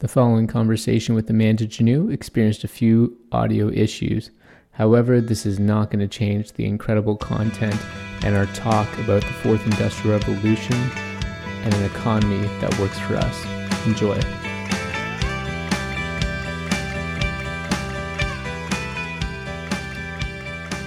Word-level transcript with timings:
The 0.00 0.08
following 0.08 0.46
conversation 0.46 1.14
with 1.14 1.28
Amanda 1.28 1.66
Janoo 1.66 2.10
experienced 2.10 2.64
a 2.64 2.68
few 2.68 3.18
audio 3.32 3.68
issues. 3.68 4.30
However, 4.70 5.20
this 5.20 5.44
is 5.44 5.58
not 5.58 5.90
going 5.90 6.00
to 6.00 6.08
change 6.08 6.52
the 6.52 6.64
incredible 6.64 7.18
content 7.18 7.78
and 8.24 8.34
our 8.34 8.46
talk 8.46 8.88
about 9.00 9.20
the 9.20 9.34
fourth 9.42 9.62
industrial 9.66 10.18
revolution 10.18 10.74
and 10.74 11.74
an 11.74 11.84
economy 11.84 12.40
that 12.62 12.78
works 12.78 12.98
for 13.00 13.16
us. 13.16 13.44
Enjoy. 13.86 14.18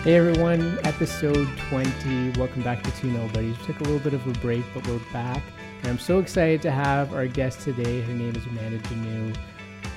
Hey 0.02 0.16
everyone, 0.16 0.80
episode 0.86 1.48
20. 1.70 2.40
Welcome 2.40 2.64
back 2.64 2.82
to 2.82 2.90
Two 3.00 3.12
Nobodies. 3.12 3.60
We 3.60 3.66
took 3.68 3.80
a 3.82 3.84
little 3.84 4.00
bit 4.00 4.16
of 4.16 4.26
a 4.26 4.34
break, 4.40 4.64
but 4.74 4.88
we're 4.88 4.98
back. 5.14 5.44
And 5.84 5.92
I'm 5.92 6.00
so 6.00 6.20
excited 6.20 6.62
to 6.62 6.72
have 6.72 7.14
our 7.14 7.28
guest 7.28 7.60
today. 7.60 8.00
Her 8.00 8.14
name 8.14 8.34
is 8.38 8.46
Amanda 8.46 8.80
Janoo. 8.88 9.36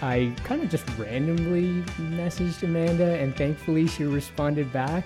I 0.02 0.34
kind 0.42 0.60
of 0.60 0.68
just 0.68 0.84
randomly 0.98 1.80
messaged 1.96 2.64
Amanda, 2.64 3.16
and 3.20 3.36
thankfully 3.36 3.86
she 3.86 4.02
responded 4.02 4.72
back. 4.72 5.04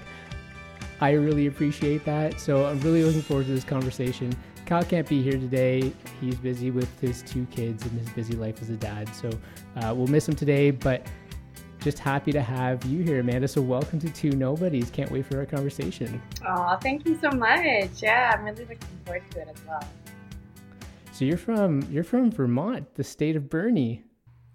I 1.03 1.11
really 1.12 1.48
appreciate 1.48 2.06
that. 2.06 2.41
So 2.41 2.65
I'm 2.65 2.80
really 2.80 3.05
looking 3.05 3.20
forward 3.20 3.45
to 3.47 3.53
this 3.53 3.62
conversation. 3.62 4.33
Kyle 4.65 4.83
can't 4.83 5.06
be 5.06 5.20
here 5.20 5.34
today. 5.34 5.93
He's 6.19 6.37
busy 6.37 6.70
with 6.70 6.98
his 6.98 7.20
two 7.23 7.47
kids 7.51 7.84
and 7.84 8.01
his 8.01 8.09
busy 8.11 8.34
life 8.34 8.62
as 8.62 8.70
a 8.70 8.77
dad. 8.77 9.15
So 9.15 9.28
uh, 9.77 9.95
we'll 9.95 10.06
miss 10.06 10.27
him 10.27 10.34
today, 10.34 10.70
but 10.70 11.06
just 11.81 11.98
happy 11.98 12.33
to 12.33 12.41
have 12.41 12.83
you 12.87 13.05
here, 13.05 13.20
Amanda. 13.20 13.48
So 13.48 13.61
welcome 13.61 13.98
to 14.01 14.09
Two 14.09 14.31
Nobodies. 14.31 14.89
Can't 14.89 15.11
wait 15.11 15.27
for 15.27 15.39
our 15.39 15.47
conversation. 15.47 16.23
Oh, 16.47 16.78
thank 16.81 17.06
you 17.06 17.19
so 17.20 17.31
much. 17.31 18.03
Yeah, 18.03 18.34
I'm 18.34 18.45
really 18.45 18.65
looking 18.65 18.78
forward 19.05 19.23
to 19.33 19.41
it 19.41 19.48
as 19.48 19.67
well. 19.67 19.83
So 21.20 21.27
you're 21.27 21.37
from 21.37 21.87
you're 21.91 22.02
from 22.02 22.30
Vermont, 22.30 22.95
the 22.95 23.05
state 23.05 23.37
of 23.37 23.51
Bernie. 23.51 24.02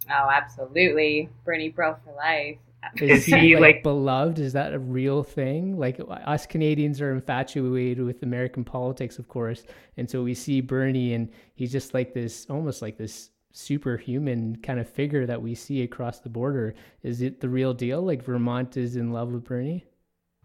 Oh, 0.10 0.30
absolutely, 0.32 1.30
Bernie 1.44 1.70
bro 1.70 1.96
for 2.04 2.12
life. 2.16 2.58
Is 3.00 3.24
he 3.24 3.54
like, 3.54 3.62
like, 3.62 3.84
beloved? 3.84 4.40
Is 4.40 4.54
that 4.54 4.74
a 4.74 4.80
real 4.80 5.22
thing? 5.22 5.78
Like 5.78 6.02
us 6.10 6.48
Canadians 6.48 7.02
are 7.02 7.12
infatuated 7.12 8.04
with 8.04 8.24
American 8.24 8.64
politics, 8.64 9.20
of 9.20 9.28
course, 9.28 9.64
and 9.98 10.10
so 10.10 10.24
we 10.24 10.34
see 10.34 10.60
Bernie, 10.60 11.14
and 11.14 11.30
he's 11.54 11.72
just 11.72 11.94
like 11.94 12.16
this, 12.16 12.48
almost 12.50 12.82
like 12.82 12.98
this 12.98 13.30
superhuman 13.52 14.56
kind 14.64 14.80
of 14.80 14.90
figure 14.90 15.28
that 15.28 15.40
we 15.40 15.54
see 15.54 15.84
across 15.84 16.18
the 16.18 16.30
border. 16.30 16.74
Is 17.04 17.22
it 17.22 17.42
the 17.42 17.50
real 17.50 17.76
deal? 17.76 18.02
Like 18.02 18.24
Vermont 18.24 18.76
is 18.76 18.96
in 18.96 19.12
love 19.12 19.32
with 19.32 19.44
Bernie? 19.44 19.86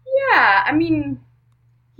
Yeah, 0.05 0.65
I 0.67 0.71
mean, 0.71 1.19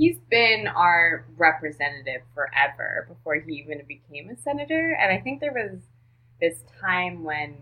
he's 0.02 0.18
been 0.32 0.66
our 0.66 1.28
representative 1.38 2.24
forever 2.34 3.06
before 3.08 3.36
he 3.36 3.54
even 3.54 3.80
became 3.88 4.32
a 4.32 4.42
senator. 4.42 4.98
And 5.00 5.14
I 5.14 5.22
think 5.22 5.40
there 5.40 5.54
was 5.54 5.80
this 6.42 6.64
time 6.82 7.24
when 7.24 7.56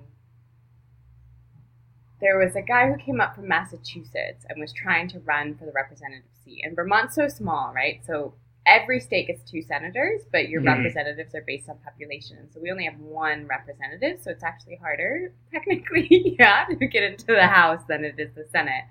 there 2.21 2.39
was 2.39 2.55
a 2.55 2.61
guy 2.61 2.89
who 2.89 2.97
came 2.97 3.19
up 3.19 3.35
from 3.35 3.49
Massachusetts 3.49 4.45
and 4.47 4.57
was 4.57 4.71
trying 4.71 5.09
to 5.09 5.19
run 5.19 5.55
for 5.55 5.65
the 5.65 5.73
representative 5.73 6.29
seat. 6.45 6.61
And 6.63 6.77
Vermont's 6.77 7.13
so 7.13 7.27
small, 7.27 7.73
right? 7.75 7.99
So 8.07 8.33
every 8.65 9.01
state 9.01 9.27
gets 9.27 9.43
two 9.43 9.61
senators, 9.61 10.21
but 10.31 10.47
your 10.47 10.61
mm-hmm. 10.61 10.79
representatives 10.79 11.35
are 11.35 11.43
based 11.45 11.67
on 11.67 11.77
population. 11.83 12.47
So 12.53 12.61
we 12.61 12.71
only 12.71 12.85
have 12.85 12.97
one 12.99 13.47
representative, 13.47 14.23
so 14.23 14.31
it's 14.31 14.43
actually 14.45 14.77
harder, 14.77 15.33
technically, 15.51 16.37
yeah, 16.39 16.63
to 16.69 16.87
get 16.87 17.03
into 17.03 17.25
the 17.25 17.47
House 17.47 17.81
than 17.89 18.05
it 18.05 18.15
is 18.17 18.29
the 18.33 18.47
Senate. 18.49 18.85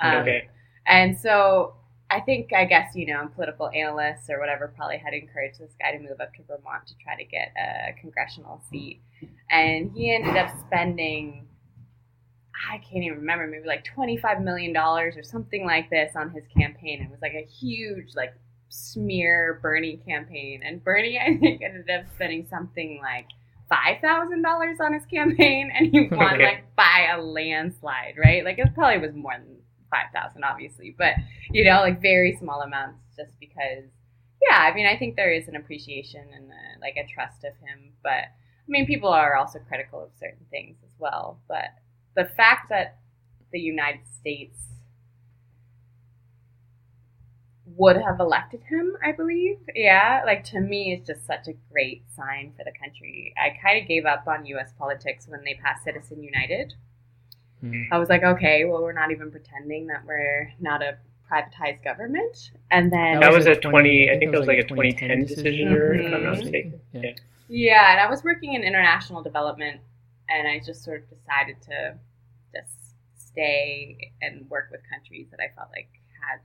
Um, 0.00 0.16
okay. 0.16 0.48
And 0.84 1.16
so 1.16 1.74
I 2.10 2.20
think, 2.20 2.52
I 2.54 2.64
guess, 2.64 2.94
you 2.94 3.06
know, 3.06 3.28
political 3.34 3.68
analysts 3.68 4.30
or 4.30 4.40
whatever 4.40 4.72
probably 4.74 4.98
had 4.98 5.12
encouraged 5.12 5.60
this 5.60 5.72
guy 5.78 5.92
to 5.92 5.98
move 5.98 6.20
up 6.20 6.32
to 6.34 6.42
Vermont 6.42 6.86
to 6.86 6.94
try 7.02 7.16
to 7.16 7.24
get 7.24 7.52
a 7.56 7.92
congressional 8.00 8.62
seat. 8.70 9.02
And 9.50 9.92
he 9.92 10.14
ended 10.14 10.36
up 10.36 10.50
spending, 10.66 11.46
I 12.70 12.78
can't 12.78 13.04
even 13.04 13.18
remember, 13.18 13.46
maybe 13.46 13.66
like 13.66 13.84
$25 13.84 14.42
million 14.42 14.74
or 14.76 15.22
something 15.22 15.66
like 15.66 15.90
this 15.90 16.12
on 16.16 16.30
his 16.30 16.44
campaign. 16.56 17.02
It 17.02 17.10
was 17.10 17.20
like 17.20 17.34
a 17.34 17.46
huge, 17.46 18.14
like, 18.14 18.34
smear 18.70 19.58
Bernie 19.62 20.00
campaign. 20.06 20.62
And 20.64 20.82
Bernie, 20.82 21.18
I 21.18 21.36
think, 21.38 21.62
ended 21.62 21.88
up 21.90 22.06
spending 22.14 22.46
something 22.48 23.00
like 23.02 23.26
$5,000 23.70 24.80
on 24.80 24.92
his 24.92 25.04
campaign 25.06 25.70
and 25.74 25.88
he 25.92 26.08
won 26.10 26.34
okay. 26.34 26.44
like 26.44 26.76
by 26.76 27.08
a 27.14 27.20
landslide, 27.20 28.14
right? 28.16 28.44
Like 28.44 28.58
it 28.58 28.74
probably 28.74 29.06
was 29.06 29.14
more 29.14 29.34
than 29.38 29.56
five 29.90 30.06
thousand, 30.12 30.44
obviously, 30.44 30.94
but 30.96 31.14
you 31.50 31.64
know, 31.64 31.80
like 31.80 32.00
very 32.00 32.36
small 32.36 32.62
amounts, 32.62 33.00
just 33.16 33.38
because. 33.40 33.84
Yeah, 34.40 34.56
I 34.58 34.72
mean, 34.72 34.86
I 34.86 34.96
think 34.96 35.16
there 35.16 35.32
is 35.32 35.48
an 35.48 35.56
appreciation 35.56 36.24
and 36.32 36.50
a, 36.50 36.80
like 36.80 36.96
a 36.96 37.04
trust 37.12 37.42
of 37.42 37.54
him, 37.58 37.90
but 38.04 38.10
I 38.30 38.68
mean, 38.68 38.86
people 38.86 39.08
are 39.08 39.34
also 39.34 39.58
critical 39.58 40.00
of 40.00 40.10
certain 40.18 40.46
things 40.50 40.76
as 40.84 40.92
well. 40.98 41.40
But 41.48 41.74
the 42.14 42.24
fact 42.24 42.68
that 42.68 42.98
the 43.50 43.58
United 43.58 44.06
States 44.20 44.58
would 47.76 47.96
have 47.96 48.18
elected 48.18 48.62
him, 48.64 48.96
I 49.04 49.12
believe. 49.12 49.58
Yeah, 49.74 50.22
like 50.24 50.42
to 50.44 50.60
me, 50.60 50.92
it's 50.92 51.06
just 51.06 51.26
such 51.26 51.46
a 51.48 51.52
great 51.70 52.02
sign 52.16 52.52
for 52.56 52.64
the 52.64 52.72
country. 52.72 53.34
I 53.36 53.50
kind 53.62 53.80
of 53.80 53.86
gave 53.86 54.06
up 54.06 54.26
on 54.26 54.46
U.S. 54.46 54.72
politics 54.78 55.26
when 55.28 55.44
they 55.44 55.54
passed 55.54 55.84
Citizen 55.84 56.22
United. 56.22 56.74
Mm-hmm. 57.62 57.92
I 57.92 57.98
was 57.98 58.08
like, 58.08 58.22
okay, 58.22 58.64
well, 58.64 58.82
we're 58.82 58.92
not 58.92 59.10
even 59.10 59.30
pretending 59.30 59.86
that 59.88 60.04
we're 60.06 60.52
not 60.60 60.82
a 60.82 60.98
privatized 61.30 61.84
government. 61.84 62.50
And 62.70 62.92
then 62.92 63.20
that 63.20 63.32
was, 63.32 63.46
a 63.46 63.54
20, 63.54 64.10
I 64.10 64.18
think 64.18 64.32
that 64.32 64.38
was 64.38 64.48
like 64.48 64.58
a 64.58 64.66
2010 64.66 65.26
decision, 65.26 65.68
mm-hmm. 65.68 66.06
if 66.06 66.14
I'm 66.14 66.24
not 66.24 66.38
mistaken. 66.38 66.80
Yeah. 66.92 67.10
yeah, 67.48 67.92
and 67.92 68.00
I 68.00 68.08
was 68.08 68.24
working 68.24 68.54
in 68.54 68.62
international 68.62 69.22
development, 69.22 69.80
and 70.28 70.48
I 70.48 70.60
just 70.64 70.84
sort 70.84 71.02
of 71.02 71.10
decided 71.10 71.60
to 71.62 71.94
just 72.54 72.94
stay 73.16 74.12
and 74.22 74.48
work 74.48 74.68
with 74.70 74.80
countries 74.90 75.26
that 75.30 75.40
I 75.40 75.54
felt 75.54 75.68
like 75.70 75.88
had 76.28 76.40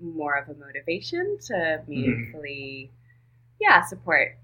more 0.00 0.34
of 0.34 0.48
a 0.48 0.58
motivation 0.58 1.38
to 1.46 1.52
mm-hmm. 1.52 1.90
meaningfully, 1.90 2.90
mm-hmm. 2.90 3.56
yeah, 3.60 3.82
support 3.82 4.36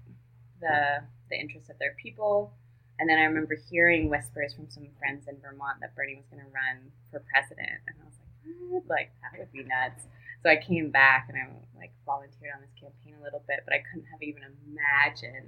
the 0.61 1.03
the 1.29 1.39
interests 1.39 1.69
of 1.69 1.77
their 1.77 1.95
people 2.01 2.51
and 2.99 3.09
then 3.09 3.17
I 3.17 3.23
remember 3.23 3.55
hearing 3.69 4.09
whispers 4.09 4.53
from 4.53 4.69
some 4.69 4.87
friends 4.99 5.27
in 5.27 5.37
Vermont 5.41 5.79
that 5.79 5.95
Bernie 5.95 6.15
was 6.15 6.25
going 6.29 6.43
to 6.43 6.51
run 6.51 6.91
for 7.09 7.23
president, 7.31 7.79
and 7.87 7.95
I 7.95 8.05
was 8.05 8.19
like, 8.19 8.29
what? 8.67 8.83
Like 8.89 9.11
that 9.23 9.39
would 9.39 9.51
be 9.51 9.63
nuts. 9.63 10.03
So 10.43 10.49
I 10.49 10.57
came 10.57 10.91
back 10.91 11.27
and 11.29 11.37
I 11.37 11.47
like 11.77 11.91
volunteered 12.05 12.51
on 12.55 12.61
this 12.61 12.75
campaign 12.75 13.15
a 13.19 13.23
little 13.23 13.43
bit, 13.47 13.59
but 13.65 13.73
I 13.73 13.83
couldn't 13.87 14.07
have 14.11 14.21
even 14.21 14.43
imagined 14.67 15.47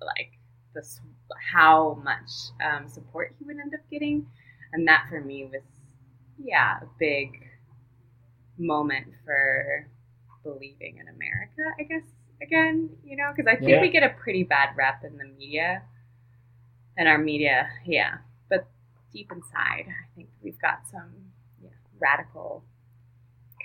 like 0.00 0.32
this 0.74 1.00
how 1.52 2.00
much 2.02 2.30
um, 2.64 2.88
support 2.88 3.34
he 3.38 3.44
would 3.44 3.58
end 3.58 3.74
up 3.74 3.80
getting, 3.90 4.26
and 4.72 4.88
that 4.88 5.06
for 5.08 5.20
me 5.20 5.44
was 5.44 5.62
yeah 6.42 6.80
a 6.80 6.86
big 6.98 7.44
moment 8.56 9.06
for 9.24 9.86
believing 10.42 10.96
in 10.96 11.08
America. 11.08 11.76
I 11.78 11.82
guess 11.82 12.08
again, 12.40 12.88
you 13.04 13.16
know, 13.16 13.32
because 13.36 13.50
I 13.50 13.56
think 13.56 13.70
yeah. 13.70 13.80
we 13.82 13.90
get 13.90 14.02
a 14.02 14.14
pretty 14.22 14.44
bad 14.44 14.70
rep 14.76 15.04
in 15.04 15.18
the 15.18 15.24
media 15.24 15.82
and 17.00 17.08
our 17.08 17.18
media, 17.18 17.66
yeah. 17.86 18.18
But 18.50 18.68
deep 19.12 19.32
inside, 19.32 19.86
I 19.88 20.14
think 20.14 20.28
we've 20.42 20.60
got 20.60 20.86
some 20.88 21.10
radical 21.98 22.62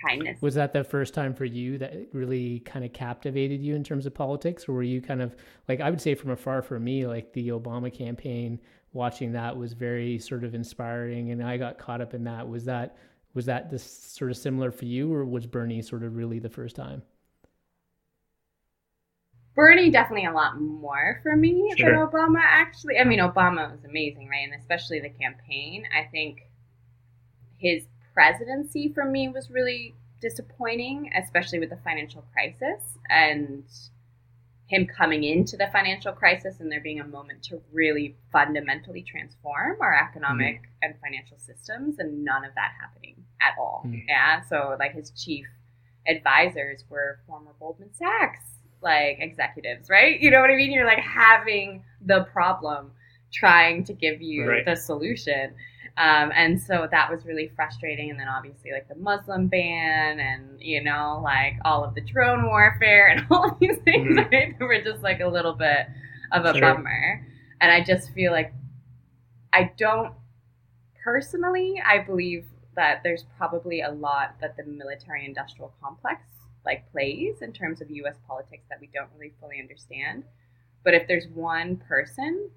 kindness. 0.02 0.42
Was 0.42 0.56
that 0.56 0.74
the 0.74 0.84
first 0.84 1.14
time 1.14 1.34
for 1.34 1.46
you 1.46 1.78
that 1.78 1.94
really 2.14 2.62
kind 2.62 2.86
of 2.86 2.94
captivated 2.94 3.62
you 3.62 3.76
in 3.76 3.84
terms 3.84 4.06
of 4.06 4.14
politics, 4.14 4.68
or 4.68 4.74
were 4.74 4.84
you 4.84 5.02
kind 5.02 5.22
of 5.22 5.36
like 5.68 5.82
I 5.82 5.90
would 5.90 6.02
say 6.02 6.16
from 6.16 6.32
afar 6.32 6.62
for 6.62 6.80
me, 6.80 7.06
like 7.06 7.34
the 7.34 7.50
Obama 7.50 7.94
campaign, 7.94 8.60
watching 8.94 9.34
that 9.34 9.56
was 9.56 9.74
very 9.74 10.18
sort 10.18 10.46
of 10.46 10.56
inspiring, 10.56 11.32
and 11.32 11.44
I 11.44 11.58
got 11.58 11.78
caught 11.78 12.02
up 12.02 12.14
in 12.14 12.24
that. 12.24 12.48
Was 12.48 12.64
that 12.66 12.98
was 13.34 13.46
that 13.48 13.70
this 13.70 13.84
sort 13.84 14.32
of 14.32 14.38
similar 14.38 14.72
for 14.72 14.86
you, 14.86 15.14
or 15.14 15.26
was 15.26 15.46
Bernie 15.46 15.82
sort 15.82 16.04
of 16.04 16.16
really 16.16 16.40
the 16.40 16.50
first 16.50 16.76
time? 16.76 17.02
Bernie 19.56 19.90
definitely 19.90 20.26
a 20.26 20.34
lot 20.34 20.60
more 20.60 21.20
for 21.24 21.36
me 21.36 21.74
sure. 21.78 21.92
than 21.92 22.08
Obama. 22.08 22.40
Actually, 22.44 22.98
I 23.00 23.06
mean 23.06 23.20
Obama 23.20 23.72
was 23.72 23.84
amazing, 23.86 24.28
right? 24.28 24.44
And 24.44 24.60
especially 24.60 25.00
the 25.00 25.10
campaign. 25.10 25.86
I 25.98 26.04
think 26.12 26.42
his 27.58 27.84
presidency 28.14 28.92
for 28.94 29.06
me 29.06 29.30
was 29.30 29.50
really 29.50 29.96
disappointing, 30.22 31.10
especially 31.16 31.60
with 31.60 31.70
the 31.70 31.78
financial 31.78 32.26
crisis 32.34 32.82
and 33.10 33.64
him 34.68 34.88
coming 34.88 35.24
into 35.24 35.56
the 35.56 35.68
financial 35.72 36.12
crisis 36.12 36.60
and 36.60 36.72
there 36.72 36.82
being 36.82 37.00
a 37.00 37.08
moment 37.08 37.44
to 37.44 37.62
really 37.72 38.16
fundamentally 38.32 39.04
transform 39.04 39.78
our 39.80 39.94
economic 39.94 40.56
mm-hmm. 40.56 40.66
and 40.82 40.96
financial 41.00 41.38
systems 41.38 42.00
and 42.00 42.26
none 42.26 42.44
of 42.44 42.54
that 42.56 42.72
happening 42.82 43.16
at 43.42 43.54
all. 43.60 43.84
Mm-hmm. 43.86 44.10
Yeah. 44.10 44.42
So 44.42 44.76
like 44.80 44.94
his 44.94 45.12
chief 45.12 45.46
advisors 46.08 46.84
were 46.90 47.20
former 47.28 47.52
Goldman 47.60 47.94
Sachs 47.94 48.55
like 48.82 49.18
executives, 49.20 49.90
right? 49.90 50.20
You 50.20 50.32
know 50.32 50.42
what 50.42 50.50
I 50.50 50.56
mean? 50.56 50.72
You're 50.72 50.86
like 50.86 51.00
having 51.00 51.84
the 52.06 52.26
problem 52.32 52.92
trying 53.32 53.84
to 53.86 53.94
give 53.94 54.22
you 54.22 54.50
right. 54.50 54.66
the 54.66 54.76
solution. 54.76 55.54
Um, 55.98 56.32
and 56.36 56.62
so 56.62 56.88
that 56.92 57.10
was 57.10 57.26
really 57.26 57.52
frustrating. 57.56 58.10
And 58.10 58.20
then 58.20 58.28
obviously, 58.28 58.72
like 58.72 58.88
the 58.90 58.96
Muslim 58.96 59.48
ban 59.48 60.20
and, 60.20 60.62
you 60.62 60.84
know, 60.84 61.22
like 61.24 61.54
all 61.64 61.84
of 61.84 61.96
the 61.96 62.02
drone 62.02 62.46
warfare 62.46 63.08
and 63.08 63.26
all 63.32 63.56
these 63.60 63.78
things, 63.80 64.18
mm-hmm. 64.18 64.34
right? 64.34 64.60
Were 64.60 64.82
just 64.82 65.04
like 65.04 65.22
a 65.22 65.28
little 65.28 65.54
bit 65.54 65.88
of 66.32 66.46
a 66.46 66.54
sure. 66.54 66.62
bummer. 66.62 67.26
And 67.62 67.72
I 67.72 67.82
just 67.82 68.12
feel 68.14 68.32
like 68.32 68.54
I 69.54 69.72
don't 69.78 70.14
personally, 71.02 71.82
I 71.86 72.00
believe 72.00 72.46
that 72.76 73.02
there's 73.04 73.26
probably 73.38 73.82
a 73.82 73.92
lot 73.92 74.36
that 74.42 74.58
the 74.58 74.66
military 74.66 75.26
industrial 75.26 75.74
complex 75.82 76.22
like 76.66 76.90
plays 76.92 77.42
in 77.42 77.54
terms 77.54 77.82
of 77.82 77.90
US 77.90 78.16
politics 78.28 78.66
that 78.70 78.80
we 78.80 78.90
don't 78.94 79.10
really 79.18 79.34
fully 79.40 79.60
understand. 79.60 80.24
But 80.84 80.94
if 80.94 81.08
there's 81.08 81.28
one 81.28 81.78
person 81.78 82.50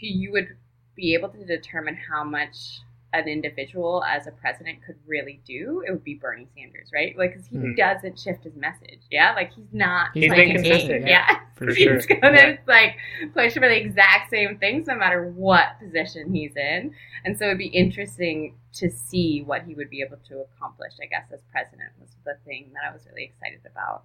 who 0.00 0.06
you 0.06 0.32
would 0.32 0.56
be 0.94 1.14
able 1.14 1.28
to 1.30 1.44
determine 1.44 1.96
how 1.96 2.24
much 2.24 2.80
an 3.14 3.26
individual 3.26 4.04
as 4.04 4.26
a 4.26 4.30
president 4.32 4.78
could 4.84 4.96
really 5.06 5.40
do, 5.46 5.82
it 5.86 5.90
would 5.90 6.04
be 6.04 6.14
Bernie 6.14 6.46
Sanders, 6.54 6.90
right? 6.92 7.16
Like, 7.16 7.32
because 7.32 7.46
he 7.46 7.56
mm. 7.56 7.76
doesn't 7.76 8.18
shift 8.18 8.44
his 8.44 8.54
message. 8.54 9.00
Yeah, 9.10 9.32
like 9.34 9.52
he's 9.54 9.72
not. 9.72 10.10
He's 10.12 10.30
been 10.30 10.54
consistent. 10.56 11.06
Yeah, 11.06 11.26
yeah. 11.30 11.38
for 11.54 11.68
he's 11.68 11.76
sure. 11.78 11.94
He's 11.94 12.06
gonna 12.06 12.36
yeah. 12.36 12.56
like 12.66 12.96
push 13.32 13.54
for 13.54 13.60
the 13.60 13.76
exact 13.76 14.30
same 14.30 14.58
things, 14.58 14.86
no 14.86 14.96
matter 14.96 15.30
what 15.30 15.78
position 15.80 16.34
he's 16.34 16.54
in. 16.56 16.92
And 17.24 17.38
so 17.38 17.46
it'd 17.46 17.58
be 17.58 17.66
interesting 17.66 18.56
to 18.74 18.90
see 18.90 19.42
what 19.44 19.62
he 19.62 19.74
would 19.74 19.88
be 19.88 20.02
able 20.02 20.18
to 20.28 20.40
accomplish. 20.40 20.92
I 21.02 21.06
guess 21.06 21.24
as 21.32 21.40
president 21.50 21.90
was 21.98 22.10
the 22.26 22.34
thing 22.44 22.70
that 22.74 22.90
I 22.90 22.92
was 22.92 23.06
really 23.10 23.24
excited 23.24 23.60
about. 23.70 24.04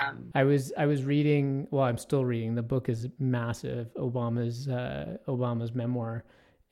Um, 0.00 0.30
I 0.34 0.42
was 0.42 0.72
I 0.76 0.86
was 0.86 1.04
reading. 1.04 1.68
Well, 1.70 1.84
I'm 1.84 1.98
still 1.98 2.24
reading. 2.24 2.56
The 2.56 2.62
book 2.62 2.88
is 2.88 3.06
massive. 3.20 3.94
Obama's 3.94 4.66
uh, 4.66 5.18
Obama's 5.28 5.72
memoir 5.72 6.24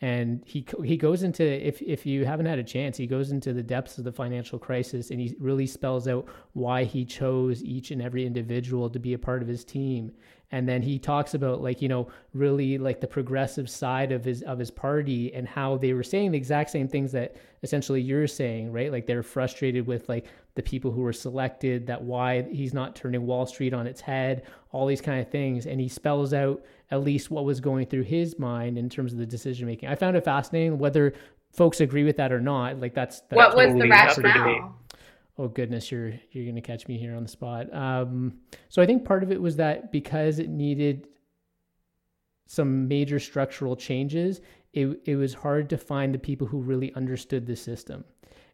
and 0.02 0.43
he 0.44 0.66
he 0.84 0.96
goes 0.96 1.22
into 1.22 1.44
if 1.44 1.81
if 1.81 2.04
you 2.04 2.26
haven't 2.26 2.46
had 2.46 2.58
a 2.58 2.64
chance 2.64 2.96
he 2.96 3.06
goes 3.06 3.31
into 3.31 3.52
the 3.52 3.62
depths 3.62 3.99
of 3.99 4.04
the 4.04 4.10
financial 4.10 4.58
crisis 4.58 5.10
and 5.10 5.20
he 5.20 5.34
really 5.38 5.66
spells 5.66 6.08
out 6.08 6.26
why 6.54 6.82
he 6.82 7.04
chose 7.04 7.62
each 7.62 7.93
and 7.93 8.02
every 8.02 8.26
individual 8.26 8.90
to 8.90 8.99
be 8.99 9.14
a 9.14 9.19
part 9.19 9.43
of 9.43 9.49
his 9.49 9.64
team. 9.64 10.12
And 10.50 10.69
then 10.69 10.82
he 10.82 10.99
talks 10.99 11.34
about 11.34 11.62
like 11.62 11.81
you 11.81 11.88
know 11.88 12.08
really 12.34 12.78
like 12.78 13.00
the 13.00 13.06
progressive 13.06 13.70
side 13.70 14.10
of 14.10 14.25
his 14.25 14.43
of 14.43 14.58
his 14.58 14.72
party 14.72 15.32
and 15.32 15.46
how 15.46 15.76
they 15.76 15.93
were 15.93 16.02
saying 16.02 16.32
the 16.32 16.37
exact 16.37 16.70
same 16.70 16.88
things 16.88 17.12
that 17.12 17.37
essentially 17.62 18.02
you're 18.02 18.26
saying 18.26 18.72
right? 18.72 18.90
Like 18.90 19.06
they're 19.06 19.22
frustrated 19.22 19.87
with 19.87 20.08
like 20.08 20.26
the 20.56 20.62
people 20.62 20.90
who 20.90 21.00
were 21.00 21.12
selected 21.12 21.87
that 21.87 22.02
why 22.02 22.43
he's 22.43 22.75
not 22.75 22.96
turning 22.96 23.25
wall 23.25 23.46
street 23.46 23.72
on 23.72 23.87
its 23.87 24.00
head 24.00 24.43
all 24.72 24.87
these 24.87 25.00
kind 25.00 25.20
of 25.20 25.31
things. 25.31 25.66
And 25.66 25.81
he 25.81 25.88
spells 25.88 26.34
out 26.34 26.64
at 26.92 27.02
least 27.02 27.30
what 27.30 27.44
was 27.44 27.58
going 27.58 27.86
through 27.86 28.02
his 28.02 28.38
mind 28.38 28.76
in 28.76 28.88
terms 28.88 29.14
of 29.14 29.18
the 29.18 29.26
decision 29.26 29.66
making. 29.66 29.88
I 29.88 29.94
found 29.94 30.14
it 30.14 30.24
fascinating 30.24 30.78
whether 30.78 31.14
folks 31.50 31.80
agree 31.80 32.04
with 32.04 32.18
that 32.18 32.30
or 32.30 32.40
not. 32.40 32.78
Like 32.78 32.94
that's, 32.94 33.20
that's 33.22 33.36
what 33.36 33.56
was 33.56 33.68
totally 33.68 33.80
the 33.80 33.88
rationale? 33.88 34.76
Oh 35.38 35.48
goodness, 35.48 35.90
you're 35.90 36.12
you're 36.30 36.44
gonna 36.44 36.60
catch 36.60 36.86
me 36.88 36.98
here 36.98 37.16
on 37.16 37.22
the 37.22 37.28
spot. 37.28 37.72
Um, 37.74 38.34
so 38.68 38.82
I 38.82 38.86
think 38.86 39.06
part 39.06 39.22
of 39.22 39.32
it 39.32 39.40
was 39.40 39.56
that 39.56 39.90
because 39.90 40.38
it 40.38 40.50
needed 40.50 41.08
some 42.46 42.86
major 42.86 43.18
structural 43.18 43.74
changes, 43.74 44.42
it 44.74 45.00
it 45.06 45.16
was 45.16 45.32
hard 45.32 45.70
to 45.70 45.78
find 45.78 46.14
the 46.14 46.18
people 46.18 46.46
who 46.46 46.60
really 46.60 46.94
understood 46.94 47.46
the 47.46 47.56
system. 47.56 48.04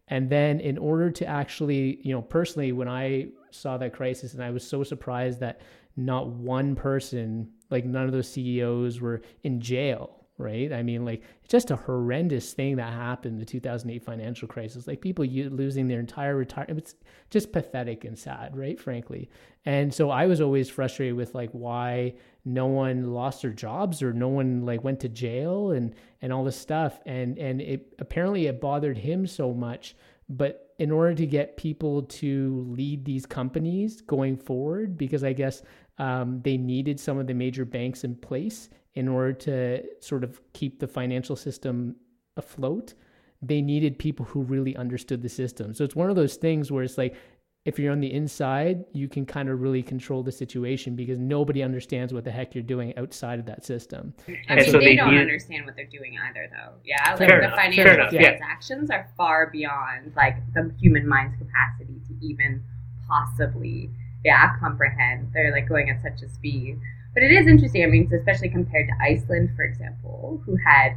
And 0.06 0.30
then 0.30 0.60
in 0.60 0.78
order 0.78 1.10
to 1.10 1.26
actually, 1.26 1.98
you 2.02 2.14
know, 2.14 2.22
personally, 2.22 2.70
when 2.70 2.88
I 2.88 3.28
saw 3.50 3.76
that 3.78 3.92
crisis, 3.92 4.34
and 4.34 4.42
I 4.42 4.50
was 4.50 4.66
so 4.66 4.84
surprised 4.84 5.40
that 5.40 5.60
not 5.98 6.28
one 6.28 6.74
person 6.74 7.50
like 7.70 7.84
none 7.84 8.06
of 8.06 8.12
those 8.12 8.30
CEOs 8.30 9.00
were 9.00 9.20
in 9.42 9.60
jail, 9.60 10.24
right? 10.38 10.72
I 10.72 10.82
mean, 10.82 11.04
like 11.04 11.22
just 11.48 11.70
a 11.70 11.76
horrendous 11.76 12.52
thing 12.52 12.76
that 12.76 12.92
happened 12.92 13.40
the 13.40 13.44
2008 13.44 14.02
financial 14.02 14.48
crisis. 14.48 14.86
Like 14.86 15.00
people 15.00 15.24
losing 15.24 15.88
their 15.88 16.00
entire 16.00 16.36
retirement. 16.36 16.78
It's 16.78 16.94
just 17.30 17.52
pathetic 17.52 18.04
and 18.04 18.18
sad, 18.18 18.56
right? 18.56 18.80
Frankly. 18.80 19.28
And 19.66 19.92
so 19.92 20.10
I 20.10 20.26
was 20.26 20.40
always 20.40 20.70
frustrated 20.70 21.14
with 21.14 21.34
like 21.34 21.50
why 21.50 22.14
no 22.44 22.66
one 22.66 23.12
lost 23.12 23.42
their 23.42 23.52
jobs 23.52 24.02
or 24.02 24.12
no 24.12 24.28
one 24.28 24.64
like 24.64 24.82
went 24.82 25.00
to 25.00 25.08
jail 25.08 25.72
and 25.72 25.94
and 26.22 26.32
all 26.32 26.44
this 26.44 26.56
stuff. 26.56 27.00
And 27.04 27.38
and 27.38 27.60
it 27.60 27.94
apparently 27.98 28.46
it 28.46 28.60
bothered 28.60 28.96
him 28.96 29.26
so 29.26 29.52
much, 29.52 29.94
but 30.28 30.64
in 30.78 30.92
order 30.92 31.12
to 31.12 31.26
get 31.26 31.56
people 31.56 32.02
to 32.04 32.64
lead 32.68 33.04
these 33.04 33.26
companies 33.26 34.00
going 34.00 34.36
forward, 34.36 34.96
because 34.96 35.24
I 35.24 35.32
guess 35.32 35.62
um, 35.98 36.40
they 36.42 36.56
needed 36.56 36.98
some 36.98 37.18
of 37.18 37.26
the 37.26 37.34
major 37.34 37.64
banks 37.64 38.04
in 38.04 38.14
place 38.14 38.68
in 38.94 39.08
order 39.08 39.32
to 39.32 39.82
sort 40.00 40.24
of 40.24 40.40
keep 40.52 40.80
the 40.80 40.88
financial 40.88 41.36
system 41.36 41.96
afloat. 42.36 42.94
They 43.42 43.60
needed 43.60 43.98
people 43.98 44.24
who 44.24 44.42
really 44.42 44.76
understood 44.76 45.22
the 45.22 45.28
system. 45.28 45.74
So 45.74 45.84
it's 45.84 45.94
one 45.96 46.10
of 46.10 46.16
those 46.16 46.36
things 46.36 46.72
where 46.72 46.82
it's 46.82 46.98
like, 46.98 47.16
if 47.64 47.78
you're 47.78 47.92
on 47.92 48.00
the 48.00 48.12
inside, 48.12 48.84
you 48.94 49.08
can 49.08 49.26
kind 49.26 49.50
of 49.50 49.60
really 49.60 49.82
control 49.82 50.22
the 50.22 50.32
situation 50.32 50.96
because 50.96 51.18
nobody 51.18 51.62
understands 51.62 52.14
what 52.14 52.24
the 52.24 52.30
heck 52.30 52.54
you're 52.54 52.62
doing 52.62 52.96
outside 52.96 53.38
of 53.38 53.46
that 53.46 53.64
system. 53.64 54.14
I 54.48 54.54
mean, 54.54 54.64
so 54.64 54.78
they, 54.78 54.86
they, 54.86 54.96
don't 54.96 55.12
need... 55.12 55.20
understand 55.20 55.66
what 55.66 55.76
they're 55.76 55.84
doing 55.84 56.16
either, 56.28 56.48
though. 56.50 56.74
Yeah, 56.84 57.10
like 57.10 57.18
Fair 57.18 57.40
the 57.40 57.46
enough. 57.46 57.58
financial 57.58 58.18
transactions 58.18 58.88
yeah. 58.90 58.96
are 58.96 59.08
far 59.16 59.50
beyond 59.50 60.14
like 60.16 60.36
the 60.54 60.72
human 60.80 61.06
mind's 61.06 61.36
capacity 61.36 62.00
to 62.08 62.26
even 62.26 62.64
possibly 63.06 63.90
yeah 64.24 64.56
comprehend. 64.58 65.30
They're 65.32 65.52
like 65.52 65.68
going 65.68 65.90
at 65.90 66.02
such 66.02 66.22
a 66.22 66.28
speed. 66.28 66.78
But 67.14 67.22
it 67.22 67.32
is 67.32 67.46
interesting. 67.46 67.82
I 67.82 67.86
mean, 67.86 68.10
especially 68.12 68.48
compared 68.48 68.88
to 68.88 68.94
Iceland, 69.00 69.50
for 69.56 69.64
example, 69.64 70.40
who 70.44 70.56
had 70.56 70.96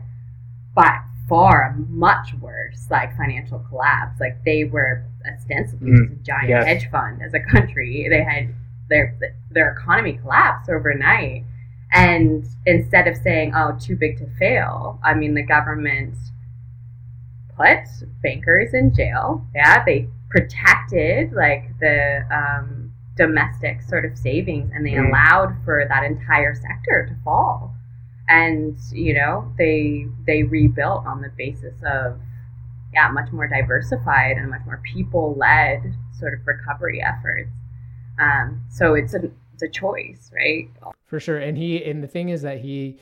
by 0.76 1.00
far 1.32 1.74
much 1.88 2.34
worse 2.42 2.88
like 2.90 3.16
financial 3.16 3.60
collapse. 3.70 4.20
Like 4.20 4.44
they 4.44 4.66
were 4.66 5.06
ostensibly 5.26 5.92
mm, 5.92 6.12
a 6.12 6.24
giant 6.24 6.50
yes. 6.50 6.66
hedge 6.66 6.92
fund 6.92 7.22
as 7.24 7.34
a 7.34 7.40
country. 7.40 8.08
They 8.10 8.24
had 8.24 8.54
their 8.90 9.18
their 9.50 9.72
economy 9.72 10.20
collapse 10.22 10.68
overnight. 10.70 11.46
And 11.94 12.46
instead 12.66 13.08
of 13.08 13.18
saying, 13.18 13.54
"Oh, 13.56 13.78
too 13.80 13.96
big 13.96 14.18
to 14.20 14.28
fail," 14.38 15.00
I 15.04 15.14
mean, 15.14 15.34
the 15.34 15.44
government 15.44 16.16
put 17.56 17.86
bankers 18.22 18.74
in 18.74 18.94
jail. 18.94 19.46
Yeah, 19.56 19.84
they 19.86 20.08
protected 20.30 21.34
like 21.34 21.78
the 21.80 22.26
um, 22.32 22.81
domestic 23.22 23.82
sort 23.84 24.04
of 24.04 24.18
savings 24.18 24.72
and 24.74 24.86
they 24.86 24.94
mm. 24.94 25.08
allowed 25.08 25.56
for 25.64 25.86
that 25.88 26.04
entire 26.04 26.56
sector 26.56 27.06
to 27.08 27.24
fall. 27.24 27.74
And 28.28 28.78
you 28.92 29.14
know 29.14 29.52
they 29.58 30.08
they 30.26 30.44
rebuilt 30.44 31.06
on 31.06 31.22
the 31.22 31.30
basis 31.38 31.76
of 31.86 32.20
yeah 32.94 33.10
much 33.10 33.32
more 33.32 33.48
diversified 33.48 34.38
and 34.38 34.50
much 34.50 34.62
more 34.66 34.82
people 34.94 35.36
led 35.38 35.94
sort 36.18 36.34
of 36.34 36.40
recovery 36.46 37.02
efforts. 37.02 37.52
Um, 38.20 38.62
so 38.70 38.94
it's 38.94 39.14
a 39.14 39.30
it's 39.54 39.64
a 39.64 39.70
choice 39.70 40.32
right? 40.34 40.70
For 41.06 41.20
sure. 41.20 41.38
And 41.38 41.58
he 41.58 41.84
and 41.84 42.02
the 42.02 42.08
thing 42.08 42.30
is 42.30 42.42
that 42.42 42.62
he 42.62 42.98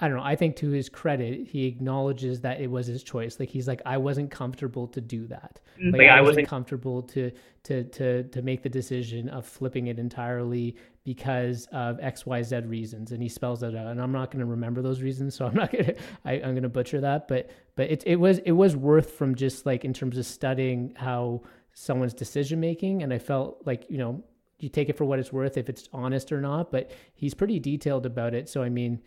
I 0.00 0.08
don't 0.08 0.16
know. 0.16 0.24
I 0.24 0.34
think 0.34 0.56
to 0.56 0.70
his 0.70 0.88
credit, 0.88 1.46
he 1.46 1.66
acknowledges 1.66 2.40
that 2.40 2.60
it 2.60 2.68
was 2.68 2.88
his 2.88 3.04
choice. 3.04 3.38
Like 3.38 3.48
he's 3.48 3.68
like, 3.68 3.80
I 3.86 3.96
wasn't 3.96 4.28
comfortable 4.28 4.88
to 4.88 5.00
do 5.00 5.28
that. 5.28 5.60
Mm-hmm. 5.80 5.96
Like, 5.96 6.08
I, 6.08 6.20
wasn't, 6.20 6.26
wasn't 6.26 6.48
comfortable 6.48 7.02
to 7.02 7.30
to 7.64 7.84
to 7.84 8.24
to 8.24 8.42
make 8.42 8.64
the 8.64 8.68
decision 8.68 9.28
of 9.28 9.46
flipping 9.46 9.86
it 9.86 10.00
entirely 10.00 10.76
because 11.04 11.68
of 11.70 12.00
X 12.00 12.26
Y 12.26 12.42
Z 12.42 12.62
reasons. 12.66 13.12
And 13.12 13.22
he 13.22 13.28
spells 13.28 13.60
that 13.60 13.76
out. 13.76 13.86
And 13.86 14.02
I'm 14.02 14.10
not 14.10 14.32
going 14.32 14.40
to 14.40 14.46
remember 14.46 14.82
those 14.82 15.00
reasons, 15.00 15.36
so 15.36 15.46
I'm 15.46 15.54
not 15.54 15.70
going 15.70 15.84
to. 15.84 15.96
I'm 16.24 16.40
going 16.40 16.64
to 16.64 16.68
butcher 16.68 17.00
that. 17.02 17.28
But 17.28 17.50
but 17.76 17.88
it 17.88 18.02
it 18.04 18.16
was 18.16 18.38
it 18.38 18.52
was 18.52 18.74
worth 18.74 19.12
from 19.12 19.36
just 19.36 19.64
like 19.64 19.84
in 19.84 19.92
terms 19.92 20.18
of 20.18 20.26
studying 20.26 20.92
how 20.96 21.42
someone's 21.72 22.14
decision 22.14 22.58
making. 22.58 23.04
And 23.04 23.12
I 23.12 23.18
felt 23.18 23.62
like 23.64 23.86
you 23.88 23.98
know 23.98 24.24
you 24.58 24.68
take 24.68 24.88
it 24.88 24.96
for 24.96 25.04
what 25.04 25.20
it's 25.20 25.32
worth 25.32 25.56
if 25.56 25.68
it's 25.68 25.88
honest 25.92 26.32
or 26.32 26.40
not. 26.40 26.72
But 26.72 26.90
he's 27.14 27.32
pretty 27.32 27.60
detailed 27.60 28.06
about 28.06 28.34
it. 28.34 28.48
So 28.48 28.60
I 28.60 28.70
mean 28.70 29.00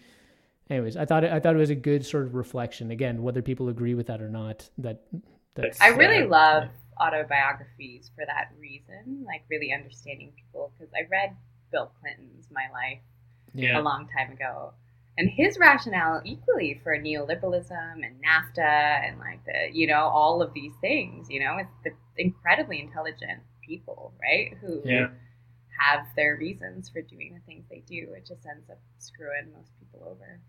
anyways, 0.70 0.98
I 0.98 1.06
thought 1.06 1.24
it, 1.24 1.32
I 1.32 1.40
thought 1.40 1.56
it 1.56 1.60
was 1.60 1.70
a 1.70 1.76
good 1.76 2.06
sort 2.06 2.26
of 2.26 2.36
reflection. 2.36 2.92
Again, 2.92 3.22
whether 3.22 3.42
people 3.42 3.70
agree 3.70 3.94
with 3.94 4.08
that 4.08 4.22
or 4.22 4.30
not, 4.30 4.70
that 4.78 5.04
that's. 5.56 5.80
I 5.82 5.90
really 5.90 6.24
uh, 6.24 6.30
love 6.30 6.64
autobiographies 7.00 8.12
for 8.16 8.26
that 8.26 8.50
reason, 8.60 9.24
like 9.26 9.44
really 9.50 9.74
understanding 9.74 10.32
people. 10.36 10.72
Because 10.78 10.94
I 10.94 11.08
read 11.10 11.36
Bill 11.72 11.92
Clinton's 12.00 12.48
My 12.52 12.66
Life 12.72 13.02
yeah. 13.54 13.80
a 13.80 13.82
long 13.82 14.08
time 14.16 14.32
ago, 14.32 14.74
and 15.18 15.30
his 15.30 15.58
rationale 15.58 16.22
equally 16.26 16.80
for 16.84 16.98
neoliberalism 16.98 17.96
and 17.96 18.22
NAFTA 18.24 19.08
and 19.08 19.20
like 19.20 19.44
the 19.46 19.70
you 19.72 19.88
know 19.88 20.02
all 20.02 20.42
of 20.42 20.54
these 20.54 20.74
things. 20.82 21.30
You 21.30 21.42
know, 21.42 21.58
it's 21.58 21.78
the 21.84 21.92
incredibly 22.18 22.80
intelligent 22.80 23.42
people, 23.68 24.14
right? 24.22 24.58
Who 24.62 24.82
yeah. 24.86 25.08
have 25.80 26.06
their 26.16 26.38
reasons 26.38 26.90
for 26.90 27.02
doing 27.02 27.34
the 27.34 27.42
things 27.46 27.66
they 27.70 27.84
do. 27.86 28.14
It 28.16 28.26
just 28.26 28.46
ends 28.46 28.70
up 28.70 28.80
screwing 29.00 29.52
most 29.56 29.72
people 29.80 30.08
over. 30.10 30.40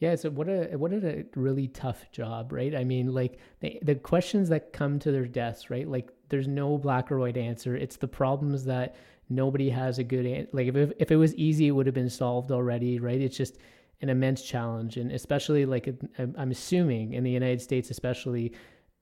Yeah, 0.00 0.14
so 0.16 0.30
what 0.30 0.48
a 0.48 0.76
what 0.76 0.92
a 0.94 1.26
really 1.36 1.68
tough 1.68 2.10
job, 2.10 2.52
right? 2.52 2.74
I 2.74 2.84
mean, 2.84 3.12
like 3.12 3.38
the 3.60 3.78
the 3.82 3.94
questions 3.94 4.48
that 4.48 4.72
come 4.72 4.98
to 5.00 5.12
their 5.12 5.26
desks, 5.26 5.68
right? 5.68 5.86
Like 5.86 6.08
there's 6.30 6.48
no 6.48 6.78
black 6.78 7.12
or 7.12 7.18
white 7.18 7.36
answer. 7.36 7.76
It's 7.76 7.96
the 7.96 8.08
problems 8.08 8.64
that 8.64 8.96
nobody 9.28 9.68
has 9.68 9.98
a 9.98 10.04
good 10.04 10.24
answer. 10.24 10.48
Like 10.52 10.68
if 10.68 10.92
if 10.98 11.10
it 11.10 11.16
was 11.16 11.34
easy, 11.36 11.68
it 11.68 11.72
would 11.72 11.84
have 11.86 11.94
been 11.94 12.08
solved 12.08 12.50
already, 12.50 12.98
right? 12.98 13.20
It's 13.20 13.36
just 13.36 13.58
an 14.00 14.08
immense 14.08 14.40
challenge, 14.42 14.96
and 14.96 15.12
especially 15.12 15.66
like 15.66 15.94
I'm 16.18 16.50
assuming 16.50 17.12
in 17.12 17.22
the 17.22 17.30
United 17.30 17.60
States, 17.60 17.90
especially 17.90 18.54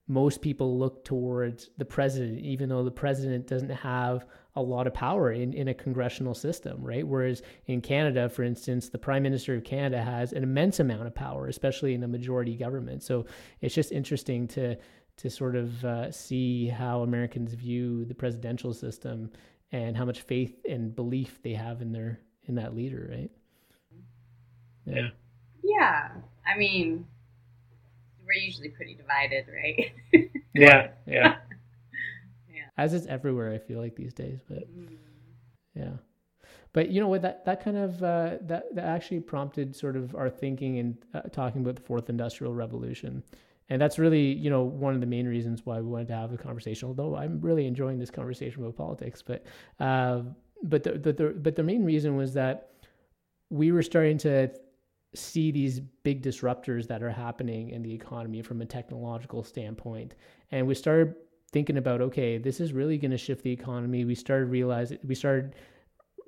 most 0.09 0.41
people 0.41 0.77
look 0.77 1.05
towards 1.05 1.69
the 1.77 1.85
president, 1.85 2.39
even 2.39 2.67
though 2.67 2.83
the 2.83 2.91
president 2.91 3.47
doesn't 3.47 3.69
have 3.69 4.25
a 4.59 4.61
lot 4.61 4.87
of 4.87 4.93
power 4.93 5.31
in, 5.31 5.53
in 5.53 5.69
a 5.69 5.73
congressional 5.73 6.35
system, 6.35 6.83
right? 6.83 7.07
Whereas 7.07 7.41
in 7.67 7.81
Canada, 7.81 8.29
for 8.29 8.43
instance, 8.43 8.89
the 8.89 8.97
Prime 8.97 9.23
Minister 9.23 9.55
of 9.55 9.63
Canada 9.63 10.03
has 10.03 10.33
an 10.33 10.43
immense 10.43 10.79
amount 10.79 11.07
of 11.07 11.15
power, 11.15 11.47
especially 11.47 11.93
in 11.93 12.03
a 12.03 12.07
majority 12.07 12.55
government. 12.55 13.03
So 13.03 13.25
it's 13.61 13.75
just 13.75 13.91
interesting 13.91 14.47
to 14.49 14.75
to 15.17 15.29
sort 15.29 15.57
of 15.57 15.83
uh, 15.83 16.11
see 16.11 16.67
how 16.67 17.01
Americans 17.01 17.53
view 17.53 18.05
the 18.05 18.15
presidential 18.15 18.73
system 18.73 19.29
and 19.73 19.97
how 19.97 20.05
much 20.05 20.21
faith 20.21 20.55
and 20.67 20.95
belief 20.95 21.41
they 21.43 21.53
have 21.53 21.81
in 21.81 21.91
their 21.91 22.19
in 22.45 22.55
that 22.55 22.75
leader, 22.75 23.09
right? 23.11 23.31
Yeah. 24.85 25.09
Yeah. 25.63 26.09
I 26.47 26.57
mean, 26.57 27.05
we're 28.25 28.41
usually 28.41 28.69
pretty 28.69 28.95
divided, 28.95 29.45
right? 29.53 30.29
yeah. 30.53 30.89
Yeah. 31.05 31.35
As 32.79 32.93
is 32.93 33.05
everywhere. 33.07 33.51
I 33.51 33.57
feel 33.57 33.79
like 33.79 33.95
these 33.95 34.13
days, 34.13 34.39
but 34.47 34.63
mm. 34.73 34.97
yeah. 35.75 35.97
But 36.71 36.89
you 36.89 37.01
know 37.01 37.09
what? 37.09 37.21
That 37.21 37.45
that 37.45 37.63
kind 37.63 37.77
of 37.77 38.01
uh, 38.01 38.37
that 38.43 38.73
that 38.75 38.85
actually 38.85 39.19
prompted 39.19 39.75
sort 39.75 39.97
of 39.97 40.15
our 40.15 40.29
thinking 40.29 40.79
and 40.79 40.97
uh, 41.13 41.21
talking 41.21 41.61
about 41.61 41.75
the 41.75 41.81
fourth 41.81 42.09
industrial 42.09 42.53
revolution, 42.53 43.23
and 43.69 43.81
that's 43.81 43.99
really 43.99 44.33
you 44.33 44.49
know 44.49 44.63
one 44.63 44.93
of 44.95 45.01
the 45.01 45.07
main 45.07 45.27
reasons 45.27 45.65
why 45.65 45.81
we 45.81 45.87
wanted 45.87 46.07
to 46.07 46.15
have 46.15 46.31
the 46.31 46.37
conversation. 46.37 46.87
Although 46.87 47.17
I'm 47.17 47.41
really 47.41 47.65
enjoying 47.65 47.99
this 47.99 48.11
conversation 48.11 48.63
about 48.63 48.77
politics, 48.77 49.21
but 49.21 49.45
uh, 49.79 50.21
but 50.63 50.83
the, 50.83 50.93
the, 50.93 51.13
the 51.13 51.29
but 51.35 51.55
the 51.55 51.63
main 51.63 51.83
reason 51.83 52.15
was 52.15 52.33
that 52.35 52.69
we 53.49 53.71
were 53.71 53.83
starting 53.83 54.17
to 54.19 54.49
see 55.15 55.51
these 55.51 55.79
big 55.79 56.21
disruptors 56.21 56.87
that 56.87 57.01
are 57.01 57.09
happening 57.09 57.71
in 57.71 57.81
the 57.81 57.91
economy 57.91 58.43
from 58.43 58.61
a 58.61 58.65
technological 58.65 59.43
standpoint, 59.43 60.15
and 60.51 60.65
we 60.65 60.75
started 60.75 61.15
thinking 61.49 61.77
about 61.77 62.01
okay 62.01 62.37
this 62.37 62.59
is 62.59 62.73
really 62.73 62.97
going 62.97 63.11
to 63.11 63.17
shift 63.17 63.43
the 63.43 63.51
economy. 63.51 64.05
We 64.05 64.15
started 64.15 64.45
realizing 64.45 64.99
we 65.03 65.15
started 65.15 65.55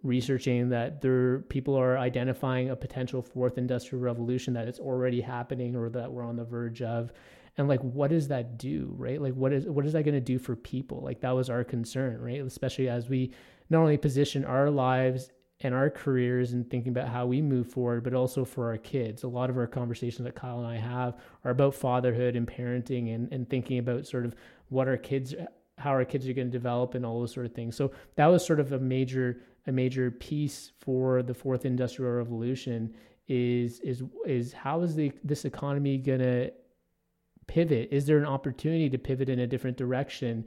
researching 0.04 0.70
that 0.70 1.02
there 1.02 1.40
people 1.42 1.76
are 1.76 1.98
identifying 1.98 2.70
a 2.70 2.76
potential 2.76 3.22
fourth 3.22 3.58
industrial 3.58 4.04
revolution 4.04 4.54
that 4.54 4.68
it's 4.68 4.80
already 4.80 5.22
happening 5.22 5.76
or 5.76 5.90
that 5.90 6.12
we're 6.12 6.24
on 6.24 6.36
the 6.36 6.44
verge 6.44 6.82
of. 6.82 7.12
And 7.58 7.68
like 7.68 7.82
what 7.82 8.10
does 8.10 8.30
that 8.30 8.58
do 8.58 8.94
right? 8.98 9.22
Like 9.22 9.34
what 9.34 9.54
is 9.54 9.66
what 9.66 9.86
is 9.86 9.94
that 9.94 10.04
going 10.04 10.16
to 10.16 10.22
do 10.22 10.40
for 10.40 10.56
people? 10.56 11.02
Like 11.02 11.22
that 11.22 11.36
was 11.36 11.50
our 11.50 11.64
concern 11.64 12.20
right? 12.20 12.42
Especially 12.42 12.90
as 12.90 13.10
we 13.10 13.32
not 13.70 13.82
only 13.82 13.98
position 13.98 14.44
our 14.46 14.70
lives 14.70 15.30
and 15.64 15.76
our 15.76 15.90
careers 15.90 16.54
and 16.54 16.70
thinking 16.70 16.92
about 16.92 17.08
how 17.08 17.26
we 17.26 17.42
move 17.42 17.68
forward, 17.68 18.04
but 18.04 18.14
also 18.14 18.44
for 18.44 18.70
our 18.70 18.78
kids. 18.78 19.24
A 19.24 19.28
lot 19.28 19.50
of 19.50 19.58
our 19.58 19.68
conversations 19.68 20.26
that 20.26 20.36
Kyle 20.36 20.60
and 20.60 20.68
I 20.68 20.78
have 20.78 21.18
are 21.46 21.52
about 21.52 21.76
fatherhood 21.76 22.36
and 22.36 22.48
parenting 22.48 23.14
and, 23.14 23.32
and 23.32 23.50
thinking 23.50 23.78
about 23.78 24.08
sort 24.08 24.26
of 24.26 24.36
what 24.70 24.88
our 24.88 24.98
kids 24.98 25.36
how 25.78 25.90
our 25.90 26.06
kids 26.06 26.28
are 26.28 26.34
going 26.34 26.48
to 26.48 26.52
develop 26.52 26.94
and 26.94 27.04
all 27.04 27.20
those 27.20 27.34
sort 27.34 27.46
of 27.46 27.54
things. 27.54 27.76
So 27.76 27.92
that 28.16 28.28
was 28.28 28.46
sort 28.46 28.60
of 28.60 28.72
a 28.72 28.80
major 28.80 29.42
a 29.68 29.72
major 29.72 30.12
piece 30.12 30.72
for 30.80 31.24
the 31.24 31.34
fourth 31.34 31.66
industrial 31.66 32.12
revolution 32.14 32.96
is 33.28 33.80
is 33.82 34.04
is 34.26 34.54
how 34.54 34.82
is 34.82 34.96
the 34.96 35.12
this 35.24 35.46
economy 35.46 35.98
going 35.98 36.20
to 36.20 36.52
pivot? 37.48 37.90
Is 37.92 38.06
there 38.06 38.18
an 38.18 38.26
opportunity 38.26 38.90
to 38.90 38.98
pivot 38.98 39.30
in 39.30 39.40
a 39.40 39.48
different 39.48 39.78
direction? 39.78 40.46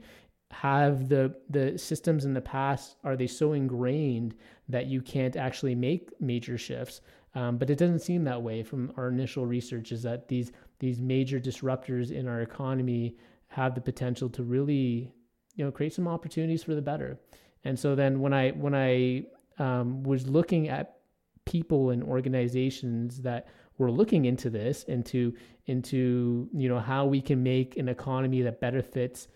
Have 0.51 1.09
the 1.09 1.35
the 1.49 1.77
systems 1.77 2.25
in 2.25 2.33
the 2.33 2.41
past 2.41 2.97
are 3.03 3.15
they 3.15 3.27
so 3.27 3.53
ingrained 3.53 4.35
that 4.69 4.87
you 4.87 5.01
can't 5.01 5.35
actually 5.35 5.75
make 5.75 6.09
major 6.21 6.57
shifts? 6.57 7.01
Um, 7.33 7.57
but 7.57 7.69
it 7.69 7.77
doesn't 7.77 7.99
seem 7.99 8.23
that 8.23 8.41
way 8.41 8.63
from 8.63 8.93
our 8.95 9.09
initial 9.09 9.45
research. 9.45 9.91
Is 9.91 10.03
that 10.03 10.27
these 10.27 10.51
these 10.79 11.01
major 11.01 11.39
disruptors 11.39 12.11
in 12.11 12.27
our 12.27 12.41
economy 12.41 13.17
have 13.47 13.75
the 13.75 13.81
potential 13.81 14.29
to 14.29 14.43
really, 14.43 15.11
you 15.55 15.65
know, 15.65 15.71
create 15.71 15.93
some 15.93 16.07
opportunities 16.07 16.63
for 16.63 16.75
the 16.75 16.81
better. 16.81 17.19
And 17.63 17.77
so 17.77 17.95
then 17.95 18.19
when 18.19 18.33
I 18.33 18.51
when 18.51 18.75
I 18.75 19.25
um, 19.57 20.03
was 20.03 20.27
looking 20.27 20.69
at 20.69 20.97
people 21.45 21.91
and 21.91 22.03
organizations 22.03 23.21
that 23.21 23.47
were 23.77 23.91
looking 23.91 24.25
into 24.25 24.49
this, 24.49 24.83
into 24.83 25.33
into 25.65 26.49
you 26.53 26.69
know 26.69 26.79
how 26.79 27.05
we 27.05 27.21
can 27.21 27.41
make 27.41 27.77
an 27.77 27.89
economy 27.89 28.41
that 28.41 28.61
better 28.61 28.81
fits 28.81 29.27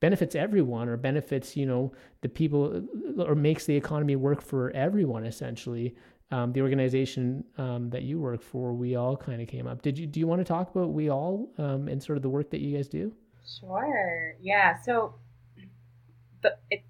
benefits 0.00 0.34
everyone 0.34 0.88
or 0.88 0.96
benefits 0.96 1.56
you 1.56 1.66
know 1.66 1.92
the 2.20 2.28
people 2.28 2.82
or 3.18 3.34
makes 3.34 3.66
the 3.66 3.74
economy 3.74 4.16
work 4.16 4.40
for 4.42 4.70
everyone 4.70 5.24
essentially 5.24 5.94
um, 6.30 6.52
the 6.52 6.60
organization 6.60 7.42
um, 7.56 7.88
that 7.90 8.02
you 8.02 8.20
work 8.20 8.42
for 8.42 8.72
WEAll 8.72 9.18
kind 9.18 9.40
of 9.40 9.48
came 9.48 9.66
up 9.66 9.82
did 9.82 9.98
you 9.98 10.06
do 10.06 10.20
you 10.20 10.26
want 10.26 10.40
to 10.40 10.44
talk 10.44 10.70
about 10.74 10.94
WEAll 10.94 11.48
um, 11.58 11.88
and 11.88 12.02
sort 12.02 12.16
of 12.16 12.22
the 12.22 12.28
work 12.28 12.50
that 12.50 12.60
you 12.60 12.76
guys 12.76 12.88
do 12.88 13.12
Sure. 13.60 14.36
Yeah. 14.40 14.80
So 14.82 15.14
the 16.42 16.56
it, 16.70 16.82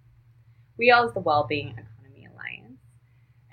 WEAll 0.79 1.07
is 1.07 1.15
the 1.15 1.21
Wellbeing 1.21 1.69
Economy 1.69 2.29
Alliance, 2.33 2.81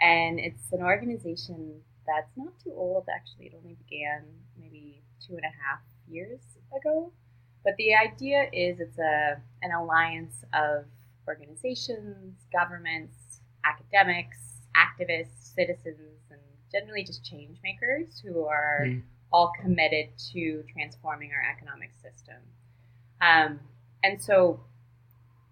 and 0.02 0.40
it's 0.40 0.72
an 0.72 0.82
organization 0.82 1.82
that's 2.08 2.32
not 2.36 2.54
too 2.64 2.74
old. 2.76 3.06
Actually, 3.14 3.48
it 3.48 3.54
only 3.56 3.76
began 3.88 4.24
maybe 4.60 5.02
two 5.26 5.36
and 5.36 5.44
a 5.46 5.54
half 5.64 5.82
years 6.08 6.40
ago. 6.76 7.12
But 7.66 7.76
the 7.78 7.96
idea 7.96 8.48
is 8.54 8.80
it's 8.80 9.00
a 9.00 9.42
an 9.64 9.72
alliance 9.72 10.46
of 10.54 10.86
organizations, 11.28 12.46
governments, 12.54 13.42
academics, 13.66 14.38
activists, 14.78 15.54
citizens, 15.56 16.22
and 16.30 16.40
generally 16.72 17.04
just 17.04 17.26
change 17.26 17.58
makers 17.64 18.22
who 18.24 18.46
are 18.46 18.86
mm. 18.86 19.02
all 19.34 19.52
committed 19.60 20.10
to 20.34 20.64
transforming 20.72 21.32
our 21.32 21.44
economic 21.52 21.90
system. 21.96 22.38
Um, 23.20 23.60
and 24.04 24.22
so 24.22 24.60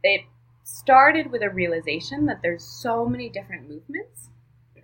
it 0.03 0.21
started 0.63 1.31
with 1.31 1.41
a 1.41 1.49
realization 1.49 2.27
that 2.27 2.41
there's 2.43 2.63
so 2.63 3.05
many 3.05 3.29
different 3.29 3.67
movements 3.67 4.29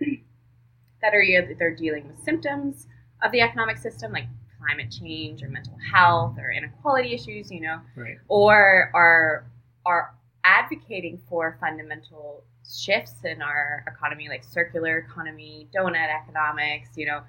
that 1.02 1.14
are 1.14 1.22
either 1.22 1.70
dealing 1.70 2.08
with 2.08 2.18
symptoms 2.24 2.88
of 3.22 3.30
the 3.30 3.40
economic 3.40 3.78
system, 3.78 4.12
like 4.12 4.26
climate 4.60 4.90
change 4.90 5.42
or 5.42 5.48
mental 5.48 5.76
health 5.92 6.36
or 6.38 6.50
inequality 6.50 7.14
issues, 7.14 7.50
you 7.50 7.60
know, 7.60 7.80
right. 7.96 8.18
or 8.28 8.90
are 8.94 9.50
are 9.86 10.14
advocating 10.44 11.20
for 11.28 11.56
fundamental 11.60 12.44
shifts 12.68 13.24
in 13.24 13.42
our 13.42 13.84
economy, 13.86 14.28
like 14.28 14.44
circular 14.44 14.98
economy, 14.98 15.68
donut 15.74 16.08
economics, 16.22 16.90
you 16.96 17.06
know, 17.06 17.22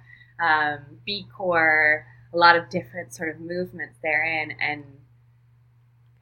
um, 0.43 0.79
B 1.05 1.25
Corp, 1.35 2.03
a 2.33 2.37
lot 2.37 2.55
of 2.55 2.69
different 2.69 3.13
sort 3.13 3.29
of 3.29 3.39
movements 3.39 3.97
therein, 4.03 4.55
and 4.59 4.83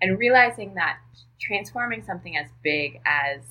and 0.01 0.17
realizing 0.17 0.75
that 0.75 0.97
transforming 1.39 2.03
something 2.03 2.37
as 2.37 2.47
big 2.63 3.01
as 3.05 3.41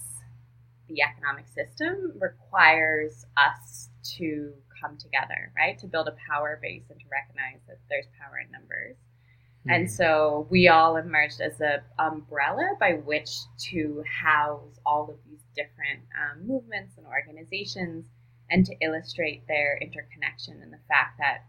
the 0.88 1.02
economic 1.02 1.46
system 1.48 2.12
requires 2.18 3.26
us 3.36 3.90
to 4.16 4.52
come 4.80 4.96
together, 4.96 5.52
right? 5.56 5.78
To 5.78 5.86
build 5.86 6.08
a 6.08 6.16
power 6.28 6.58
base 6.60 6.84
and 6.90 6.98
to 7.00 7.06
recognize 7.10 7.60
that 7.66 7.78
there's 7.88 8.06
power 8.18 8.38
in 8.44 8.50
numbers. 8.50 8.96
Mm-hmm. 8.96 9.70
And 9.70 9.90
so 9.90 10.46
WEAll 10.50 11.02
emerged 11.02 11.40
as 11.40 11.60
an 11.60 11.80
umbrella 11.98 12.76
by 12.78 12.94
which 12.94 13.30
to 13.70 14.02
house 14.06 14.78
all 14.86 15.10
of 15.10 15.16
these 15.28 15.42
different 15.54 16.00
um, 16.14 16.46
movements 16.46 16.96
and 16.96 17.06
organizations 17.06 18.06
and 18.50 18.64
to 18.64 18.74
illustrate 18.80 19.46
their 19.46 19.78
interconnection 19.80 20.60
and 20.62 20.72
the 20.72 20.80
fact 20.88 21.18
that 21.18 21.44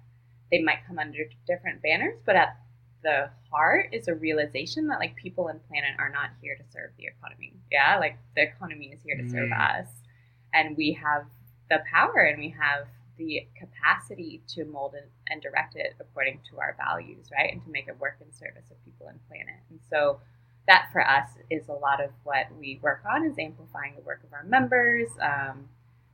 they 0.51 0.61
might 0.61 0.79
come 0.87 0.99
under 0.99 1.25
different 1.47 1.81
banners, 1.81 2.19
but 2.25 2.35
at 2.35 2.57
the 3.03 3.29
heart 3.49 3.89
is 3.93 4.07
a 4.07 4.15
realization 4.15 4.87
that 4.87 4.99
like 4.99 5.15
people 5.15 5.47
and 5.47 5.65
planet 5.67 5.91
are 5.99 6.09
not 6.09 6.31
here 6.41 6.55
to 6.55 6.63
serve 6.71 6.91
the 6.97 7.05
economy. 7.05 7.53
Yeah, 7.71 7.97
like 7.99 8.17
the 8.35 8.43
economy 8.43 8.87
is 8.87 9.01
here 9.03 9.15
to 9.15 9.23
mm. 9.23 9.31
serve 9.31 9.51
us, 9.51 9.87
and 10.53 10.75
we 10.75 10.91
have 11.01 11.25
the 11.69 11.79
power 11.91 12.19
and 12.21 12.39
we 12.39 12.53
have 12.59 12.87
the 13.19 13.47
capacity 13.55 14.41
to 14.47 14.65
mold 14.65 14.95
it 14.95 15.11
and 15.27 15.41
direct 15.41 15.75
it 15.75 15.93
according 15.99 16.39
to 16.49 16.59
our 16.59 16.75
values, 16.77 17.27
right, 17.31 17.53
and 17.53 17.61
to 17.63 17.69
make 17.69 17.87
it 17.87 17.99
work 17.99 18.17
in 18.21 18.33
service 18.33 18.71
of 18.71 18.83
people 18.83 19.07
and 19.07 19.19
planet. 19.27 19.61
And 19.69 19.79
so 19.91 20.19
that 20.67 20.89
for 20.91 21.05
us 21.05 21.29
is 21.51 21.67
a 21.67 21.73
lot 21.73 22.03
of 22.03 22.09
what 22.23 22.47
we 22.57 22.79
work 22.81 23.03
on 23.07 23.25
is 23.25 23.37
amplifying 23.37 23.93
the 23.95 24.01
work 24.01 24.21
of 24.23 24.33
our 24.33 24.43
members. 24.43 25.09
Um, 25.21 25.69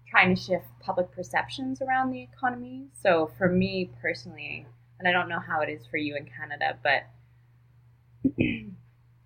trying 0.08 0.36
to 0.36 0.42
shift 0.42 0.66
public 0.82 1.12
perceptions 1.12 1.82
around 1.82 2.12
the 2.12 2.22
economy. 2.22 2.86
So 3.02 3.32
for 3.38 3.50
me 3.50 3.92
personally, 4.02 4.66
and 5.00 5.08
I 5.08 5.12
don't 5.12 5.30
know 5.30 5.40
how 5.40 5.62
it 5.62 5.70
is 5.70 5.86
for 5.88 5.98
you 5.98 6.16
in 6.16 6.26
Canada, 6.26 6.78
but 6.82 7.04
in 8.38 8.76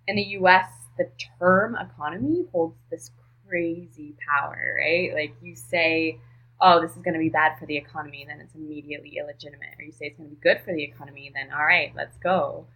the 0.08 0.22
US, 0.38 0.66
the 0.98 1.08
term 1.38 1.76
economy 1.76 2.44
holds 2.50 2.76
this 2.90 3.10
crazy 3.46 4.14
power, 4.26 4.76
right? 4.78 5.12
Like 5.14 5.34
you 5.42 5.54
say, 5.54 6.18
oh, 6.62 6.80
this 6.80 6.92
is 6.92 7.02
going 7.02 7.14
to 7.14 7.20
be 7.20 7.28
bad 7.28 7.58
for 7.58 7.66
the 7.66 7.76
economy, 7.76 8.24
then 8.28 8.40
it's 8.40 8.54
immediately 8.54 9.16
illegitimate. 9.18 9.74
Or 9.78 9.84
you 9.84 9.92
say 9.92 10.06
it's 10.06 10.18
going 10.18 10.28
to 10.28 10.36
be 10.36 10.40
good 10.42 10.60
for 10.64 10.74
the 10.74 10.82
economy, 10.82 11.32
then 11.34 11.50
all 11.52 11.64
right, 11.64 11.92
let's 11.96 12.16
go. 12.18 12.66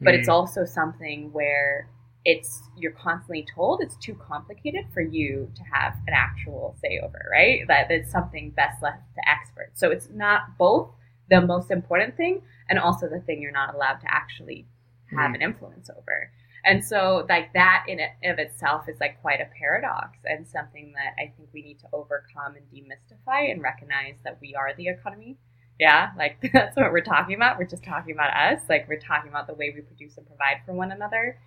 But 0.00 0.10
mm-hmm. 0.10 0.20
it's 0.20 0.28
also 0.28 0.64
something 0.64 1.32
where 1.32 1.88
it's 2.24 2.62
you're 2.76 2.92
constantly 2.92 3.46
told 3.54 3.82
it's 3.82 3.96
too 3.96 4.14
complicated 4.14 4.86
for 4.94 5.02
you 5.02 5.50
to 5.54 5.62
have 5.72 5.94
an 6.06 6.14
actual 6.14 6.74
say 6.80 6.98
over, 7.02 7.20
right? 7.30 7.60
That 7.68 7.90
it's 7.90 8.10
something 8.10 8.50
best 8.50 8.82
left 8.82 9.02
to 9.14 9.28
experts. 9.28 9.78
So 9.78 9.90
it's 9.90 10.08
not 10.12 10.56
both 10.58 10.90
the 11.28 11.40
most 11.40 11.70
important 11.70 12.16
thing 12.16 12.42
and 12.68 12.78
also 12.78 13.08
the 13.08 13.20
thing 13.20 13.42
you're 13.42 13.52
not 13.52 13.74
allowed 13.74 14.00
to 14.00 14.06
actually 14.08 14.66
have 15.10 15.32
mm. 15.32 15.36
an 15.36 15.42
influence 15.42 15.90
over. 15.90 16.30
And 16.64 16.82
so, 16.82 17.26
like 17.28 17.52
that 17.52 17.84
in 17.88 18.00
it 18.00 18.12
of 18.24 18.38
itself 18.38 18.88
is 18.88 18.98
like 18.98 19.20
quite 19.20 19.40
a 19.40 19.48
paradox 19.58 20.18
and 20.24 20.46
something 20.48 20.94
that 20.94 21.14
I 21.22 21.32
think 21.36 21.50
we 21.52 21.62
need 21.62 21.78
to 21.80 21.88
overcome 21.92 22.56
and 22.56 22.64
demystify 22.72 23.50
and 23.50 23.62
recognize 23.62 24.14
that 24.24 24.38
we 24.40 24.54
are 24.54 24.72
the 24.74 24.88
economy. 24.88 25.36
Yeah, 25.78 26.10
like 26.16 26.38
that's 26.52 26.76
what 26.76 26.90
we're 26.90 27.02
talking 27.02 27.34
about. 27.34 27.58
We're 27.58 27.66
just 27.66 27.84
talking 27.84 28.14
about 28.14 28.34
us. 28.34 28.62
Like 28.68 28.88
we're 28.88 28.98
talking 28.98 29.30
about 29.30 29.46
the 29.46 29.54
way 29.54 29.72
we 29.74 29.82
produce 29.82 30.16
and 30.16 30.26
provide 30.26 30.62
for 30.64 30.72
one 30.72 30.90
another. 30.90 31.38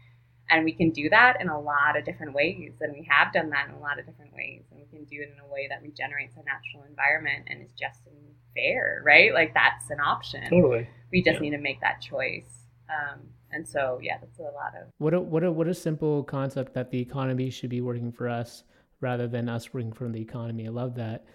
And 0.50 0.64
we 0.64 0.72
can 0.72 0.92
do 0.92 1.10
that 1.10 1.42
in 1.42 1.50
a 1.50 1.60
lot 1.60 1.98
of 1.98 2.06
different 2.06 2.34
ways. 2.34 2.74
And 2.80 2.94
we 2.94 3.06
have 3.10 3.34
done 3.34 3.50
that 3.50 3.68
in 3.68 3.76
a 3.76 3.80
lot 3.80 4.00
of 4.00 4.06
different 4.06 4.34
ways. 4.34 4.64
And 4.72 4.80
we 4.80 4.86
can 4.86 5.04
do 5.06 5.22
it 5.22 5.34
in 5.34 5.40
a 5.44 5.52
way 5.52 5.68
that 5.70 5.82
regenerates 5.82 6.38
our 6.38 6.44
natural 6.44 6.84
environment 6.88 7.48
and 7.48 7.62
is 7.62 7.74
just 7.74 8.00
and 8.06 8.16
fair, 8.56 9.02
right? 9.06 9.34
Like 9.34 9.54
that's 9.54 9.90
an 9.90 10.00
option. 10.00 10.50
Totally. 10.50 10.88
We 11.12 11.22
just 11.22 11.36
yeah. 11.36 11.40
need 11.42 11.52
to 11.52 11.58
make 11.58 11.82
that 11.82 12.02
choice. 12.02 12.50
Um, 12.90 13.28
and 13.58 13.68
so, 13.68 14.00
yeah, 14.02 14.18
that's 14.22 14.38
a 14.38 14.44
lot 14.44 14.74
of. 14.80 14.88
What 15.00 15.14
a, 15.14 15.20
what 15.20 15.44
a, 15.44 15.52
what 15.52 15.68
a 15.68 15.74
simple 15.74 16.24
concept 16.24 16.74
that 16.76 16.92
the 16.92 17.00
economy 17.00 17.50
should 17.50 17.72
be 17.72 17.82
working 17.82 18.12
for 18.12 18.30
us 18.30 18.64
rather 19.02 19.28
than 19.28 19.50
us 19.50 19.74
working 19.74 19.92
for 19.92 20.08
the 20.08 20.22
economy. 20.22 20.68
I 20.68 20.70
love 20.70 20.94
that. 20.96 21.26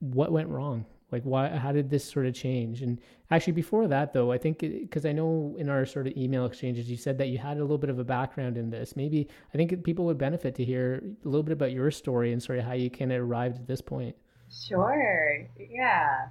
What 0.00 0.32
went 0.32 0.48
wrong? 0.48 0.86
Like, 1.10 1.24
why? 1.24 1.48
How 1.50 1.72
did 1.72 1.90
this 1.90 2.10
sort 2.10 2.24
of 2.24 2.32
change? 2.32 2.80
And 2.80 2.98
actually, 3.30 3.52
before 3.52 3.86
that, 3.86 4.14
though, 4.14 4.32
I 4.32 4.38
think 4.38 4.60
because 4.60 5.04
I 5.04 5.12
know 5.12 5.54
in 5.58 5.68
our 5.68 5.84
sort 5.84 6.06
of 6.06 6.16
email 6.16 6.46
exchanges, 6.46 6.90
you 6.90 6.96
said 6.96 7.18
that 7.18 7.28
you 7.28 7.36
had 7.36 7.58
a 7.58 7.60
little 7.60 7.76
bit 7.76 7.90
of 7.90 7.98
a 7.98 8.04
background 8.04 8.56
in 8.56 8.70
this. 8.70 8.96
Maybe 8.96 9.28
I 9.52 9.58
think 9.58 9.84
people 9.84 10.06
would 10.06 10.16
benefit 10.16 10.54
to 10.54 10.64
hear 10.64 11.02
a 11.22 11.28
little 11.28 11.42
bit 11.42 11.52
about 11.52 11.72
your 11.72 11.90
story 11.90 12.32
and 12.32 12.42
sort 12.42 12.58
of 12.58 12.64
how 12.64 12.72
you 12.72 12.88
kind 12.88 13.12
of 13.12 13.20
arrived 13.20 13.58
at 13.58 13.66
this 13.66 13.82
point. 13.82 14.16
Sure. 14.50 15.46
Yeah. 15.58 16.28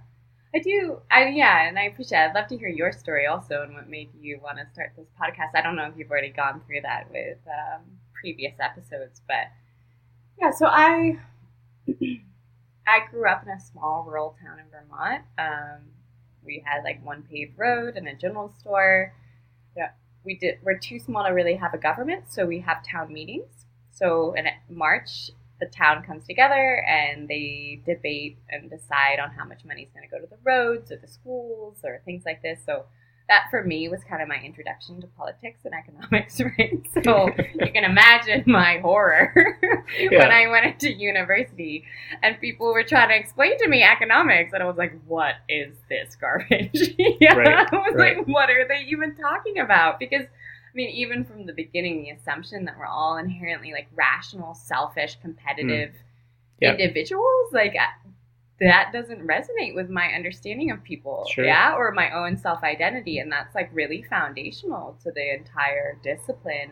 I 0.53 0.60
do. 0.60 1.01
I 1.10 1.29
yeah, 1.29 1.67
and 1.67 1.79
I 1.79 1.84
appreciate. 1.84 2.20
It. 2.20 2.29
I'd 2.29 2.36
love 2.36 2.48
to 2.48 2.58
hear 2.58 2.67
your 2.67 2.91
story 2.91 3.25
also, 3.25 3.62
and 3.63 3.74
what 3.74 3.89
made 3.89 4.10
you 4.20 4.39
want 4.43 4.58
to 4.58 4.65
start 4.74 4.91
this 4.98 5.08
podcast. 5.20 5.51
I 5.55 5.62
don't 5.62 5.75
know 5.77 5.86
if 5.86 5.93
you've 5.98 6.12
already 6.12 6.29
gone 6.29 6.62
through 6.67 6.81
that 6.81 7.10
with 7.12 7.38
um, 7.48 7.84
previous 8.13 8.53
episodes, 8.60 9.22
but 9.27 9.48
yeah. 10.39 10.51
So 10.51 10.65
I 10.65 11.17
I 12.88 13.00
grew 13.10 13.29
up 13.29 13.43
in 13.43 13.50
a 13.50 13.60
small 13.60 14.03
rural 14.05 14.36
town 14.43 14.60
in 14.60 14.65
Vermont. 14.70 15.24
Um, 15.38 15.84
we 16.43 16.62
had 16.65 16.84
like 16.84 17.05
one 17.05 17.24
paved 17.24 17.58
road 17.58 17.96
and 17.96 18.08
a 18.08 18.15
general 18.15 18.53
store. 18.60 19.13
Yeah, 19.77 19.91
we 20.25 20.38
did. 20.38 20.60
We're 20.63 20.79
too 20.79 21.00
small 21.00 21.24
to 21.24 21.31
really 21.31 21.55
have 21.55 21.74
a 21.74 21.77
government, 21.77 22.25
so 22.29 22.46
we 22.46 22.60
have 22.60 22.84
town 22.86 23.13
meetings. 23.13 23.65
So 23.91 24.34
in 24.34 24.48
March, 24.70 25.31
the 25.62 25.68
town 25.68 26.03
comes 26.03 26.25
together 26.25 26.84
and 26.88 27.27
they 27.30 27.82
debate 27.86 28.38
and 28.50 28.70
decide 28.70 29.20
on 29.20 29.32
how 29.32 29.46
much 29.46 29.63
money 29.63 29.84
is 29.84 29.89
going 29.94 30.08
to 30.08 30.12
go 30.12 30.20
to 30.20 30.27
the 30.27 30.38
roads 30.44 30.91
or 30.91 30.98
the 30.98 31.08
schools 31.08 31.77
or 31.84 32.01
things 32.03 32.24
like 32.25 32.41
this. 32.41 32.60
So 32.65 32.86
that 33.30 33.46
for 33.50 33.63
me 33.63 33.88
was 33.88 34.03
kind 34.03 34.22
of 34.22 34.27
my 34.27 34.41
introduction 34.44 35.00
to 35.00 35.08
politics 35.08 35.62
and 35.63 35.74
economics, 35.74 36.41
right? 36.60 36.82
So 37.03 37.30
you 37.53 37.72
can 37.72 37.86
imagine 37.86 38.44
my 38.46 38.80
horror 38.80 39.34
yeah. 40.00 40.18
when 40.18 40.32
I 40.32 40.48
went 40.48 40.65
into 40.65 40.91
university 40.91 41.86
and 42.24 42.38
people 42.41 42.74
were 42.74 42.84
trying 42.84 43.10
to 43.10 43.15
explain 43.15 43.58
to 43.60 43.70
me 43.70 43.84
economics, 43.84 44.51
and 44.53 44.62
I 44.62 44.65
was 44.65 44.75
like, 44.77 45.00
"What 45.08 45.36
is 45.48 45.75
this 45.88 46.15
garbage?" 46.15 46.72
yeah, 46.98 47.36
right, 47.36 47.68
I 47.72 47.75
was 47.75 47.94
right. 47.96 48.18
like, 48.18 48.27
"What 48.27 48.50
are 48.50 48.68
they 48.68 48.86
even 48.89 49.15
talking 49.15 49.60
about?" 49.60 50.00
Because 50.00 50.25
I 50.72 50.75
mean, 50.75 50.90
even 50.90 51.25
from 51.25 51.46
the 51.46 51.54
beginning, 51.54 52.04
the 52.04 52.12
assumption 52.12 52.63
that 52.66 52.78
we're 52.78 52.86
all 52.86 53.18
inherently 53.18 53.74
like 53.74 53.88
rational, 53.94 54.54
selfish, 54.54 55.18
competitive 55.22 55.90
mm. 55.90 55.96
yep. 56.62 56.80
individuals, 56.80 57.51
like 57.51 57.75
uh, 57.75 58.10
that 58.62 58.92
doesn't 58.94 59.28
resonate 59.28 59.75
with 59.75 59.90
my 59.90 60.13
understanding 60.13 60.72
of 60.72 60.82
people, 60.84 61.28
sure. 61.30 61.44
yeah, 61.44 61.75
or 61.75 61.92
my 61.92 62.12
own 62.12 62.38
self 62.38 62.63
identity, 62.63 63.20
and 63.20 63.32
that's 63.32 63.54
like 63.54 63.70
really 63.74 64.04
foundational 64.04 64.98
to 65.04 65.12
the 65.12 65.34
entire 65.34 65.98
discipline. 66.04 66.72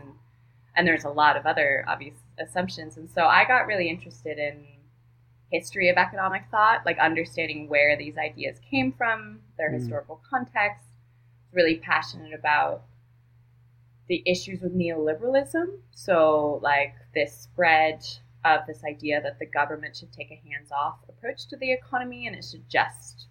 And 0.77 0.87
there's 0.87 1.03
a 1.03 1.09
lot 1.09 1.35
of 1.35 1.45
other 1.45 1.83
obvious 1.87 2.15
assumptions, 2.39 2.95
and 2.95 3.09
so 3.09 3.25
I 3.25 3.43
got 3.45 3.67
really 3.67 3.89
interested 3.89 4.37
in 4.37 4.65
history 5.51 5.89
of 5.89 5.97
economic 5.97 6.43
thought, 6.51 6.85
like 6.85 6.99
understanding 6.99 7.67
where 7.67 7.97
these 7.97 8.17
ideas 8.17 8.59
came 8.69 8.93
from, 8.93 9.39
their 9.57 9.71
mm. 9.71 9.79
historical 9.79 10.21
context. 10.29 10.85
Really 11.51 11.77
passionate 11.77 12.33
about 12.33 12.83
the 14.09 14.23
issues 14.25 14.59
with 14.61 14.75
neoliberalism. 14.75 15.67
So, 15.91 16.59
like 16.61 16.95
this 17.13 17.33
spread 17.33 18.05
of 18.43 18.61
this 18.67 18.83
idea 18.83 19.21
that 19.21 19.39
the 19.39 19.45
government 19.45 19.95
should 19.95 20.11
take 20.11 20.31
a 20.31 20.41
hands 20.49 20.71
off 20.71 20.97
approach 21.07 21.47
to 21.47 21.57
the 21.57 21.71
economy 21.71 22.27
and 22.27 22.35
it 22.35 22.43
should 22.43 22.67
just 22.69 23.27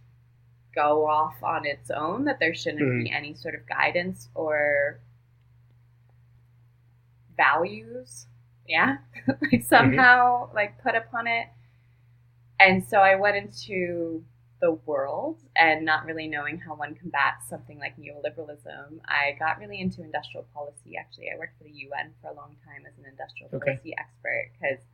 go 0.75 1.07
off 1.07 1.35
on 1.43 1.67
its 1.67 1.91
own, 1.91 2.25
that 2.25 2.38
there 2.38 2.55
shouldn't 2.55 2.83
mm. 2.83 3.05
be 3.05 3.11
any 3.11 3.35
sort 3.35 3.55
of 3.55 3.67
guidance 3.69 4.29
or 4.35 5.01
values. 7.37 8.27
Yeah, 8.67 8.99
like 9.53 9.64
somehow 9.64 10.47
mm-hmm. 10.47 10.57
like 10.57 10.83
put 10.83 10.95
upon 10.95 11.27
it. 11.27 11.49
And 12.61 12.87
so 12.87 12.99
I 12.99 13.14
went 13.14 13.37
into 13.37 14.23
the 14.61 14.73
world 14.73 15.38
and 15.57 15.85
not 15.85 16.05
really 16.05 16.27
knowing 16.27 16.59
how 16.59 16.75
one 16.75 16.94
combats 16.94 17.49
something 17.49 17.79
like 17.79 17.97
neoliberalism, 17.97 19.01
I 19.07 19.37
got 19.38 19.59
really 19.59 19.81
into 19.81 20.03
industrial 20.03 20.47
policy. 20.55 20.97
Actually, 20.99 21.31
I 21.35 21.38
worked 21.38 21.59
for 21.59 21.64
the 21.64 21.71
UN 21.71 22.12
for 22.21 22.29
a 22.29 22.35
long 22.35 22.57
time 22.64 22.85
as 22.87 22.99
an 22.99 23.05
industrial 23.09 23.51
okay. 23.55 23.73
policy 23.73 23.94
expert 23.97 24.51
because 24.53 24.85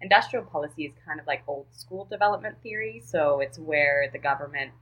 industrial 0.00 0.44
policy 0.44 0.84
is 0.84 0.92
kind 1.06 1.20
of 1.20 1.26
like 1.26 1.42
old 1.46 1.66
school 1.70 2.04
development 2.04 2.56
theory. 2.62 3.02
So 3.04 3.40
it's 3.40 3.58
where 3.58 4.08
the 4.12 4.18
government 4.18 4.72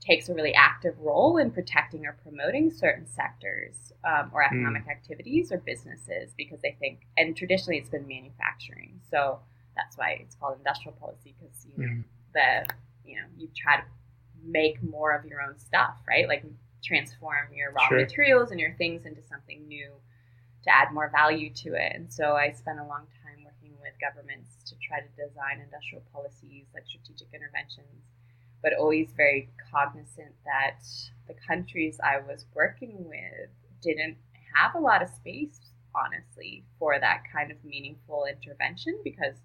takes 0.00 0.30
a 0.30 0.34
really 0.34 0.54
active 0.54 0.98
role 0.98 1.36
in 1.36 1.50
protecting 1.50 2.06
or 2.06 2.16
promoting 2.22 2.70
certain 2.70 3.06
sectors 3.06 3.92
um, 4.04 4.30
or 4.32 4.42
hmm. 4.42 4.54
economic 4.54 4.86
mm. 4.86 4.90
activities 4.90 5.52
or 5.52 5.58
businesses 5.58 6.32
because 6.38 6.58
they 6.62 6.74
think, 6.80 7.00
and 7.18 7.36
traditionally 7.36 7.76
it's 7.76 7.90
been 7.90 8.08
manufacturing. 8.08 8.98
So 9.10 9.40
that's 9.76 9.98
why 9.98 10.18
it's 10.22 10.34
called 10.34 10.56
industrial 10.56 10.96
policy 10.96 11.34
because 11.38 11.66
you 11.66 11.84
know, 11.84 11.92
mm. 11.92 12.04
the 12.32 12.74
you 13.04 13.16
know 13.16 13.26
you 13.36 13.48
try 13.56 13.76
to 13.76 13.84
make 14.44 14.82
more 14.82 15.12
of 15.12 15.24
your 15.24 15.42
own 15.42 15.58
stuff, 15.58 15.96
right? 16.08 16.28
Like 16.28 16.44
transform 16.82 17.52
your 17.54 17.72
raw 17.72 17.88
sure. 17.88 17.98
materials 17.98 18.50
and 18.50 18.60
your 18.60 18.74
things 18.74 19.04
into 19.04 19.22
something 19.28 19.66
new 19.68 19.90
to 20.64 20.74
add 20.74 20.92
more 20.92 21.10
value 21.10 21.50
to 21.54 21.74
it. 21.74 21.92
And 21.94 22.12
so 22.12 22.34
I 22.36 22.52
spent 22.52 22.78
a 22.78 22.84
long 22.84 23.06
time 23.22 23.44
working 23.44 23.76
with 23.80 23.92
governments 24.00 24.56
to 24.66 24.74
try 24.86 25.00
to 25.00 25.08
design 25.16 25.60
industrial 25.62 26.02
policies 26.12 26.66
like 26.74 26.84
strategic 26.86 27.28
interventions, 27.32 28.04
but 28.62 28.72
always 28.74 29.10
very 29.16 29.48
cognizant 29.72 30.34
that 30.44 30.80
the 31.28 31.34
countries 31.46 31.98
I 32.02 32.20
was 32.20 32.44
working 32.54 33.08
with 33.08 33.50
didn't 33.82 34.16
have 34.54 34.74
a 34.74 34.78
lot 34.78 35.02
of 35.02 35.08
space, 35.08 35.60
honestly, 35.94 36.64
for 36.78 36.98
that 36.98 37.22
kind 37.32 37.50
of 37.50 37.64
meaningful 37.64 38.26
intervention 38.28 38.98
because 39.02 39.36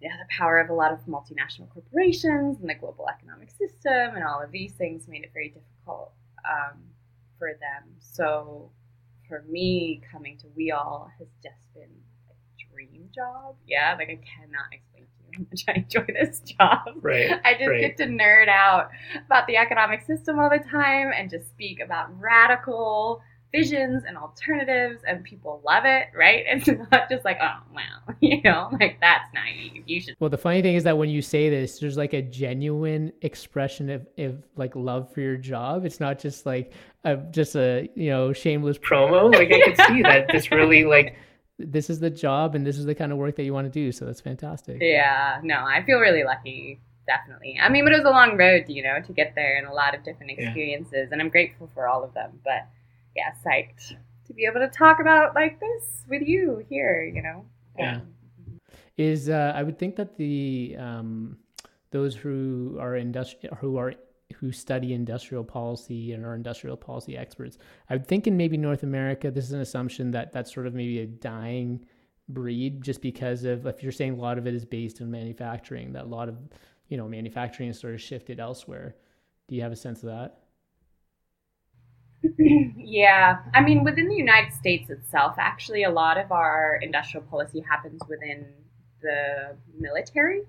the 0.00 0.26
power 0.30 0.58
of 0.58 0.70
a 0.70 0.74
lot 0.74 0.92
of 0.92 1.00
multinational 1.06 1.68
corporations 1.70 2.58
and 2.60 2.68
the 2.68 2.74
global 2.74 3.06
economic 3.08 3.50
system 3.50 4.14
and 4.14 4.24
all 4.24 4.42
of 4.42 4.50
these 4.50 4.72
things 4.72 5.06
made 5.08 5.22
it 5.22 5.30
very 5.32 5.48
difficult 5.48 6.12
um, 6.44 6.78
for 7.38 7.50
them. 7.60 7.90
So 7.98 8.70
for 9.28 9.44
me, 9.48 10.02
coming 10.10 10.38
to 10.38 10.46
WEAll 10.58 11.10
has 11.18 11.28
just 11.42 11.72
been 11.74 11.90
a 12.30 12.74
dream 12.74 13.08
job. 13.14 13.56
Yeah, 13.66 13.94
like 13.98 14.08
I 14.08 14.16
cannot 14.16 14.72
explain 14.72 15.04
to 15.04 15.24
you 15.24 15.38
how 15.38 15.44
much 15.50 15.64
I 15.68 15.72
enjoy 15.72 16.12
this 16.12 16.40
job. 16.40 17.00
Right. 17.02 17.32
I 17.44 17.54
just 17.54 17.68
right. 17.68 17.80
get 17.80 17.96
to 17.98 18.06
nerd 18.06 18.48
out 18.48 18.90
about 19.26 19.46
the 19.46 19.56
economic 19.56 20.02
system 20.02 20.38
all 20.38 20.50
the 20.50 20.58
time 20.58 21.12
and 21.14 21.30
just 21.30 21.48
speak 21.50 21.80
about 21.80 22.08
radical 22.18 23.22
visions 23.52 24.04
and 24.06 24.16
alternatives 24.16 25.02
and 25.06 25.24
people 25.24 25.60
love 25.64 25.84
it, 25.84 26.08
right? 26.14 26.44
It's 26.60 26.68
not 26.90 27.08
just 27.08 27.24
like, 27.24 27.38
oh, 27.40 27.58
wow, 27.74 28.14
you 28.20 28.40
know, 28.42 28.68
like 28.78 28.98
that's 29.00 29.32
naive. 29.32 29.84
You 29.86 30.00
should. 30.00 30.16
Well, 30.20 30.30
the 30.30 30.38
funny 30.38 30.62
thing 30.62 30.74
is 30.74 30.84
that 30.84 30.96
when 30.96 31.08
you 31.08 31.22
say 31.22 31.48
this, 31.48 31.78
there's 31.78 31.96
like 31.96 32.12
a 32.12 32.22
genuine 32.22 33.12
expression 33.22 33.90
of, 33.90 34.06
of 34.18 34.42
like 34.56 34.76
love 34.76 35.12
for 35.12 35.20
your 35.20 35.36
job. 35.36 35.84
It's 35.84 36.00
not 36.00 36.18
just 36.18 36.46
like 36.46 36.72
a, 37.04 37.16
just 37.16 37.56
a, 37.56 37.88
you 37.94 38.10
know, 38.10 38.32
shameless 38.32 38.78
promo. 38.88 39.32
Like 39.32 39.52
I 39.52 39.60
could 39.60 39.86
see 39.86 40.02
that 40.02 40.28
this 40.32 40.50
really 40.50 40.84
like. 40.84 41.16
This 41.62 41.90
is 41.90 42.00
the 42.00 42.08
job 42.08 42.54
and 42.54 42.66
this 42.66 42.78
is 42.78 42.86
the 42.86 42.94
kind 42.94 43.12
of 43.12 43.18
work 43.18 43.36
that 43.36 43.42
you 43.42 43.52
want 43.52 43.66
to 43.66 43.70
do. 43.70 43.92
So 43.92 44.06
that's 44.06 44.22
fantastic. 44.22 44.78
Yeah, 44.80 45.40
no, 45.42 45.56
I 45.56 45.82
feel 45.84 45.98
really 45.98 46.24
lucky 46.24 46.80
definitely. 47.06 47.58
I 47.60 47.68
mean, 47.68 47.84
but 47.84 47.92
it 47.92 47.96
was 47.96 48.06
a 48.06 48.10
long 48.10 48.36
road, 48.36 48.66
you 48.68 48.82
know, 48.82 49.00
to 49.04 49.12
get 49.12 49.34
there 49.34 49.56
and 49.56 49.66
a 49.66 49.72
lot 49.72 49.94
of 49.94 50.04
different 50.04 50.30
experiences, 50.32 50.92
yeah. 50.92 51.08
and 51.10 51.20
I'm 51.20 51.28
grateful 51.28 51.68
for 51.74 51.88
all 51.88 52.04
of 52.04 52.14
them. 52.14 52.38
But 52.44 52.68
yeah, 53.16 53.32
psyched 53.44 53.96
to 54.26 54.34
be 54.34 54.44
able 54.44 54.60
to 54.60 54.68
talk 54.68 55.00
about 55.00 55.34
like 55.34 55.58
this 55.60 56.04
with 56.08 56.22
you 56.22 56.64
here, 56.68 57.02
you 57.02 57.22
know. 57.22 57.44
Yeah. 57.78 58.00
Is 58.96 59.28
uh, 59.28 59.52
I 59.56 59.62
would 59.62 59.78
think 59.78 59.96
that 59.96 60.16
the 60.16 60.76
um, 60.78 61.38
those 61.90 62.14
who 62.14 62.76
are 62.80 62.96
industrial 62.96 63.56
who 63.56 63.76
are 63.76 63.94
who 64.36 64.52
study 64.52 64.92
industrial 64.92 65.42
policy 65.42 66.12
and 66.12 66.24
are 66.24 66.34
industrial 66.34 66.76
policy 66.76 67.16
experts. 67.16 67.58
I 67.88 67.94
would 67.94 68.06
think 68.06 68.26
in 68.26 68.36
maybe 68.36 68.56
North 68.56 68.82
America, 68.82 69.30
this 69.30 69.44
is 69.44 69.52
an 69.52 69.60
assumption 69.60 70.12
that 70.12 70.32
that's 70.32 70.52
sort 70.52 70.66
of 70.66 70.74
maybe 70.74 71.00
a 71.00 71.06
dying 71.06 71.84
breed, 72.28 72.82
just 72.82 73.02
because 73.02 73.44
of 73.44 73.66
if 73.66 73.82
you're 73.82 73.92
saying 73.92 74.12
a 74.12 74.20
lot 74.20 74.38
of 74.38 74.46
it 74.46 74.54
is 74.54 74.64
based 74.64 75.00
in 75.00 75.10
manufacturing, 75.10 75.92
that 75.92 76.04
a 76.04 76.08
lot 76.08 76.28
of 76.28 76.36
you 76.88 76.96
know 76.96 77.08
manufacturing 77.08 77.70
is 77.70 77.78
sort 77.78 77.94
of 77.94 78.00
shifted 78.00 78.38
elsewhere. 78.38 78.94
Do 79.48 79.56
you 79.56 79.62
have 79.62 79.72
a 79.72 79.76
sense 79.76 80.02
of 80.02 80.10
that? 80.10 80.38
Yeah. 82.22 83.38
I 83.54 83.60
mean, 83.62 83.84
within 83.84 84.08
the 84.08 84.16
United 84.16 84.52
States 84.52 84.90
itself, 84.90 85.36
actually, 85.38 85.84
a 85.84 85.90
lot 85.90 86.18
of 86.18 86.32
our 86.32 86.78
industrial 86.82 87.24
policy 87.26 87.60
happens 87.60 88.00
within 88.08 88.46
the 89.02 89.56
military. 89.78 90.42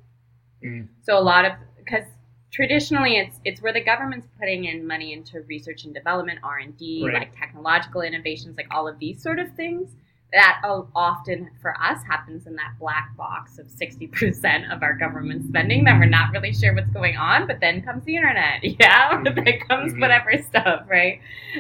Mm. 0.64 0.88
So 1.04 1.18
a 1.18 1.22
lot 1.22 1.46
of, 1.46 1.54
because 1.78 2.06
traditionally 2.52 3.16
it's 3.18 3.40
it's 3.46 3.62
where 3.62 3.74
the 3.74 3.84
government's 3.84 4.28
putting 4.38 4.66
in 4.66 4.86
money 4.86 5.14
into 5.14 5.42
research 5.42 5.86
and 5.86 5.94
development, 5.94 6.40
R 6.44 6.58
and 6.60 6.78
D, 6.78 7.10
like 7.12 7.36
technological 7.38 8.02
innovations, 8.02 8.58
like 8.58 8.68
all 8.72 8.88
of 8.88 9.00
these 9.00 9.24
sort 9.24 9.40
of 9.40 9.56
things. 9.56 9.92
That 10.34 10.62
often 10.96 11.50
for 11.62 11.76
us 11.82 12.02
happens 12.08 12.48
in 12.48 12.56
that 12.56 12.76
black 12.80 13.16
box 13.18 13.60
of 13.60 13.70
sixty 13.70 14.08
percent 14.08 14.72
of 14.72 14.82
our 14.82 14.94
government 14.94 15.48
spending 15.48 15.84
that 15.86 16.00
we're 16.00 16.06
not 16.06 16.32
really 16.32 16.54
sure 16.54 16.74
what's 16.74 16.90
going 16.92 17.18
on. 17.18 17.48
But 17.48 17.60
then 17.60 17.82
comes 17.82 18.06
the 18.06 18.16
internet, 18.16 18.64
yeah, 18.64 19.12
mm-hmm. 19.12 19.24
then 19.36 19.60
comes 19.68 19.92
mm-hmm. 19.92 20.02
whatever 20.02 20.32
stuff, 20.42 20.84
right? 20.88 21.20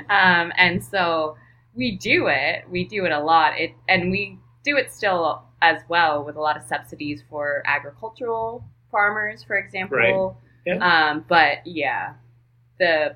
Um, 0.09 0.53
and 0.57 0.83
so 0.83 1.35
we 1.73 1.97
do 1.97 2.27
it, 2.27 2.63
we 2.69 2.85
do 2.85 3.05
it 3.05 3.11
a 3.11 3.19
lot. 3.19 3.59
It 3.59 3.71
and 3.89 4.09
we 4.09 4.39
do 4.63 4.77
it 4.77 4.91
still 4.91 5.43
as 5.61 5.81
well 5.89 6.23
with 6.23 6.35
a 6.35 6.41
lot 6.41 6.55
of 6.57 6.63
subsidies 6.63 7.23
for 7.29 7.63
agricultural 7.65 8.63
farmers, 8.91 9.43
for 9.43 9.57
example. 9.57 9.97
Right 9.97 10.35
yeah. 10.65 11.09
Um, 11.09 11.25
but 11.27 11.65
yeah, 11.65 12.13
the 12.79 13.15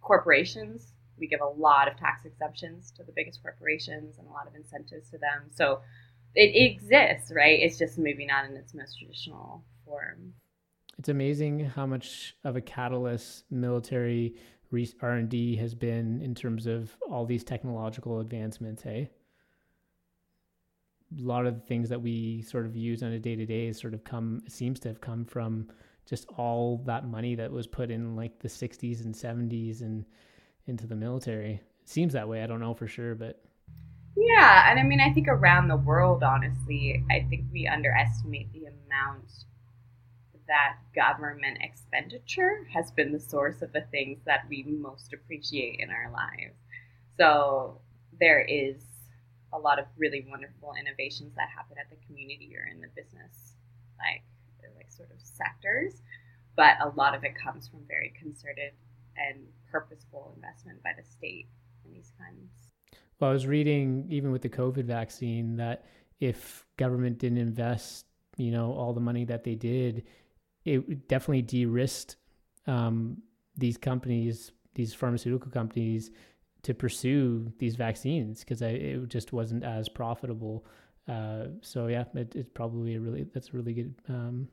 corporations, 0.00 0.92
we 1.18 1.26
give 1.26 1.40
a 1.40 1.46
lot 1.46 1.88
of 1.88 1.96
tax 1.96 2.24
exemptions 2.24 2.90
to 2.92 3.02
the 3.02 3.12
biggest 3.14 3.42
corporations 3.42 4.18
and 4.18 4.26
a 4.26 4.30
lot 4.30 4.46
of 4.46 4.54
incentives 4.54 5.10
to 5.10 5.18
them. 5.18 5.50
So 5.54 5.80
it 6.34 6.54
exists, 6.54 7.32
right? 7.34 7.58
It's 7.60 7.78
just 7.78 7.98
maybe 7.98 8.26
not 8.26 8.44
in 8.44 8.56
its 8.56 8.74
most 8.74 8.98
traditional 8.98 9.64
form. 9.84 10.34
It's 10.98 11.08
amazing 11.08 11.60
how 11.60 11.86
much 11.86 12.36
of 12.44 12.56
a 12.56 12.60
catalyst 12.60 13.44
military 13.50 14.34
R&D 15.00 15.56
has 15.56 15.74
been 15.74 16.20
in 16.20 16.34
terms 16.34 16.66
of 16.66 16.96
all 17.08 17.24
these 17.24 17.44
technological 17.44 18.20
advancements, 18.20 18.82
hey? 18.82 19.10
A 21.18 21.22
lot 21.22 21.46
of 21.46 21.54
the 21.54 21.66
things 21.66 21.88
that 21.88 22.02
we 22.02 22.42
sort 22.42 22.66
of 22.66 22.76
use 22.76 23.02
on 23.02 23.12
a 23.12 23.18
day 23.18 23.34
to 23.34 23.46
day 23.46 23.72
sort 23.72 23.94
of 23.94 24.04
come 24.04 24.42
seems 24.46 24.78
to 24.80 24.88
have 24.88 25.00
come 25.00 25.24
from 25.24 25.68
just 26.04 26.26
all 26.36 26.82
that 26.84 27.06
money 27.06 27.34
that 27.34 27.50
was 27.50 27.66
put 27.66 27.90
in 27.90 28.14
like 28.16 28.38
the 28.40 28.48
60s 28.48 29.04
and 29.04 29.14
70s 29.14 29.80
and 29.80 30.04
into 30.68 30.86
the 30.86 30.96
military. 30.96 31.60
It 31.82 31.88
seems 31.88 32.12
that 32.12 32.28
way. 32.28 32.42
I 32.42 32.46
don't 32.46 32.60
know 32.60 32.74
for 32.74 32.86
sure, 32.86 33.14
but 33.14 33.40
yeah, 34.16 34.70
and 34.70 34.80
I 34.80 34.82
mean, 34.82 35.00
I 35.00 35.12
think 35.12 35.28
around 35.28 35.68
the 35.68 35.76
world, 35.76 36.22
honestly, 36.22 37.04
I 37.10 37.26
think 37.28 37.44
we 37.52 37.66
underestimate 37.66 38.52
the 38.52 38.66
amount 38.66 39.44
that 40.48 40.76
government 40.94 41.58
expenditure 41.60 42.66
has 42.72 42.90
been 42.90 43.12
the 43.12 43.20
source 43.20 43.62
of 43.62 43.72
the 43.72 43.82
things 43.92 44.18
that 44.24 44.40
we 44.48 44.64
most 44.64 45.12
appreciate 45.12 45.78
in 45.78 45.90
our 45.90 46.10
lives. 46.10 46.56
So 47.16 47.80
there 48.18 48.40
is 48.40 48.76
a 49.52 49.58
lot 49.58 49.78
of 49.78 49.84
really 49.96 50.26
wonderful 50.28 50.74
innovations 50.78 51.34
that 51.36 51.48
happen 51.54 51.76
at 51.78 51.88
the 51.90 52.04
community 52.06 52.54
or 52.56 52.66
in 52.66 52.80
the 52.80 52.88
business, 52.88 53.54
like 53.98 54.22
like 54.76 54.90
sort 54.90 55.10
of 55.10 55.20
sectors, 55.22 56.02
but 56.56 56.74
a 56.82 56.88
lot 56.96 57.14
of 57.14 57.24
it 57.24 57.34
comes 57.34 57.68
from 57.68 57.80
very 57.86 58.12
concerted 58.18 58.72
and 59.16 59.46
purposeful 59.70 60.32
investment 60.36 60.82
by 60.82 60.90
the 60.96 61.04
state 61.04 61.48
in 61.84 61.92
these 61.92 62.12
kinds. 62.18 62.72
Well, 63.20 63.30
I 63.30 63.32
was 63.32 63.46
reading 63.46 64.06
even 64.10 64.30
with 64.30 64.42
the 64.42 64.48
COVID 64.48 64.84
vaccine 64.84 65.56
that 65.56 65.84
if 66.20 66.64
government 66.76 67.18
didn't 67.18 67.38
invest, 67.38 68.06
you 68.36 68.50
know, 68.50 68.72
all 68.72 68.92
the 68.92 69.00
money 69.00 69.24
that 69.24 69.44
they 69.44 69.54
did, 69.54 70.04
it 70.64 71.08
definitely 71.08 71.42
de-risked 71.42 72.16
um, 72.66 73.22
these 73.56 73.76
companies, 73.76 74.52
these 74.74 74.94
pharmaceutical 74.94 75.50
companies, 75.50 76.10
to 76.62 76.74
pursue 76.74 77.52
these 77.58 77.76
vaccines 77.76 78.40
because 78.40 78.62
it 78.62 79.08
just 79.08 79.32
wasn't 79.32 79.64
as 79.64 79.88
profitable. 79.88 80.66
Uh, 81.08 81.46
so 81.60 81.86
yeah, 81.86 82.04
it, 82.14 82.34
it's 82.34 82.50
probably 82.50 82.96
a 82.96 83.00
really 83.00 83.24
that's 83.32 83.48
a 83.48 83.52
really 83.52 83.72
good 83.72 83.94
um, 84.08 84.48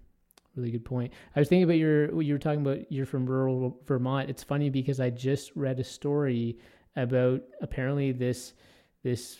really 0.56 0.72
good 0.72 0.86
point. 0.86 1.14
I 1.36 1.40
was 1.40 1.50
thinking 1.50 1.64
about 1.64 1.78
your 1.78 2.22
you 2.22 2.34
were 2.34 2.40
talking 2.40 2.62
about 2.62 2.92
you're 2.92 3.06
from 3.06 3.26
rural 3.26 3.80
Vermont. 3.86 4.30
It's 4.30 4.44
funny 4.44 4.70
because 4.70 5.00
I 5.00 5.10
just 5.10 5.52
read 5.56 5.80
a 5.80 5.84
story 5.84 6.58
about 6.96 7.42
apparently 7.62 8.12
this 8.12 8.54
this 9.04 9.38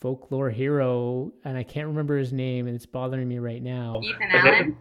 folklore 0.00 0.50
hero 0.50 1.32
and 1.44 1.56
I 1.56 1.62
can't 1.62 1.88
remember 1.88 2.18
his 2.18 2.32
name 2.32 2.66
and 2.66 2.76
it's 2.76 2.86
bothering 2.86 3.28
me 3.28 3.38
right 3.38 3.62
now. 3.62 4.00
Ethan 4.02 4.30
Allen. 4.32 4.78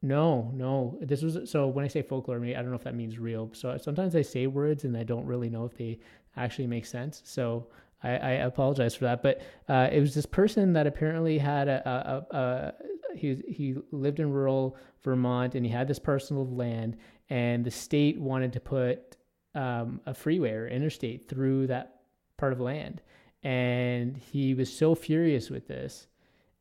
No, 0.00 0.52
no. 0.54 0.98
This 1.02 1.22
was 1.22 1.50
so 1.50 1.66
when 1.66 1.84
I 1.84 1.88
say 1.88 2.02
folklore, 2.02 2.36
I 2.36 2.52
don't 2.52 2.70
know 2.70 2.76
if 2.76 2.84
that 2.84 2.94
means 2.94 3.18
real. 3.18 3.50
So 3.52 3.76
sometimes 3.78 4.14
I 4.14 4.22
say 4.22 4.46
words 4.46 4.84
and 4.84 4.96
I 4.96 5.02
don't 5.02 5.26
really 5.26 5.50
know 5.50 5.64
if 5.64 5.76
they 5.76 5.98
actually 6.36 6.68
make 6.68 6.86
sense. 6.86 7.20
So 7.24 7.66
I, 8.02 8.10
I 8.10 8.30
apologize 8.30 8.94
for 8.94 9.04
that. 9.04 9.22
But 9.22 9.40
uh, 9.68 9.88
it 9.90 10.00
was 10.00 10.14
this 10.14 10.26
person 10.26 10.72
that 10.74 10.86
apparently 10.86 11.38
had 11.38 11.68
a, 11.68 11.88
a, 11.88 12.36
a, 12.36 12.74
he 13.14 13.42
he 13.48 13.76
lived 13.90 14.20
in 14.20 14.32
rural 14.32 14.76
Vermont 15.02 15.54
and 15.54 15.64
he 15.64 15.70
had 15.70 15.88
this 15.88 15.98
parcel 15.98 16.42
of 16.42 16.52
land, 16.52 16.96
and 17.30 17.64
the 17.64 17.70
state 17.70 18.20
wanted 18.20 18.52
to 18.54 18.60
put 18.60 19.16
um, 19.54 20.00
a 20.06 20.14
freeway 20.14 20.52
or 20.52 20.68
interstate 20.68 21.28
through 21.28 21.66
that 21.68 22.00
part 22.36 22.52
of 22.52 22.60
land, 22.60 23.02
and 23.42 24.16
he 24.16 24.54
was 24.54 24.72
so 24.74 24.94
furious 24.94 25.50
with 25.50 25.68
this, 25.68 26.06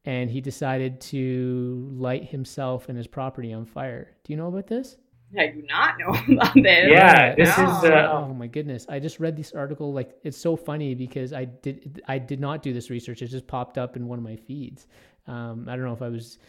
and 0.05 0.29
he 0.29 0.41
decided 0.41 1.01
to 1.01 1.89
light 1.93 2.25
himself 2.25 2.89
and 2.89 2.97
his 2.97 3.07
property 3.07 3.53
on 3.53 3.65
fire. 3.65 4.15
Do 4.23 4.33
you 4.33 4.37
know 4.37 4.47
about 4.47 4.67
this? 4.67 4.97
I 5.37 5.47
do 5.47 5.61
not 5.63 5.95
know 5.99 6.07
about 6.35 6.53
this. 6.53 6.89
Yeah, 6.89 7.35
this 7.35 7.57
no. 7.57 7.77
is. 7.77 7.83
Uh, 7.83 8.09
oh 8.13 8.33
my 8.33 8.47
goodness! 8.47 8.85
I 8.87 8.99
just 8.99 9.19
read 9.19 9.35
this 9.35 9.51
article. 9.51 9.91
Like, 9.91 10.17
it's 10.23 10.37
so 10.37 10.55
funny 10.55 10.95
because 10.95 11.33
I 11.33 11.45
did. 11.45 12.01
I 12.07 12.17
did 12.17 12.39
not 12.39 12.61
do 12.61 12.73
this 12.73 12.89
research. 12.89 13.21
It 13.21 13.27
just 13.27 13.47
popped 13.47 13.77
up 13.77 13.97
in 13.97 14.07
one 14.07 14.17
of 14.17 14.23
my 14.23 14.35
feeds. 14.35 14.87
Um, 15.27 15.67
I 15.69 15.75
don't 15.75 15.85
know 15.85 15.93
if 15.93 16.01
I 16.01 16.09
was 16.09 16.39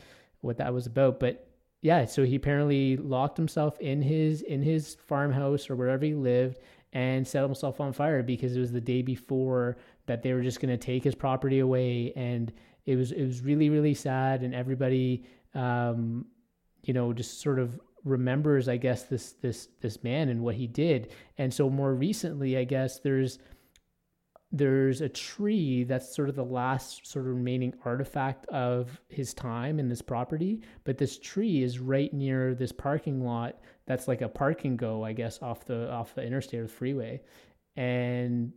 what 0.41 0.59
that 0.59 0.73
was 0.73 0.87
about. 0.87 1.21
But 1.21 1.49
yeah, 1.83 2.05
so 2.05 2.25
he 2.25 2.37
apparently 2.37 2.97
locked 2.97 3.37
himself 3.37 3.81
in 3.81 4.03
his 4.03 4.43
in 4.43 4.63
his 4.63 4.97
farmhouse 5.07 5.71
or 5.71 5.77
wherever 5.77 6.05
he 6.05 6.15
lived 6.15 6.59
and 6.93 7.27
set 7.27 7.43
himself 7.43 7.81
on 7.81 7.93
fire 7.93 8.23
because 8.23 8.57
it 8.57 8.61
was 8.61 8.73
the 8.73 8.81
day 8.81 9.03
before 9.03 9.77
that 10.07 10.23
they 10.23 10.33
were 10.33 10.43
just 10.43 10.61
going 10.61 10.71
to 10.71 10.85
take 10.85 11.05
his 11.05 11.15
property 11.15 11.59
away 11.59 12.13
and 12.17 12.53
it 12.87 12.97
was 12.97 13.13
it 13.13 13.25
was 13.25 13.43
really 13.43 13.69
really 13.69 13.95
sad 13.95 14.43
and 14.43 14.55
everybody 14.55 15.25
um, 15.55 16.25
you 16.85 16.95
know 16.95 17.13
just 17.13 17.41
sort 17.41 17.59
of 17.59 17.79
remembers 18.05 18.69
i 18.69 18.77
guess 18.77 19.03
this 19.03 19.33
this 19.43 19.69
this 19.81 20.03
man 20.03 20.29
and 20.29 20.41
what 20.41 20.55
he 20.55 20.67
did 20.67 21.13
and 21.37 21.53
so 21.53 21.69
more 21.69 21.95
recently 21.95 22.57
i 22.57 22.65
guess 22.65 23.01
there's 23.01 23.39
there's 24.59 25.01
a 25.01 25.09
tree 25.09 25.85
that's 25.85 26.15
sort 26.15 26.29
of 26.29 26.35
the 26.35 26.45
last 26.45 27.07
sort 27.07 27.25
of 27.27 27.35
remaining 27.35 27.73
artifact 27.85 28.47
of 28.47 29.01
his 29.09 29.33
time 29.33 29.79
in 29.79 29.89
this 29.89 30.03
property 30.03 30.61
but 30.85 30.99
this 30.99 31.19
tree 31.19 31.63
is 31.63 31.79
right 31.79 32.13
near 32.13 32.55
this 32.55 32.73
parking 32.73 33.25
lot 33.25 33.61
that's 33.87 34.09
like 34.09 34.21
a 34.21 34.29
parking 34.29 34.77
go 34.77 35.05
i 35.05 35.13
guess 35.13 35.41
off 35.43 35.65
the 35.65 35.91
off 35.91 36.15
the 36.15 36.23
interstate 36.23 36.61
or 36.61 36.65
the 36.65 36.69
freeway. 36.69 37.21
And 37.77 38.53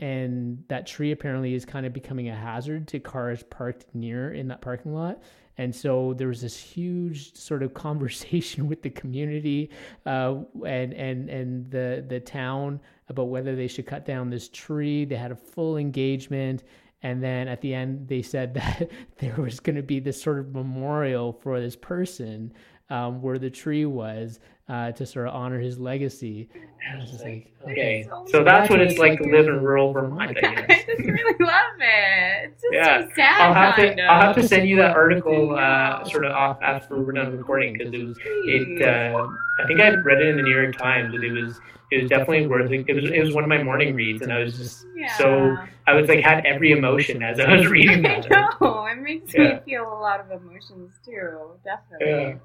and 0.00 0.62
that 0.68 0.86
tree 0.86 1.12
apparently 1.12 1.54
is 1.54 1.64
kind 1.64 1.84
of 1.84 1.92
becoming 1.92 2.28
a 2.28 2.34
hazard 2.34 2.86
to 2.88 3.00
cars 3.00 3.42
parked 3.44 3.86
near 3.94 4.32
in 4.32 4.48
that 4.48 4.60
parking 4.60 4.94
lot 4.94 5.20
and 5.58 5.74
so 5.74 6.14
there 6.16 6.28
was 6.28 6.40
this 6.40 6.56
huge 6.56 7.34
sort 7.34 7.62
of 7.62 7.74
conversation 7.86 8.68
with 8.68 8.82
the 8.82 8.90
community 8.90 9.70
uh, 10.06 10.36
and 10.64 10.92
and 10.94 11.28
and 11.28 11.70
the 11.70 12.04
the 12.08 12.20
town 12.20 12.80
about 13.08 13.24
whether 13.24 13.56
they 13.56 13.66
should 13.66 13.86
cut 13.86 14.04
down 14.04 14.30
this 14.30 14.48
tree. 14.48 15.04
They 15.04 15.16
had 15.16 15.32
a 15.32 15.36
full 15.36 15.76
engagement. 15.76 16.62
And 17.02 17.22
then 17.22 17.46
at 17.46 17.60
the 17.60 17.74
end, 17.74 18.08
they 18.08 18.22
said 18.22 18.54
that 18.54 18.90
there 19.18 19.36
was 19.36 19.60
going 19.60 19.76
to 19.76 19.82
be 19.82 20.00
this 20.00 20.20
sort 20.20 20.38
of 20.38 20.54
memorial 20.54 21.32
for 21.32 21.60
this 21.60 21.76
person 21.76 22.52
um, 22.90 23.22
where 23.22 23.38
the 23.38 23.50
tree 23.50 23.86
was 23.86 24.40
uh, 24.68 24.92
to 24.92 25.06
sort 25.06 25.26
of 25.26 25.34
honor 25.34 25.58
his 25.58 25.78
legacy. 25.78 26.48
I 26.90 26.96
was 26.96 27.10
just 27.10 27.24
like, 27.24 27.50
okay, 27.64 28.06
so, 28.08 28.24
so 28.28 28.44
that's 28.44 28.68
what 28.68 28.80
it's 28.80 28.98
like, 28.98 29.18
to 29.20 29.28
live 29.28 29.46
in 29.46 29.62
rural 29.62 29.92
Vermont. 29.92 30.36
I, 30.42 30.48
I 30.48 30.66
just 30.66 30.88
really 30.98 31.36
love 31.40 31.62
it. 31.80 32.50
It's 32.52 32.62
just 32.62 32.72
yeah. 32.72 33.00
so 33.00 33.08
sad. 33.16 33.40
I'll 33.40 33.54
have 33.54 33.76
to, 33.76 34.02
I'll 34.02 34.20
have 34.20 34.36
to 34.36 34.46
send 34.46 34.68
you 34.68 34.76
that 34.76 34.94
article 34.94 35.56
uh, 35.56 36.04
sort 36.04 36.26
of 36.26 36.32
off 36.32 36.58
after 36.62 37.00
we're 37.00 37.12
done 37.12 37.36
recording 37.36 37.74
because 37.74 37.92
it 37.92 38.04
was 38.04 38.18
it. 38.24 38.82
Uh, 38.82 39.26
I 39.62 39.66
think 39.66 39.80
I 39.80 39.88
read 39.90 40.20
it 40.20 40.28
in 40.28 40.36
the 40.36 40.42
New 40.42 40.54
York 40.54 40.76
Times 40.76 41.14
and 41.14 41.24
it 41.24 41.32
was 41.32 41.58
it 41.90 42.02
was 42.02 42.10
definitely 42.10 42.46
worth 42.46 42.70
it. 42.70 42.84
It 42.86 42.94
was 42.94 43.10
it 43.10 43.24
was 43.24 43.34
one 43.34 43.44
of 43.44 43.48
my 43.48 43.62
morning 43.62 43.94
reads 43.94 44.20
and 44.22 44.30
I 44.30 44.40
was 44.40 44.56
just 44.58 44.86
yeah. 44.94 45.16
so 45.16 45.56
I 45.86 45.94
was 45.94 46.08
like 46.08 46.20
had 46.20 46.44
every 46.44 46.72
emotion 46.72 47.22
as 47.22 47.40
I 47.40 47.56
was 47.56 47.66
reading 47.70 48.02
that. 48.02 48.30
I 48.30 48.54
know 48.60 48.86
it 48.86 48.98
makes 49.00 49.32
yeah. 49.32 49.54
me 49.54 49.60
feel 49.64 49.84
a 49.84 49.98
lot 49.98 50.20
of 50.20 50.30
emotions 50.30 50.94
too. 51.04 51.52
Definitely. 51.64 52.38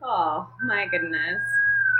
Yeah. 0.00 0.08
Oh 0.08 0.48
my 0.64 0.86
goodness. 0.86 1.40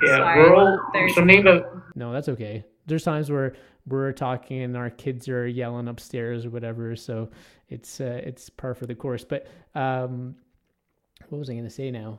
Yeah, 0.04 0.16
Sorry. 0.18 0.40
we're 0.40 0.54
all 0.56 0.80
There's 0.92 1.14
something 1.14 1.40
about. 1.40 1.82
No, 1.96 2.12
that's 2.12 2.28
okay. 2.28 2.64
There's 2.86 3.04
times 3.04 3.30
where 3.30 3.54
we're 3.86 4.12
talking 4.12 4.62
and 4.62 4.76
our 4.76 4.90
kids 4.90 5.28
are 5.28 5.46
yelling 5.46 5.88
upstairs 5.88 6.44
or 6.44 6.50
whatever, 6.50 6.96
so 6.96 7.30
it's 7.68 8.00
uh, 8.00 8.20
it's 8.24 8.50
par 8.50 8.74
for 8.74 8.86
the 8.86 8.94
course. 8.94 9.24
But 9.24 9.46
um, 9.74 10.34
what 11.28 11.38
was 11.38 11.48
I 11.48 11.52
going 11.52 11.64
to 11.64 11.70
say 11.70 11.90
now? 11.90 12.18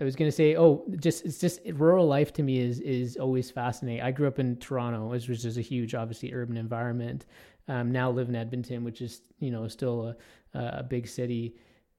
I 0.00 0.04
was 0.04 0.14
gonna 0.14 0.30
say, 0.30 0.56
oh, 0.56 0.84
just 1.00 1.24
it's 1.24 1.40
just 1.40 1.60
rural 1.74 2.06
life 2.06 2.32
to 2.34 2.42
me 2.44 2.60
is 2.60 2.78
is 2.80 3.16
always 3.16 3.50
fascinating. 3.50 4.00
I 4.00 4.12
grew 4.12 4.28
up 4.28 4.38
in 4.38 4.56
Toronto, 4.56 5.08
which 5.08 5.28
was 5.28 5.42
just 5.42 5.58
a 5.58 5.60
huge, 5.60 5.94
obviously 5.94 6.32
urban 6.32 6.56
environment. 6.56 7.26
Um, 7.66 7.90
now 7.90 8.08
live 8.08 8.28
in 8.28 8.36
Edmonton, 8.36 8.84
which 8.84 9.00
is 9.02 9.22
you 9.40 9.50
know 9.50 9.66
still 9.66 10.14
a 10.54 10.58
a 10.58 10.82
big 10.84 11.08
city, 11.08 11.56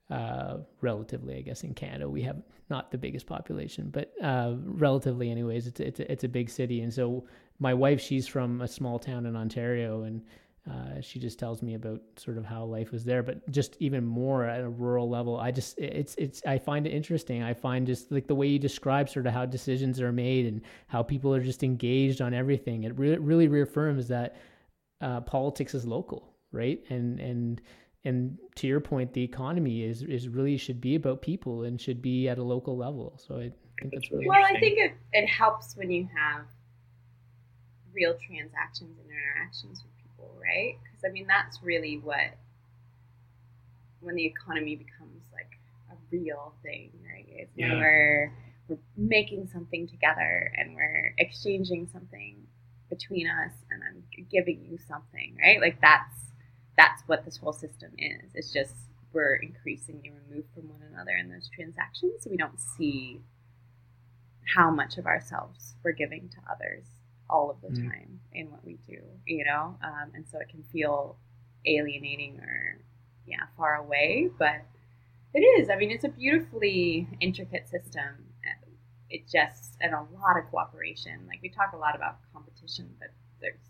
uh, 0.09 0.57
relatively, 0.81 1.37
I 1.37 1.41
guess 1.41 1.63
in 1.63 1.73
Canada 1.73 2.09
we 2.09 2.23
have 2.23 2.41
not 2.69 2.91
the 2.91 2.97
biggest 2.97 3.25
population, 3.25 3.89
but 3.91 4.11
uh, 4.23 4.53
relatively, 4.63 5.29
anyways, 5.31 5.67
it's 5.67 5.79
it's 5.79 5.99
a, 5.99 6.11
it's 6.11 6.23
a 6.23 6.29
big 6.29 6.49
city. 6.49 6.81
And 6.81 6.93
so 6.93 7.25
my 7.59 7.73
wife, 7.73 7.99
she's 8.01 8.27
from 8.27 8.61
a 8.61 8.67
small 8.67 8.99
town 8.99 9.25
in 9.25 9.35
Ontario, 9.35 10.03
and 10.03 10.21
uh, 10.69 11.01
she 11.01 11.19
just 11.19 11.39
tells 11.39 11.61
me 11.61 11.73
about 11.73 12.01
sort 12.15 12.37
of 12.37 12.45
how 12.45 12.63
life 12.63 12.91
was 12.91 13.03
there, 13.03 13.23
but 13.23 13.49
just 13.49 13.75
even 13.79 14.05
more 14.05 14.45
at 14.45 14.61
a 14.61 14.69
rural 14.69 15.09
level. 15.09 15.39
I 15.39 15.51
just 15.51 15.79
it's 15.79 16.15
it's 16.17 16.41
I 16.45 16.57
find 16.57 16.85
it 16.85 16.91
interesting. 16.91 17.41
I 17.41 17.53
find 17.53 17.87
just 17.87 18.11
like 18.11 18.27
the 18.27 18.35
way 18.35 18.47
you 18.47 18.59
describe 18.59 19.09
sort 19.09 19.25
of 19.25 19.33
how 19.33 19.45
decisions 19.45 19.99
are 19.99 20.11
made 20.11 20.45
and 20.45 20.61
how 20.87 21.01
people 21.01 21.33
are 21.33 21.43
just 21.43 21.63
engaged 21.63 22.21
on 22.21 22.33
everything. 22.33 22.83
It 22.83 22.97
re- 22.99 23.17
really 23.17 23.47
reaffirms 23.47 24.07
that 24.09 24.35
uh, 25.01 25.21
politics 25.21 25.73
is 25.73 25.85
local, 25.85 26.33
right? 26.51 26.83
And 26.89 27.19
and 27.19 27.61
and 28.05 28.37
to 28.55 28.67
your 28.67 28.79
point, 28.79 29.13
the 29.13 29.23
economy 29.23 29.83
is 29.83 30.03
is 30.03 30.29
really 30.29 30.57
should 30.57 30.79
be 30.79 30.95
about 30.95 31.21
people 31.21 31.63
and 31.63 31.79
should 31.79 32.01
be 32.01 32.29
at 32.29 32.37
a 32.37 32.43
local 32.43 32.77
level. 32.77 33.17
So 33.17 33.35
I 33.35 33.51
think 33.79 33.93
that's 33.93 34.11
really 34.11 34.27
well. 34.27 34.43
I 34.43 34.59
think 34.59 34.77
it 34.77 34.93
it 35.11 35.27
helps 35.27 35.75
when 35.75 35.91
you 35.91 36.07
have 36.15 36.45
real 37.93 38.15
transactions 38.25 38.97
and 38.99 39.09
interactions 39.09 39.83
with 39.83 39.91
people, 39.97 40.33
right? 40.41 40.77
Because 40.83 41.03
I 41.03 41.11
mean, 41.11 41.27
that's 41.27 41.61
really 41.61 41.97
what 41.97 42.37
when 43.99 44.15
the 44.15 44.25
economy 44.25 44.77
becomes 44.77 45.23
like 45.33 45.59
a 45.91 45.95
real 46.09 46.53
thing, 46.63 46.91
right? 47.05 47.25
It's 47.27 47.51
yeah. 47.55 47.69
when 47.69 47.79
we're 47.79 48.33
we're 48.69 48.77
making 48.95 49.49
something 49.51 49.87
together 49.89 50.53
and 50.55 50.73
we're 50.73 51.13
exchanging 51.17 51.89
something 51.91 52.47
between 52.89 53.27
us, 53.27 53.51
and 53.69 53.81
I'm 53.83 54.03
giving 54.31 54.63
you 54.63 54.77
something, 54.87 55.35
right? 55.41 55.59
Like 55.59 55.81
that's 55.81 56.28
that's 56.79 57.03
what 57.07 57.25
this 57.25 57.35
whole 57.35 57.51
system 57.51 57.91
is. 57.97 58.31
It's 58.33 58.53
just 58.53 58.73
we're 59.11 59.35
increasingly 59.35 60.13
removed 60.29 60.47
from 60.55 60.69
one 60.69 60.81
another 60.93 61.11
in 61.19 61.29
those 61.29 61.49
transactions, 61.53 62.23
so 62.23 62.29
we 62.29 62.37
don't 62.37 62.59
see 62.59 63.19
how 64.55 64.71
much 64.71 64.97
of 64.97 65.05
ourselves 65.05 65.75
we're 65.83 65.91
giving 65.91 66.29
to 66.29 66.37
others 66.49 66.85
all 67.29 67.51
of 67.51 67.57
the 67.61 67.67
mm. 67.67 67.89
time 67.89 68.19
in 68.33 68.49
what 68.49 68.63
we 68.65 68.77
do, 68.87 68.99
you 69.27 69.43
know? 69.43 69.77
Um, 69.83 70.11
and 70.15 70.25
so 70.31 70.39
it 70.39 70.49
can 70.49 70.63
feel 70.71 71.17
alienating 71.65 72.39
or, 72.39 72.79
yeah, 73.27 73.43
far 73.57 73.75
away, 73.75 74.29
but 74.39 74.61
it 75.33 75.41
is. 75.41 75.69
I 75.69 75.75
mean, 75.75 75.91
it's 75.91 76.05
a 76.05 76.09
beautifully 76.09 77.07
intricate 77.19 77.67
system. 77.67 78.25
It 79.09 79.27
just, 79.27 79.75
and 79.81 79.93
a 79.93 80.05
lot 80.13 80.37
of 80.37 80.49
cooperation. 80.49 81.25
Like, 81.27 81.39
we 81.41 81.49
talk 81.49 81.73
a 81.73 81.77
lot 81.77 81.95
about 81.95 82.17
competition, 82.31 82.89
but 82.99 83.09
there's 83.41 83.68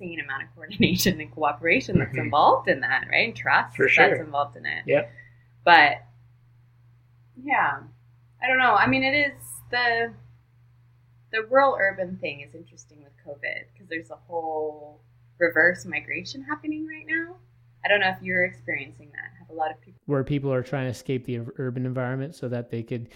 insane 0.00 0.20
amount 0.20 0.42
of 0.42 0.48
coordination 0.54 1.20
and 1.20 1.30
cooperation 1.32 1.98
that's 1.98 2.10
mm-hmm. 2.10 2.20
involved 2.20 2.68
in 2.68 2.80
that, 2.80 3.06
right? 3.10 3.28
And 3.28 3.36
trust 3.36 3.76
For 3.76 3.88
sure. 3.88 4.08
that's 4.08 4.20
involved 4.20 4.56
in 4.56 4.66
it. 4.66 4.84
Yeah. 4.86 5.06
But, 5.64 6.04
yeah, 7.42 7.80
I 8.42 8.46
don't 8.46 8.58
know. 8.58 8.74
I 8.74 8.86
mean, 8.86 9.02
it 9.02 9.14
is 9.14 9.32
the 9.70 10.12
the 11.32 11.42
rural 11.50 11.76
urban 11.80 12.16
thing 12.18 12.42
is 12.42 12.54
interesting 12.54 13.02
with 13.02 13.12
COVID 13.26 13.64
because 13.72 13.88
there's 13.88 14.10
a 14.10 14.16
whole 14.28 15.00
reverse 15.38 15.84
migration 15.84 16.42
happening 16.42 16.86
right 16.86 17.04
now. 17.08 17.34
I 17.84 17.88
don't 17.88 18.00
know 18.00 18.08
if 18.08 18.22
you're 18.22 18.44
experiencing 18.44 19.10
that. 19.12 19.32
Have 19.40 19.50
a 19.50 19.52
lot 19.52 19.72
of 19.72 19.80
people 19.80 20.00
where 20.06 20.22
people 20.22 20.52
are 20.52 20.62
trying 20.62 20.84
to 20.84 20.90
escape 20.90 21.26
the 21.26 21.40
urban 21.58 21.86
environment 21.86 22.36
so 22.36 22.48
that 22.48 22.70
they 22.70 22.82
could, 22.82 23.08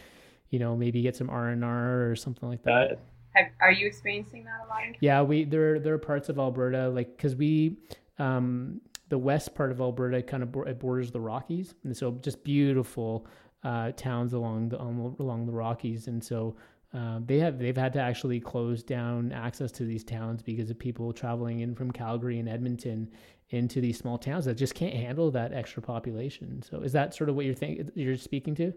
you 0.50 0.58
know, 0.58 0.76
maybe 0.76 1.00
get 1.00 1.14
some 1.14 1.30
R 1.30 1.50
and 1.50 1.64
R 1.64 2.10
or 2.10 2.16
something 2.16 2.48
like 2.48 2.62
that. 2.64 2.92
Uh, 2.92 2.96
Have, 3.38 3.52
are 3.60 3.72
you 3.72 3.86
experiencing 3.86 4.44
that 4.44 4.64
a 4.64 4.68
lot? 4.68 4.82
yeah, 5.00 5.22
we 5.22 5.44
there 5.44 5.78
there 5.78 5.94
are 5.94 5.98
parts 5.98 6.28
of 6.28 6.38
Alberta 6.38 6.88
like 6.88 7.16
because 7.16 7.36
we 7.36 7.76
um, 8.18 8.80
the 9.08 9.18
west 9.18 9.54
part 9.54 9.70
of 9.70 9.80
Alberta 9.80 10.22
kind 10.22 10.42
of 10.42 10.54
it 10.66 10.78
borders 10.78 11.10
the 11.10 11.20
Rockies, 11.20 11.74
and 11.84 11.96
so 11.96 12.12
just 12.22 12.44
beautiful 12.44 13.26
uh, 13.64 13.92
towns 13.92 14.32
along 14.32 14.70
the 14.70 14.80
along 14.80 15.46
the 15.46 15.52
Rockies, 15.52 16.08
and 16.08 16.22
so 16.22 16.56
uh, 16.94 17.20
they 17.24 17.38
have 17.38 17.58
they've 17.58 17.76
had 17.76 17.92
to 17.92 18.00
actually 18.00 18.40
close 18.40 18.82
down 18.82 19.32
access 19.32 19.70
to 19.72 19.84
these 19.84 20.04
towns 20.04 20.42
because 20.42 20.70
of 20.70 20.78
people 20.78 21.12
traveling 21.12 21.60
in 21.60 21.74
from 21.74 21.90
Calgary 21.90 22.38
and 22.38 22.48
Edmonton 22.48 23.10
into 23.50 23.80
these 23.80 23.98
small 23.98 24.18
towns 24.18 24.44
that 24.44 24.54
just 24.54 24.74
can't 24.74 24.94
handle 24.94 25.30
that 25.30 25.52
extra 25.52 25.82
population. 25.82 26.62
So 26.62 26.80
is 26.80 26.92
that 26.92 27.14
sort 27.14 27.30
of 27.30 27.36
what 27.36 27.44
you're 27.44 27.54
think 27.54 27.90
you're 27.94 28.16
speaking 28.16 28.54
to? 28.56 28.72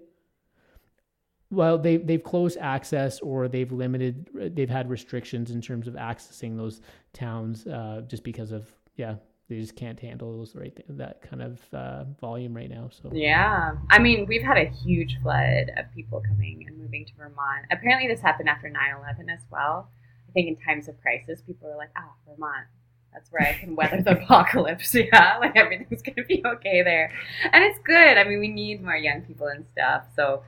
Well, 1.51 1.77
they 1.77 1.97
they've 1.97 2.23
closed 2.23 2.57
access 2.59 3.19
or 3.19 3.47
they've 3.47 3.71
limited 3.71 4.55
they've 4.55 4.69
had 4.69 4.89
restrictions 4.89 5.51
in 5.51 5.61
terms 5.61 5.87
of 5.87 5.95
accessing 5.95 6.57
those 6.57 6.81
towns 7.13 7.67
uh, 7.67 8.03
just 8.07 8.23
because 8.23 8.51
of 8.51 8.71
yeah 8.95 9.15
they 9.49 9.59
just 9.59 9.75
can't 9.75 9.99
handle 9.99 10.37
those 10.37 10.55
right 10.55 10.73
that 10.87 11.21
kind 11.21 11.41
of 11.41 11.59
uh, 11.73 12.05
volume 12.21 12.55
right 12.55 12.69
now. 12.69 12.89
So 12.89 13.11
yeah, 13.13 13.73
I 13.89 13.99
mean 13.99 14.25
we've 14.27 14.41
had 14.41 14.57
a 14.57 14.69
huge 14.69 15.17
flood 15.21 15.71
of 15.77 15.93
people 15.93 16.23
coming 16.25 16.63
and 16.67 16.77
moving 16.77 17.05
to 17.05 17.13
Vermont. 17.15 17.65
Apparently 17.69 18.07
this 18.07 18.21
happened 18.21 18.47
after 18.47 18.67
9-11 18.67 19.31
as 19.31 19.41
well. 19.51 19.89
I 20.29 20.31
think 20.31 20.47
in 20.47 20.55
times 20.55 20.87
of 20.87 20.99
crisis, 21.01 21.41
people 21.41 21.69
are 21.69 21.75
like, 21.75 21.89
ah, 21.97 22.03
oh, 22.07 22.31
Vermont. 22.31 22.67
That's 23.11 23.29
where 23.29 23.45
I 23.45 23.51
can 23.59 23.75
weather 23.75 24.01
the 24.01 24.11
apocalypse. 24.23 24.95
Yeah, 24.95 25.37
like 25.41 25.57
everything's 25.57 26.01
gonna 26.01 26.25
be 26.25 26.41
okay 26.45 26.81
there, 26.81 27.11
and 27.51 27.61
it's 27.65 27.79
good. 27.79 28.17
I 28.17 28.23
mean, 28.23 28.39
we 28.39 28.47
need 28.47 28.81
more 28.81 28.95
young 28.95 29.23
people 29.23 29.47
and 29.47 29.65
stuff, 29.73 30.05
so 30.15 30.43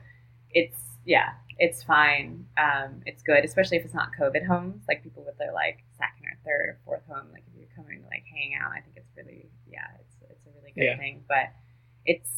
it's 0.50 0.78
yeah, 1.04 1.30
it's 1.58 1.82
fine. 1.82 2.46
Um, 2.58 3.02
it's 3.06 3.22
good, 3.22 3.44
especially 3.44 3.78
if 3.78 3.84
it's 3.84 3.94
not 3.94 4.10
COVID 4.18 4.46
homes, 4.46 4.82
like 4.88 5.02
people 5.02 5.24
with 5.24 5.38
their 5.38 5.52
like 5.52 5.84
second 5.98 6.26
or 6.26 6.38
third 6.44 6.68
or 6.68 6.78
fourth 6.84 7.02
home. 7.08 7.26
Like 7.32 7.44
if 7.52 7.58
you're 7.58 7.68
coming 7.76 8.02
to 8.02 8.06
like 8.06 8.24
hang 8.32 8.54
out, 8.60 8.72
I 8.72 8.80
think 8.80 8.96
it's 8.96 9.10
really 9.16 9.48
yeah, 9.70 9.86
it's 10.00 10.16
it's 10.30 10.46
a 10.46 10.50
really 10.58 10.72
good 10.74 10.84
yeah. 10.84 10.98
thing. 10.98 11.24
But 11.28 11.52
it's 12.04 12.30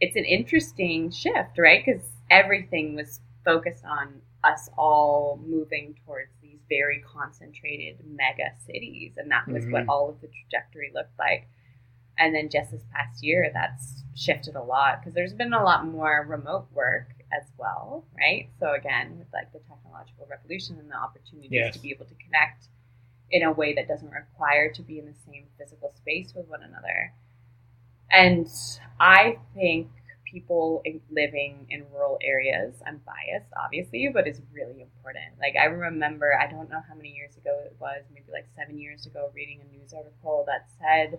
it's 0.00 0.16
an 0.16 0.24
interesting 0.24 1.10
shift, 1.10 1.58
right? 1.58 1.82
Because 1.84 2.02
everything 2.30 2.94
was 2.94 3.20
focused 3.44 3.84
on 3.84 4.20
us 4.44 4.68
all 4.76 5.40
moving 5.44 5.96
towards 6.04 6.30
these 6.42 6.58
very 6.68 7.02
concentrated 7.02 7.96
mega 8.06 8.52
cities, 8.66 9.14
and 9.16 9.30
that 9.30 9.48
was 9.48 9.64
mm-hmm. 9.64 9.72
what 9.72 9.88
all 9.88 10.08
of 10.08 10.20
the 10.20 10.28
trajectory 10.28 10.92
looked 10.94 11.18
like. 11.18 11.48
And 12.18 12.34
then 12.34 12.48
just 12.48 12.70
this 12.70 12.84
past 12.94 13.22
year, 13.22 13.50
that's 13.52 14.02
shifted 14.14 14.56
a 14.56 14.62
lot 14.62 15.00
because 15.00 15.14
there's 15.14 15.34
been 15.34 15.52
a 15.52 15.62
lot 15.62 15.86
more 15.86 16.24
remote 16.26 16.66
work 16.72 17.15
as 17.32 17.42
well, 17.58 18.04
right? 18.16 18.48
So 18.60 18.72
again, 18.74 19.18
with 19.18 19.28
like 19.32 19.52
the 19.52 19.60
technological 19.60 20.26
revolution 20.30 20.78
and 20.78 20.90
the 20.90 20.96
opportunities 20.96 21.50
yes. 21.50 21.74
to 21.74 21.80
be 21.80 21.90
able 21.90 22.06
to 22.06 22.14
connect 22.14 22.66
in 23.30 23.42
a 23.42 23.52
way 23.52 23.74
that 23.74 23.88
doesn't 23.88 24.10
require 24.10 24.72
to 24.72 24.82
be 24.82 24.98
in 24.98 25.06
the 25.06 25.14
same 25.26 25.46
physical 25.58 25.92
space 25.96 26.32
with 26.34 26.46
one 26.48 26.62
another. 26.62 27.12
And 28.10 28.46
I 29.00 29.38
think 29.54 29.88
people 30.24 30.82
living 31.10 31.66
in 31.70 31.84
rural 31.92 32.18
areas, 32.22 32.74
I'm 32.86 33.00
biased, 33.04 33.50
obviously, 33.56 34.08
but 34.12 34.28
is 34.28 34.40
really 34.52 34.82
important. 34.82 35.38
Like, 35.40 35.54
I 35.60 35.64
remember, 35.66 36.38
I 36.38 36.50
don't 36.50 36.70
know 36.70 36.82
how 36.88 36.94
many 36.94 37.10
years 37.10 37.36
ago 37.36 37.62
it 37.64 37.74
was, 37.80 38.02
maybe 38.12 38.26
like 38.32 38.46
seven 38.56 38.78
years 38.78 39.06
ago, 39.06 39.30
reading 39.34 39.60
a 39.60 39.76
news 39.76 39.92
article 39.92 40.46
that 40.46 40.68
said 40.78 41.18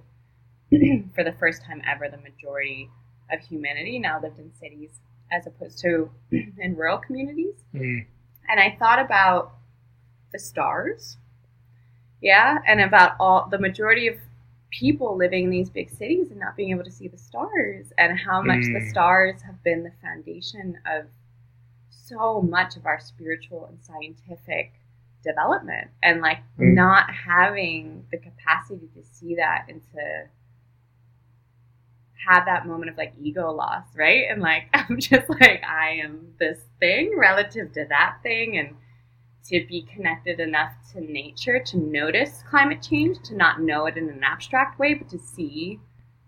for 1.16 1.24
the 1.24 1.34
first 1.34 1.64
time 1.64 1.82
ever, 1.90 2.10
the 2.10 2.18
majority 2.18 2.90
of 3.32 3.40
humanity 3.42 4.00
now 4.00 4.22
lived 4.22 4.40
in 4.40 4.54
cities 4.54 4.92
as 5.32 5.48
opposed 5.48 5.80
to 5.80 6.10
in 6.32 6.76
rural 6.76 6.98
communities. 6.98 7.56
Mm. 7.74 8.06
And 8.50 8.60
I 8.60 8.76
thought 8.80 9.00
about 9.00 9.54
the 10.32 10.40
stars, 10.40 11.18
yeah, 12.22 12.60
and 12.66 12.82
about 12.82 13.16
all 13.20 13.48
the 13.50 13.60
majority 13.60 14.08
of 14.08 14.16
people 14.70 15.16
living 15.16 15.46
in 15.46 15.50
these 15.50 15.70
big 15.70 15.90
cities 15.90 16.30
and 16.32 16.40
not 16.40 16.56
being 16.56 16.72
able 16.72 16.84
to 16.84 16.92
see 16.92 17.08
the 17.08 17.18
stars, 17.18 17.88
and 17.98 18.18
how 18.20 18.42
much 18.42 18.60
mm. 18.60 18.80
the 18.80 18.90
stars 18.90 19.42
have 19.42 19.62
been 19.64 19.84
the 19.84 19.92
foundation 20.02 20.78
of 20.86 21.06
so 21.90 22.42
much 22.42 22.76
of 22.78 22.86
our 22.86 23.00
spiritual 23.00 23.66
and 23.66 23.78
scientific 23.84 24.74
development, 25.24 25.90
and 26.04 26.22
like 26.22 26.40
mm. 26.60 26.74
not 26.74 27.10
having 27.12 28.06
the 28.12 28.18
capacity 28.18 28.88
to 28.96 29.04
see 29.04 29.36
that 29.36 29.66
and 29.68 29.82
to 29.94 30.28
have 32.26 32.46
that 32.46 32.66
moment 32.68 32.92
of 32.92 32.98
like 32.98 33.14
ego 33.22 33.52
loss, 33.52 33.86
right? 33.96 34.26
And 34.30 34.42
like 34.42 34.70
I'm 34.74 35.00
just 35.00 35.30
like 35.30 35.64
I 35.64 36.02
am 36.04 36.34
this 36.40 36.60
thing 36.80 37.16
relative 37.18 37.74
to 37.74 37.86
that 37.90 38.18
thing 38.24 38.58
and 38.58 38.76
to 39.46 39.66
be 39.68 39.84
connected 39.94 40.40
enough 40.40 40.74
to 40.94 41.02
nature 41.02 41.60
to 41.60 41.78
notice 41.78 42.44
climate 42.50 42.82
change, 42.82 43.18
to 43.24 43.36
not 43.36 43.62
know 43.62 43.86
it 43.86 43.98
in 43.98 44.10
an 44.10 44.24
abstract 44.24 44.78
way, 44.80 44.94
but 44.94 45.10
to 45.10 45.20
see 45.20 45.80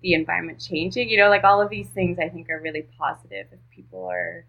the 0.02 0.14
environment 0.14 0.60
changing. 0.60 1.10
You 1.10 1.18
know, 1.18 1.30
like 1.30 1.44
all 1.44 1.62
of 1.62 1.70
these 1.70 1.90
things 1.90 2.18
I 2.20 2.30
think 2.30 2.50
are 2.50 2.62
really 2.62 2.88
positive 2.98 3.48
if 3.52 3.60
people 3.76 4.06
are 4.06 4.46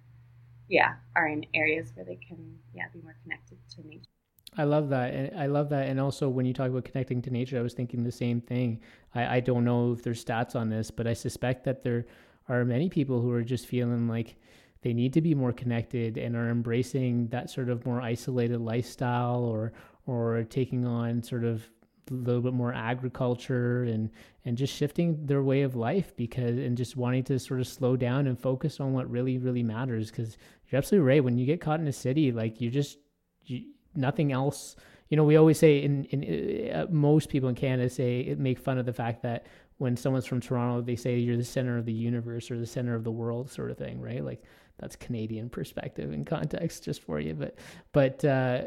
yeah, 0.68 0.94
are 1.16 1.26
in 1.26 1.46
areas 1.54 1.90
where 1.94 2.04
they 2.04 2.16
can 2.16 2.58
yeah, 2.74 2.84
be 2.92 3.00
more 3.02 3.16
connected 3.24 3.58
to 3.76 3.86
nature. 3.88 4.09
I 4.56 4.64
love 4.64 4.88
that. 4.88 5.14
And 5.14 5.38
I 5.38 5.46
love 5.46 5.68
that. 5.70 5.88
And 5.88 6.00
also, 6.00 6.28
when 6.28 6.44
you 6.44 6.52
talk 6.52 6.68
about 6.68 6.84
connecting 6.84 7.22
to 7.22 7.30
nature, 7.30 7.58
I 7.58 7.62
was 7.62 7.74
thinking 7.74 8.02
the 8.02 8.12
same 8.12 8.40
thing. 8.40 8.80
I, 9.14 9.36
I 9.36 9.40
don't 9.40 9.64
know 9.64 9.92
if 9.92 10.02
there's 10.02 10.24
stats 10.24 10.56
on 10.56 10.68
this, 10.68 10.90
but 10.90 11.06
I 11.06 11.12
suspect 11.12 11.64
that 11.64 11.82
there 11.82 12.06
are 12.48 12.64
many 12.64 12.88
people 12.88 13.20
who 13.20 13.30
are 13.30 13.42
just 13.42 13.66
feeling 13.66 14.08
like 14.08 14.36
they 14.82 14.92
need 14.92 15.12
to 15.12 15.20
be 15.20 15.34
more 15.34 15.52
connected 15.52 16.16
and 16.16 16.34
are 16.36 16.50
embracing 16.50 17.28
that 17.28 17.50
sort 17.50 17.68
of 17.68 17.84
more 17.86 18.00
isolated 18.00 18.60
lifestyle 18.60 19.44
or 19.44 19.72
or 20.06 20.44
taking 20.44 20.86
on 20.86 21.22
sort 21.22 21.44
of 21.44 21.68
a 22.10 22.14
little 22.14 22.40
bit 22.40 22.54
more 22.54 22.72
agriculture 22.72 23.84
and 23.84 24.10
and 24.44 24.56
just 24.56 24.74
shifting 24.74 25.26
their 25.26 25.42
way 25.42 25.62
of 25.62 25.76
life 25.76 26.16
because 26.16 26.58
and 26.58 26.76
just 26.76 26.96
wanting 26.96 27.22
to 27.22 27.38
sort 27.38 27.60
of 27.60 27.68
slow 27.68 27.96
down 27.96 28.26
and 28.26 28.38
focus 28.38 28.80
on 28.80 28.92
what 28.92 29.08
really 29.10 29.38
really 29.38 29.62
matters 29.62 30.10
because 30.10 30.38
you're 30.68 30.78
absolutely 30.78 31.06
right 31.06 31.22
when 31.22 31.38
you 31.38 31.46
get 31.46 31.60
caught 31.60 31.78
in 31.78 31.86
a 31.86 31.92
city 31.92 32.32
like 32.32 32.60
you 32.60 32.70
just 32.70 32.98
you, 33.44 33.64
nothing 33.94 34.32
else. 34.32 34.76
You 35.08 35.16
know 35.16 35.24
we 35.24 35.36
always 35.36 35.58
say 35.58 35.82
in 35.82 36.04
in 36.04 36.72
uh, 36.72 36.86
most 36.90 37.28
people 37.28 37.48
in 37.48 37.54
Canada 37.54 37.90
say 37.90 38.20
it 38.20 38.38
make 38.38 38.58
fun 38.58 38.78
of 38.78 38.86
the 38.86 38.92
fact 38.92 39.22
that 39.22 39.46
when 39.78 39.96
someone's 39.96 40.26
from 40.26 40.40
Toronto 40.40 40.80
they 40.82 40.96
say 40.96 41.18
you're 41.18 41.36
the 41.36 41.44
center 41.44 41.78
of 41.78 41.84
the 41.84 41.92
universe 41.92 42.50
or 42.50 42.58
the 42.58 42.66
center 42.66 42.94
of 42.94 43.02
the 43.02 43.10
world 43.10 43.50
sort 43.50 43.70
of 43.70 43.78
thing 43.78 44.00
right? 44.00 44.24
Like 44.24 44.42
that's 44.78 44.96
Canadian 44.96 45.50
perspective 45.50 46.12
and 46.12 46.26
context 46.26 46.84
just 46.84 47.02
for 47.02 47.18
you. 47.18 47.34
But 47.34 47.58
but 47.92 48.24
uh 48.24 48.62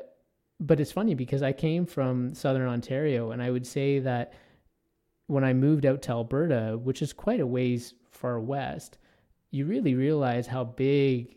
but 0.59 0.79
it's 0.79 0.91
funny 0.91 1.15
because 1.15 1.43
I 1.43 1.51
came 1.51 1.85
from 1.85 2.33
southern 2.33 2.67
Ontario 2.67 3.31
and 3.31 3.41
I 3.41 3.49
would 3.51 3.65
say 3.65 3.99
that 3.99 4.33
when 5.27 5.43
I 5.43 5.53
moved 5.53 5.85
out 5.85 6.01
to 6.03 6.11
Alberta, 6.11 6.77
which 6.81 7.01
is 7.01 7.13
quite 7.13 7.39
a 7.39 7.47
ways 7.47 7.93
far 8.11 8.39
west, 8.39 8.97
you 9.51 9.65
really 9.65 9.95
realize 9.95 10.47
how 10.47 10.63
big 10.63 11.35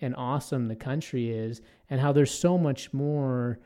and 0.00 0.14
awesome 0.16 0.68
the 0.68 0.76
country 0.76 1.30
is 1.30 1.60
and 1.90 2.00
how 2.00 2.12
there's 2.12 2.30
so 2.30 2.56
much 2.56 2.92
more 2.92 3.58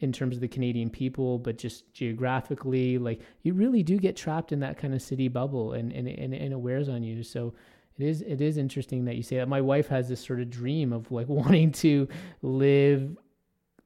in 0.00 0.12
terms 0.12 0.36
of 0.36 0.40
the 0.40 0.48
Canadian 0.48 0.90
people, 0.90 1.38
but 1.38 1.56
just 1.56 1.90
geographically, 1.92 2.98
like 2.98 3.20
you 3.42 3.54
really 3.54 3.82
do 3.82 3.98
get 3.98 4.16
trapped 4.16 4.52
in 4.52 4.60
that 4.60 4.76
kind 4.76 4.94
of 4.94 5.00
city 5.00 5.28
bubble 5.28 5.72
and, 5.72 5.92
and, 5.92 6.06
and, 6.06 6.34
and 6.34 6.52
it 6.52 6.60
wears 6.60 6.88
on 6.88 7.02
you. 7.02 7.22
So 7.22 7.54
it 7.98 8.06
is, 8.06 8.20
it 8.22 8.42
is 8.42 8.58
interesting 8.58 9.06
that 9.06 9.16
you 9.16 9.22
say 9.22 9.36
that. 9.36 9.48
My 9.48 9.62
wife 9.62 9.88
has 9.88 10.08
this 10.08 10.24
sort 10.24 10.40
of 10.40 10.50
dream 10.50 10.92
of 10.92 11.10
like 11.10 11.28
wanting 11.30 11.72
to 11.72 12.08
live 12.42 13.16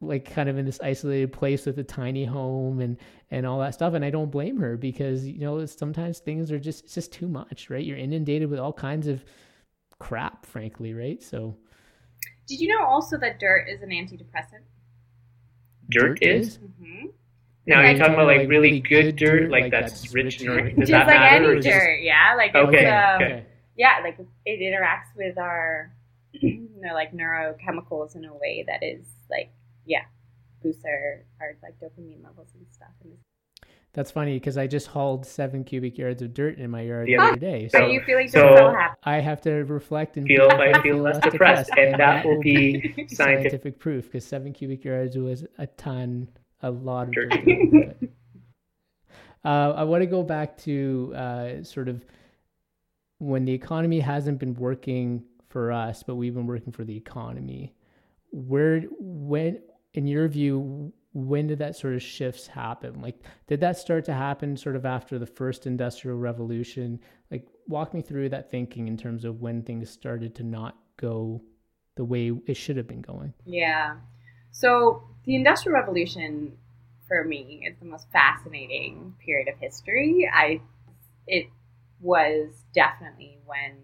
like 0.00 0.30
kind 0.30 0.48
of 0.48 0.56
in 0.56 0.64
this 0.64 0.80
isolated 0.82 1.32
place 1.32 1.66
with 1.66 1.78
a 1.78 1.84
tiny 1.84 2.24
home 2.24 2.80
and 2.80 2.96
and 3.30 3.44
all 3.44 3.60
that 3.60 3.74
stuff 3.74 3.92
and 3.92 4.02
i 4.02 4.08
don't 4.08 4.30
blame 4.30 4.56
her 4.56 4.76
because 4.76 5.26
you 5.26 5.40
know 5.40 5.64
sometimes 5.66 6.20
things 6.20 6.50
are 6.50 6.58
just 6.58 6.84
it's 6.84 6.94
just 6.94 7.12
too 7.12 7.28
much 7.28 7.68
right 7.68 7.84
you're 7.84 7.98
inundated 7.98 8.48
with 8.48 8.58
all 8.58 8.72
kinds 8.72 9.06
of 9.06 9.22
crap 9.98 10.46
frankly 10.46 10.94
right 10.94 11.22
so 11.22 11.54
did 12.50 12.60
you 12.60 12.66
know 12.66 12.84
also 12.84 13.16
that 13.16 13.38
dirt 13.38 13.68
is 13.68 13.80
an 13.80 13.90
antidepressant 13.90 14.64
dirt, 15.88 16.18
dirt 16.18 16.22
is, 16.22 16.48
is? 16.48 16.58
Mm-hmm. 16.58 17.06
Now 17.66 17.80
you're 17.82 17.96
talking 17.96 18.14
about 18.14 18.26
like, 18.26 18.38
like 18.38 18.48
really 18.48 18.80
good 18.80 19.14
dirt, 19.14 19.42
dirt 19.42 19.50
like, 19.52 19.62
like 19.62 19.70
that's, 19.70 20.02
that's 20.02 20.12
rich 20.12 20.40
and 20.40 20.76
just 20.80 20.90
like 20.90 21.32
any 21.32 21.60
dirt, 21.60 22.00
yeah. 22.02 22.34
Like 22.36 22.56
okay, 22.56 22.86
um, 22.86 23.22
okay, 23.22 23.46
yeah, 23.76 24.00
like 24.02 24.18
it 24.44 24.58
interacts 24.58 25.16
with 25.16 25.38
our, 25.38 25.94
you 26.32 26.68
know, 26.80 26.92
like 26.92 27.12
neurochemicals 27.12 28.16
in 28.16 28.24
a 28.24 28.34
way 28.34 28.64
that 28.66 28.82
is 28.82 29.06
like 29.30 29.52
yeah, 29.86 30.02
boosts 30.60 30.84
our, 30.84 31.24
our 31.40 31.56
like 31.62 31.78
dopamine 31.78 32.24
levels 32.24 32.48
and 32.56 32.66
stuff. 32.72 32.88
That's 33.92 34.12
funny 34.12 34.34
because 34.34 34.56
I 34.56 34.68
just 34.68 34.86
hauled 34.86 35.26
seven 35.26 35.64
cubic 35.64 35.98
yards 35.98 36.22
of 36.22 36.32
dirt 36.32 36.58
in 36.58 36.70
my 36.70 36.82
yard 36.82 37.08
the 37.08 37.18
other 37.18 37.36
day. 37.36 37.68
So, 37.68 37.78
so 37.78 37.86
you 37.88 38.00
feeling 38.06 38.28
so, 38.28 38.54
so 38.56 38.70
happy? 38.70 38.96
I 39.02 39.18
have 39.18 39.40
to 39.42 39.50
reflect 39.64 40.16
and 40.16 40.28
feel, 40.28 40.48
I 40.48 40.80
feel 40.80 40.98
less 40.98 41.18
depressed, 41.18 41.70
and, 41.76 41.92
and 41.92 42.00
that 42.00 42.24
will 42.24 42.40
be 42.40 42.80
scientific, 43.08 43.10
scientific 43.10 43.78
proof 43.80 44.04
because 44.04 44.24
seven 44.24 44.52
cubic 44.52 44.84
yards 44.84 45.18
was 45.18 45.44
a 45.58 45.66
ton, 45.66 46.28
a 46.62 46.70
lot 46.70 47.08
of 47.08 47.14
dirt. 47.14 47.30
dirt 47.30 47.96
uh, 49.44 49.72
I 49.72 49.82
want 49.82 50.02
to 50.02 50.06
go 50.06 50.22
back 50.22 50.56
to 50.58 51.12
uh, 51.16 51.64
sort 51.64 51.88
of 51.88 52.04
when 53.18 53.44
the 53.44 53.52
economy 53.52 53.98
hasn't 53.98 54.38
been 54.38 54.54
working 54.54 55.24
for 55.48 55.72
us, 55.72 56.04
but 56.04 56.14
we've 56.14 56.34
been 56.34 56.46
working 56.46 56.72
for 56.72 56.84
the 56.84 56.96
economy. 56.96 57.74
Where, 58.30 58.82
when, 59.00 59.60
in 59.94 60.06
your 60.06 60.28
view, 60.28 60.92
when 61.12 61.48
did 61.48 61.58
that 61.58 61.76
sort 61.76 61.94
of 61.94 62.02
shifts 62.02 62.46
happen? 62.46 63.00
Like, 63.00 63.16
did 63.48 63.60
that 63.60 63.76
start 63.76 64.04
to 64.04 64.12
happen 64.12 64.56
sort 64.56 64.76
of 64.76 64.86
after 64.86 65.18
the 65.18 65.26
first 65.26 65.66
industrial 65.66 66.18
revolution? 66.18 67.00
Like, 67.30 67.46
walk 67.66 67.94
me 67.94 68.00
through 68.00 68.28
that 68.28 68.50
thinking 68.50 68.86
in 68.86 68.96
terms 68.96 69.24
of 69.24 69.40
when 69.40 69.62
things 69.62 69.90
started 69.90 70.34
to 70.36 70.44
not 70.44 70.76
go 70.96 71.42
the 71.96 72.04
way 72.04 72.30
it 72.46 72.56
should 72.56 72.76
have 72.76 72.86
been 72.86 73.02
going. 73.02 73.34
Yeah. 73.44 73.96
So, 74.52 75.02
the 75.24 75.34
industrial 75.34 75.78
revolution 75.78 76.56
for 77.08 77.24
me 77.24 77.66
is 77.68 77.76
the 77.80 77.86
most 77.86 78.06
fascinating 78.12 79.14
period 79.24 79.48
of 79.48 79.58
history. 79.58 80.30
I, 80.32 80.60
it 81.26 81.46
was 82.00 82.64
definitely 82.72 83.38
when 83.46 83.76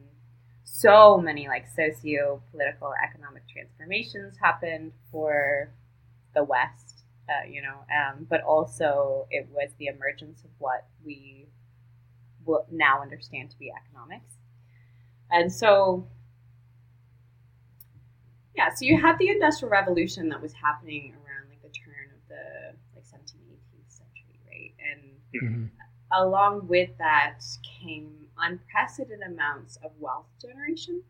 so 0.65 1.19
many 1.19 1.49
like 1.49 1.67
socio 1.75 2.41
political 2.53 2.93
economic 3.05 3.43
transformations 3.49 4.37
happened 4.41 4.93
for 5.11 5.73
the 6.37 6.45
West, 6.45 6.86
uh, 7.29 7.47
you 7.49 7.63
know, 7.63 7.85
um, 7.91 8.27
but 8.29 8.43
also 8.43 9.27
it 9.31 9.49
was 9.51 9.71
the 9.79 9.87
emergence 9.87 10.45
of 10.45 10.51
what 10.59 10.87
we 11.05 11.47
will 12.45 12.67
now 12.71 13.03
understand 13.03 13.51
to 13.51 13.59
be 13.59 13.73
economics. 13.73 14.35
And 15.31 15.53
so, 15.53 16.07
yeah, 18.55 18.69
so 18.75 18.85
you 18.85 19.01
had 19.01 19.19
the 19.19 19.29
Industrial 19.29 19.71
Revolution 19.71 20.29
that 20.29 20.41
was 20.41 20.53
happening 20.53 21.15
around 21.15 21.51
like 21.51 21.63
the 21.63 21.69
turn 21.69 22.11
of 22.15 22.29
the 22.29 22.77
like 22.95 23.05
17th, 23.05 23.35
18th 23.35 23.91
century, 23.91 24.41
right? 24.47 24.73
And 24.93 25.43
mm-hmm. 25.43 25.65
along 26.13 26.69
with 26.69 26.91
that 26.99 27.41
came 27.83 28.27
unprecedented 28.39 29.27
amounts 29.27 29.77
of 29.83 29.91
wealth 29.99 30.27
generation. 30.41 31.03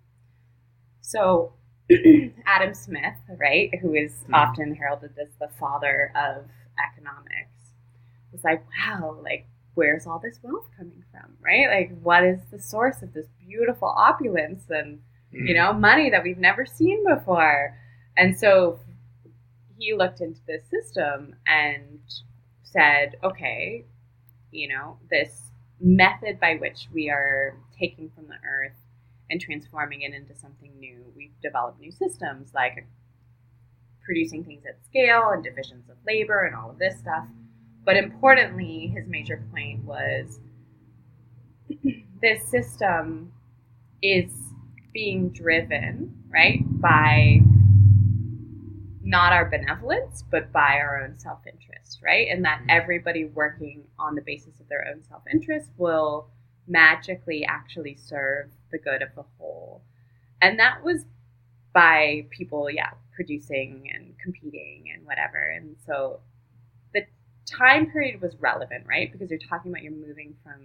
So 1.00 1.52
Adam 2.46 2.74
Smith, 2.74 3.14
right, 3.38 3.70
who 3.80 3.94
is 3.94 4.12
mm-hmm. 4.12 4.34
often 4.34 4.74
heralded 4.74 5.12
as 5.20 5.28
the 5.40 5.48
father 5.58 6.12
of 6.16 6.44
economics, 6.78 7.74
was 8.32 8.42
like, 8.44 8.64
wow, 8.70 9.18
like, 9.22 9.46
where's 9.74 10.06
all 10.06 10.18
this 10.18 10.38
wealth 10.42 10.66
coming 10.76 11.04
from, 11.12 11.36
right? 11.40 11.68
Like, 11.68 12.00
what 12.02 12.24
is 12.24 12.40
the 12.50 12.58
source 12.58 13.02
of 13.02 13.12
this 13.12 13.26
beautiful 13.46 13.88
opulence 13.88 14.64
and, 14.70 14.98
mm-hmm. 15.32 15.46
you 15.46 15.54
know, 15.54 15.72
money 15.72 16.10
that 16.10 16.22
we've 16.22 16.38
never 16.38 16.66
seen 16.66 17.04
before? 17.06 17.76
And 18.16 18.36
so 18.36 18.80
he 19.78 19.94
looked 19.94 20.20
into 20.20 20.40
this 20.46 20.64
system 20.70 21.36
and 21.46 22.00
said, 22.64 23.16
okay, 23.22 23.84
you 24.50 24.68
know, 24.68 24.98
this 25.10 25.50
method 25.80 26.40
by 26.40 26.56
which 26.56 26.88
we 26.92 27.10
are 27.10 27.54
taking 27.78 28.10
from 28.14 28.26
the 28.26 28.36
earth 28.48 28.72
and 29.30 29.40
transforming 29.40 30.02
it 30.02 30.14
into 30.14 30.34
something 30.34 30.72
new. 30.78 31.12
We've 31.16 31.38
developed 31.42 31.80
new 31.80 31.92
systems 31.92 32.52
like 32.54 32.86
producing 34.04 34.44
things 34.44 34.64
at 34.66 34.78
scale 34.84 35.30
and 35.30 35.42
divisions 35.42 35.88
of 35.90 35.96
labor 36.06 36.44
and 36.44 36.54
all 36.54 36.70
of 36.70 36.78
this 36.78 36.98
stuff. 36.98 37.26
But 37.84 37.96
importantly, 37.96 38.92
his 38.94 39.06
major 39.08 39.44
point 39.52 39.84
was 39.84 40.40
this 42.22 42.48
system 42.48 43.32
is 44.02 44.30
being 44.92 45.30
driven, 45.30 46.14
right, 46.32 46.60
by 46.80 47.40
not 49.02 49.32
our 49.32 49.48
benevolence, 49.48 50.24
but 50.30 50.52
by 50.52 50.78
our 50.80 51.02
own 51.02 51.18
self 51.18 51.40
interest, 51.46 52.00
right? 52.04 52.28
And 52.28 52.44
that 52.44 52.60
mm-hmm. 52.60 52.70
everybody 52.70 53.26
working 53.26 53.84
on 53.98 54.14
the 54.14 54.22
basis 54.22 54.58
of 54.60 54.68
their 54.68 54.86
own 54.88 55.02
self 55.04 55.22
interest 55.32 55.70
will 55.76 56.28
magically 56.66 57.44
actually 57.44 57.96
serve 57.96 58.50
the 58.70 58.78
good 58.78 59.02
of 59.02 59.08
the 59.14 59.24
whole. 59.38 59.82
And 60.40 60.58
that 60.58 60.82
was 60.82 61.04
by 61.72 62.26
people, 62.30 62.70
yeah, 62.70 62.90
producing 63.14 63.90
and 63.94 64.14
competing 64.22 64.84
and 64.94 65.06
whatever. 65.06 65.38
And 65.38 65.76
so 65.86 66.20
the 66.92 67.02
time 67.46 67.90
period 67.90 68.20
was 68.20 68.34
relevant, 68.40 68.84
right? 68.86 69.10
Because 69.10 69.30
you're 69.30 69.38
talking 69.38 69.70
about 69.70 69.82
you're 69.82 69.92
moving 69.92 70.34
from 70.42 70.62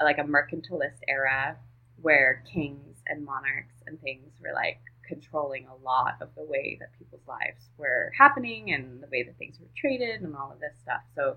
a, 0.00 0.04
like 0.04 0.18
a 0.18 0.22
mercantilist 0.22 1.00
era 1.08 1.56
where 2.00 2.42
kings 2.50 2.98
and 3.06 3.24
monarchs 3.24 3.74
and 3.86 4.00
things 4.00 4.32
were 4.40 4.52
like 4.54 4.80
controlling 5.06 5.66
a 5.66 5.84
lot 5.84 6.16
of 6.20 6.28
the 6.36 6.44
way 6.44 6.76
that 6.78 6.96
people's 6.98 7.26
lives 7.26 7.70
were 7.76 8.12
happening 8.16 8.72
and 8.72 9.02
the 9.02 9.08
way 9.10 9.22
that 9.22 9.36
things 9.38 9.58
were 9.58 9.66
traded 9.76 10.20
and 10.20 10.36
all 10.36 10.52
of 10.52 10.60
this 10.60 10.74
stuff. 10.82 11.00
So 11.16 11.36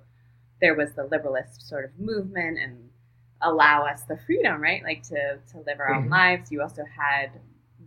there 0.59 0.75
was 0.75 0.89
the 0.93 1.07
liberalist 1.07 1.67
sort 1.67 1.85
of 1.85 1.99
movement 1.99 2.59
and 2.59 2.89
allow 3.41 3.85
us 3.85 4.03
the 4.03 4.17
freedom, 4.25 4.61
right? 4.61 4.83
Like 4.83 5.03
to, 5.03 5.39
to 5.51 5.57
live 5.65 5.79
our 5.79 5.93
own 5.93 6.03
mm-hmm. 6.03 6.11
lives. 6.11 6.51
You 6.51 6.61
also 6.61 6.83
had 6.85 7.31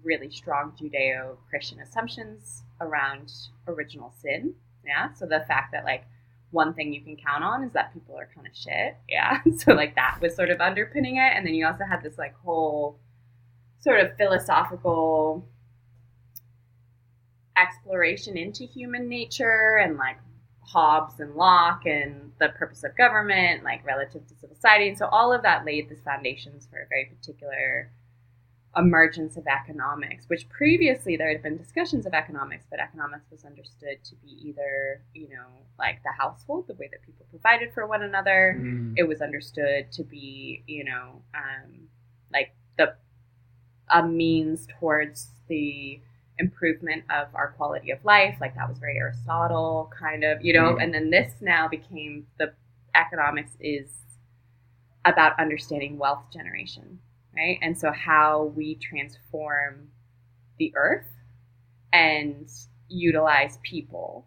really 0.02 0.30
strong 0.30 0.72
Judeo 0.80 1.36
Christian 1.48 1.80
assumptions 1.80 2.62
around 2.80 3.32
original 3.66 4.12
sin. 4.20 4.55
Yeah. 4.86 5.12
So 5.14 5.26
the 5.26 5.44
fact 5.48 5.72
that 5.72 5.84
like 5.84 6.05
one 6.50 6.74
thing 6.74 6.92
you 6.92 7.00
can 7.00 7.16
count 7.16 7.42
on 7.42 7.64
is 7.64 7.72
that 7.72 7.92
people 7.92 8.16
are 8.16 8.28
kind 8.34 8.46
of 8.46 8.55
shit. 8.55 8.96
Yeah. 9.09 9.40
So 9.59 9.72
like 9.72 9.94
that 9.96 10.18
was 10.20 10.34
sort 10.34 10.50
of 10.50 10.61
underpinning 10.61 11.16
it. 11.16 11.32
And 11.34 11.46
then 11.46 11.55
you 11.55 11.66
also 11.66 11.84
had 11.84 12.02
this 12.02 12.18
like 12.18 12.34
whole 12.36 12.98
sort 13.80 14.00
of 14.00 14.16
philosophical 14.16 15.46
exploration 17.57 18.36
into 18.36 18.64
human 18.64 19.09
nature 19.09 19.78
and 19.82 19.96
like 19.96 20.16
Hobbes 20.67 21.21
and 21.21 21.35
Locke 21.35 21.87
and 21.87 22.33
the 22.41 22.49
purpose 22.51 22.85
of 22.85 22.97
government, 22.97 23.65
like 23.65 23.85
relative 23.87 24.27
to 24.27 24.35
civil 24.35 24.57
society. 24.57 24.89
And 24.89 24.99
so 24.99 25.07
all 25.07 25.33
of 25.33 25.43
that 25.43 25.65
laid 25.65 25.89
the 25.89 25.97
foundations 25.97 26.67
for 26.71 26.79
a 26.79 26.89
very 26.89 27.07
particular 27.07 27.91
emergence 28.77 29.37
of 29.37 29.47
economics, 29.47 30.29
which 30.29 30.49
previously 30.49 31.17
there 31.17 31.29
had 31.29 31.43
been 31.43 31.57
discussions 31.57 32.07
of 32.07 32.15
economics, 32.15 32.65
but 32.71 32.81
economics 32.81 33.31
was 33.31 33.45
understood 33.45 34.03
to 34.05 34.17
be 34.17 34.37
either, 34.49 35.01
you 35.15 35.29
know, 35.29 35.47
like 35.79 36.03
the 36.03 36.11
household, 36.11 36.67
the 36.67 36.75
way 36.75 36.89
that 36.91 37.03
people 37.03 37.27
provided 37.31 37.73
for 37.73 37.87
one 37.87 38.03
another. 38.03 38.57
Mm. 38.59 38.95
It 38.97 39.05
was 39.05 39.21
understood 39.21 39.93
to 39.93 40.03
be, 40.03 40.65
you 40.67 40.85
know, 40.85 41.23
um, 41.35 41.89
like 42.33 42.55
the 42.79 42.95
a 43.91 44.07
means 44.07 44.67
towards 44.81 45.29
the 45.49 46.01
improvement 46.39 47.05
of 47.11 47.28
our 47.35 47.53
quality 47.53 47.91
of 47.91 48.05
life. 48.05 48.37
Like 48.41 48.55
that 48.57 48.68
was 48.68 48.78
very 48.78 48.99
Aristotle 48.99 49.91
kind 49.99 50.24
of, 50.24 50.45
you 50.45 50.53
know, 50.53 50.74
Mm. 50.74 50.82
and 50.82 50.95
then 50.95 51.11
this 51.11 51.32
now 51.41 51.68
became 51.68 52.26
the 52.39 52.53
economics 52.95 53.57
is 53.61 53.89
about 55.05 55.39
understanding 55.39 55.99
wealth 55.99 56.24
generation, 56.32 56.99
right? 57.37 57.59
And 57.62 57.76
so 57.78 57.93
how 57.93 58.53
we 58.57 58.76
transform 58.76 59.89
the 60.59 60.72
earth 60.76 61.07
and 61.93 62.49
utilize 62.89 63.59
people 63.62 64.26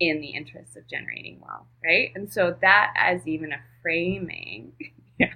in 0.00 0.20
the 0.20 0.28
interests 0.28 0.76
of 0.76 0.86
generating 0.88 1.40
wealth, 1.40 1.66
right? 1.84 2.12
And 2.14 2.32
so 2.32 2.56
that 2.62 2.92
as 2.96 3.26
even 3.26 3.52
a 3.52 3.60
framing 3.82 4.72
yeah, 5.20 5.28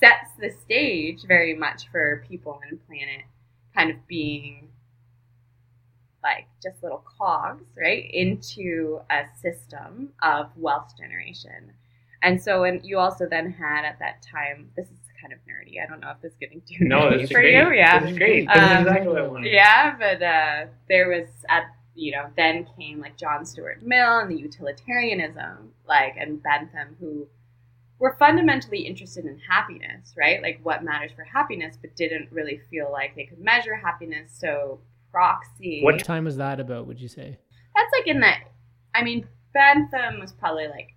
sets 0.00 0.30
the 0.40 0.50
stage 0.50 1.22
very 1.28 1.54
much 1.54 1.88
for 1.90 2.24
people 2.28 2.60
and 2.68 2.84
planet 2.86 3.24
kind 3.74 3.90
of 3.90 4.06
being 4.08 4.68
like 6.22 6.46
just 6.62 6.82
little 6.82 7.04
cogs, 7.18 7.64
right, 7.76 8.08
into 8.12 9.00
a 9.10 9.24
system 9.40 10.10
of 10.22 10.50
wealth 10.56 10.94
generation. 10.96 11.72
And 12.22 12.40
so, 12.40 12.64
and 12.64 12.84
you 12.84 12.98
also 12.98 13.26
then 13.28 13.50
had 13.50 13.84
at 13.84 13.98
that 13.98 14.22
time, 14.22 14.70
this 14.76 14.86
is 14.86 14.98
kind 15.20 15.32
of 15.32 15.38
nerdy. 15.40 15.82
I 15.82 15.88
don't 15.88 16.00
know 16.00 16.10
if 16.10 16.20
this 16.20 16.32
is 16.32 16.38
getting 16.38 16.60
too 16.62 16.84
No, 16.84 17.10
nerdy 17.10 17.26
for 17.28 17.34
great. 17.34 17.54
you. 17.54 17.72
Yeah. 17.72 17.98
This 18.00 18.12
is 18.12 18.18
great. 18.18 18.46
This 18.46 18.56
is 18.56 18.62
Um, 18.62 18.78
exactly 18.82 19.08
what 19.08 19.18
I 19.22 19.26
wanted. 19.26 19.52
Yeah, 19.52 19.96
but 19.98 20.22
uh, 20.22 20.66
there 20.88 21.08
was 21.08 21.28
at 21.48 21.64
you 21.94 22.10
know 22.12 22.26
then 22.36 22.66
came 22.78 23.00
like 23.00 23.16
John 23.18 23.44
Stuart 23.44 23.82
Mill 23.82 24.18
and 24.20 24.30
the 24.30 24.38
utilitarianism, 24.38 25.72
like 25.86 26.14
and 26.18 26.42
Bentham, 26.42 26.96
who 27.00 27.26
were 27.98 28.16
fundamentally 28.18 28.80
interested 28.80 29.24
in 29.26 29.38
happiness, 29.38 30.14
right? 30.16 30.42
Like 30.42 30.60
what 30.62 30.82
matters 30.82 31.12
for 31.14 31.22
happiness, 31.24 31.76
but 31.80 31.94
didn't 31.96 32.30
really 32.32 32.60
feel 32.70 32.90
like 32.90 33.14
they 33.14 33.24
could 33.24 33.38
measure 33.38 33.76
happiness. 33.76 34.36
So 34.36 34.80
proxy. 35.12 35.80
What 35.82 36.02
time 36.04 36.24
was 36.24 36.36
that 36.38 36.58
about? 36.58 36.86
Would 36.86 37.00
you 37.00 37.08
say? 37.08 37.38
That's 37.76 37.90
like 37.98 38.08
in 38.08 38.20
the. 38.20 38.32
I 38.94 39.02
mean, 39.04 39.26
Bentham 39.54 40.18
was 40.18 40.32
probably 40.32 40.66
like 40.68 40.88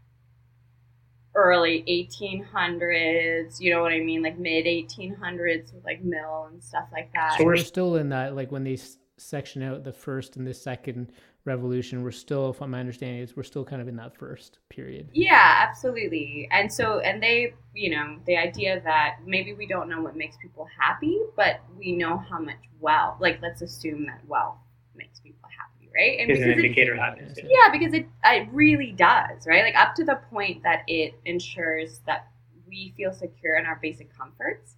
early 1.35 1.83
1800s. 1.87 3.59
You 3.59 3.73
know 3.73 3.81
what 3.81 3.91
I 3.91 3.99
mean? 3.99 4.23
Like 4.23 4.37
mid 4.37 4.65
1800s 4.65 5.73
with 5.73 5.83
like 5.83 6.03
Mill 6.03 6.49
and 6.51 6.63
stuff 6.63 6.87
like 6.91 7.11
that. 7.13 7.37
So 7.37 7.43
we're 7.43 7.51
we're 7.53 7.57
still 7.57 7.95
in 7.97 8.09
that 8.09 8.35
like 8.35 8.51
when 8.51 8.63
they 8.63 8.73
s- 8.73 8.97
section 9.17 9.61
out 9.63 9.83
the 9.83 9.93
first 9.93 10.35
and 10.37 10.45
the 10.47 10.53
second 10.53 11.11
revolution. 11.45 12.03
We're 12.03 12.11
still, 12.11 12.51
from 12.51 12.71
my 12.71 12.79
understanding 12.79 13.21
is, 13.21 13.35
we're 13.35 13.43
still 13.43 13.63
kind 13.63 13.81
of 13.81 13.87
in 13.87 13.95
that 13.97 14.17
first 14.17 14.59
period. 14.69 15.09
Yeah, 15.13 15.65
absolutely. 15.67 16.47
And 16.51 16.71
so, 16.71 16.99
and 16.99 17.21
they, 17.21 17.53
you 17.73 17.91
know, 17.95 18.17
the 18.25 18.35
idea 18.35 18.81
that 18.83 19.17
maybe 19.25 19.53
we 19.53 19.67
don't 19.67 19.87
know 19.87 20.01
what 20.01 20.15
makes 20.15 20.37
people 20.37 20.67
happy, 20.77 21.19
but 21.35 21.61
we 21.77 21.95
know 21.95 22.17
how 22.17 22.39
much 22.39 22.57
wealth, 22.79 23.17
like, 23.19 23.39
let's 23.41 23.61
assume 23.61 24.05
that 24.07 24.21
wealth 24.27 24.57
makes 24.95 25.19
people 25.19 25.47
happy, 25.57 25.89
right? 25.95 26.19
And 26.19 26.31
is 26.31 26.39
an 26.39 26.47
because 26.47 26.57
it, 26.59 26.65
indicator 26.65 26.93
of 26.93 26.99
happiness. 26.99 27.37
yeah, 27.43 27.71
because 27.71 27.93
it, 27.93 28.07
it 28.25 28.49
really 28.51 28.91
does, 28.91 29.45
right? 29.45 29.63
Like, 29.63 29.75
up 29.75 29.95
to 29.95 30.03
the 30.03 30.19
point 30.29 30.63
that 30.63 30.83
it 30.87 31.13
ensures 31.25 31.99
that 32.07 32.27
we 32.67 32.93
feel 32.97 33.13
secure 33.13 33.57
in 33.57 33.65
our 33.65 33.79
basic 33.81 34.15
comforts, 34.17 34.75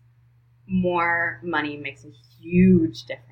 more 0.67 1.39
money 1.43 1.77
makes 1.77 2.03
a 2.03 2.11
huge 2.41 3.05
difference. 3.05 3.26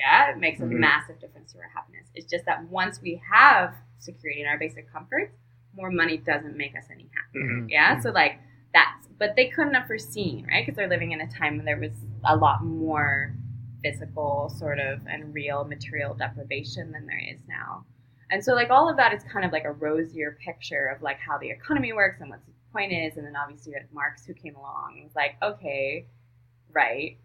Yeah, 0.00 0.30
it 0.30 0.38
makes 0.38 0.60
a 0.60 0.64
Mhm. 0.64 0.78
massive 0.78 1.20
difference 1.20 1.52
to 1.52 1.58
our 1.58 1.68
happiness. 1.68 2.10
It's 2.14 2.26
just 2.30 2.46
that 2.46 2.64
once 2.64 3.02
we 3.02 3.20
have 3.30 3.74
security 3.98 4.40
in 4.40 4.46
our 4.46 4.56
basic 4.58 4.90
comforts, 4.90 5.36
more 5.74 5.90
money 5.90 6.16
doesn't 6.16 6.56
make 6.56 6.74
us 6.74 6.88
any 6.90 7.08
happier. 7.14 7.42
Mhm. 7.42 7.70
Yeah, 7.70 7.98
so 8.00 8.10
like 8.10 8.38
that's, 8.72 9.06
but 9.18 9.36
they 9.36 9.48
couldn't 9.50 9.74
have 9.74 9.86
foreseen, 9.86 10.46
right? 10.46 10.64
Because 10.64 10.76
they're 10.76 10.88
living 10.88 11.12
in 11.12 11.20
a 11.20 11.28
time 11.28 11.56
when 11.58 11.66
there 11.66 11.76
was 11.76 11.92
a 12.24 12.34
lot 12.34 12.64
more 12.64 13.34
physical 13.82 14.48
sort 14.48 14.78
of 14.78 15.06
and 15.06 15.34
real 15.34 15.64
material 15.64 16.14
deprivation 16.14 16.92
than 16.92 17.06
there 17.06 17.18
is 17.18 17.46
now. 17.46 17.84
And 18.30 18.42
so 18.44 18.54
like 18.54 18.70
all 18.70 18.88
of 18.88 18.96
that 18.96 19.12
is 19.12 19.22
kind 19.24 19.44
of 19.44 19.52
like 19.52 19.64
a 19.64 19.72
rosier 19.72 20.32
picture 20.40 20.86
of 20.86 21.02
like 21.02 21.18
how 21.18 21.36
the 21.36 21.50
economy 21.50 21.92
works 21.92 22.20
and 22.20 22.30
what 22.30 22.40
the 22.46 22.52
point 22.72 22.92
is. 22.92 23.16
And 23.18 23.26
then 23.26 23.36
obviously 23.36 23.72
you 23.72 23.78
had 23.78 23.92
Marx 23.92 24.24
who 24.24 24.32
came 24.34 24.54
along 24.56 24.94
and 24.96 25.04
was 25.04 25.14
like, 25.16 25.36
okay, 25.42 26.06
right. 26.72 27.18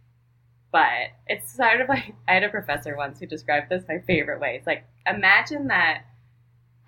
But 0.75 1.15
it's 1.27 1.55
sort 1.55 1.79
of 1.79 1.87
like 1.87 2.13
I 2.27 2.33
had 2.33 2.43
a 2.43 2.49
professor 2.49 2.97
once 2.97 3.17
who 3.19 3.25
described 3.27 3.69
this 3.69 3.85
my 3.87 3.99
favorite 4.05 4.41
way. 4.41 4.55
It's 4.57 4.67
like 4.67 4.83
imagine 5.07 5.67
that 5.67 6.01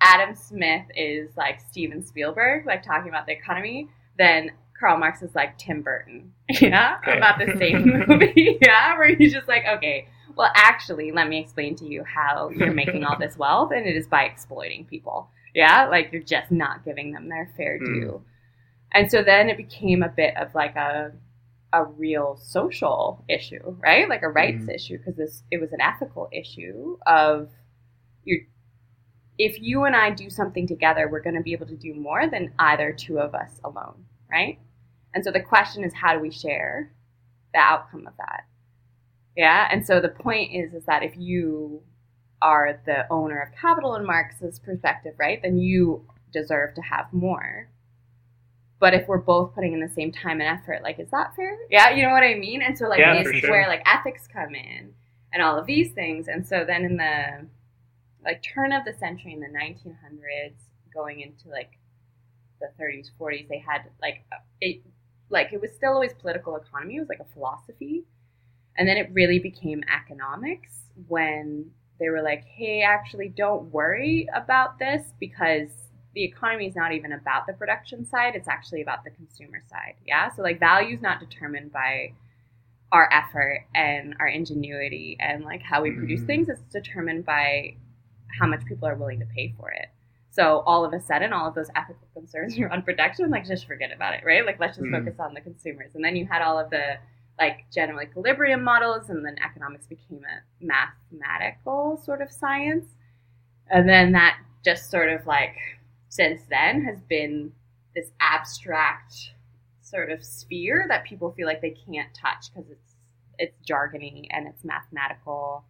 Adam 0.02 0.34
Smith 0.34 0.84
is 0.94 1.30
like 1.38 1.58
Steven 1.70 2.04
Spielberg, 2.04 2.66
like 2.66 2.82
talking 2.82 3.08
about 3.08 3.24
the 3.24 3.32
economy, 3.32 3.88
then 4.18 4.50
Karl 4.78 4.98
Marx 4.98 5.22
is 5.22 5.34
like 5.34 5.56
Tim 5.56 5.80
Burton, 5.80 6.32
yeah, 6.50 6.98
Okay. 7.02 7.16
about 7.16 7.38
the 7.38 7.56
same 7.58 8.04
movie, 8.08 8.58
yeah, 8.62 8.96
where 8.98 9.16
he's 9.16 9.32
just 9.32 9.48
like, 9.48 9.64
okay, 9.76 10.06
well, 10.36 10.50
actually, 10.54 11.10
let 11.10 11.26
me 11.28 11.40
explain 11.40 11.74
to 11.76 11.86
you 11.86 12.04
how 12.04 12.50
you're 12.50 12.74
making 12.74 13.04
all 13.04 13.18
this 13.18 13.38
wealth, 13.38 13.72
and 13.74 13.86
it 13.86 13.96
is 13.96 14.06
by 14.06 14.24
exploiting 14.24 14.84
people, 14.84 15.30
yeah, 15.54 15.86
like 15.88 16.12
you're 16.12 16.22
just 16.22 16.52
not 16.52 16.84
giving 16.84 17.12
them 17.12 17.28
their 17.30 17.50
fair 17.56 17.78
Hmm. 17.78 17.84
due, 17.86 18.22
and 18.92 19.10
so 19.10 19.22
then 19.22 19.48
it 19.48 19.56
became 19.56 20.02
a 20.02 20.08
bit 20.10 20.36
of 20.36 20.54
like 20.54 20.76
a 20.76 21.10
a 21.72 21.84
real 21.84 22.36
social 22.42 23.24
issue, 23.28 23.76
right? 23.82 24.08
Like 24.08 24.22
a 24.22 24.28
rights 24.28 24.64
Mhm. 24.64 24.74
issue 24.74 24.98
because 24.98 25.16
this 25.16 25.42
it 25.50 25.60
was 25.60 25.72
an 25.72 25.80
ethical 25.80 26.28
issue 26.32 26.98
of 27.06 27.50
you're 28.24 28.40
if 29.38 29.60
you 29.60 29.84
and 29.84 29.94
I 29.94 30.10
do 30.10 30.28
something 30.30 30.66
together, 30.66 31.08
we're 31.08 31.22
going 31.22 31.36
to 31.36 31.42
be 31.42 31.52
able 31.52 31.66
to 31.66 31.76
do 31.76 31.94
more 31.94 32.26
than 32.28 32.52
either 32.58 32.92
two 32.92 33.20
of 33.20 33.34
us 33.36 33.60
alone, 33.62 34.04
right? 34.28 34.58
And 35.14 35.24
so 35.24 35.30
the 35.30 35.40
question 35.40 35.84
is, 35.84 35.94
how 35.94 36.12
do 36.14 36.18
we 36.20 36.30
share 36.32 36.92
the 37.54 37.60
outcome 37.60 38.06
of 38.08 38.16
that? 38.16 38.46
Yeah. 39.36 39.68
And 39.70 39.86
so 39.86 40.00
the 40.00 40.08
point 40.08 40.52
is, 40.52 40.74
is 40.74 40.84
that 40.86 41.04
if 41.04 41.16
you 41.16 41.82
are 42.42 42.80
the 42.84 43.06
owner 43.12 43.40
of 43.40 43.52
capital 43.52 43.94
in 43.94 44.04
Marx's 44.04 44.58
perspective, 44.58 45.14
right, 45.18 45.40
then 45.40 45.58
you 45.58 46.04
deserve 46.32 46.74
to 46.74 46.82
have 46.82 47.12
more. 47.12 47.68
But 48.80 48.94
if 48.94 49.08
we're 49.08 49.18
both 49.18 49.54
putting 49.54 49.72
in 49.72 49.80
the 49.80 49.88
same 49.88 50.12
time 50.12 50.40
and 50.40 50.48
effort, 50.48 50.82
like, 50.82 51.00
is 51.00 51.10
that 51.10 51.34
fair? 51.34 51.58
Yeah, 51.68 51.90
you 51.90 52.02
know 52.02 52.10
what 52.10 52.22
I 52.22 52.34
mean? 52.34 52.62
And 52.62 52.78
so, 52.78 52.86
like, 52.88 53.00
Yeah, 53.00 53.22
this 53.22 53.34
is 53.34 53.40
sure. 53.40 53.50
where, 53.50 53.66
like, 53.66 53.82
ethics 53.86 54.28
come 54.28 54.54
in 54.54 54.94
and 55.32 55.42
all 55.42 55.58
of 55.58 55.66
these 55.66 55.92
things. 55.92 56.28
And 56.28 56.46
so 56.46 56.64
then 56.64 56.84
in 56.84 56.96
the, 56.96 57.46
like, 58.24 58.42
turn 58.42 58.72
of 58.72 58.84
the 58.84 58.92
century 58.92 59.32
in 59.32 59.40
the 59.40 59.48
1900s, 59.48 60.70
going 60.94 61.20
into, 61.20 61.48
like, 61.48 61.72
the 62.60 62.68
30s, 62.80 63.10
40s, 63.18 63.48
they 63.48 63.58
had, 63.58 63.82
like, 64.00 64.24
it, 64.60 64.82
like, 65.28 65.52
it 65.52 65.60
was 65.60 65.72
still 65.72 65.92
always 65.92 66.14
political 66.14 66.56
economy. 66.56 66.96
It 66.96 67.00
was 67.00 67.08
like 67.08 67.20
a 67.20 67.32
philosophy. 67.34 68.04
And 68.76 68.88
then 68.88 68.96
it 68.96 69.10
really 69.12 69.40
became 69.40 69.82
economics 69.92 70.82
when 71.08 71.72
they 71.98 72.10
were 72.10 72.22
like, 72.22 72.44
hey, 72.44 72.82
actually, 72.82 73.28
don't 73.28 73.72
worry 73.72 74.28
about 74.32 74.78
this 74.78 75.12
because 75.18 75.87
the 76.18 76.24
economy 76.24 76.66
is 76.66 76.74
not 76.74 76.90
even 76.92 77.12
about 77.12 77.46
the 77.46 77.52
production 77.52 78.04
side, 78.04 78.34
it's 78.34 78.48
actually 78.48 78.82
about 78.82 79.04
the 79.04 79.10
consumer 79.10 79.62
side. 79.70 79.94
Yeah. 80.04 80.28
So, 80.34 80.42
like, 80.42 80.58
value 80.58 80.96
is 80.96 81.00
not 81.00 81.20
determined 81.20 81.70
by 81.72 82.10
our 82.90 83.08
effort 83.12 83.60
and 83.72 84.16
our 84.18 84.26
ingenuity 84.26 85.16
and 85.20 85.44
like 85.44 85.62
how 85.62 85.80
we 85.82 85.92
produce 85.92 86.22
Mhm. 86.22 86.26
things, 86.26 86.48
it's 86.48 86.60
determined 86.72 87.24
by 87.24 87.76
how 88.40 88.46
much 88.48 88.64
people 88.64 88.88
are 88.88 88.96
willing 88.96 89.20
to 89.20 89.26
pay 89.26 89.54
for 89.58 89.70
it. 89.70 89.86
So 90.30 90.60
all 90.60 90.84
of 90.84 90.92
a 90.92 91.00
sudden, 91.00 91.32
all 91.32 91.46
of 91.46 91.54
those 91.54 91.70
ethical 91.76 92.08
concerns 92.14 92.58
around 92.58 92.84
production, 92.84 93.30
like 93.30 93.44
just 93.44 93.66
forget 93.66 93.92
about 93.92 94.14
it, 94.14 94.24
right? 94.24 94.44
Like 94.44 94.58
let's 94.58 94.76
just 94.78 94.88
Mhm. 94.88 94.98
focus 95.04 95.20
on 95.20 95.34
the 95.34 95.40
consumers. 95.40 95.94
And 95.94 96.02
then 96.04 96.16
you 96.16 96.26
had 96.26 96.42
all 96.42 96.58
of 96.58 96.70
the 96.70 96.96
like 97.38 97.70
general 97.70 98.02
equilibrium 98.02 98.64
models, 98.64 99.10
and 99.10 99.24
then 99.24 99.36
economics 99.38 99.86
became 99.86 100.24
a 100.24 100.64
mathematical 100.64 101.96
sort 101.98 102.20
of 102.22 102.32
science. 102.32 102.96
And 103.70 103.88
then 103.88 104.10
that 104.12 104.40
just 104.64 104.90
sort 104.90 105.08
of 105.10 105.24
like 105.26 105.56
since 106.08 106.42
then 106.48 106.84
has 106.84 107.00
been 107.02 107.52
this 107.94 108.10
abstract 108.20 109.32
sort 109.80 110.10
of 110.10 110.24
sphere 110.24 110.86
that 110.88 111.04
people 111.04 111.32
feel 111.32 111.46
like 111.46 111.60
they 111.60 111.74
can't 111.86 112.14
touch 112.14 112.52
because 112.52 112.70
it's 112.70 112.94
it's 113.38 113.56
jargony 113.68 114.26
and 114.30 114.48
it's 114.48 114.64
mathematical. 114.64 115.64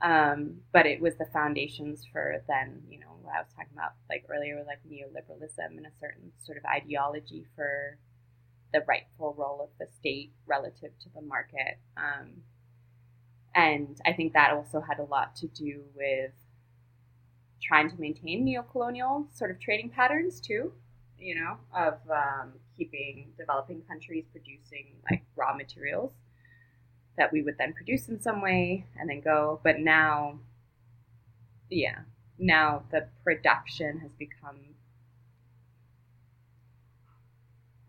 Um, 0.00 0.60
but 0.72 0.86
it 0.86 1.00
was 1.00 1.16
the 1.16 1.26
foundations 1.32 2.06
for 2.12 2.40
then, 2.46 2.82
you 2.88 3.00
know, 3.00 3.18
what 3.22 3.34
I 3.34 3.40
was 3.40 3.48
talking 3.56 3.72
about 3.72 3.94
like 4.08 4.24
earlier, 4.28 4.62
like 4.64 4.78
neoliberalism 4.88 5.76
and 5.76 5.86
a 5.86 5.90
certain 6.00 6.30
sort 6.38 6.56
of 6.56 6.64
ideology 6.64 7.44
for 7.56 7.98
the 8.72 8.84
rightful 8.86 9.34
role 9.36 9.60
of 9.60 9.70
the 9.80 9.92
state 9.98 10.30
relative 10.46 10.92
to 11.00 11.08
the 11.14 11.22
market. 11.22 11.78
Um, 11.96 12.42
and 13.54 14.00
I 14.06 14.12
think 14.12 14.34
that 14.34 14.52
also 14.52 14.80
had 14.80 15.00
a 15.00 15.04
lot 15.04 15.34
to 15.36 15.48
do 15.48 15.82
with 15.96 16.32
trying 17.62 17.90
to 17.90 18.00
maintain 18.00 18.46
neocolonial 18.46 19.26
sort 19.36 19.50
of 19.50 19.60
trading 19.60 19.90
patterns 19.90 20.40
too, 20.40 20.72
you 21.18 21.34
know, 21.34 21.56
of 21.74 21.94
um, 22.10 22.52
keeping 22.76 23.32
developing 23.36 23.82
countries 23.82 24.24
producing 24.32 24.86
like 25.10 25.24
raw 25.36 25.54
materials 25.54 26.12
that 27.16 27.32
we 27.32 27.42
would 27.42 27.58
then 27.58 27.72
produce 27.74 28.08
in 28.08 28.20
some 28.20 28.40
way 28.40 28.84
and 28.98 29.10
then 29.10 29.20
go. 29.20 29.60
But 29.62 29.80
now, 29.80 30.38
yeah, 31.70 32.00
now 32.38 32.82
the 32.90 33.08
production 33.24 33.98
has 34.00 34.10
become. 34.18 34.58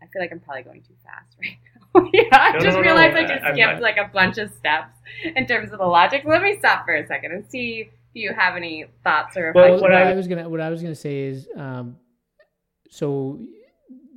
I 0.02 0.06
feel 0.06 0.22
like 0.22 0.32
I'm 0.32 0.40
probably 0.40 0.62
going 0.62 0.82
too 0.82 0.94
fast 1.04 1.36
right 1.40 1.58
now. 1.74 2.10
yeah, 2.12 2.28
I 2.32 2.52
No, 2.52 2.60
just 2.60 2.76
no, 2.76 2.76
no, 2.76 2.80
realized 2.80 3.16
I 3.16 3.26
just 3.26 3.44
I'm 3.44 3.54
skipped 3.54 3.80
like 3.80 3.96
a 3.96 4.08
bunch 4.12 4.38
of 4.38 4.52
steps 4.54 4.94
in 5.24 5.46
terms 5.46 5.72
of 5.72 5.78
the 5.78 5.86
logic. 5.86 6.22
Let 6.24 6.42
me 6.42 6.56
stop 6.58 6.84
for 6.84 6.94
a 6.94 7.06
second 7.06 7.32
and 7.32 7.44
see 7.50 7.90
you 8.14 8.32
have 8.32 8.56
any 8.56 8.86
thoughts 9.04 9.36
or 9.36 9.52
Well, 9.54 9.64
I 9.64 9.68
Well, 9.70 9.78
should 9.78 9.82
what 9.82 9.90
what 9.92 10.02
I, 10.02 10.10
I- 10.10 10.14
was 10.14 10.28
gonna 10.28 10.48
what 10.48 10.60
I 10.60 10.70
was 10.70 10.82
gonna 10.82 10.94
say 10.94 11.20
is, 11.22 11.48
um, 11.56 11.96
so 12.90 13.40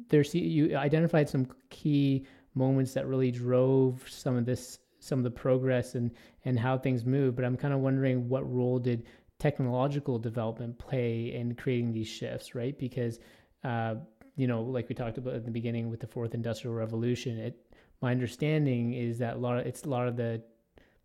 there's 0.09 0.33
you 0.35 0.75
identified 0.77 1.29
some 1.29 1.47
key 1.69 2.25
moments 2.55 2.93
that 2.93 3.07
really 3.07 3.31
drove 3.31 4.03
some 4.09 4.35
of 4.37 4.45
this, 4.45 4.79
some 4.99 5.19
of 5.19 5.23
the 5.23 5.31
progress 5.31 5.95
and 5.95 6.11
and 6.45 6.59
how 6.59 6.77
things 6.77 7.05
move. 7.05 7.35
But 7.35 7.45
I'm 7.45 7.57
kind 7.57 7.73
of 7.73 7.79
wondering 7.79 8.27
what 8.29 8.49
role 8.51 8.79
did 8.79 9.05
technological 9.39 10.19
development 10.19 10.77
play 10.77 11.33
in 11.33 11.55
creating 11.55 11.91
these 11.91 12.07
shifts, 12.07 12.55
right? 12.55 12.77
Because 12.77 13.19
uh, 13.63 13.95
you 14.35 14.47
know, 14.47 14.61
like 14.63 14.89
we 14.89 14.95
talked 14.95 15.17
about 15.17 15.35
at 15.35 15.45
the 15.45 15.51
beginning 15.51 15.89
with 15.89 15.99
the 15.99 16.07
fourth 16.07 16.33
industrial 16.33 16.75
revolution, 16.75 17.37
it 17.39 17.55
my 18.01 18.11
understanding 18.11 18.93
is 18.93 19.17
that 19.19 19.35
a 19.35 19.39
lot 19.39 19.59
of 19.59 19.65
it's 19.65 19.83
a 19.83 19.89
lot 19.89 20.07
of 20.07 20.15
the 20.17 20.41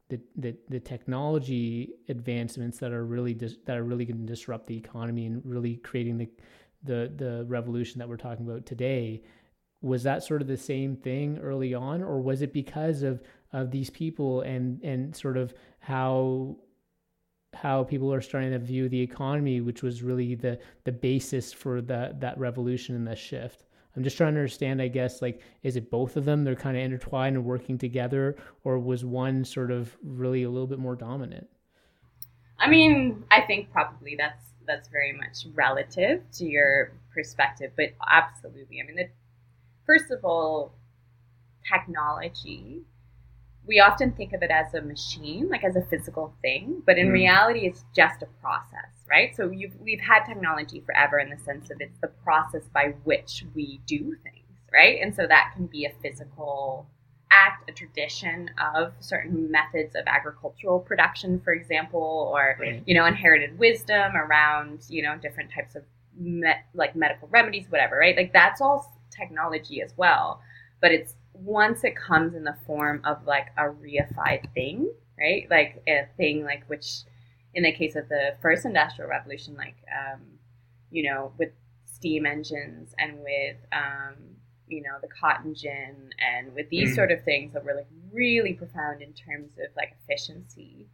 the, 0.09 0.21
the, 0.37 0.57
the 0.69 0.81
technology 0.81 1.91
advancements 2.09 2.79
that 2.79 2.93
are 2.93 3.05
really 3.05 3.35
dis- 3.35 3.59
that 3.67 3.77
are 3.77 3.85
really 3.85 4.05
going 4.05 4.19
to 4.19 4.27
disrupt 4.27 4.67
the 4.67 4.77
economy 4.77 5.27
and 5.27 5.43
really 5.45 5.77
creating 5.77 6.19
the 6.19 6.29
the 6.85 7.13
the 7.17 7.45
revolution 7.47 7.99
that 7.99 8.09
we're 8.09 8.17
talking 8.17 8.47
about 8.47 8.65
today 8.65 9.23
was 9.81 10.03
that 10.03 10.23
sort 10.23 10.41
of 10.41 10.49
the 10.49 10.57
same 10.57 10.97
thing 10.97 11.39
early 11.39 11.75
on 11.75 12.03
or 12.03 12.21
was 12.21 12.43
it 12.43 12.53
because 12.53 13.03
of 13.03 13.23
of 13.53 13.71
these 13.71 13.91
people 13.91 14.41
and 14.43 14.83
and 14.83 15.15
sort 15.15 15.37
of 15.37 15.55
how 15.81 16.57
how 17.55 17.83
people 17.83 18.13
are 18.13 18.21
starting 18.21 18.51
to 18.51 18.59
view 18.59 18.89
the 18.89 19.01
economy 19.01 19.61
which 19.61 19.83
was 19.83 20.03
really 20.03 20.35
the 20.35 20.59
the 20.85 20.93
basis 20.93 21.53
for 21.53 21.81
that 21.81 22.21
that 22.21 22.39
revolution 22.39 22.95
and 22.95 23.07
that 23.07 23.19
shift 23.19 23.65
i'm 23.97 24.03
just 24.05 24.17
trying 24.17 24.33
to 24.35 24.39
understand 24.41 24.81
i 24.83 24.89
guess 24.89 25.21
like 25.23 25.41
is 25.63 25.77
it 25.77 25.91
both 25.91 26.17
of 26.17 26.25
them 26.25 26.45
they're 26.45 26.55
kind 26.55 26.77
of 26.77 26.83
intertwined 26.83 27.37
and 27.37 27.45
working 27.45 27.79
together 27.79 28.37
or 28.65 28.79
was 28.79 29.05
one 29.05 29.45
sort 29.45 29.71
of 29.71 29.97
really 30.03 30.43
a 30.43 30.51
little 30.51 30.67
bit 30.67 30.79
more 30.79 30.97
dominant 30.97 31.49
I 32.59 32.69
mean, 32.69 33.25
I 33.31 33.43
think 33.43 33.71
probably 33.71 34.17
that's 34.17 34.45
that's 34.67 34.89
very 34.89 35.13
much 35.13 35.47
relative 35.55 36.23
to 36.33 36.45
your 36.45 36.93
perspective, 37.15 37.73
but 37.77 37.95
absolutely. 38.07 38.81
I 38.81 38.87
mean, 38.87 38.97
the, 38.97 39.09
first 39.87 40.11
of 40.11 40.25
all, 40.25 40.73
technology. 41.67 42.83
We 43.67 43.81
often 43.81 44.13
think 44.13 44.33
of 44.33 44.43
it 44.43 44.51
as 44.51 44.75
a 44.75 44.81
machine, 44.83 45.49
like 45.51 45.65
as 45.65 45.77
a 45.77 45.83
physical 45.83 46.35
thing, 46.43 46.83
but 46.87 46.99
in 46.99 47.09
Mm. 47.09 47.13
reality, 47.13 47.67
it's 47.67 47.85
just 47.95 48.23
a 48.23 48.27
process, 48.41 48.98
right? 49.09 49.35
So 49.37 49.51
you've, 49.51 49.79
we've 49.81 50.01
had 50.01 50.25
technology 50.25 50.81
forever 50.85 51.19
in 51.19 51.31
the 51.31 51.39
sense 51.39 51.71
of 51.71 51.81
it's 51.81 51.99
the 52.01 52.09
process 52.09 52.63
by 52.73 52.95
which 53.05 53.45
we 53.55 53.81
do 53.87 54.17
things, 54.23 54.47
right? 54.73 54.99
And 55.03 55.15
so 55.15 55.27
that 55.27 55.53
can 55.55 55.67
be 55.67 55.85
a 55.85 55.93
physical 56.03 56.87
act, 57.31 57.69
a 57.69 57.73
tradition 57.73 58.51
of 58.75 58.93
certain 59.01 59.51
methods 59.51 59.95
of 59.95 60.05
agricultural 60.07 60.81
production, 60.81 61.41
for 61.41 61.53
example, 61.53 62.31
or 62.33 62.57
Right. 62.59 62.83
you 62.87 62.95
know, 62.95 63.05
inherited 63.07 63.59
wisdom 63.59 64.17
around 64.17 64.85
you 64.89 65.03
know 65.03 65.17
different 65.17 65.51
types 65.53 65.75
of 65.75 65.85
me- 66.17 66.53
like 66.75 66.97
medical 66.97 67.29
remedies, 67.29 67.67
whatever, 67.69 67.97
right? 67.99 68.17
Like 68.17 68.33
that's 68.33 68.61
all 68.61 68.91
technology 69.11 69.83
as 69.83 69.93
well, 69.97 70.41
but 70.81 70.91
it's 70.93 71.15
once 71.35 71.85
it 71.85 71.95
comes 71.97 72.35
in 72.35 72.45
the 72.45 72.57
form 72.67 73.01
of 73.05 73.25
like 73.27 73.49
a 73.57 73.65
reified 73.65 74.53
thing, 74.55 74.91
right? 75.19 75.47
Like 75.51 75.83
a 75.87 76.07
thing 76.17 76.45
like 76.45 76.65
which, 76.67 77.03
in 77.55 77.63
the 77.63 77.73
case 77.73 77.97
of 77.97 78.09
the 78.09 78.37
first 78.41 78.65
industrial 78.65 79.11
revolution, 79.11 79.55
like 79.57 79.77
um, 79.93 80.21
you 80.91 81.03
know, 81.03 81.33
with 81.39 81.51
steam 81.85 82.27
engines 82.27 82.95
and 82.99 83.19
with 83.21 83.57
um, 83.73 84.15
you 84.69 84.83
know 84.83 84.97
the 85.01 85.09
cotton 85.09 85.55
gin 85.55 86.11
and 86.19 86.55
with 86.55 86.69
these 86.69 86.91
Mhm. 86.93 86.95
sort 86.95 87.11
of 87.11 87.25
things 87.25 87.53
that 87.55 87.65
were 87.65 87.75
like 87.75 87.87
really 88.13 88.53
profound 88.55 89.03
in 89.03 89.13
terms 89.15 89.53
of 89.59 89.75
like 89.77 89.95
efficiency 90.03 90.87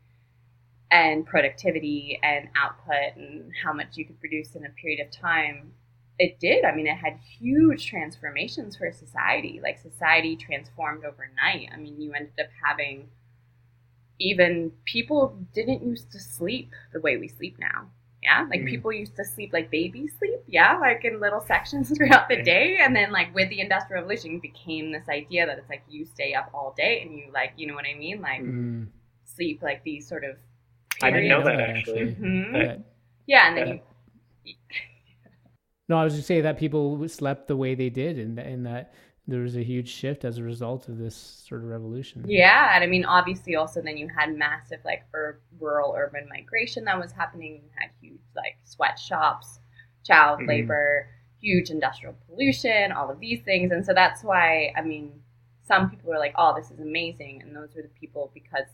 and 0.91 1.27
productivity 1.27 2.19
and 2.23 2.49
output 2.57 3.17
and 3.17 3.53
how 3.63 3.73
much 3.73 3.97
you 3.97 4.05
could 4.05 4.19
produce 4.21 4.55
in 4.55 4.65
a 4.65 4.71
period 4.71 5.05
of 5.05 5.11
time 5.11 5.73
it 6.17 6.39
did. 6.39 6.65
I 6.65 6.73
mean 6.75 6.87
it 6.87 6.97
had 6.97 7.19
huge 7.41 7.87
transformations 7.87 8.77
for 8.77 8.93
society. 8.93 9.61
Like 9.61 9.79
society 9.79 10.37
transformed 10.37 11.05
overnight. 11.05 11.71
I 11.73 11.77
mean 11.77 12.01
you 12.01 12.13
ended 12.13 12.39
up 12.39 12.47
having 12.65 13.09
even 14.19 14.71
people 14.85 15.37
didn't 15.53 15.83
used 15.83 16.11
to 16.12 16.21
sleep 16.21 16.71
the 16.93 17.01
way 17.01 17.17
we 17.17 17.29
sleep 17.29 17.57
now 17.59 17.91
yeah 18.23 18.47
like 18.49 18.61
Mhm. 18.61 18.69
people 18.69 18.93
used 18.93 19.17
to 19.17 19.25
sleep 19.25 19.53
like 19.53 19.71
babies 19.71 20.12
sleep 20.19 20.41
yeah 20.47 20.79
like 20.79 21.05
in 21.05 21.21
little 21.21 21.41
sections 21.41 21.91
throughout 21.97 22.29
the 22.29 22.43
day 22.43 22.79
and 22.81 22.95
then 22.95 23.12
like 23.12 23.35
with 23.35 23.49
the 23.51 23.61
industrial 23.61 24.03
revolution 24.03 24.39
became 24.41 24.93
this 24.93 25.09
idea 25.09 25.47
that 25.47 25.59
it's 25.59 25.69
like 25.69 25.83
you 25.89 26.05
stay 26.05 26.33
up 26.35 26.49
all 26.55 26.75
day 26.77 27.03
and 27.03 27.12
you 27.19 27.27
like 27.33 27.53
you 27.57 27.67
know 27.67 27.75
what 27.75 27.85
i 27.87 27.95
mean 27.99 28.21
like 28.21 28.41
mm. 28.41 28.87
sleep 29.25 29.61
like 29.62 29.83
these 29.85 30.07
sort 30.09 30.25
of 30.25 30.37
I 31.03 31.11
didn't 31.11 31.29
know 31.29 31.43
that 31.43 31.59
actually. 31.61 32.15
Mhm. 32.15 32.53
Yeah. 32.55 32.77
yeah 33.27 33.49
and 33.49 33.57
then 33.57 33.81
you 34.45 34.55
No, 35.89 35.99
I 35.99 36.05
was 36.05 36.15
just 36.15 36.27
saying 36.27 36.45
that 36.45 36.59
people 36.59 37.07
slept 37.09 37.47
the 37.49 37.57
way 37.57 37.75
they 37.75 37.91
did, 37.91 38.19
and 38.19 38.39
and 38.39 38.65
that 38.65 38.95
there 39.27 39.41
was 39.41 39.57
a 39.57 39.62
huge 39.62 39.89
shift 39.89 40.25
as 40.25 40.39
a 40.39 40.43
result 40.43 40.89
of 40.89 40.99
this 40.99 41.14
sort 41.16 41.62
of 41.62 41.68
revolution. 41.68 42.25
Yeah, 42.27 42.75
and 42.75 42.85
I 42.85 42.87
mean, 42.87 43.05
obviously, 43.05 43.57
also 43.57 43.81
then 43.81 43.97
you 43.97 44.09
had 44.09 44.35
massive 44.37 44.81
like 44.85 45.05
ur- 45.14 45.41
rural 45.59 45.95
urban 45.97 46.29
migration 46.29 46.85
that 46.85 46.99
was 47.01 47.12
happening. 47.12 47.55
You 47.55 47.70
had 47.75 47.91
huge 48.01 48.20
like 48.37 48.59
sweatshops, 48.64 49.61
child 50.05 50.41
Mhm. 50.41 50.49
labor, 50.49 51.09
huge 51.41 51.70
industrial 51.70 52.14
pollution, 52.27 52.93
all 52.93 53.11
of 53.11 53.18
these 53.20 53.41
things, 53.43 53.72
and 53.72 53.85
so 53.85 53.95
that's 53.95 54.22
why 54.22 54.72
I 54.77 54.83
mean, 54.83 55.22
some 55.62 55.89
people 55.91 56.11
were 56.11 56.18
like, 56.18 56.35
"Oh, 56.37 56.55
this 56.55 56.70
is 56.70 56.81
amazing," 56.81 57.41
and 57.43 57.57
those 57.57 57.75
were 57.75 57.83
the 57.83 57.89
people 58.01 58.31
because 58.35 58.66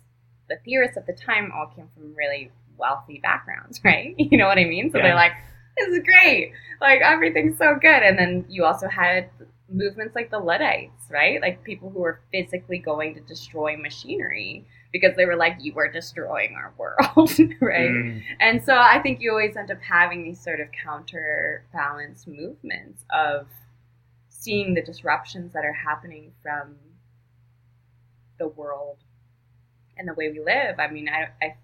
the 0.49 0.57
theorists 0.65 0.97
at 0.97 1.07
the 1.07 1.13
time 1.13 1.53
all 1.53 1.69
came 1.69 1.87
from 1.95 2.13
really 2.15 2.51
wealthy 2.77 3.21
backgrounds, 3.21 3.81
right? 3.85 4.15
You 4.19 4.37
know 4.37 4.47
what 4.49 4.59
I 4.59 4.65
mean? 4.65 4.91
So 4.91 4.99
Yeah. 4.99 5.05
they're 5.05 5.15
like, 5.15 5.33
"This 5.79 5.89
is 5.89 6.01
great, 6.05 6.53
like 6.81 7.01
everything's 7.03 7.57
so 7.59 7.77
good," 7.77 8.03
and 8.03 8.19
then 8.19 8.45
you 8.49 8.65
also 8.65 8.89
had 8.89 9.31
movements 9.71 10.15
like 10.15 10.31
the 10.31 10.39
Luddites, 10.39 11.07
right? 11.11 11.41
Like 11.41 11.63
people 11.63 11.91
who 11.91 12.01
were 12.01 12.21
physically 12.33 12.79
going 12.79 13.15
to 13.15 13.21
destroy 13.21 13.77
machinery 13.77 14.67
because 14.93 15.17
they 15.17 15.27
were 15.27 15.37
like, 15.37 15.57
you 15.61 15.73
were 15.73 15.89
destroying 15.89 16.55
our 16.55 16.73
world, 16.77 17.31
right? 17.61 17.91
Mm. 17.91 18.23
And 18.41 18.65
so 18.65 18.77
I 18.77 19.01
think 19.01 19.21
you 19.21 19.31
always 19.31 19.57
end 19.57 19.71
up 19.71 19.81
having 19.81 20.25
these 20.25 20.41
sort 20.41 20.61
of 20.61 20.69
counterbalance 20.73 22.27
movements 22.27 23.05
of 23.11 23.47
seeing 24.29 24.75
the 24.75 24.83
disruptions 24.83 25.53
that 25.53 25.65
are 25.65 25.73
happening 25.73 26.33
from 26.43 26.77
the 28.39 28.49
world 28.49 28.99
and 29.97 30.09
the 30.09 30.15
way 30.15 30.31
we 30.31 30.41
live. 30.41 30.81
I 30.81 30.91
mean, 30.91 31.09
I, 31.09 31.29
I, 31.45 31.55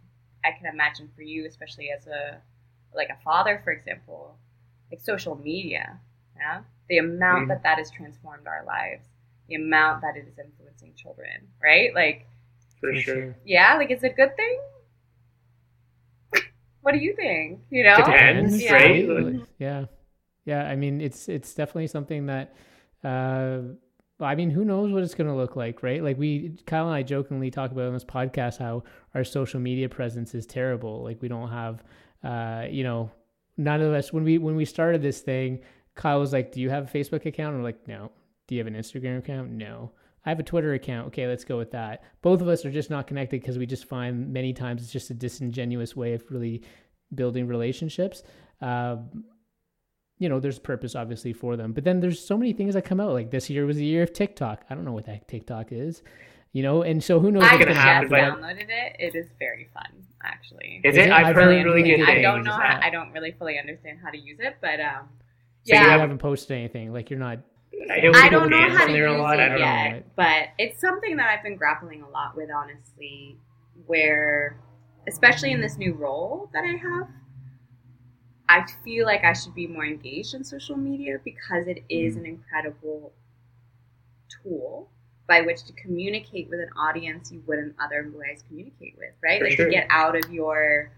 I 0.44 0.52
can 0.52 0.72
imagine 0.72 1.10
for 1.16 1.22
you, 1.22 1.46
especially 1.46 1.90
as 1.90 2.06
a 2.06 2.38
like 2.94 3.08
a 3.10 3.22
father, 3.24 3.60
for 3.62 3.72
example, 3.72 4.36
like 4.90 5.00
social 5.02 5.36
media, 5.36 5.98
yeah, 6.36 6.60
the 6.88 6.98
amount 6.98 7.44
Mhm. 7.46 7.48
that 7.48 7.62
that 7.62 7.78
has 7.78 7.90
transformed 7.90 8.46
our 8.46 8.64
lives, 8.64 9.08
the 9.48 9.54
amount 9.56 10.02
that 10.02 10.16
it 10.16 10.26
is 10.28 10.38
influencing 10.38 10.94
children, 10.94 11.48
right? 11.62 11.94
Like, 11.94 12.26
For 12.80 12.94
sure. 12.96 13.36
yeah, 13.44 13.74
like 13.76 13.90
is 13.90 14.02
it 14.04 14.12
a 14.12 14.14
good 14.14 14.36
thing. 14.36 14.60
what 16.82 16.92
do 16.92 16.98
you 16.98 17.14
think? 17.16 17.60
You 17.70 17.82
know, 17.84 17.96
Depends, 17.96 18.62
Yeah. 18.62 18.72
right? 18.74 19.08
Like, 19.08 19.42
yeah, 19.58 19.86
yeah. 20.44 20.64
I 20.68 20.76
mean, 20.76 21.00
it's 21.00 21.28
it's 21.28 21.52
definitely 21.54 21.88
something 21.88 22.26
that. 22.26 22.54
Uh, 23.02 23.62
I 24.18 24.34
mean, 24.34 24.48
who 24.50 24.64
knows 24.64 24.92
what 24.92 25.02
it's 25.02 25.14
going 25.14 25.26
to 25.28 25.34
look 25.36 25.56
like, 25.56 25.82
right? 25.82 26.02
Like 26.02 26.16
we, 26.16 26.56
Kyle 26.64 26.86
and 26.86 26.94
I 26.94 27.02
jokingly 27.02 27.50
talk 27.50 27.70
about 27.70 27.88
on 27.88 27.92
this 27.92 28.04
podcast 28.04 28.56
how 28.58 28.82
our 29.14 29.24
social 29.24 29.60
media 29.60 29.90
presence 29.90 30.34
is 30.34 30.46
terrible. 30.46 31.02
Like 31.04 31.20
we 31.20 31.28
don't 31.28 31.50
have, 31.50 31.84
uh, 32.24 32.66
you 32.70 32.82
know, 32.82 33.10
none 33.58 33.82
of 33.82 33.92
us 33.92 34.12
when 34.14 34.24
we 34.24 34.38
when 34.38 34.56
we 34.56 34.64
started 34.64 35.02
this 35.02 35.20
thing, 35.20 35.60
Kyle 35.96 36.20
was 36.20 36.32
like, 36.32 36.52
"Do 36.52 36.60
you 36.60 36.70
have 36.70 36.84
a 36.94 36.98
Facebook 36.98 37.26
account?" 37.26 37.54
And 37.54 37.62
we're 37.64 37.68
like, 37.68 37.88
"No." 37.88 38.12
Do 38.46 38.54
you 38.54 38.60
have 38.60 38.68
an 38.72 38.74
Instagram 38.80 39.18
account? 39.18 39.50
No. 39.50 39.90
I 40.24 40.28
have 40.28 40.38
a 40.38 40.44
Twitter 40.44 40.74
account. 40.74 41.08
Okay, 41.08 41.26
let's 41.26 41.44
go 41.44 41.56
with 41.58 41.72
that. 41.72 42.04
Both 42.22 42.40
of 42.40 42.46
us 42.48 42.64
are 42.64 42.70
just 42.70 42.90
not 42.90 43.08
connected 43.08 43.40
because 43.40 43.58
we 43.58 43.66
just 43.66 43.86
find 43.88 44.32
many 44.32 44.52
times 44.52 44.82
it's 44.82 44.92
just 44.92 45.10
a 45.10 45.14
disingenuous 45.14 45.96
way 45.96 46.14
of 46.14 46.22
really 46.30 46.62
building 47.14 47.48
relationships. 47.48 48.22
Um, 48.60 49.24
you 50.18 50.28
know, 50.28 50.38
there's 50.40 50.58
purpose 50.58 50.94
obviously 50.94 51.32
for 51.32 51.56
them, 51.56 51.72
but 51.72 51.82
then 51.84 52.00
there's 52.00 52.24
so 52.24 52.38
many 52.38 52.52
things 52.52 52.74
that 52.74 52.84
come 52.84 53.00
out. 53.00 53.12
Like 53.12 53.30
this 53.30 53.50
year 53.50 53.66
was 53.66 53.76
the 53.76 53.84
year 53.84 54.02
of 54.04 54.12
TikTok. 54.12 54.64
I 54.70 54.74
don't 54.74 54.84
know 54.84 54.92
what 54.92 55.06
that 55.06 55.26
TikTok 55.28 55.72
is, 55.72 56.02
you 56.52 56.62
know, 56.62 56.82
and 56.82 57.02
so 57.04 57.18
who 57.20 57.30
knows 57.30 57.42
I 57.42 57.52
what's 57.54 57.64
gonna 57.66 57.74
happen, 57.78 58.08
but- 58.08 58.20
happen. 58.20 58.42
downloaded 58.42 58.68
it. 58.68 58.96
It 58.98 59.14
is 59.14 59.26
very 59.38 59.68
fun, 59.74 60.06
actually. 60.22 60.80
Is 60.84 60.94
Is 60.94 60.98
it? 60.98 61.08
it? 61.08 61.10
I've 61.12 61.26
I've 61.26 61.34
heard 61.36 61.44
heard 61.44 61.64
really 61.66 61.82
really 61.82 61.96
good 61.96 62.06
good 62.06 62.08
I 62.08 62.22
don't 62.22 62.44
know. 62.44 62.52
How, 62.52 62.80
I 62.82 62.90
don't 62.90 63.12
really 63.12 63.32
fully 63.32 63.58
understand 63.58 63.98
how 64.02 64.10
to 64.10 64.18
use 64.18 64.38
it, 64.40 64.56
but 64.62 64.80
um, 64.80 65.08
So 65.18 65.25
yeah, 65.66 65.76
you 65.76 65.84
You 65.84 65.90
have- 65.90 66.00
haven't 66.00 66.18
posted 66.18 66.56
anything. 66.56 66.92
Like 66.92 67.10
you're 67.10 67.18
not. 67.18 67.38
I 67.90 68.28
don't 68.30 68.50
know 68.50 68.68
how 68.70 68.86
to 68.86 68.92
use 68.92 68.98
it 68.98 69.58
yet, 69.58 69.90
know. 69.92 70.02
but 70.16 70.48
it's 70.58 70.80
something 70.80 71.16
that 71.18 71.28
I've 71.28 71.42
been 71.42 71.56
grappling 71.56 72.02
a 72.02 72.08
lot 72.08 72.36
with, 72.36 72.50
honestly. 72.50 73.38
Where, 73.86 74.58
especially 75.06 75.52
in 75.52 75.60
this 75.60 75.76
new 75.76 75.92
role 75.92 76.50
that 76.52 76.64
I 76.64 76.76
have, 76.76 77.08
I 78.48 78.64
feel 78.84 79.06
like 79.06 79.24
I 79.24 79.32
should 79.32 79.54
be 79.54 79.66
more 79.66 79.84
engaged 79.84 80.34
in 80.34 80.42
social 80.42 80.76
media 80.76 81.18
because 81.24 81.66
it 81.66 81.84
is 81.88 82.14
mm. 82.14 82.20
an 82.20 82.26
incredible 82.26 83.12
tool 84.42 84.88
by 85.28 85.40
which 85.40 85.64
to 85.64 85.72
communicate 85.72 86.48
with 86.48 86.60
an 86.60 86.70
audience 86.78 87.32
you 87.32 87.42
wouldn't 87.46 87.74
otherwise 87.82 88.44
communicate 88.48 88.94
with, 88.96 89.10
right? 89.22 89.40
For 89.40 89.48
like 89.48 89.56
sure. 89.56 89.66
to 89.66 89.70
get 89.70 89.86
out 89.90 90.16
of 90.16 90.32
your 90.32 90.92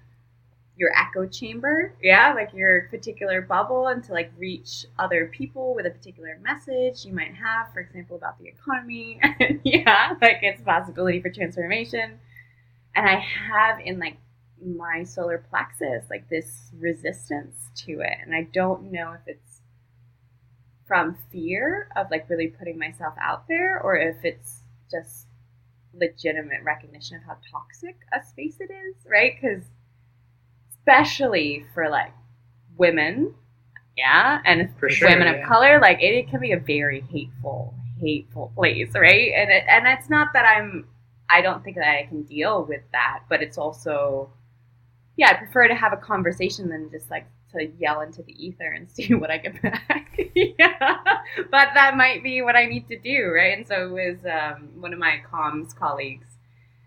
your 0.78 0.90
echo 0.96 1.26
chamber, 1.26 1.92
yeah, 2.02 2.32
like 2.34 2.54
your 2.54 2.82
particular 2.88 3.42
bubble, 3.42 3.88
and 3.88 4.02
to 4.04 4.12
like 4.12 4.30
reach 4.38 4.86
other 4.98 5.26
people 5.26 5.74
with 5.74 5.86
a 5.86 5.90
particular 5.90 6.38
message 6.40 7.04
you 7.04 7.12
might 7.12 7.34
have, 7.34 7.72
for 7.72 7.80
example, 7.80 8.16
about 8.16 8.38
the 8.38 8.46
economy, 8.46 9.20
yeah, 9.64 10.14
like 10.22 10.38
its 10.42 10.62
possibility 10.62 11.20
for 11.20 11.30
transformation. 11.30 12.20
And 12.94 13.08
I 13.08 13.16
have 13.16 13.80
in 13.80 13.98
like 13.98 14.18
my 14.64 15.04
solar 15.04 15.38
plexus 15.50 16.04
like 16.10 16.28
this 16.28 16.70
resistance 16.78 17.56
to 17.86 18.00
it, 18.00 18.18
and 18.24 18.34
I 18.34 18.44
don't 18.52 18.92
know 18.92 19.12
if 19.14 19.22
it's 19.26 19.62
from 20.86 21.16
fear 21.30 21.88
of 21.96 22.06
like 22.10 22.28
really 22.30 22.48
putting 22.48 22.78
myself 22.78 23.14
out 23.20 23.46
there, 23.48 23.80
or 23.82 23.96
if 23.96 24.24
it's 24.24 24.62
just 24.90 25.26
legitimate 25.94 26.62
recognition 26.64 27.16
of 27.16 27.22
how 27.24 27.36
toxic 27.50 27.96
a 28.12 28.24
space 28.24 28.56
it 28.60 28.70
is, 28.72 28.94
right? 29.06 29.34
Because 29.40 29.64
especially 30.88 31.64
for 31.74 31.88
like 31.88 32.12
women, 32.76 33.34
yeah, 33.96 34.40
and 34.44 34.70
for 34.78 34.88
sure, 34.88 35.08
women 35.08 35.26
yeah. 35.26 35.42
of 35.42 35.48
color, 35.48 35.80
like 35.80 36.00
it, 36.00 36.14
it, 36.14 36.30
can 36.30 36.40
be 36.40 36.52
a 36.52 36.58
very 36.58 37.00
hateful, 37.10 37.74
hateful 38.00 38.52
place, 38.54 38.90
right? 38.94 39.32
And 39.36 39.50
it, 39.50 39.64
and 39.68 39.86
it's 39.86 40.08
not 40.08 40.32
that 40.32 40.44
I'm, 40.44 40.86
I 41.28 41.40
don't 41.42 41.62
think 41.62 41.76
that 41.76 41.88
I 41.88 42.06
can 42.06 42.22
deal 42.22 42.64
with 42.64 42.82
that, 42.92 43.24
but 43.28 43.42
it's 43.42 43.58
also, 43.58 44.30
yeah, 45.16 45.30
I 45.30 45.34
prefer 45.34 45.68
to 45.68 45.74
have 45.74 45.92
a 45.92 45.96
conversation 45.96 46.68
than 46.68 46.90
just 46.90 47.10
like 47.10 47.26
to 47.52 47.66
yell 47.78 48.00
into 48.00 48.22
the 48.22 48.32
ether 48.32 48.70
and 48.70 48.90
see 48.90 49.14
what 49.14 49.30
I 49.30 49.38
get 49.38 49.60
back. 49.60 50.18
yeah, 50.34 50.98
but 51.50 51.68
that 51.74 51.96
might 51.96 52.22
be 52.22 52.40
what 52.40 52.56
I 52.56 52.66
need 52.66 52.88
to 52.88 52.98
do, 52.98 53.32
right? 53.34 53.56
And 53.56 53.66
so 53.66 53.86
it 53.86 53.90
was 53.90 54.18
um, 54.24 54.68
one 54.80 54.92
of 54.92 54.98
my 54.98 55.20
comms 55.30 55.74
colleagues 55.74 56.26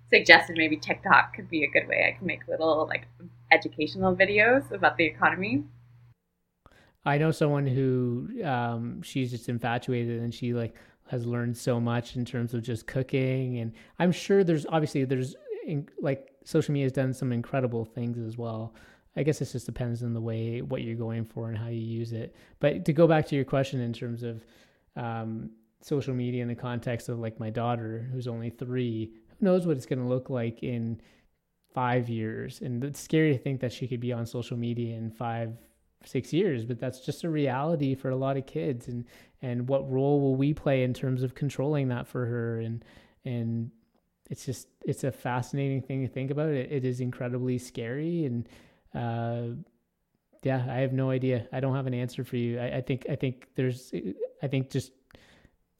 suggested 0.09 0.57
maybe 0.57 0.77
TikTok 0.77 1.33
could 1.35 1.49
be 1.49 1.63
a 1.63 1.69
good 1.69 1.87
way. 1.87 2.05
I 2.07 2.17
can 2.17 2.27
make 2.27 2.47
little 2.47 2.85
like 2.87 3.07
educational 3.51 4.15
videos 4.15 4.71
about 4.71 4.97
the 4.97 5.05
economy. 5.05 5.63
I 7.05 7.17
know 7.17 7.31
someone 7.31 7.65
who 7.65 8.29
um, 8.43 9.01
she's 9.01 9.31
just 9.31 9.49
infatuated 9.49 10.21
and 10.21 10.33
she 10.33 10.53
like 10.53 10.75
has 11.07 11.25
learned 11.25 11.57
so 11.57 11.79
much 11.79 12.15
in 12.15 12.25
terms 12.25 12.53
of 12.53 12.61
just 12.61 12.87
cooking 12.87 13.57
and 13.59 13.73
I'm 13.99 14.11
sure 14.11 14.43
there's 14.43 14.65
obviously 14.67 15.03
there's 15.05 15.35
like 15.99 16.29
social 16.43 16.73
media 16.73 16.85
has 16.85 16.91
done 16.91 17.13
some 17.13 17.31
incredible 17.31 17.85
things 17.85 18.17
as 18.17 18.37
well. 18.37 18.73
I 19.15 19.23
guess 19.23 19.41
it 19.41 19.51
just 19.51 19.65
depends 19.65 20.03
on 20.03 20.13
the 20.13 20.21
way 20.21 20.61
what 20.61 20.83
you're 20.83 20.95
going 20.95 21.25
for 21.25 21.49
and 21.49 21.57
how 21.57 21.67
you 21.67 21.81
use 21.81 22.13
it. 22.13 22.35
But 22.59 22.85
to 22.85 22.93
go 22.93 23.07
back 23.07 23.27
to 23.27 23.35
your 23.35 23.43
question 23.45 23.81
in 23.81 23.91
terms 23.91 24.23
of 24.23 24.45
um, 24.95 25.49
social 25.81 26.13
media 26.13 26.41
in 26.41 26.47
the 26.47 26.55
context 26.55 27.09
of 27.09 27.19
like 27.19 27.39
my 27.39 27.49
daughter 27.49 28.07
who's 28.11 28.27
only 28.27 28.49
three, 28.49 29.11
who 29.27 29.45
knows 29.45 29.67
what 29.67 29.75
it's 29.75 29.85
going 29.85 29.99
to 29.99 30.07
look 30.07 30.29
like 30.29 30.63
in 30.63 31.01
five 31.73 32.09
years. 32.09 32.61
And 32.61 32.83
it's 32.83 32.99
scary 32.99 33.33
to 33.33 33.37
think 33.37 33.61
that 33.61 33.71
she 33.71 33.87
could 33.87 33.99
be 33.99 34.13
on 34.13 34.25
social 34.25 34.57
media 34.57 34.95
in 34.95 35.11
five, 35.11 35.53
six 36.05 36.33
years, 36.33 36.65
but 36.65 36.79
that's 36.79 36.99
just 37.05 37.23
a 37.23 37.29
reality 37.29 37.95
for 37.95 38.09
a 38.09 38.15
lot 38.15 38.37
of 38.37 38.45
kids. 38.45 38.87
And 38.87 39.05
and 39.41 39.67
what 39.67 39.89
role 39.91 40.21
will 40.21 40.35
we 40.35 40.53
play 40.53 40.83
in 40.83 40.93
terms 40.93 41.23
of 41.23 41.33
controlling 41.33 41.87
that 41.89 42.07
for 42.07 42.25
her? 42.25 42.59
And 42.59 42.83
and 43.25 43.71
it's 44.29 44.45
just 44.45 44.67
it's 44.85 45.03
a 45.03 45.11
fascinating 45.11 45.81
thing 45.81 46.01
to 46.01 46.07
think 46.07 46.31
about. 46.31 46.49
It, 46.49 46.71
it 46.71 46.85
is 46.85 46.99
incredibly 46.99 47.57
scary 47.57 48.25
and 48.25 48.47
uh, 48.93 49.55
yeah, 50.43 50.65
I 50.69 50.77
have 50.77 50.93
no 50.93 51.11
idea. 51.11 51.47
I 51.53 51.59
don't 51.59 51.75
have 51.75 51.87
an 51.87 51.93
answer 51.93 52.23
for 52.23 52.35
you. 52.35 52.59
I, 52.59 52.77
I 52.77 52.81
think 52.81 53.05
I 53.09 53.15
think 53.15 53.47
there's 53.55 53.93
I 54.41 54.47
think 54.47 54.69
just 54.69 54.91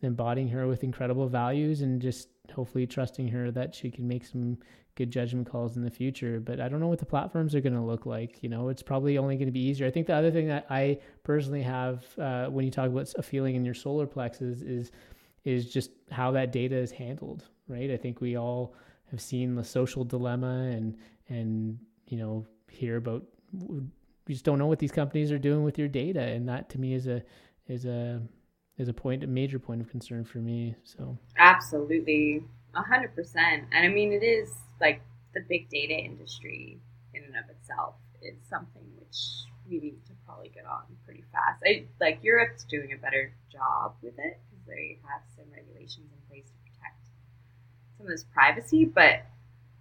embodying 0.04 0.48
her 0.50 0.68
with 0.68 0.84
incredible 0.84 1.28
values 1.28 1.82
and 1.82 2.02
just 2.02 2.30
hopefully 2.54 2.88
trusting 2.88 3.28
her 3.30 3.52
that 3.52 3.74
she 3.76 3.90
can 3.92 4.08
make 4.08 4.26
some 4.26 4.58
good 4.96 5.12
judgment 5.12 5.50
calls 5.50 5.78
in 5.78 5.84
the 5.84 5.90
future. 5.90 6.40
But 6.40 6.60
I 6.60 6.68
don't 6.68 6.80
know 6.80 6.88
what 6.88 7.00
the 7.00 7.06
platforms 7.06 7.56
are 7.56 7.62
going 7.62 7.76
to 7.76 7.82
look 7.82 8.06
like. 8.06 8.42
You 8.42 8.50
know, 8.50 8.70
it's 8.70 8.84
probably 8.84 9.18
only 9.18 9.36
going 9.36 9.48
to 9.48 9.54
be 9.54 9.62
easier. 9.62 9.88
I 9.88 9.92
think 9.92 10.08
the 10.08 10.16
other 10.16 10.32
thing 10.32 10.48
that 10.48 10.66
I 10.70 11.00
personally 11.24 11.62
have 11.62 12.06
uh, 12.18 12.48
when 12.48 12.66
you 12.66 12.72
talk 12.72 12.88
about 12.88 13.14
a 13.18 13.24
feeling 13.24 13.56
in 13.56 13.66
your 13.66 13.74
solar 13.74 14.06
plexus 14.06 14.62
is 14.62 14.92
is 15.44 15.74
just 15.74 15.90
how 16.12 16.32
that 16.32 16.52
data 16.52 16.76
is 16.76 16.92
handled. 16.92 17.46
Right. 17.68 17.90
I 17.90 17.98
think 17.98 18.22
we 18.22 18.38
all 18.38 18.76
have 19.10 19.22
seen 19.22 19.56
the 19.56 19.64
social 19.64 20.04
dilemma 20.04 20.70
and 20.72 20.98
and 21.30 21.80
you 22.08 22.18
know 22.18 22.46
hear 22.70 22.98
about 22.98 23.24
we 24.28 24.34
just 24.34 24.46
don't 24.46 24.60
know 24.60 24.68
what 24.68 24.80
these 24.80 24.92
companies 24.92 25.32
are 25.32 25.40
doing 25.40 25.64
with 25.64 25.78
your 25.78 25.88
data, 25.88 26.22
and 26.22 26.48
that 26.48 26.70
to 26.70 26.80
me 26.80 26.94
is 26.94 27.08
a 27.08 27.24
is 27.68 27.86
a 27.86 28.22
is 28.78 28.88
a 28.88 28.94
point 28.94 29.24
a 29.24 29.28
major 29.28 29.60
point 29.60 29.82
of 29.82 29.90
concern 29.90 30.24
for 30.24 30.40
me. 30.40 30.76
So 30.84 31.18
absolutely, 31.38 32.44
a 32.76 32.82
hundred 32.82 33.16
percent, 33.16 33.66
and 33.72 33.86
I 33.86 33.88
mean 33.88 34.12
it 34.12 34.24
is 34.24 34.52
like 34.80 35.02
the 35.34 35.42
big 35.48 35.70
data 35.70 35.94
industry 35.94 36.80
in 37.14 37.24
and 37.24 37.36
of 37.36 37.50
itself 37.50 37.96
is 38.22 38.36
something 38.50 38.84
which 38.98 39.46
we 39.70 39.80
need 39.80 40.06
to 40.06 40.14
probably 40.26 40.50
get 40.50 40.66
on 40.66 40.84
pretty 41.06 41.24
fast. 41.32 41.62
I, 41.66 41.86
like 42.00 42.20
Europe's 42.24 42.64
doing 42.64 42.94
a 42.94 42.98
better 42.98 43.34
job 43.52 43.96
with 44.02 44.18
it 44.18 44.40
because 44.50 44.66
they 44.68 44.98
have 45.08 45.22
some 45.36 45.46
regulations 45.54 46.08
in 46.12 46.30
place 46.30 46.46
to 46.46 46.72
protect 46.72 47.08
some 47.98 48.08
of 48.08 48.12
this 48.12 48.26
privacy, 48.34 48.86
but 48.86 49.26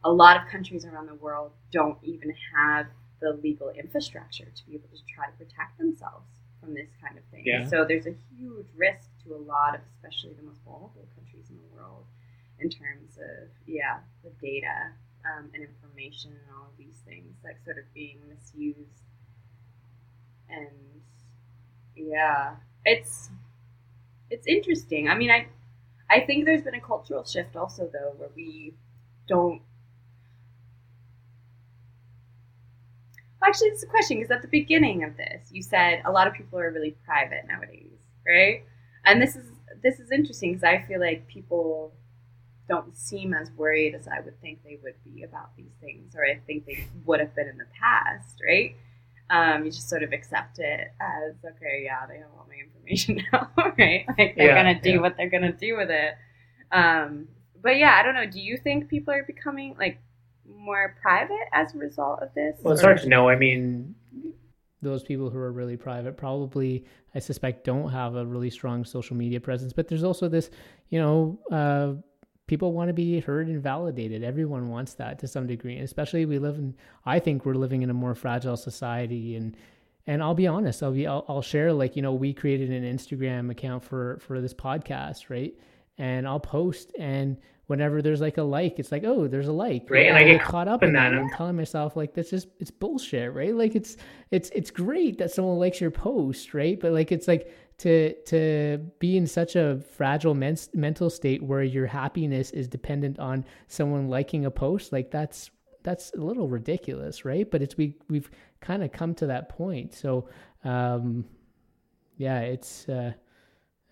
a 0.05 0.12
lot 0.12 0.41
of 0.41 0.49
countries 0.49 0.84
around 0.84 1.07
the 1.07 1.14
world 1.14 1.53
don't 1.72 1.99
even 2.03 2.34
have 2.55 2.86
the 3.20 3.38
legal 3.43 3.68
infrastructure 3.70 4.49
to 4.55 4.66
be 4.66 4.74
able 4.74 4.88
to 4.88 5.03
try 5.14 5.26
to 5.26 5.32
protect 5.32 5.76
themselves 5.78 6.39
from 6.61 6.75
this 6.75 6.89
kind 7.03 7.17
of 7.19 7.25
thing. 7.31 7.45
Yeah. 7.47 7.67
So 7.67 7.85
there's 7.85 8.07
a 8.07 8.15
huge 8.37 8.67
risk 8.77 9.09
to 9.25 9.35
a 9.35 9.39
lot 9.41 9.75
of, 9.75 9.81
especially 9.97 10.35
the 10.35 10.43
most 10.43 10.61
vulnerable 10.65 11.09
countries 11.17 11.51
in 11.51 11.57
the 11.57 11.77
world, 11.77 12.05
in 12.59 12.69
terms 12.71 13.19
of 13.19 13.49
yeah, 13.67 14.01
the 14.23 14.31
data 14.41 14.93
um, 15.25 15.51
and 15.55 15.63
information 15.65 16.31
and 16.33 16.57
all 16.57 16.67
of 16.69 16.77
these 16.79 17.01
things 17.07 17.37
like 17.45 17.59
sort 17.65 17.79
of 17.79 17.85
being 17.95 18.19
misused. 18.29 19.03
And 20.49 21.03
yeah, 21.97 22.57
it's 22.85 23.31
it's 24.31 24.47
interesting. 24.47 25.09
I 25.09 25.15
mean, 25.15 25.31
I 25.31 25.49
I 26.09 26.21
think 26.21 26.45
there's 26.45 26.63
been 26.63 26.75
a 26.75 26.81
cultural 26.81 27.25
shift 27.25 27.57
also 27.57 27.89
though, 27.93 28.15
where 28.17 28.31
we 28.35 28.75
don't 29.29 29.63
actually, 33.45 33.68
it's 33.68 33.82
a 33.82 33.86
question 33.86 34.18
because 34.18 34.30
at 34.30 34.43
the 34.43 34.49
beginning 34.49 35.05
of 35.05 35.16
this, 35.16 35.49
you 35.51 35.62
said 35.62 36.03
a 36.05 36.11
lot 36.11 36.26
of 36.26 36.34
people 36.34 36.59
are 36.59 36.70
really 36.70 36.97
private 37.05 37.47
nowadays, 37.47 37.99
right? 38.26 38.64
And 39.05 39.20
this 39.20 39.36
is 39.36 39.47
this 39.82 39.99
is 39.99 40.11
interesting 40.11 40.53
because 40.53 40.64
I 40.64 40.82
feel 40.82 41.01
like 41.01 41.26
people 41.26 41.93
don't 42.68 42.97
seem 42.97 43.34
as 43.34 43.51
worried 43.53 43.95
as 43.95 44.07
I 44.07 44.20
would 44.20 44.41
think 44.41 44.62
they 44.62 44.78
would 44.82 44.95
be 45.05 45.22
about 45.22 45.57
these 45.57 45.72
things, 45.80 46.14
or 46.14 46.24
I 46.24 46.38
think 46.47 46.66
they 46.66 46.86
would 47.05 47.20
have 47.20 47.34
been 47.34 47.49
in 47.49 47.59
the 47.59 47.66
past, 47.78 48.36
right? 48.47 48.76
Um, 49.30 49.64
you 49.64 49.70
just 49.70 49.88
sort 49.88 50.03
of 50.03 50.12
accept 50.12 50.59
it 50.59 50.93
as 51.01 51.34
okay, 51.45 51.82
yeah, 51.84 52.07
they 52.07 52.18
have 52.18 52.28
all 52.36 52.47
my 52.49 52.57
information 52.57 53.22
now, 53.32 53.51
right? 53.57 54.05
Like 54.18 54.36
they're 54.36 54.49
yeah, 54.49 54.55
gonna 54.55 54.80
do 54.80 54.91
yeah. 54.93 55.01
what 55.01 55.16
they're 55.16 55.30
gonna 55.30 55.53
do 55.53 55.76
with 55.76 55.91
it. 55.91 56.14
Um, 56.72 57.28
but 57.62 57.76
yeah, 57.76 57.97
I 57.99 58.03
don't 58.03 58.14
know. 58.14 58.26
Do 58.26 58.41
you 58.41 58.57
think 58.57 58.88
people 58.88 59.12
are 59.14 59.24
becoming 59.24 59.76
like 59.78 59.99
more 60.57 60.96
private 61.01 61.48
as 61.53 61.74
a 61.74 61.78
result 61.78 62.20
of 62.22 62.32
this? 62.34 62.59
Well, 62.62 62.74
it's 62.74 62.82
hard 62.82 63.01
to 63.03 63.09
know. 63.09 63.28
I 63.28 63.36
mean, 63.36 63.94
those 64.82 65.03
people 65.03 65.30
who 65.30 65.38
are 65.38 65.53
really 65.53 65.76
private 65.76 66.16
probably, 66.16 66.84
I 67.14 67.18
suspect, 67.18 67.64
don't 67.64 67.90
have 67.90 68.16
a 68.16 68.24
really 68.24 68.51
strong 68.51 68.84
social 68.84 69.16
media 69.16 69.40
presence. 69.40 69.72
But 69.72 69.88
there's 69.88 70.05
also 70.05 70.28
this, 70.28 70.51
you 70.88 70.98
know, 70.98 71.38
uh, 71.51 72.01
people 72.46 72.72
want 72.72 72.88
to 72.88 72.94
be 72.94 73.20
heard 73.20 73.46
and 73.46 73.62
validated. 73.62 74.24
Everyone 74.24 74.68
wants 74.68 74.94
that 74.94 75.18
to 75.20 75.28
some 75.28 75.46
degree, 75.46 75.76
and 75.76 75.84
especially 75.84 76.24
we 76.26 76.38
live 76.38 76.57
in. 76.57 76.74
I 77.07 77.18
think 77.18 77.44
we're 77.44 77.55
living 77.55 77.82
in 77.82 77.90
a 77.90 77.94
more 77.94 78.14
fragile 78.14 78.57
society, 78.57 79.36
and 79.36 79.57
and 80.07 80.22
I'll 80.22 80.34
be 80.34 80.46
honest. 80.46 80.82
I'll 80.82 80.92
be. 80.92 81.07
I'll, 81.07 81.24
I'll 81.28 81.42
share 81.42 81.72
like 81.72 81.94
you 81.94 82.03
know 82.03 82.12
we 82.12 82.32
created 82.32 82.70
an 82.70 82.82
Instagram 82.82 83.51
account 83.51 83.84
for 83.84 84.18
for 84.18 84.40
this 84.40 84.53
podcast, 84.53 85.30
right? 85.30 85.55
And 85.98 86.26
I'll 86.26 86.40
post 86.40 86.92
and 86.98 87.36
whenever 87.71 88.03
there's 88.03 88.21
like 88.21 88.37
a 88.37 88.43
like, 88.43 88.81
it's 88.81 88.91
like, 88.91 89.05
oh, 89.05 89.29
there's 89.29 89.47
a 89.47 89.53
like, 89.53 89.89
right? 89.89 90.09
And 90.09 90.16
I 90.16 90.25
get 90.25 90.43
caught 90.43 90.66
up 90.66 90.83
in 90.83 90.93
that. 90.95 91.12
and 91.12 91.21
I'm 91.21 91.31
telling 91.31 91.55
myself 91.55 91.95
like, 91.95 92.14
this 92.14 92.33
is 92.33 92.49
it's 92.59 92.73
bullshit, 92.73 93.33
right? 93.33 93.55
Like 93.55 93.77
it's 93.77 93.97
it's 94.33 94.51
it's 94.51 94.73
great 94.73 95.18
that 95.18 95.31
someone 95.31 95.57
likes 95.57 95.81
your 95.81 95.93
post, 95.93 96.53
right? 96.53 96.79
But 96.81 96.91
like 96.93 97.12
it's 97.12 97.29
like 97.29 97.55
to 97.79 98.12
to 98.25 98.79
be 98.99 99.16
in 99.16 99.25
such 99.25 99.55
a 99.55 99.81
fragile 99.97 100.35
men- 100.35 100.59
mental 100.75 101.09
state 101.11 101.45
where 101.45 101.62
your 101.62 101.87
happiness 101.87 102.51
is 102.51 102.66
dependent 102.66 103.21
on 103.21 103.45
someone 103.68 104.09
liking 104.09 104.47
a 104.47 104.51
post, 104.51 104.93
like 104.93 105.12
that's 105.12 105.51
that's 105.85 106.12
a 106.14 106.21
little 106.21 106.49
ridiculous, 106.49 107.25
right? 107.25 107.49
But 107.49 107.62
it's 107.62 107.77
we 107.77 107.97
we've 108.09 108.31
kind 108.61 108.83
of 108.83 108.91
come 108.91 109.14
to 109.14 109.27
that 109.29 109.49
point. 109.49 109.95
So 109.95 110.29
um 110.64 111.25
yeah, 112.16 112.41
it's 112.41 112.89
uh 112.89 113.12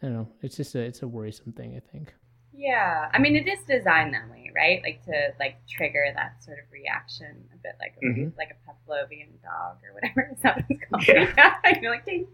I 0.02 0.06
don't 0.06 0.14
know. 0.14 0.28
It's 0.42 0.56
just 0.56 0.74
a 0.74 0.80
it's 0.80 1.02
a 1.02 1.08
worrisome 1.08 1.52
thing. 1.52 1.76
I 1.76 1.80
think. 1.92 2.12
Yeah, 2.58 3.08
I 3.12 3.18
mean, 3.20 3.36
it 3.36 3.46
is 3.46 3.60
designed 3.68 4.14
that 4.14 4.28
way, 4.28 4.50
right? 4.52 4.82
Like 4.82 5.04
to 5.04 5.32
like 5.38 5.64
trigger 5.68 6.10
that 6.12 6.42
sort 6.42 6.58
of 6.58 6.64
reaction, 6.72 7.44
a 7.54 7.56
bit 7.56 7.76
like 7.78 7.94
a, 8.02 8.04
mm-hmm. 8.04 8.36
like 8.36 8.50
a 8.50 8.68
Pavlovian 8.68 9.28
dog 9.44 9.76
or 9.84 9.94
whatever 9.94 10.32
is 10.34 10.42
that 10.42 10.56
what 10.56 10.64
it's 10.68 10.84
called? 10.90 11.06
Yeah, 11.06 11.54
I 11.64 11.78
feel 11.78 11.92
like 11.92 12.04
ding. 12.04 12.26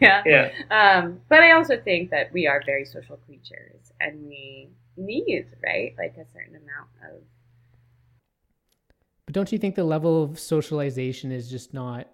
yeah. 0.00 0.22
Yeah. 0.24 0.50
Um, 0.70 1.20
but 1.28 1.40
I 1.40 1.52
also 1.52 1.78
think 1.78 2.08
that 2.12 2.32
we 2.32 2.46
are 2.46 2.62
very 2.64 2.86
social 2.86 3.18
creatures, 3.18 3.92
and 4.00 4.26
we 4.26 4.70
need 4.96 5.46
right 5.62 5.94
like 5.98 6.16
a 6.16 6.24
certain 6.32 6.56
amount 6.56 6.88
of. 7.12 7.20
But 9.26 9.34
don't 9.34 9.52
you 9.52 9.58
think 9.58 9.74
the 9.74 9.84
level 9.84 10.22
of 10.22 10.38
socialization 10.38 11.30
is 11.30 11.50
just 11.50 11.74
not? 11.74 12.08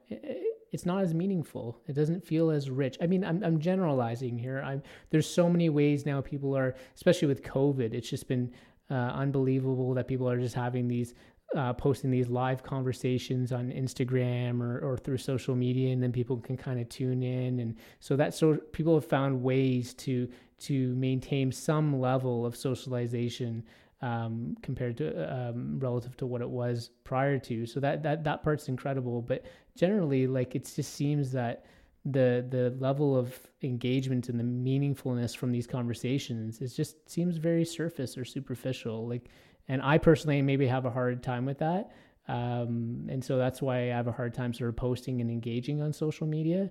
It's 0.74 0.84
not 0.84 1.04
as 1.04 1.14
meaningful. 1.14 1.80
It 1.86 1.94
doesn't 1.94 2.26
feel 2.26 2.50
as 2.50 2.68
rich. 2.68 2.96
I 3.00 3.06
mean, 3.06 3.22
I'm, 3.22 3.44
I'm 3.44 3.60
generalizing 3.60 4.36
here. 4.36 4.60
I'm, 4.66 4.82
there's 5.10 5.30
so 5.30 5.48
many 5.48 5.68
ways 5.68 6.04
now 6.04 6.20
people 6.20 6.56
are, 6.56 6.74
especially 6.96 7.28
with 7.28 7.44
COVID, 7.44 7.94
it's 7.94 8.10
just 8.10 8.26
been 8.26 8.50
uh, 8.90 8.94
unbelievable 8.94 9.94
that 9.94 10.08
people 10.08 10.28
are 10.28 10.36
just 10.36 10.56
having 10.56 10.88
these, 10.88 11.14
uh, 11.56 11.72
posting 11.74 12.10
these 12.10 12.28
live 12.28 12.64
conversations 12.64 13.52
on 13.52 13.70
Instagram 13.70 14.60
or, 14.60 14.80
or 14.80 14.98
through 14.98 15.18
social 15.18 15.54
media, 15.54 15.92
and 15.92 16.02
then 16.02 16.10
people 16.10 16.38
can 16.38 16.56
kind 16.56 16.80
of 16.80 16.88
tune 16.88 17.22
in. 17.22 17.60
And 17.60 17.76
so 18.00 18.16
that 18.16 18.34
so 18.34 18.56
people 18.72 18.94
have 18.94 19.06
found 19.06 19.40
ways 19.40 19.94
to 19.94 20.28
to 20.70 20.94
maintain 20.96 21.52
some 21.52 22.00
level 22.00 22.44
of 22.44 22.56
socialization 22.56 23.62
um, 24.02 24.56
compared 24.62 24.96
to 24.98 25.32
um, 25.32 25.78
relative 25.78 26.16
to 26.18 26.26
what 26.26 26.40
it 26.40 26.48
was 26.48 26.90
prior 27.04 27.38
to. 27.38 27.66
So 27.66 27.80
that 27.80 28.02
that 28.02 28.24
that 28.24 28.42
part's 28.42 28.68
incredible. 28.68 29.22
But 29.22 29.44
generally, 29.76 30.26
like 30.26 30.54
it 30.54 30.70
just 30.74 30.94
seems 30.94 31.32
that 31.32 31.64
the 32.04 32.46
the 32.50 32.74
level 32.78 33.16
of 33.16 33.38
engagement 33.62 34.28
and 34.28 34.38
the 34.38 34.44
meaningfulness 34.44 35.36
from 35.36 35.52
these 35.52 35.66
conversations 35.66 36.60
is 36.60 36.74
just 36.74 37.08
seems 37.08 37.36
very 37.36 37.64
surface 37.64 38.18
or 38.18 38.24
superficial. 38.24 39.08
Like, 39.08 39.28
and 39.68 39.80
I 39.82 39.98
personally 39.98 40.42
maybe 40.42 40.66
have 40.66 40.84
a 40.84 40.90
hard 40.90 41.22
time 41.22 41.46
with 41.46 41.58
that. 41.58 41.90
Um, 42.26 43.06
and 43.10 43.22
so 43.22 43.36
that's 43.36 43.60
why 43.60 43.76
I 43.76 43.96
have 43.96 44.06
a 44.06 44.12
hard 44.12 44.32
time 44.34 44.54
sort 44.54 44.70
of 44.70 44.76
posting 44.76 45.20
and 45.20 45.30
engaging 45.30 45.82
on 45.82 45.92
social 45.92 46.26
media 46.26 46.70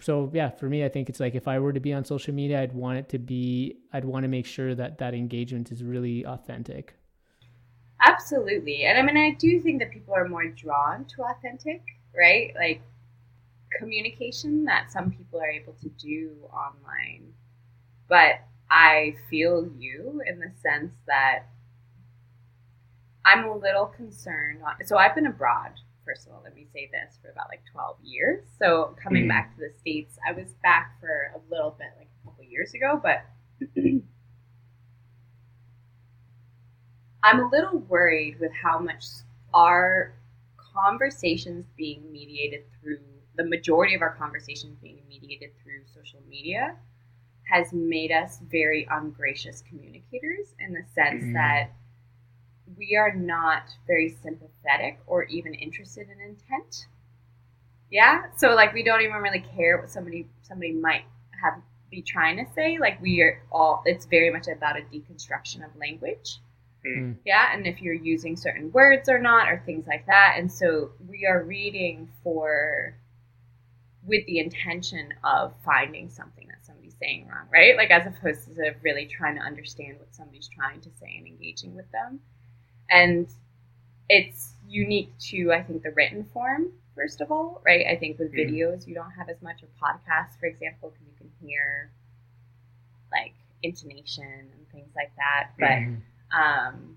so 0.00 0.30
yeah, 0.32 0.50
for 0.50 0.68
me, 0.68 0.84
I 0.84 0.88
think 0.88 1.08
it's 1.08 1.18
like 1.18 1.34
if 1.34 1.48
I 1.48 1.58
were 1.58 1.72
to 1.72 1.80
be 1.80 1.92
on 1.92 2.04
social 2.04 2.32
media, 2.32 2.62
I'd 2.62 2.72
want 2.72 2.98
it 2.98 3.08
to 3.10 3.18
be, 3.18 3.78
I'd 3.92 4.04
want 4.04 4.24
to 4.24 4.28
make 4.28 4.46
sure 4.46 4.74
that 4.74 4.98
that 4.98 5.12
engagement 5.12 5.72
is 5.72 5.82
really 5.82 6.24
authentic. 6.24 6.94
Absolutely. 8.00 8.84
And 8.84 8.96
I 8.96 9.02
mean, 9.02 9.16
I 9.16 9.34
do 9.36 9.60
think 9.60 9.80
that 9.80 9.90
people 9.90 10.14
are 10.14 10.28
more 10.28 10.46
drawn 10.46 11.04
to 11.06 11.24
authentic, 11.24 11.82
right? 12.16 12.52
Like 12.54 12.80
communication 13.76 14.64
that 14.66 14.92
some 14.92 15.10
people 15.10 15.40
are 15.40 15.50
able 15.50 15.72
to 15.74 15.88
do 15.88 16.36
online. 16.52 17.32
But 18.08 18.40
I 18.70 19.16
feel 19.28 19.68
you 19.76 20.22
in 20.26 20.38
the 20.38 20.52
sense 20.62 20.94
that 21.08 21.40
I'm 23.24 23.44
a 23.44 23.56
little 23.56 23.86
concerned. 23.86 24.60
So 24.84 24.96
I've 24.96 25.16
been 25.16 25.26
abroad 25.26 25.72
first 26.08 26.26
of 26.26 26.32
all, 26.32 26.40
let 26.42 26.54
me 26.54 26.66
say 26.72 26.88
this 26.90 27.18
for 27.20 27.30
about 27.30 27.48
like 27.48 27.62
12 27.72 27.96
years. 28.02 28.44
So 28.58 28.96
coming 29.02 29.22
mm-hmm. 29.22 29.28
back 29.28 29.54
to 29.56 29.60
the 29.60 29.72
States, 29.78 30.18
I 30.26 30.32
was 30.32 30.54
back 30.62 30.98
for 31.00 31.32
a 31.34 31.40
little 31.50 31.76
bit, 31.78 31.88
like 31.98 32.08
a 32.22 32.26
couple 32.26 32.44
years 32.44 32.72
ago, 32.74 33.00
but 33.02 33.24
I'm 37.22 37.40
a 37.40 37.48
little 37.50 37.78
worried 37.80 38.38
with 38.40 38.52
how 38.52 38.78
much 38.78 39.04
our 39.52 40.14
conversations 40.56 41.66
being 41.76 42.10
mediated 42.10 42.64
through 42.80 43.00
the 43.36 43.44
majority 43.44 43.94
of 43.94 44.02
our 44.02 44.14
conversations 44.16 44.76
being 44.80 45.00
mediated 45.08 45.50
through 45.62 45.82
social 45.94 46.20
media 46.28 46.76
has 47.50 47.72
made 47.72 48.12
us 48.12 48.40
very 48.50 48.86
ungracious 48.90 49.62
communicators 49.68 50.54
in 50.60 50.72
the 50.72 50.82
sense 50.94 51.22
mm-hmm. 51.22 51.32
that 51.32 51.72
we 52.76 52.96
are 52.96 53.14
not 53.14 53.62
very 53.86 54.16
sympathetic 54.22 54.98
or 55.06 55.24
even 55.24 55.54
interested 55.54 56.08
in 56.08 56.20
intent. 56.20 56.86
Yeah, 57.90 58.24
so 58.36 58.54
like 58.54 58.74
we 58.74 58.82
don't 58.82 59.00
even 59.00 59.16
really 59.16 59.44
care 59.56 59.78
what 59.78 59.90
somebody 59.90 60.28
somebody 60.42 60.72
might 60.72 61.04
have 61.42 61.62
be 61.90 62.02
trying 62.02 62.36
to 62.36 62.44
say. 62.54 62.78
Like 62.78 63.00
we 63.00 63.20
are 63.22 63.42
all, 63.50 63.82
it's 63.84 64.06
very 64.06 64.30
much 64.30 64.46
about 64.48 64.76
a 64.76 64.82
deconstruction 64.82 65.64
of 65.64 65.74
language. 65.78 66.38
Mm. 66.86 67.16
Yeah, 67.24 67.52
and 67.52 67.66
if 67.66 67.82
you're 67.82 67.94
using 67.94 68.36
certain 68.36 68.70
words 68.72 69.08
or 69.08 69.18
not, 69.18 69.48
or 69.48 69.62
things 69.64 69.86
like 69.86 70.06
that. 70.06 70.34
And 70.36 70.50
so 70.50 70.92
we 71.08 71.26
are 71.26 71.42
reading 71.42 72.08
for 72.22 72.94
with 74.06 74.24
the 74.26 74.38
intention 74.38 75.12
of 75.24 75.52
finding 75.64 76.08
something 76.08 76.46
that 76.48 76.64
somebody's 76.64 76.94
saying 77.00 77.26
wrong, 77.26 77.46
right? 77.52 77.76
Like 77.76 77.90
as 77.90 78.06
opposed 78.06 78.46
to 78.54 78.74
really 78.82 79.06
trying 79.06 79.36
to 79.36 79.42
understand 79.42 79.98
what 79.98 80.14
somebody's 80.14 80.48
trying 80.48 80.80
to 80.82 80.90
say 81.00 81.16
and 81.18 81.26
engaging 81.26 81.74
with 81.74 81.90
them 81.90 82.20
and 82.90 83.28
it's 84.08 84.54
unique 84.68 85.12
to 85.18 85.52
I 85.52 85.62
think 85.62 85.82
the 85.82 85.90
written 85.90 86.24
form 86.32 86.72
first 86.98 87.20
of 87.20 87.30
all, 87.30 87.62
right? 87.64 87.86
I 87.88 87.96
think 87.96 88.18
with 88.18 88.32
mm-hmm. 88.32 88.54
videos 88.54 88.86
you 88.86 88.94
don't 88.94 89.10
have 89.12 89.28
as 89.28 89.40
much, 89.40 89.62
or 89.62 89.68
podcasts, 89.80 90.38
for 90.38 90.46
example, 90.46 90.90
because 90.90 91.06
you 91.06 91.14
can 91.16 91.30
hear 91.46 91.90
like 93.12 93.34
intonation 93.62 94.24
and 94.24 94.68
things 94.72 94.90
like 94.96 95.12
that. 95.16 95.50
But 95.58 95.68
mm-hmm. 95.68 96.40
um, 96.40 96.96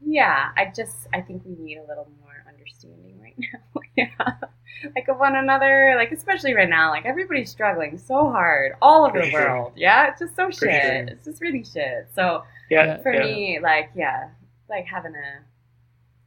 yeah, 0.00 0.50
I 0.56 0.72
just 0.74 1.08
I 1.12 1.20
think 1.20 1.42
we 1.44 1.56
need 1.56 1.78
a 1.78 1.86
little 1.86 2.08
more 2.20 2.44
understanding 2.48 3.20
right 3.20 3.34
now. 3.38 3.80
yeah, 3.96 4.34
like 4.94 5.08
of 5.08 5.18
one 5.18 5.36
another, 5.36 5.94
like 5.96 6.12
especially 6.12 6.54
right 6.54 6.70
now, 6.70 6.90
like 6.90 7.04
everybody's 7.04 7.50
struggling 7.50 7.98
so 7.98 8.30
hard 8.30 8.72
all 8.80 9.04
over 9.04 9.20
the 9.20 9.32
world. 9.32 9.72
Yeah, 9.76 10.10
it's 10.10 10.20
just 10.20 10.36
so 10.36 10.50
shit. 10.50 11.08
It's 11.08 11.24
just 11.24 11.40
really 11.40 11.64
shit. 11.64 12.08
So 12.14 12.44
yeah, 12.70 12.98
for 13.02 13.12
yeah. 13.12 13.24
me, 13.24 13.58
like 13.60 13.90
yeah, 13.96 14.28
like 14.70 14.86
having 14.86 15.14
a 15.14 15.44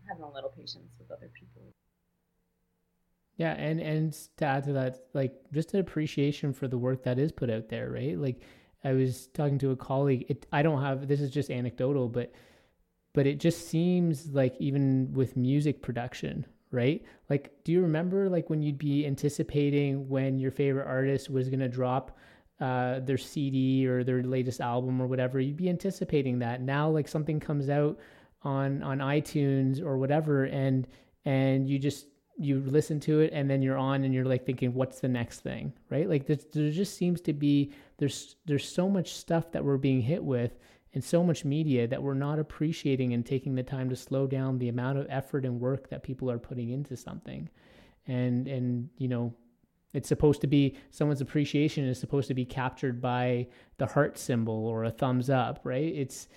having 0.07 0.23
a 0.23 0.31
little 0.31 0.49
patience 0.49 0.91
with 0.99 1.09
other 1.11 1.31
people. 1.33 1.73
Yeah, 3.37 3.53
and 3.53 3.79
and 3.79 4.13
to 4.37 4.45
add 4.45 4.65
to 4.65 4.73
that, 4.73 5.07
like 5.13 5.33
just 5.51 5.73
an 5.73 5.79
appreciation 5.79 6.53
for 6.53 6.67
the 6.67 6.77
work 6.77 7.03
that 7.03 7.17
is 7.17 7.31
put 7.31 7.49
out 7.49 7.69
there, 7.69 7.89
right? 7.89 8.17
Like 8.17 8.41
I 8.83 8.93
was 8.93 9.27
talking 9.27 9.57
to 9.59 9.71
a 9.71 9.75
colleague. 9.75 10.25
It 10.29 10.45
I 10.51 10.61
don't 10.61 10.81
have 10.81 11.07
this 11.07 11.21
is 11.21 11.31
just 11.31 11.49
anecdotal, 11.49 12.09
but 12.09 12.31
but 13.13 13.25
it 13.25 13.39
just 13.39 13.67
seems 13.67 14.27
like 14.31 14.55
even 14.59 15.11
with 15.13 15.35
music 15.37 15.81
production, 15.81 16.45
right? 16.71 17.03
Like, 17.29 17.53
do 17.63 17.71
you 17.71 17.81
remember 17.81 18.29
like 18.29 18.49
when 18.49 18.61
you'd 18.61 18.77
be 18.77 19.05
anticipating 19.05 20.09
when 20.09 20.37
your 20.39 20.51
favorite 20.51 20.87
artist 20.87 21.29
was 21.29 21.49
gonna 21.49 21.69
drop 21.69 22.17
uh, 22.59 22.99
their 22.99 23.17
CD 23.17 23.87
or 23.87 24.03
their 24.03 24.21
latest 24.23 24.61
album 24.61 25.01
or 25.01 25.07
whatever? 25.07 25.39
You'd 25.39 25.57
be 25.57 25.69
anticipating 25.69 26.39
that. 26.39 26.61
Now, 26.61 26.89
like 26.89 27.07
something 27.07 27.39
comes 27.39 27.69
out 27.69 27.97
on 28.43 28.83
on 28.83 28.99
iTunes 28.99 29.81
or 29.81 29.97
whatever 29.97 30.45
and 30.45 30.87
and 31.25 31.69
you 31.69 31.79
just 31.79 32.07
you 32.37 32.61
listen 32.61 32.99
to 32.99 33.19
it 33.19 33.31
and 33.33 33.49
then 33.49 33.61
you're 33.61 33.77
on 33.77 34.03
and 34.03 34.13
you're 34.13 34.25
like 34.25 34.45
thinking 34.45 34.73
what's 34.73 34.99
the 34.99 35.07
next 35.07 35.41
thing? 35.41 35.73
Right? 35.89 36.09
Like 36.09 36.25
there, 36.25 36.37
there 36.51 36.71
just 36.71 36.97
seems 36.97 37.21
to 37.21 37.33
be 37.33 37.71
there's 37.97 38.35
there's 38.45 38.67
so 38.67 38.89
much 38.89 39.13
stuff 39.13 39.51
that 39.51 39.63
we're 39.63 39.77
being 39.77 40.01
hit 40.01 40.23
with 40.23 40.57
and 40.93 41.03
so 41.03 41.23
much 41.23 41.45
media 41.45 41.87
that 41.87 42.01
we're 42.01 42.13
not 42.13 42.39
appreciating 42.39 43.13
and 43.13 43.25
taking 43.25 43.55
the 43.55 43.63
time 43.63 43.89
to 43.89 43.95
slow 43.95 44.27
down 44.27 44.59
the 44.59 44.69
amount 44.69 44.97
of 44.97 45.07
effort 45.09 45.45
and 45.45 45.59
work 45.59 45.89
that 45.89 46.03
people 46.03 46.29
are 46.29 46.39
putting 46.39 46.69
into 46.69 46.95
something. 46.97 47.49
And 48.07 48.47
and 48.47 48.89
you 48.97 49.07
know 49.07 49.33
it's 49.93 50.09
supposed 50.09 50.41
to 50.41 50.47
be 50.47 50.75
someone's 50.89 51.21
appreciation 51.21 51.85
is 51.85 51.99
supposed 51.99 52.27
to 52.27 52.33
be 52.33 52.45
captured 52.45 52.99
by 52.99 53.47
the 53.77 53.85
heart 53.85 54.17
symbol 54.17 54.65
or 54.65 54.85
a 54.85 54.91
thumbs 54.91 55.29
up 55.29 55.59
right? 55.63 55.93
It's 55.95 56.27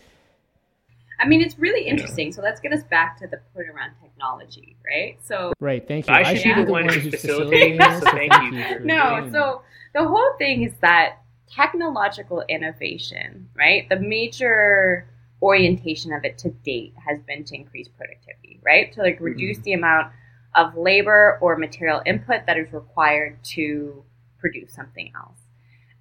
I 1.18 1.26
mean, 1.26 1.40
it's 1.40 1.58
really 1.58 1.86
interesting. 1.86 2.32
So 2.32 2.42
let's 2.42 2.60
get 2.60 2.72
us 2.72 2.82
back 2.84 3.18
to 3.20 3.26
the 3.26 3.40
point 3.54 3.68
around 3.68 3.92
technology, 4.02 4.76
right? 4.84 5.18
So 5.22 5.52
right, 5.60 5.86
thank 5.86 6.08
you. 6.08 6.14
I, 6.14 6.34
should 6.34 6.56
be 6.56 6.64
the 6.64 6.70
one 6.70 6.88
who's 6.88 7.10
facilitating 7.10 7.78
this. 7.78 8.02
So 8.02 8.10
thank 8.10 8.32
you. 8.52 8.84
no, 8.84 9.28
so 9.32 9.62
the 9.94 10.06
whole 10.06 10.32
thing 10.38 10.62
is 10.62 10.74
that 10.82 11.20
technological 11.48 12.44
innovation, 12.48 13.48
right? 13.56 13.88
The 13.88 13.98
major 13.98 15.08
orientation 15.42 16.12
of 16.12 16.24
it 16.24 16.38
to 16.38 16.50
date 16.50 16.94
has 17.06 17.20
been 17.22 17.44
to 17.44 17.54
increase 17.54 17.88
productivity, 17.88 18.60
right? 18.64 18.92
To 18.92 19.02
like 19.02 19.18
reduce 19.20 19.58
mm-hmm. 19.58 19.64
the 19.64 19.72
amount 19.74 20.12
of 20.54 20.76
labor 20.76 21.38
or 21.40 21.56
material 21.56 22.02
input 22.06 22.46
that 22.46 22.56
is 22.56 22.72
required 22.72 23.38
to 23.44 24.04
produce 24.38 24.72
something 24.72 25.12
else. 25.14 25.38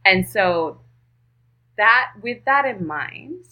And 0.06 0.28
so 0.28 0.82
that 1.78 2.12
with 2.22 2.46
that 2.46 2.66
in 2.66 2.88
mind, 2.88 3.46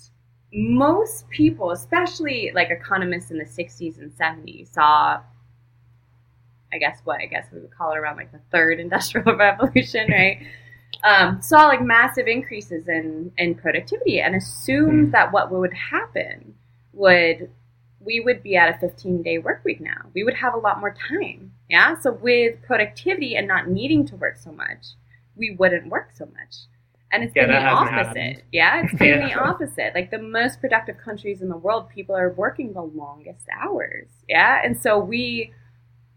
most 0.54 1.28
people, 1.30 1.72
especially 1.72 2.52
like 2.54 2.70
economists 2.70 3.32
in 3.32 3.38
the 3.38 3.46
60s 3.46 3.98
and 3.98 4.12
70s, 4.18 4.74
saw, 4.74 5.20
I 6.72 6.78
guess 6.80 7.00
what, 7.04 7.20
I 7.22 7.26
guess 7.26 7.48
we 7.52 7.60
would 7.60 7.76
call 7.76 7.92
it 7.94 7.98
around 7.98 8.18
like 8.18 8.32
the 8.32 8.42
third 8.52 8.80
industrial 8.80 9.36
revolution, 9.36 10.08
right? 10.12 10.46
Um, 11.04 11.42
saw 11.42 11.68
like 11.68 11.82
massive 11.82 12.28
increases 12.28 12.88
in, 12.88 13.32
in 13.38 13.56
productivity 13.56 14.22
and 14.22 14.36
assumed 14.36 15.10
mm. 15.10 15.12
that 15.12 15.34
what 15.34 15.52
would 15.52 15.74
happen 15.74 16.56
would 16.94 17.50
we 18.06 18.20
would 18.20 18.44
be 18.44 18.56
at 18.56 18.76
a 18.76 18.78
15 18.80 19.24
day 19.24 19.38
work 19.38 19.62
week 19.64 19.80
now. 19.80 20.10
We 20.14 20.24
would 20.24 20.36
have 20.36 20.54
a 20.54 20.58
lot 20.58 20.80
more 20.80 20.94
time. 21.10 21.54
Yeah. 21.70 21.98
So 22.00 22.12
with 22.12 22.62
productivity 22.62 23.36
and 23.36 23.48
not 23.48 23.70
needing 23.70 24.06
to 24.08 24.16
work 24.16 24.38
so 24.38 24.52
much, 24.52 24.88
we 25.36 25.56
wouldn't 25.58 25.88
work 25.88 26.12
so 26.14 26.26
much. 26.26 26.56
And 27.14 27.24
it's 27.24 27.34
yeah, 27.36 27.46
been 27.46 27.52
the 27.52 27.62
opposite. 27.62 28.44
Yeah, 28.52 28.84
it's 28.84 28.96
been 28.96 29.20
yeah. 29.20 29.28
the 29.28 29.40
opposite. 29.40 29.92
Like 29.94 30.10
the 30.10 30.18
most 30.18 30.60
productive 30.60 30.98
countries 30.98 31.44
in 31.44 31.48
the 31.48 31.56
world, 31.56 31.88
people 31.90 32.16
are 32.16 32.32
working 32.34 32.74
the 32.74 32.82
longest 32.82 33.46
hours. 33.56 34.08
Yeah. 34.28 34.60
And 34.64 34.82
so 34.82 34.98
we, 34.98 35.54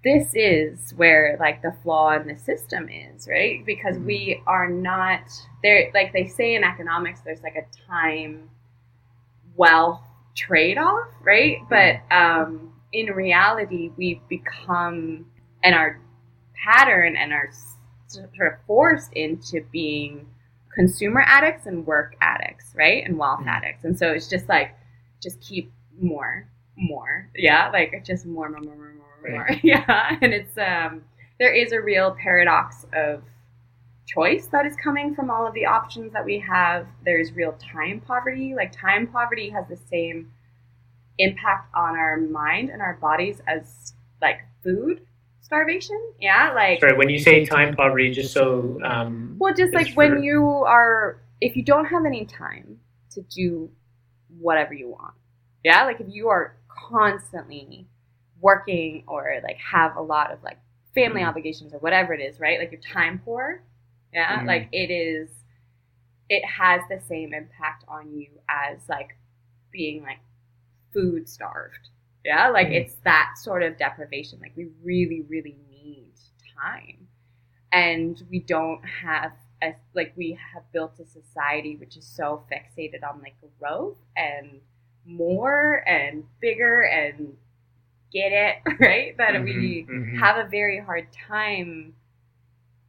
this 0.03 0.31
is 0.35 0.95
where 0.97 1.37
like 1.39 1.61
the 1.61 1.75
flaw 1.83 2.17
in 2.17 2.27
the 2.27 2.39
system 2.39 2.89
is, 2.89 3.29
right? 3.29 3.65
Because 3.67 3.99
we 3.99 4.43
are 4.47 4.71
not 4.71 5.21
there. 5.63 5.91
Like 5.93 6.15
they 6.15 6.27
say 6.27 6.55
in 6.55 6.65
economics, 6.65 7.21
there's 7.21 7.43
like 7.43 7.57
a 7.57 7.67
time 7.87 8.49
wealth 9.55 10.01
trade 10.35 10.79
off, 10.79 11.09
right? 11.23 11.59
But 11.69 12.01
um, 12.11 12.73
in 12.93 13.09
reality, 13.09 13.91
we've 13.99 14.27
become, 14.29 15.27
and 15.63 15.75
our 15.75 16.01
pattern 16.55 17.17
and 17.17 17.35
are 17.35 17.51
sort 18.07 18.31
of 18.41 18.55
forced 18.67 19.13
into 19.13 19.61
being 19.71 20.27
consumer 20.77 21.25
addicts 21.27 21.67
and 21.67 21.85
work 21.87 22.15
addicts, 22.21 22.73
right? 22.77 23.05
And 23.05 23.19
wealth 23.19 23.41
mm-hmm. 23.41 23.49
addicts. 23.49 23.85
And 23.85 23.99
so 23.99 24.13
it's 24.13 24.29
just 24.29 24.49
like, 24.49 24.77
just 25.23 25.41
keep 25.41 25.73
more, 26.01 26.49
more. 26.77 27.29
Yeah. 27.35 27.71
Like 27.73 28.05
just 28.05 28.27
more, 28.27 28.49
more, 28.49 28.61
more, 28.61 28.77
more, 28.77 28.95
more, 28.95 29.31
more. 29.31 29.45
Right. 29.49 29.61
Yeah. 29.65 30.17
And 30.21 30.33
it's, 30.33 30.57
um, 30.59 31.03
there 31.41 31.53
is 31.53 31.73
a 31.73 31.81
real 31.81 32.17
paradox 32.23 32.87
of 32.93 33.23
choice 34.07 34.47
that 34.53 34.67
is 34.67 34.77
coming 34.77 35.15
from 35.15 35.31
all 35.31 35.47
of 35.47 35.55
the 35.55 35.67
options 35.67 36.13
that 36.13 36.25
we 36.25 36.39
have. 36.39 36.87
There's 37.05 37.33
real 37.33 37.55
time 37.55 38.01
poverty. 38.01 38.55
Like 38.55 38.73
time 38.73 39.07
poverty 39.07 39.51
has 39.51 39.67
the 39.69 39.77
same 39.91 40.31
impact 41.19 41.75
on 41.75 41.97
our 41.97 42.19
mind 42.19 42.69
and 42.69 42.83
our 42.83 42.99
bodies 43.01 43.41
as 43.47 43.95
like 44.21 44.41
food 44.63 45.06
starvation. 45.47 46.01
Yeah, 46.21 46.53
like 46.55 46.81
sorry. 46.81 46.97
When 46.97 47.09
you 47.09 47.19
say 47.19 47.47
time 47.47 47.75
poverty, 47.75 48.11
just 48.11 48.35
so 48.35 48.79
um, 48.85 49.37
well, 49.39 49.55
just 49.55 49.73
like 49.73 49.95
for... 49.95 50.09
when 50.09 50.23
you 50.23 50.45
are, 50.45 51.21
if 51.41 51.57
you 51.57 51.63
don't 51.63 51.87
have 51.87 52.05
any 52.05 52.27
time 52.27 52.79
to 53.13 53.23
do 53.23 53.71
whatever 54.39 54.75
you 54.75 54.89
want. 54.89 55.15
Yeah, 55.65 55.85
like 55.85 56.01
if 56.01 56.09
you 56.11 56.29
are 56.29 56.57
constantly 56.69 57.87
working 58.41 59.05
or 59.07 59.41
like 59.43 59.57
have 59.59 59.97
a 59.97 60.03
lot 60.03 60.33
of 60.33 60.43
like 60.43 60.59
family 60.95 61.21
mm 61.21 61.29
obligations 61.29 61.73
or 61.73 61.79
whatever 61.79 62.13
it 62.13 62.21
is, 62.21 62.41
right? 62.41 62.59
Like 62.59 62.73
you're 62.73 62.81
time 62.81 63.21
poor. 63.25 63.63
Yeah, 64.13 64.41
mm 64.41 64.47
like 64.47 64.69
it 64.73 64.91
is. 64.91 65.31
It 66.29 66.45
has 66.45 66.83
the 66.91 67.01
same 67.09 67.33
impact 67.33 67.85
on 67.87 68.13
you 68.13 68.27
as 68.49 68.79
like 68.89 69.17
being 69.71 70.03
like 70.03 70.19
food 70.93 71.29
starved. 71.29 71.91
Yeah, 72.27 72.49
like 72.49 72.67
mm-hmm. 72.67 72.75
it's 72.75 72.97
that 73.05 73.35
sort 73.41 73.63
of 73.63 73.79
deprivation. 73.79 74.41
Like 74.41 74.53
we 74.57 74.67
really, 74.83 75.23
really 75.29 75.57
need 75.71 76.11
time. 76.61 77.07
And 77.71 78.21
we 78.29 78.41
don't 78.41 78.81
have 78.85 79.31
a, 79.63 79.77
like 79.95 80.13
we 80.17 80.37
have 80.53 80.65
built 80.73 80.99
a 80.99 81.07
society 81.07 81.77
which 81.77 81.97
is 81.97 82.05
so 82.05 82.43
fixated 82.51 83.09
on 83.09 83.23
like 83.23 83.37
growth 83.61 83.99
and 84.17 84.61
more 85.05 85.89
and 85.89 86.25
bigger 86.41 86.83
and 86.83 87.37
get 88.13 88.33
it, 88.33 88.57
right? 88.81 89.17
That 89.19 89.35
mm-hmm, 89.35 89.45
we 89.45 89.87
mm-hmm. 89.89 90.19
have 90.19 90.45
a 90.45 90.49
very 90.49 90.81
hard 90.81 91.07
time 91.29 91.95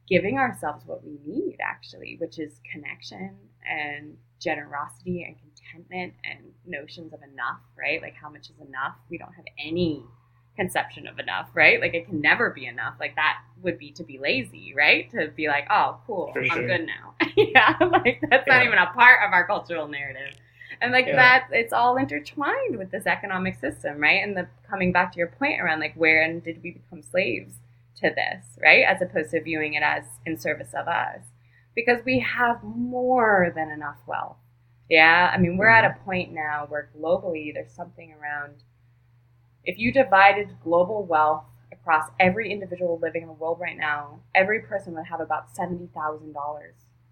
giving 0.08 0.38
ourselves 0.38 0.82
what 0.84 1.04
we 1.04 1.20
need 1.24 1.58
actually, 1.62 2.16
which 2.20 2.40
is 2.40 2.60
connection 2.72 3.36
and 3.64 4.16
generosity 4.40 5.22
and 5.22 5.36
contentment 5.70 6.14
and 6.24 6.38
notions 6.66 7.12
of 7.12 7.20
enough, 7.22 7.60
right? 7.78 8.00
Like 8.02 8.14
how 8.14 8.28
much 8.28 8.50
is 8.50 8.66
enough? 8.66 8.96
We 9.10 9.18
don't 9.18 9.32
have 9.34 9.44
any 9.58 10.04
conception 10.56 11.06
of 11.06 11.18
enough, 11.18 11.48
right? 11.54 11.80
Like 11.80 11.94
it 11.94 12.06
can 12.06 12.20
never 12.20 12.50
be 12.50 12.66
enough. 12.66 12.94
Like 12.98 13.14
that 13.14 13.38
would 13.62 13.78
be 13.78 13.92
to 13.92 14.04
be 14.04 14.18
lazy, 14.18 14.74
right? 14.76 15.10
To 15.12 15.28
be 15.28 15.46
like, 15.46 15.66
oh, 15.70 15.98
cool, 16.06 16.30
For 16.32 16.42
I'm 16.42 16.66
good 16.66 16.86
now. 16.86 17.14
yeah, 17.36 17.76
like 17.80 18.20
that's 18.28 18.44
yeah. 18.46 18.58
not 18.58 18.66
even 18.66 18.78
a 18.78 18.86
part 18.86 19.20
of 19.26 19.32
our 19.32 19.46
cultural 19.46 19.88
narrative. 19.88 20.34
And 20.80 20.92
like 20.92 21.06
yeah. 21.06 21.16
that, 21.16 21.48
it's 21.52 21.72
all 21.72 21.96
intertwined 21.96 22.76
with 22.76 22.90
this 22.90 23.06
economic 23.06 23.58
system, 23.60 23.98
right? 23.98 24.22
And 24.22 24.36
the 24.36 24.48
coming 24.68 24.92
back 24.92 25.12
to 25.12 25.18
your 25.18 25.28
point 25.28 25.60
around 25.60 25.80
like 25.80 25.94
where 25.94 26.22
and 26.22 26.42
did 26.42 26.62
we 26.62 26.72
become 26.72 27.02
slaves 27.02 27.54
to 28.00 28.10
this, 28.10 28.44
right? 28.60 28.84
As 28.86 29.00
opposed 29.00 29.30
to 29.30 29.42
viewing 29.42 29.74
it 29.74 29.82
as 29.82 30.04
in 30.26 30.38
service 30.38 30.74
of 30.74 30.88
us, 30.88 31.20
because 31.74 32.04
we 32.04 32.18
have 32.20 32.62
more 32.62 33.52
than 33.54 33.70
enough 33.70 33.98
wealth 34.06 34.36
yeah, 34.88 35.30
I 35.32 35.38
mean, 35.38 35.56
we're 35.56 35.68
at 35.68 35.84
a 35.84 35.98
point 36.04 36.32
now 36.32 36.66
where 36.68 36.90
globally 36.98 37.52
there's 37.52 37.72
something 37.72 38.14
around 38.20 38.62
if 39.64 39.78
you 39.78 39.92
divided 39.92 40.48
global 40.64 41.04
wealth 41.04 41.44
across 41.70 42.10
every 42.18 42.50
individual 42.50 42.98
living 43.00 43.22
in 43.22 43.28
the 43.28 43.34
world 43.34 43.58
right 43.60 43.76
now, 43.76 44.20
every 44.34 44.60
person 44.60 44.94
would 44.94 45.04
have 45.04 45.20
about 45.20 45.54
$70,000 45.54 46.32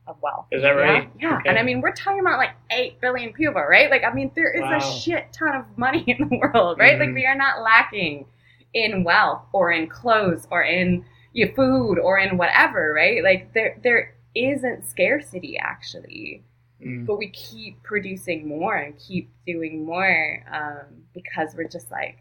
of 0.07 0.16
wealth. 0.22 0.47
Is 0.53 0.62
that 0.62 0.70
right? 0.70 1.11
Yeah. 1.20 1.31
yeah. 1.31 1.39
Okay. 1.39 1.49
And 1.51 1.59
I 1.59 1.62
mean, 1.62 1.81
we're 1.81 1.93
talking 1.93 2.20
about 2.20 2.39
like 2.39 2.53
8 2.70 3.01
billion 3.01 3.33
people, 3.33 3.62
right? 3.62 3.91
Like, 3.91 4.05
I 4.05 4.12
mean, 4.12 4.31
there 4.35 4.53
is 4.53 4.62
wow. 4.62 4.79
a 4.79 4.81
shit 4.81 5.33
ton 5.33 5.55
of 5.55 5.64
money 5.77 6.05
in 6.07 6.29
the 6.29 6.37
world, 6.37 6.79
right? 6.79 6.93
Mm-hmm. 6.93 7.01
Like, 7.01 7.14
we 7.14 7.27
are 7.27 7.37
not 7.37 7.62
lacking 7.62 8.27
in 8.72 9.05
wealth 9.05 9.43
or 9.53 9.70
in 9.70 9.89
clothes 9.89 10.47
or 10.51 10.62
in 10.62 11.05
your 11.33 11.53
food 11.55 11.99
or 11.99 12.18
in 12.18 12.39
whatever, 12.39 12.93
right? 12.95 13.22
Like, 13.22 13.53
there, 13.53 13.79
there 13.83 14.14
isn't 14.35 14.87
scarcity 14.87 15.59
actually. 15.59 16.43
Mm. 16.85 17.07
But 17.07 17.16
we 17.16 17.29
keep 17.31 17.83
producing 17.83 18.47
more 18.47 18.77
and 18.77 18.99
keep 18.99 19.31
doing 19.47 19.85
more 19.85 20.45
um, 20.53 21.05
because 21.14 21.55
we're 21.57 21.68
just 21.68 21.91
like, 21.91 22.18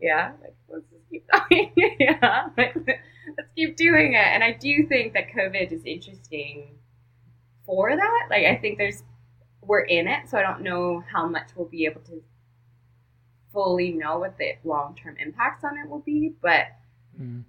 yeah, 0.00 0.32
like 0.40 0.54
let's 0.68 0.84
just 0.90 1.10
keep 1.10 1.26
going. 1.50 1.72
yeah, 1.98 2.48
like, 2.56 2.74
let's 2.76 3.48
keep 3.56 3.76
doing 3.76 4.14
it. 4.14 4.26
And 4.26 4.44
I 4.44 4.52
do 4.52 4.86
think 4.86 5.14
that 5.14 5.32
COVID 5.32 5.72
is 5.72 5.82
interesting 5.84 6.78
for 7.66 7.94
that. 7.96 8.26
Like, 8.30 8.46
I 8.46 8.56
think 8.56 8.78
there's 8.78 9.02
we're 9.62 9.80
in 9.80 10.06
it, 10.06 10.28
so 10.28 10.38
I 10.38 10.42
don't 10.42 10.60
know 10.60 11.02
how 11.10 11.26
much 11.26 11.48
we'll 11.56 11.66
be 11.66 11.86
able 11.86 12.02
to 12.02 12.22
fully 13.52 13.92
know 13.92 14.18
what 14.18 14.36
the 14.36 14.52
long 14.62 14.94
term 14.94 15.16
impacts 15.18 15.64
on 15.64 15.78
it 15.78 15.88
will 15.88 16.00
be, 16.00 16.34
but 16.42 16.66
mm. 17.20 17.42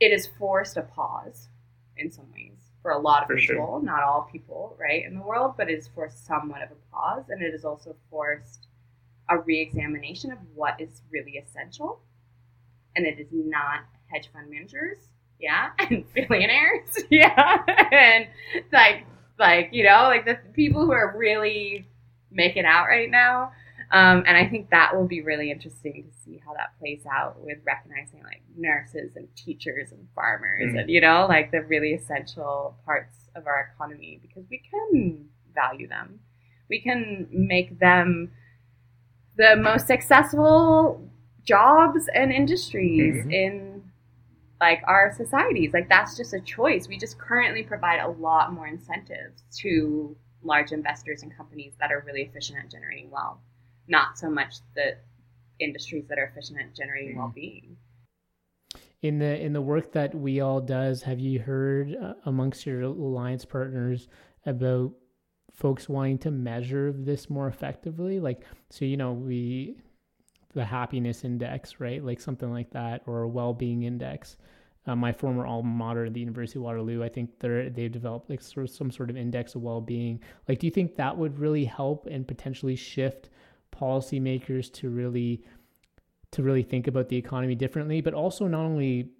it 0.00 0.12
has 0.12 0.28
forced 0.38 0.76
a 0.76 0.82
pause 0.82 1.48
in 1.96 2.10
some 2.10 2.26
ways 2.32 2.51
for 2.82 2.90
a 2.90 2.98
lot 2.98 3.22
of 3.22 3.28
for 3.28 3.36
people, 3.36 3.54
sure. 3.54 3.82
not 3.82 4.02
all 4.02 4.28
people, 4.30 4.76
right, 4.78 5.04
in 5.04 5.14
the 5.14 5.22
world, 5.22 5.54
but 5.56 5.70
it 5.70 5.76
has 5.76 5.88
forced 5.88 6.26
somewhat 6.26 6.62
of 6.62 6.70
a 6.70 6.92
pause, 6.92 7.24
and 7.28 7.42
it 7.42 7.52
has 7.52 7.64
also 7.64 7.94
forced 8.10 8.66
a 9.30 9.38
re-examination 9.38 10.32
of 10.32 10.38
what 10.54 10.80
is 10.80 11.02
really 11.10 11.38
essential, 11.38 12.00
and 12.96 13.06
it 13.06 13.18
is 13.20 13.28
not 13.32 13.80
hedge 14.08 14.28
fund 14.32 14.50
managers, 14.50 14.98
yeah, 15.40 15.70
and 15.78 16.04
billionaires, 16.12 17.04
yeah, 17.10 17.62
and 17.92 18.26
like 18.72 19.06
like 19.38 19.70
you 19.72 19.84
know 19.84 20.02
like 20.04 20.24
the 20.24 20.38
people 20.52 20.84
who 20.84 20.92
are 20.92 21.16
really 21.16 21.86
making 22.30 22.64
out 22.64 22.86
right 22.86 23.10
now 23.10 23.52
um, 23.92 24.24
and 24.26 24.38
I 24.38 24.48
think 24.48 24.70
that 24.70 24.96
will 24.96 25.06
be 25.06 25.20
really 25.20 25.50
interesting 25.50 26.04
to 26.04 26.24
see 26.24 26.40
how 26.42 26.54
that 26.54 26.78
plays 26.78 27.02
out 27.04 27.38
with 27.40 27.58
recognizing 27.66 28.22
like 28.22 28.40
nurses 28.56 29.16
and 29.16 29.28
teachers 29.36 29.92
and 29.92 30.08
farmers 30.14 30.62
mm-hmm. 30.62 30.78
and, 30.78 30.90
you 30.90 31.02
know, 31.02 31.26
like 31.28 31.50
the 31.50 31.60
really 31.60 31.92
essential 31.92 32.74
parts 32.86 33.14
of 33.36 33.46
our 33.46 33.70
economy 33.74 34.18
because 34.22 34.48
we 34.50 34.62
can 34.70 35.26
value 35.54 35.86
them. 35.86 36.20
We 36.70 36.80
can 36.80 37.26
make 37.30 37.78
them 37.80 38.32
the 39.36 39.56
most 39.56 39.86
successful 39.86 41.06
jobs 41.44 42.08
and 42.14 42.32
industries 42.32 43.16
mm-hmm. 43.16 43.30
in 43.30 43.92
like 44.58 44.80
our 44.86 45.12
societies. 45.14 45.74
Like 45.74 45.90
that's 45.90 46.16
just 46.16 46.32
a 46.32 46.40
choice. 46.40 46.88
We 46.88 46.96
just 46.96 47.18
currently 47.18 47.62
provide 47.62 48.00
a 48.00 48.08
lot 48.08 48.54
more 48.54 48.66
incentives 48.66 49.42
to 49.58 50.16
large 50.42 50.72
investors 50.72 51.22
and 51.22 51.36
companies 51.36 51.74
that 51.78 51.92
are 51.92 52.02
really 52.06 52.22
efficient 52.22 52.58
at 52.58 52.70
generating 52.70 53.10
wealth 53.10 53.38
not 53.88 54.18
so 54.18 54.30
much 54.30 54.56
the 54.74 54.96
industries 55.60 56.04
that 56.08 56.18
are 56.18 56.24
efficient 56.24 56.58
at 56.58 56.74
generating 56.74 57.14
mm. 57.14 57.18
well-being 57.18 57.76
in 59.02 59.18
the 59.18 59.40
in 59.40 59.52
the 59.52 59.60
work 59.60 59.92
that 59.92 60.14
WEAll 60.14 60.64
does 60.64 61.02
have 61.02 61.20
you 61.20 61.40
heard 61.40 61.94
uh, 61.96 62.14
amongst 62.26 62.66
your 62.66 62.82
alliance 62.82 63.44
partners 63.44 64.08
about 64.46 64.92
folks 65.50 65.88
wanting 65.88 66.18
to 66.18 66.30
measure 66.30 66.92
this 66.92 67.28
more 67.28 67.48
effectively 67.48 68.18
like 68.18 68.44
so 68.70 68.84
you 68.84 68.96
know 68.96 69.12
we 69.12 69.76
the 70.54 70.64
happiness 70.64 71.24
index 71.24 71.80
right 71.80 72.04
like 72.04 72.20
something 72.20 72.50
like 72.50 72.70
that 72.70 73.02
or 73.06 73.22
a 73.22 73.28
well-being 73.28 73.82
index 73.82 74.36
uh, 74.86 74.96
my 74.96 75.12
former 75.12 75.46
alma 75.46 75.68
mater, 75.68 76.10
the 76.10 76.20
University 76.20 76.58
of 76.58 76.64
Waterloo, 76.64 77.04
I 77.04 77.08
think 77.08 77.38
they're 77.38 77.70
they've 77.70 77.92
developed 77.92 78.28
like 78.28 78.40
sort 78.40 78.64
of 78.64 78.70
some 78.70 78.90
sort 78.90 79.10
of 79.10 79.16
index 79.16 79.54
of 79.54 79.62
well-being. 79.62 80.20
Like, 80.48 80.58
do 80.58 80.66
you 80.66 80.72
think 80.72 80.96
that 80.96 81.16
would 81.16 81.38
really 81.38 81.64
help 81.64 82.06
and 82.06 82.26
potentially 82.26 82.74
shift 82.74 83.30
policymakers 83.72 84.72
to 84.74 84.90
really 84.90 85.42
to 86.32 86.42
really 86.42 86.62
think 86.62 86.86
about 86.86 87.08
the 87.08 87.16
economy 87.16 87.54
differently, 87.54 88.00
but 88.00 88.14
also 88.14 88.46
not 88.46 88.64
only 88.64 89.10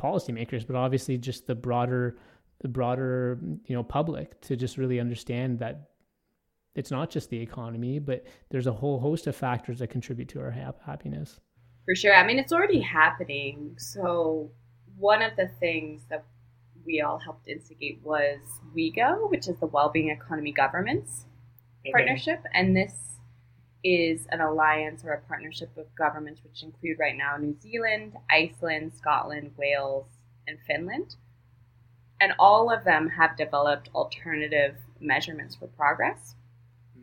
policymakers, 0.00 0.66
but 0.66 0.74
obviously 0.74 1.16
just 1.16 1.46
the 1.46 1.54
broader 1.54 2.18
the 2.60 2.68
broader 2.68 3.38
you 3.66 3.74
know 3.74 3.82
public 3.82 4.40
to 4.40 4.56
just 4.56 4.78
really 4.78 5.00
understand 5.00 5.58
that 5.58 5.90
it's 6.74 6.90
not 6.90 7.10
just 7.10 7.28
the 7.28 7.38
economy, 7.38 7.98
but 7.98 8.24
there's 8.50 8.66
a 8.66 8.72
whole 8.72 8.98
host 8.98 9.26
of 9.26 9.36
factors 9.36 9.78
that 9.80 9.88
contribute 9.88 10.28
to 10.30 10.40
our 10.40 10.50
ha- 10.50 10.72
happiness. 10.86 11.38
For 11.84 11.94
sure. 11.94 12.14
I 12.14 12.26
mean, 12.26 12.38
it's 12.38 12.52
already 12.52 12.80
happening. 12.80 13.74
So 13.76 14.50
one 14.96 15.20
of 15.20 15.36
the 15.36 15.50
things 15.60 16.02
that 16.08 16.24
WEAll 16.86 17.22
helped 17.22 17.48
instigate 17.48 18.00
was 18.02 18.38
WEGo, 18.74 19.30
which 19.30 19.48
is 19.48 19.58
the 19.58 19.66
Wellbeing 19.66 20.08
Economy 20.08 20.52
Governments 20.52 21.26
okay. 21.82 21.92
partnership, 21.92 22.42
and 22.54 22.76
this 22.76 22.92
is 23.84 24.26
an 24.30 24.40
alliance 24.40 25.02
or 25.04 25.12
a 25.12 25.20
partnership 25.22 25.76
of 25.76 25.92
governments 25.96 26.40
which 26.44 26.62
include 26.62 26.98
right 26.98 27.16
now 27.16 27.36
New 27.36 27.56
Zealand, 27.60 28.12
Iceland, 28.30 28.92
Scotland, 28.96 29.52
Wales, 29.56 30.06
and 30.46 30.58
Finland. 30.66 31.16
And 32.20 32.32
all 32.38 32.70
of 32.70 32.84
them 32.84 33.08
have 33.08 33.36
developed 33.36 33.90
alternative 33.94 34.76
measurements 35.00 35.56
for 35.56 35.66
progress. 35.66 36.36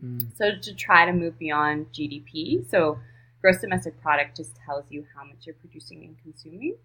Mm. 0.04 0.28
So 0.38 0.52
to 0.62 0.74
try 0.74 1.06
to 1.06 1.12
move 1.12 1.38
beyond 1.38 1.88
GDP, 1.92 2.70
so 2.70 3.00
gross 3.42 3.60
domestic 3.60 4.02
product 4.02 4.38
just 4.38 4.56
tells 4.66 4.86
you 4.90 5.06
how 5.16 5.26
much 5.26 5.46
you're 5.46 5.56
producing 5.56 6.04
and 6.04 6.16
consuming. 6.24 6.76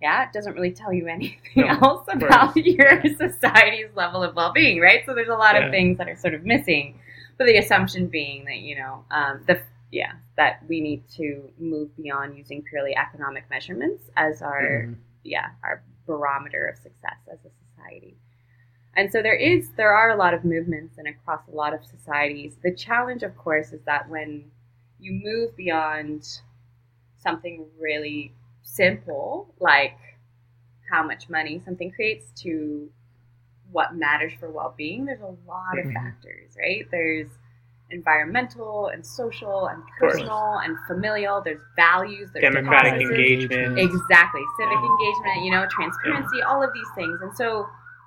Yeah, 0.00 0.24
it 0.24 0.32
doesn't 0.32 0.54
really 0.54 0.72
tell 0.72 0.92
you 0.92 1.06
anything 1.08 1.38
no, 1.56 1.68
else 1.68 2.06
about 2.10 2.56
your 2.56 3.02
society's 3.18 3.94
level 3.94 4.22
of 4.22 4.34
well-being, 4.34 4.80
right? 4.80 5.02
So 5.06 5.14
there's 5.14 5.28
a 5.28 5.34
lot 5.34 5.54
yeah. 5.54 5.66
of 5.66 5.70
things 5.70 5.98
that 5.98 6.08
are 6.08 6.16
sort 6.16 6.34
of 6.34 6.44
missing. 6.44 6.98
But 7.38 7.46
the 7.46 7.56
assumption 7.56 8.06
being 8.08 8.44
that 8.46 8.58
you 8.58 8.76
know 8.76 9.04
um, 9.10 9.42
the 9.46 9.60
yeah 9.90 10.12
that 10.36 10.62
we 10.68 10.80
need 10.80 11.02
to 11.16 11.50
move 11.58 11.94
beyond 11.96 12.36
using 12.36 12.62
purely 12.62 12.96
economic 12.96 13.44
measurements 13.50 14.04
as 14.16 14.42
our 14.42 14.86
mm-hmm. 14.86 14.94
yeah 15.24 15.50
our 15.62 15.82
barometer 16.06 16.66
of 16.66 16.76
success 16.76 17.16
as 17.32 17.38
a 17.40 17.50
society. 17.76 18.16
And 18.94 19.10
so 19.10 19.22
there 19.22 19.34
is 19.34 19.70
there 19.76 19.94
are 19.94 20.10
a 20.10 20.16
lot 20.16 20.34
of 20.34 20.44
movements 20.44 20.98
and 20.98 21.08
across 21.08 21.40
a 21.48 21.54
lot 21.54 21.72
of 21.72 21.84
societies. 21.84 22.56
The 22.62 22.74
challenge, 22.74 23.22
of 23.22 23.36
course, 23.36 23.72
is 23.72 23.80
that 23.86 24.08
when 24.08 24.50
you 25.00 25.20
move 25.24 25.56
beyond 25.56 26.40
something 27.16 27.66
really 27.80 28.32
simple, 28.62 29.54
like 29.60 29.98
how 30.90 31.02
much 31.02 31.28
money 31.28 31.60
something 31.64 31.90
creates, 31.90 32.30
to 32.42 32.90
what 33.72 33.96
matters 33.96 34.32
for 34.38 34.50
well-being, 34.50 35.04
there's 35.04 35.20
a 35.20 35.34
lot 35.48 35.78
of 35.78 35.86
mm-hmm. 35.86 35.94
factors, 35.94 36.56
right? 36.58 36.86
There's 36.90 37.28
environmental 37.90 38.88
and 38.88 39.04
social 39.04 39.66
and 39.66 39.82
personal 39.98 40.60
and 40.64 40.76
familial. 40.86 41.42
There's 41.42 41.60
values. 41.76 42.30
There's 42.32 42.54
democratic 42.54 43.00
engagement. 43.00 43.78
Exactly, 43.78 44.42
civic 44.58 44.78
yeah. 44.78 44.88
engagement. 44.88 45.44
You 45.44 45.50
know, 45.50 45.66
transparency. 45.70 46.38
Yeah. 46.38 46.46
All 46.46 46.62
of 46.62 46.70
these 46.72 46.88
things, 46.94 47.20
and 47.20 47.36
so 47.36 47.66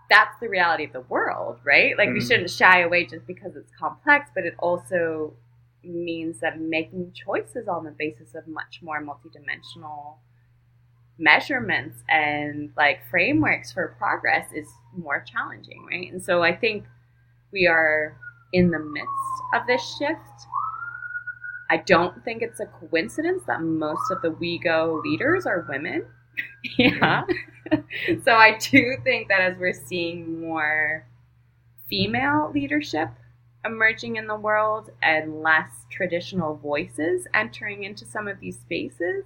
that's 0.10 0.40
the 0.40 0.50
reality 0.50 0.86
of 0.86 0.94
the 0.94 1.02
world, 1.02 1.60
right? 1.64 1.98
Like 1.98 2.10
mm. 2.10 2.16
we 2.16 2.22
shouldn't 2.22 2.50
shy 2.50 2.82
away 2.82 3.06
just 3.06 3.26
because 3.26 3.56
it's 3.56 3.72
complex, 3.78 4.30
but 4.36 4.46
it 4.46 4.56
also 4.60 5.34
means 5.84 6.40
that 6.40 6.60
making 6.60 7.14
choices 7.14 7.68
on 7.68 7.84
the 7.84 7.92
basis 7.92 8.36
of 8.36 8.48
much 8.48 8.80
more 8.82 9.02
multidimensional 9.04 10.16
measurements 11.18 12.04
and 12.10 12.72
like 12.76 13.00
frameworks 13.10 13.72
for 13.72 13.96
progress 13.98 14.52
is 14.54 14.68
more 14.96 15.22
challenging, 15.22 15.86
right? 15.86 16.12
And 16.12 16.24
so 16.24 16.44
I 16.44 16.56
think 16.56 16.86
we 17.52 17.68
are 17.68 18.18
in 18.54 18.72
the 18.72 18.80
midst 18.80 19.10
of 19.54 19.66
this 19.68 19.98
shift. 19.98 20.48
I 21.70 21.78
don't 21.78 22.24
think 22.24 22.42
it's 22.42 22.60
a 22.60 22.66
coincidence 22.66 23.44
that 23.48 23.62
most 23.62 24.12
of 24.12 24.22
the 24.22 24.32
WEGo 24.32 25.02
leaders 25.04 25.46
are 25.46 25.66
women. 25.68 26.06
yeah. 26.78 27.24
Mm-hmm. 27.72 28.22
so 28.24 28.34
I 28.34 28.58
do 28.58 28.98
think 29.04 29.30
that 29.30 29.42
as 29.42 29.58
we're 29.58 29.74
seeing 29.74 30.42
more 30.42 31.08
female 31.90 32.52
leadership 32.54 33.10
emerging 33.64 34.18
in 34.18 34.28
the 34.28 34.36
world 34.36 34.92
and 35.02 35.42
less 35.42 35.72
traditional 35.90 36.56
voices 36.56 37.28
entering 37.34 37.84
into 37.84 38.06
some 38.06 38.28
of 38.28 38.40
these 38.40 38.58
spaces, 38.58 39.26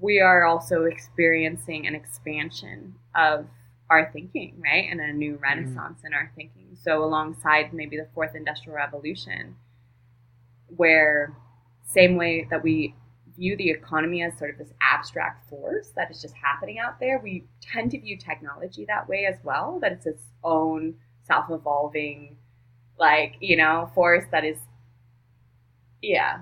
we 0.00 0.20
are 0.20 0.44
also 0.44 0.84
experiencing 0.84 1.86
an 1.86 1.94
expansion 1.94 2.94
of 3.14 3.46
our 3.90 4.10
thinking, 4.12 4.60
right? 4.62 4.88
And 4.90 5.00
a 5.00 5.12
new 5.12 5.34
mm-hmm. 5.34 5.42
renaissance 5.42 6.00
mm. 6.02 6.06
in 6.06 6.14
our 6.14 6.30
thinking. 6.34 6.68
So, 6.74 7.04
alongside 7.04 7.72
maybe 7.72 7.96
the 7.96 8.08
fourth 8.14 8.34
industrial 8.34 8.76
revolution, 8.76 9.56
where 10.68 11.36
same 11.84 12.16
way 12.16 12.46
that 12.50 12.62
we 12.62 12.94
view 13.36 13.56
the 13.56 13.70
economy 13.70 14.22
as 14.22 14.36
sort 14.38 14.50
of 14.50 14.58
this 14.58 14.72
abstract 14.80 15.48
force 15.48 15.92
that 15.94 16.10
is 16.10 16.20
just 16.20 16.34
happening 16.34 16.78
out 16.78 16.98
there, 16.98 17.20
we 17.22 17.44
tend 17.60 17.90
to 17.92 18.00
view 18.00 18.16
technology 18.16 18.84
that 18.86 19.08
way 19.08 19.26
as 19.26 19.36
well, 19.44 19.78
that 19.80 19.92
it's 19.92 20.06
its 20.06 20.22
own 20.42 20.94
self 21.24 21.46
evolving, 21.50 22.36
like, 22.98 23.34
you 23.40 23.56
know, 23.56 23.90
force 23.94 24.24
that 24.32 24.44
is, 24.44 24.58
yeah, 26.02 26.40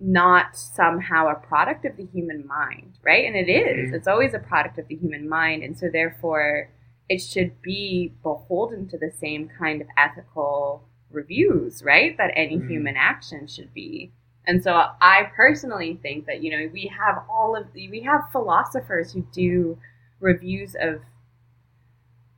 not 0.00 0.56
somehow 0.56 1.28
a 1.28 1.34
product 1.34 1.84
of 1.84 1.96
the 1.96 2.06
human 2.12 2.46
mind, 2.46 2.98
right? 3.02 3.24
And 3.24 3.36
it 3.36 3.50
is. 3.50 3.86
Mm-hmm. 3.86 3.94
It's 3.94 4.08
always 4.08 4.34
a 4.34 4.38
product 4.38 4.78
of 4.78 4.88
the 4.88 4.96
human 4.96 5.28
mind. 5.28 5.62
And 5.62 5.78
so, 5.78 5.88
therefore, 5.92 6.70
it 7.08 7.18
should 7.18 7.60
be 7.62 8.12
beholden 8.22 8.88
to 8.88 8.98
the 8.98 9.10
same 9.10 9.50
kind 9.58 9.80
of 9.80 9.88
ethical 9.96 10.84
reviews, 11.10 11.82
right? 11.82 12.16
That 12.18 12.32
any 12.36 12.56
mm-hmm. 12.56 12.70
human 12.70 12.96
action 12.96 13.46
should 13.46 13.72
be. 13.74 14.12
And 14.46 14.62
so 14.62 14.72
I 14.72 15.30
personally 15.36 15.98
think 16.00 16.24
that, 16.26 16.42
you 16.42 16.50
know, 16.50 16.70
we 16.72 16.90
have 16.98 17.22
all 17.28 17.54
of 17.54 17.72
the, 17.74 17.90
we 17.90 18.00
have 18.02 18.30
philosophers 18.32 19.12
who 19.12 19.26
do 19.30 19.78
reviews 20.20 20.74
of 20.80 21.02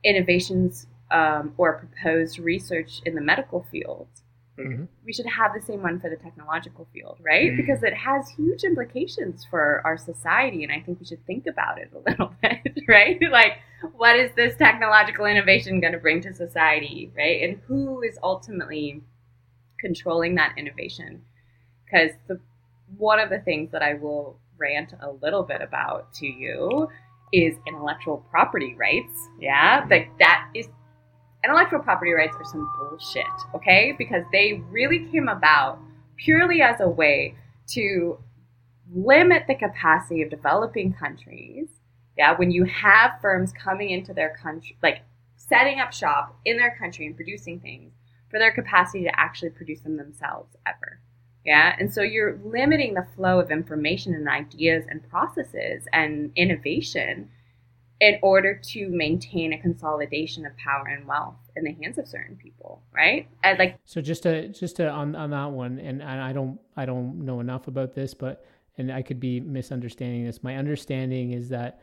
innovations 0.03 0.87
um, 1.09 1.53
or 1.57 1.77
proposed 1.77 2.37
research 2.37 3.01
in 3.05 3.15
the 3.15 3.21
medical 3.21 3.65
field. 3.71 4.07
Mm-hmm. 4.59 4.83
We 5.05 5.13
should 5.13 5.25
have 5.25 5.53
the 5.53 5.65
same 5.65 5.81
one 5.81 5.99
for 5.99 6.09
the 6.09 6.17
technological 6.17 6.87
field, 6.93 7.17
right? 7.21 7.51
Mm-hmm. 7.51 7.57
Because 7.57 7.83
it 7.83 7.93
has 7.93 8.29
huge 8.29 8.63
implications 8.63 9.45
for 9.49 9.81
our 9.85 9.97
society. 9.97 10.63
And 10.63 10.71
I 10.71 10.81
think 10.81 10.99
we 10.99 11.05
should 11.05 11.25
think 11.25 11.47
about 11.47 11.79
it 11.79 11.89
a 11.95 12.09
little 12.09 12.33
bit, 12.41 12.83
right? 12.87 13.19
like, 13.31 13.59
what 13.95 14.17
is 14.17 14.31
this 14.35 14.55
technological 14.57 15.25
innovation 15.25 15.79
going 15.79 15.93
to 15.93 15.99
bring 15.99 16.21
to 16.21 16.33
society, 16.33 17.11
right? 17.17 17.41
And 17.41 17.61
who 17.67 18.01
is 18.01 18.19
ultimately 18.21 19.01
controlling 19.79 20.35
that 20.35 20.53
innovation? 20.57 21.23
because 21.91 22.11
the 22.27 22.39
one 22.97 23.19
of 23.19 23.29
the 23.29 23.39
things 23.39 23.71
that 23.71 23.81
I 23.81 23.93
will 23.93 24.37
rant 24.57 24.93
a 25.01 25.11
little 25.21 25.43
bit 25.43 25.61
about 25.61 26.13
to 26.15 26.27
you 26.27 26.89
is 27.33 27.55
intellectual 27.65 28.25
property 28.29 28.75
rights. 28.77 29.29
Yeah, 29.39 29.85
like 29.89 30.09
that 30.19 30.49
is 30.53 30.67
intellectual 31.43 31.79
property 31.79 32.11
rights 32.11 32.35
are 32.37 32.45
some 32.45 32.69
bullshit, 32.77 33.25
okay? 33.55 33.93
Because 33.97 34.23
they 34.31 34.61
really 34.69 35.07
came 35.11 35.27
about 35.27 35.79
purely 36.17 36.61
as 36.61 36.79
a 36.79 36.87
way 36.87 37.35
to 37.67 38.19
limit 38.93 39.43
the 39.47 39.55
capacity 39.55 40.21
of 40.21 40.29
developing 40.29 40.93
countries. 40.93 41.67
Yeah, 42.17 42.37
when 42.37 42.51
you 42.51 42.65
have 42.65 43.19
firms 43.21 43.53
coming 43.53 43.89
into 43.89 44.13
their 44.13 44.37
country, 44.41 44.77
like 44.83 45.01
setting 45.35 45.79
up 45.79 45.93
shop 45.93 46.37
in 46.45 46.57
their 46.57 46.75
country 46.77 47.05
and 47.05 47.15
producing 47.15 47.59
things 47.59 47.93
for 48.29 48.39
their 48.39 48.51
capacity 48.51 49.03
to 49.03 49.19
actually 49.19 49.49
produce 49.49 49.81
them 49.81 49.97
themselves 49.97 50.55
ever. 50.65 50.99
Yeah. 51.45 51.75
And 51.79 51.91
so 51.91 52.01
you're 52.01 52.39
limiting 52.43 52.93
the 52.93 53.07
flow 53.15 53.39
of 53.39 53.51
information 53.51 54.13
and 54.13 54.27
ideas 54.29 54.85
and 54.87 55.07
processes 55.09 55.83
and 55.91 56.31
innovation 56.35 57.29
in 58.01 58.17
order 58.23 58.59
to 58.63 58.89
maintain 58.89 59.53
a 59.53 59.59
consolidation 59.59 60.43
of 60.43 60.57
power 60.57 60.87
and 60.87 61.05
wealth 61.05 61.35
in 61.55 61.63
the 61.63 61.71
hands 61.73 61.99
of 61.99 62.07
certain 62.07 62.35
people, 62.35 62.81
right? 62.93 63.27
And 63.43 63.59
like 63.59 63.77
so 63.85 64.01
just 64.01 64.23
to 64.23 64.49
just 64.49 64.77
to 64.77 64.89
on, 64.89 65.15
on 65.15 65.29
that 65.29 65.51
one 65.51 65.77
and, 65.77 66.01
and 66.01 66.19
I 66.19 66.33
don't 66.33 66.59
I 66.75 66.85
don't 66.85 67.23
know 67.23 67.39
enough 67.39 67.67
about 67.67 67.93
this, 67.93 68.15
but 68.15 68.43
and 68.77 68.91
I 68.91 69.03
could 69.03 69.19
be 69.19 69.39
misunderstanding 69.39 70.25
this. 70.25 70.41
My 70.41 70.55
understanding 70.55 71.31
is 71.33 71.49
that 71.49 71.79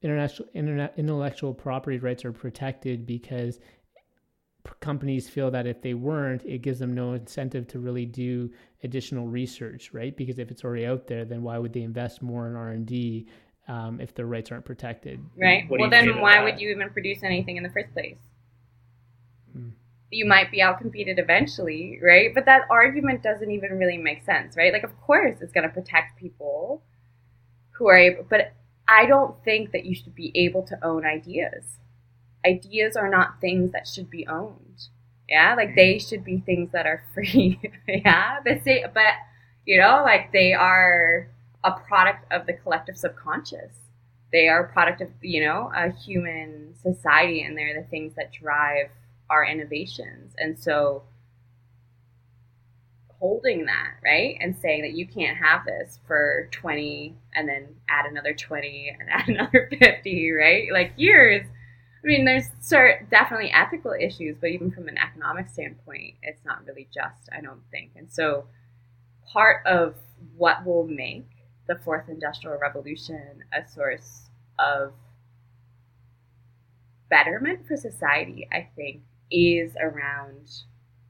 international 0.00 0.48
internet 0.54 0.94
intellectual 0.96 1.52
property 1.52 1.98
rights 1.98 2.24
are 2.24 2.32
protected 2.32 3.04
because 3.04 3.60
companies 4.80 5.28
feel 5.28 5.50
that 5.50 5.66
if 5.66 5.82
they 5.82 5.92
weren't, 5.92 6.42
it 6.46 6.62
gives 6.62 6.78
them 6.78 6.94
no 6.94 7.12
incentive 7.12 7.66
to 7.68 7.78
really 7.78 8.06
do 8.06 8.50
additional 8.82 9.26
research, 9.28 9.92
right? 9.92 10.16
Because 10.16 10.38
if 10.38 10.50
it's 10.50 10.64
already 10.64 10.86
out 10.86 11.06
there, 11.06 11.26
then 11.26 11.42
why 11.42 11.58
would 11.58 11.74
they 11.74 11.82
invest 11.82 12.22
more 12.22 12.48
in 12.48 12.56
R 12.56 12.70
and 12.70 12.86
D 12.86 13.28
um, 13.68 14.00
if 14.00 14.14
their 14.14 14.26
rights 14.26 14.50
aren't 14.50 14.64
protected? 14.64 15.20
Right. 15.40 15.68
What 15.68 15.80
well, 15.80 15.90
then 15.90 16.20
why 16.20 16.42
would 16.42 16.60
you 16.60 16.70
even 16.70 16.90
produce 16.90 17.22
anything 17.22 17.56
in 17.56 17.62
the 17.62 17.70
first 17.70 17.92
place? 17.92 18.18
Hmm. 19.52 19.70
You 20.10 20.26
might 20.26 20.50
be 20.50 20.58
outcompeted 20.58 21.18
eventually, 21.18 21.98
right? 22.02 22.34
But 22.34 22.44
that 22.46 22.62
argument 22.70 23.22
doesn't 23.22 23.50
even 23.50 23.78
really 23.78 23.98
make 23.98 24.24
sense, 24.24 24.56
right? 24.56 24.72
Like, 24.72 24.84
of 24.84 25.00
course, 25.00 25.40
it's 25.40 25.52
going 25.52 25.66
to 25.68 25.74
protect 25.74 26.18
people 26.18 26.82
who 27.72 27.88
are 27.88 27.96
able, 27.96 28.24
but 28.28 28.52
I 28.86 29.06
don't 29.06 29.42
think 29.44 29.72
that 29.72 29.84
you 29.84 29.94
should 29.94 30.14
be 30.14 30.30
able 30.34 30.62
to 30.64 30.78
own 30.84 31.04
ideas 31.04 31.78
ideas 32.44 32.96
are 32.96 33.08
not 33.08 33.40
things 33.40 33.72
that 33.72 33.88
should 33.88 34.10
be 34.10 34.26
owned. 34.26 34.88
Yeah, 35.28 35.54
like 35.54 35.74
they 35.74 35.94
mm-hmm. 35.94 36.06
should 36.06 36.24
be 36.24 36.38
things 36.40 36.70
that 36.72 36.86
are 36.86 37.02
free. 37.14 37.60
yeah, 37.88 38.40
the 38.44 38.60
same, 38.64 38.86
but 38.92 39.14
you 39.64 39.80
know, 39.80 40.02
like 40.04 40.32
they 40.32 40.52
are 40.52 41.28
a 41.64 41.72
product 41.72 42.30
of 42.30 42.46
the 42.46 42.52
collective 42.52 42.96
subconscious. 42.96 43.72
They 44.32 44.48
are 44.48 44.64
a 44.64 44.72
product 44.72 45.00
of 45.00 45.08
you 45.22 45.44
know 45.44 45.72
a 45.74 45.90
human 45.90 46.74
society, 46.80 47.42
and 47.42 47.56
they're 47.56 47.80
the 47.80 47.88
things 47.88 48.14
that 48.16 48.32
drive 48.32 48.90
our 49.30 49.44
innovations. 49.44 50.34
And 50.36 50.58
so, 50.58 51.04
holding 53.18 53.64
that, 53.66 53.94
right? 54.04 54.36
And 54.40 54.56
saying 54.60 54.82
that 54.82 54.92
you 54.92 55.06
can't 55.06 55.38
have 55.38 55.64
this 55.64 55.98
for 56.06 56.48
20 56.52 57.16
and 57.34 57.48
then 57.48 57.68
add 57.88 58.06
another 58.06 58.34
20 58.34 58.96
and 58.98 59.08
add 59.10 59.28
another 59.28 59.70
50, 59.78 60.32
right? 60.32 60.68
Like 60.72 60.92
years. 60.96 61.46
I 62.02 62.06
mean, 62.06 62.26
there's 62.26 62.44
cert- 62.60 63.08
definitely 63.08 63.50
ethical 63.50 63.94
issues, 63.98 64.36
but 64.38 64.50
even 64.50 64.70
from 64.70 64.88
an 64.88 64.98
economic 64.98 65.48
standpoint, 65.48 66.16
it's 66.22 66.44
not 66.44 66.66
really 66.66 66.86
just, 66.92 67.30
I 67.32 67.40
don't 67.40 67.62
think. 67.70 67.92
And 67.96 68.12
so 68.12 68.44
part 69.32 69.64
of 69.64 69.94
what 70.36 70.66
will 70.66 70.86
make 70.86 71.26
the 71.66 71.76
fourth 71.76 72.08
industrial 72.08 72.58
revolution 72.58 73.42
a 73.52 73.66
source 73.68 74.28
of 74.58 74.92
betterment 77.10 77.66
for 77.66 77.76
society, 77.76 78.48
I 78.52 78.68
think, 78.76 79.02
is 79.30 79.76
around 79.80 80.50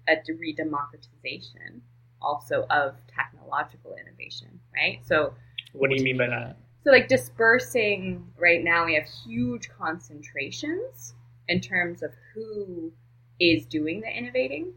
a 0.09 0.17
redemocratization 0.17 1.81
also 2.21 2.67
of 2.71 2.95
technological 3.15 3.97
innovation, 4.01 4.61
right? 4.75 5.01
So, 5.07 5.35
what 5.73 5.91
do 5.91 5.97
you 5.97 6.05
mean 6.05 6.19
by 6.19 6.29
that? 6.29 6.57
So, 6.85 6.91
like 6.91 7.09
dispersing, 7.09 8.27
right 8.39 8.63
now 8.63 8.85
we 8.85 8.95
have 8.95 9.05
huge 9.05 9.69
concentrations 9.79 11.15
in 11.49 11.61
terms 11.61 12.03
of 12.03 12.13
who 12.35 12.93
is 13.41 13.67
doing 13.67 14.01
the 14.01 14.09
innovating, 14.09 14.73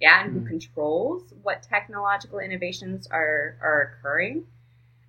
yeah, 0.00 0.24
and 0.24 0.32
who 0.32 0.40
mm. 0.40 0.48
controls 0.48 1.32
what 1.42 1.62
technological 1.62 2.38
innovations 2.38 3.06
are, 3.08 3.56
are 3.62 3.98
occurring 3.98 4.44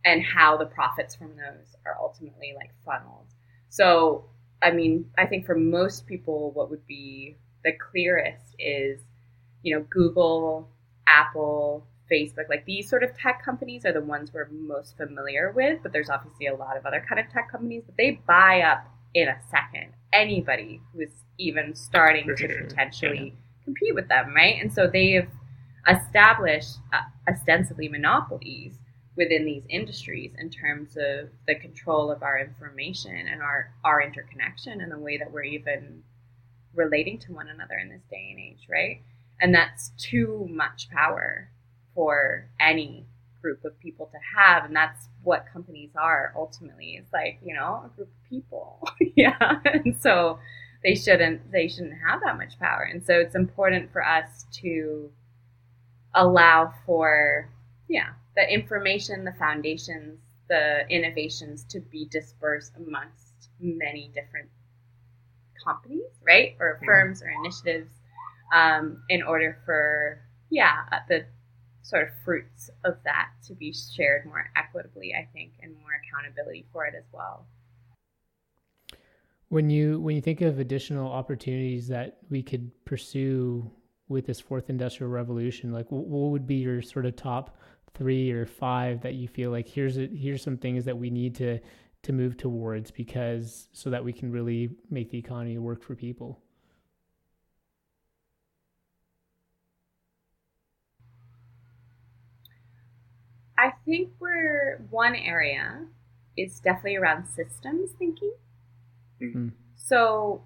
and 0.05 0.23
how 0.23 0.57
the 0.57 0.65
profits 0.65 1.15
from 1.15 1.29
those 1.35 1.75
are 1.85 1.95
ultimately 1.99 2.53
like 2.55 2.71
funneled. 2.85 3.27
So, 3.69 4.25
I 4.61 4.71
mean, 4.71 5.09
I 5.17 5.25
think 5.25 5.45
for 5.45 5.55
most 5.55 6.05
people, 6.05 6.51
what 6.51 6.69
would 6.69 6.85
be 6.87 7.37
the 7.63 7.71
clearest 7.73 8.55
is, 8.59 8.99
you 9.61 9.75
know, 9.75 9.85
Google, 9.89 10.69
Apple, 11.07 11.87
Facebook, 12.11 12.49
like 12.49 12.65
these 12.65 12.89
sort 12.89 13.03
of 13.03 13.17
tech 13.17 13.43
companies 13.43 13.85
are 13.85 13.93
the 13.93 14.01
ones 14.01 14.31
we're 14.33 14.49
most 14.49 14.97
familiar 14.97 15.51
with, 15.51 15.79
but 15.81 15.93
there's 15.93 16.09
obviously 16.09 16.47
a 16.47 16.55
lot 16.55 16.77
of 16.77 16.85
other 16.85 17.03
kind 17.07 17.19
of 17.19 17.31
tech 17.31 17.49
companies, 17.49 17.83
but 17.85 17.95
they 17.97 18.21
buy 18.27 18.61
up 18.61 18.85
in 19.13 19.27
a 19.27 19.37
second 19.49 19.93
anybody 20.11 20.81
who 20.91 21.01
is 21.01 21.09
even 21.39 21.75
starting 21.75 22.27
to 22.35 22.47
potentially 22.67 23.35
compete 23.63 23.95
with 23.95 24.07
them, 24.07 24.33
right? 24.35 24.57
And 24.61 24.71
so 24.71 24.87
they've 24.87 25.27
established 25.89 26.77
uh, 26.93 27.01
ostensibly 27.29 27.89
monopolies 27.89 28.73
within 29.15 29.45
these 29.45 29.63
industries 29.69 30.31
in 30.39 30.49
terms 30.49 30.97
of 30.97 31.29
the 31.47 31.55
control 31.55 32.11
of 32.11 32.23
our 32.23 32.39
information 32.39 33.15
and 33.27 33.41
our, 33.41 33.71
our 33.83 34.01
interconnection 34.01 34.81
and 34.81 34.91
the 34.91 34.97
way 34.97 35.17
that 35.17 35.31
we're 35.31 35.43
even 35.43 36.03
relating 36.73 37.19
to 37.19 37.31
one 37.31 37.47
another 37.47 37.75
in 37.75 37.89
this 37.89 38.01
day 38.09 38.29
and 38.31 38.39
age, 38.39 38.67
right? 38.69 39.01
And 39.39 39.53
that's 39.53 39.91
too 39.97 40.47
much 40.49 40.89
power 40.89 41.49
for 41.93 42.49
any 42.59 43.05
group 43.41 43.63
of 43.65 43.77
people 43.79 44.07
to 44.07 44.17
have. 44.37 44.65
And 44.65 44.75
that's 44.75 45.09
what 45.21 45.45
companies 45.51 45.91
are 45.95 46.33
ultimately. 46.35 46.95
It's 46.99 47.13
like, 47.13 47.39
you 47.43 47.53
know, 47.53 47.83
a 47.85 47.95
group 47.95 48.07
of 48.07 48.29
people. 48.29 48.87
yeah. 49.15 49.59
And 49.65 49.95
so 49.99 50.39
they 50.83 50.95
shouldn't 50.95 51.51
they 51.51 51.67
shouldn't 51.67 51.99
have 52.07 52.21
that 52.21 52.37
much 52.37 52.57
power. 52.59 52.87
And 52.89 53.05
so 53.05 53.13
it's 53.19 53.35
important 53.35 53.91
for 53.91 54.03
us 54.03 54.45
to 54.61 55.11
allow 56.15 56.73
for 56.85 57.49
yeah, 57.87 58.13
the 58.35 58.51
information, 58.51 59.23
the 59.23 59.33
foundations, 59.33 60.19
the 60.49 60.87
innovations 60.89 61.63
to 61.65 61.79
be 61.79 62.05
dispersed 62.05 62.73
amongst 62.77 63.49
many 63.59 64.09
different 64.13 64.49
companies, 65.63 66.09
right, 66.25 66.55
or 66.59 66.79
firms 66.85 67.21
or 67.21 67.29
initiatives, 67.29 67.91
um, 68.53 69.01
in 69.09 69.23
order 69.23 69.57
for 69.65 70.19
yeah 70.49 70.83
the 71.07 71.25
sort 71.81 72.03
of 72.03 72.09
fruits 72.23 72.69
of 72.85 72.95
that 73.03 73.29
to 73.45 73.53
be 73.53 73.73
shared 73.73 74.25
more 74.25 74.49
equitably, 74.55 75.13
I 75.13 75.27
think, 75.33 75.53
and 75.61 75.73
more 75.73 75.91
accountability 76.01 76.65
for 76.71 76.85
it 76.85 76.95
as 76.97 77.03
well. 77.11 77.45
When 79.49 79.69
you 79.69 79.99
when 79.99 80.15
you 80.15 80.21
think 80.21 80.41
of 80.41 80.59
additional 80.59 81.11
opportunities 81.11 81.87
that 81.89 82.17
we 82.29 82.41
could 82.41 82.71
pursue 82.85 83.69
with 84.07 84.25
this 84.25 84.39
fourth 84.39 84.69
industrial 84.69 85.11
revolution, 85.11 85.71
like 85.71 85.91
what 85.91 86.31
would 86.31 86.47
be 86.47 86.55
your 86.55 86.81
sort 86.81 87.05
of 87.05 87.15
top 87.15 87.57
three 87.95 88.31
or 88.31 88.45
five 88.45 89.01
that 89.01 89.13
you 89.13 89.27
feel 89.27 89.51
like 89.51 89.67
here's 89.67 89.97
a, 89.97 90.07
here's 90.07 90.43
some 90.43 90.57
things 90.57 90.85
that 90.85 90.97
we 90.97 91.09
need 91.09 91.35
to 91.35 91.59
to 92.03 92.11
move 92.11 92.35
towards 92.35 92.91
because 92.91 93.69
so 93.71 93.89
that 93.89 94.03
we 94.03 94.11
can 94.11 94.31
really 94.31 94.69
make 94.89 95.09
the 95.09 95.17
economy 95.17 95.57
work 95.57 95.81
for 95.81 95.95
people 95.95 96.41
I 103.57 103.71
think 103.85 104.09
we're 104.19 104.81
one 104.89 105.15
area 105.15 105.85
is 106.35 106.59
definitely 106.59 106.97
around 106.97 107.27
systems 107.27 107.91
thinking. 107.97 108.33
Mm-hmm. 109.21 109.49
So 109.75 110.43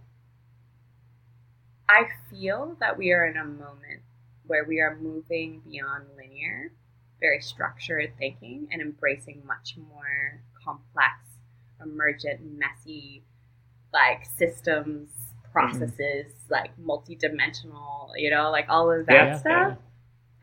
I 1.90 2.04
feel 2.30 2.76
that 2.80 2.96
we 2.98 3.12
are 3.12 3.26
in 3.26 3.38
a 3.38 3.46
moment 3.46 4.02
where 4.46 4.66
we 4.66 4.80
are 4.80 4.98
moving 5.02 5.62
beyond 5.68 6.06
linear 6.16 6.72
very 7.20 7.42
structured 7.42 8.14
thinking 8.18 8.68
and 8.72 8.82
embracing 8.82 9.42
much 9.46 9.76
more 9.78 10.42
complex, 10.64 11.14
emergent, 11.82 12.40
messy, 12.58 13.24
like 13.94 14.26
systems, 14.26 15.10
processes, 15.52 15.98
mm-hmm. 16.00 16.54
like 16.54 16.78
multi-dimensional, 16.78 18.12
you 18.16 18.30
know, 18.30 18.52
like 18.52 18.66
all 18.70 18.92
of 18.92 19.06
that 19.08 19.14
yeah, 19.14 19.38
stuff. 19.38 19.44
Yeah. 19.44 19.76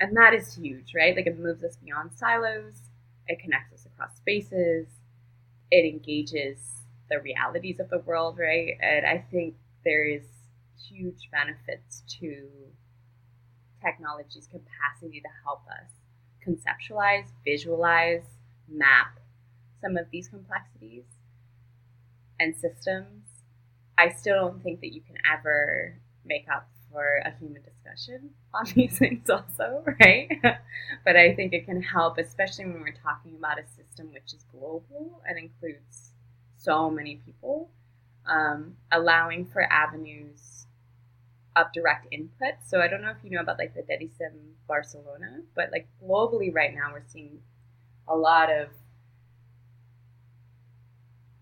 And 0.00 0.16
that 0.16 0.34
is 0.34 0.54
huge, 0.54 0.92
right? 0.94 1.14
Like 1.14 1.26
it 1.26 1.38
moves 1.38 1.62
us 1.62 1.76
beyond 1.76 2.10
silos, 2.16 2.74
it 3.28 3.38
connects 3.38 3.72
us 3.72 3.86
across 3.86 4.16
spaces, 4.16 4.86
it 5.70 5.84
engages 5.84 6.58
the 7.10 7.20
realities 7.20 7.78
of 7.78 7.90
the 7.90 7.98
world, 7.98 8.38
right? 8.38 8.76
And 8.80 9.06
I 9.06 9.24
think 9.30 9.54
there 9.84 10.04
is 10.04 10.22
huge 10.88 11.28
benefits 11.30 12.02
to 12.20 12.48
technology's 13.80 14.46
capacity 14.46 15.20
to 15.20 15.28
help 15.44 15.62
us 15.68 15.90
conceptualize, 16.46 17.26
visualize, 17.44 18.22
map 18.68 19.18
some 19.84 19.96
of 19.98 20.06
these 20.10 20.28
complexities 20.28 21.04
and 22.40 22.56
systems, 22.56 23.24
I 23.98 24.10
still 24.10 24.36
don't 24.36 24.62
think 24.62 24.80
that 24.80 24.92
you 24.94 25.02
can 25.02 25.16
ever 25.30 25.98
make 26.24 26.46
up 26.52 26.68
for 26.90 27.20
a 27.24 27.32
human 27.38 27.62
discussion 27.62 28.30
on 28.54 28.64
these 28.74 28.98
things, 28.98 29.28
also, 29.28 29.84
right? 30.00 30.28
but 31.04 31.16
I 31.16 31.34
think 31.34 31.52
it 31.52 31.66
can 31.66 31.82
help, 31.82 32.18
especially 32.18 32.64
when 32.66 32.80
we're 32.80 32.94
talking 33.02 33.34
about 33.36 33.58
a 33.58 33.66
system 33.68 34.10
which 34.12 34.32
is 34.32 34.44
global 34.50 35.22
and 35.28 35.38
includes 35.38 36.12
so 36.56 36.90
many 36.90 37.16
people, 37.26 37.68
um, 38.26 38.76
allowing 38.90 39.44
for 39.46 39.70
avenues 39.70 40.53
of 41.56 41.72
direct 41.72 42.06
input. 42.10 42.54
So 42.66 42.80
I 42.80 42.88
don't 42.88 43.02
know 43.02 43.10
if 43.10 43.16
you 43.22 43.30
know 43.30 43.40
about 43.40 43.58
like 43.58 43.74
the 43.74 43.82
Decidim 43.82 44.54
Barcelona, 44.66 45.40
but 45.54 45.70
like 45.72 45.88
globally 46.02 46.54
right 46.54 46.74
now 46.74 46.90
we're 46.92 47.02
seeing 47.06 47.38
a 48.08 48.16
lot 48.16 48.50
of 48.50 48.68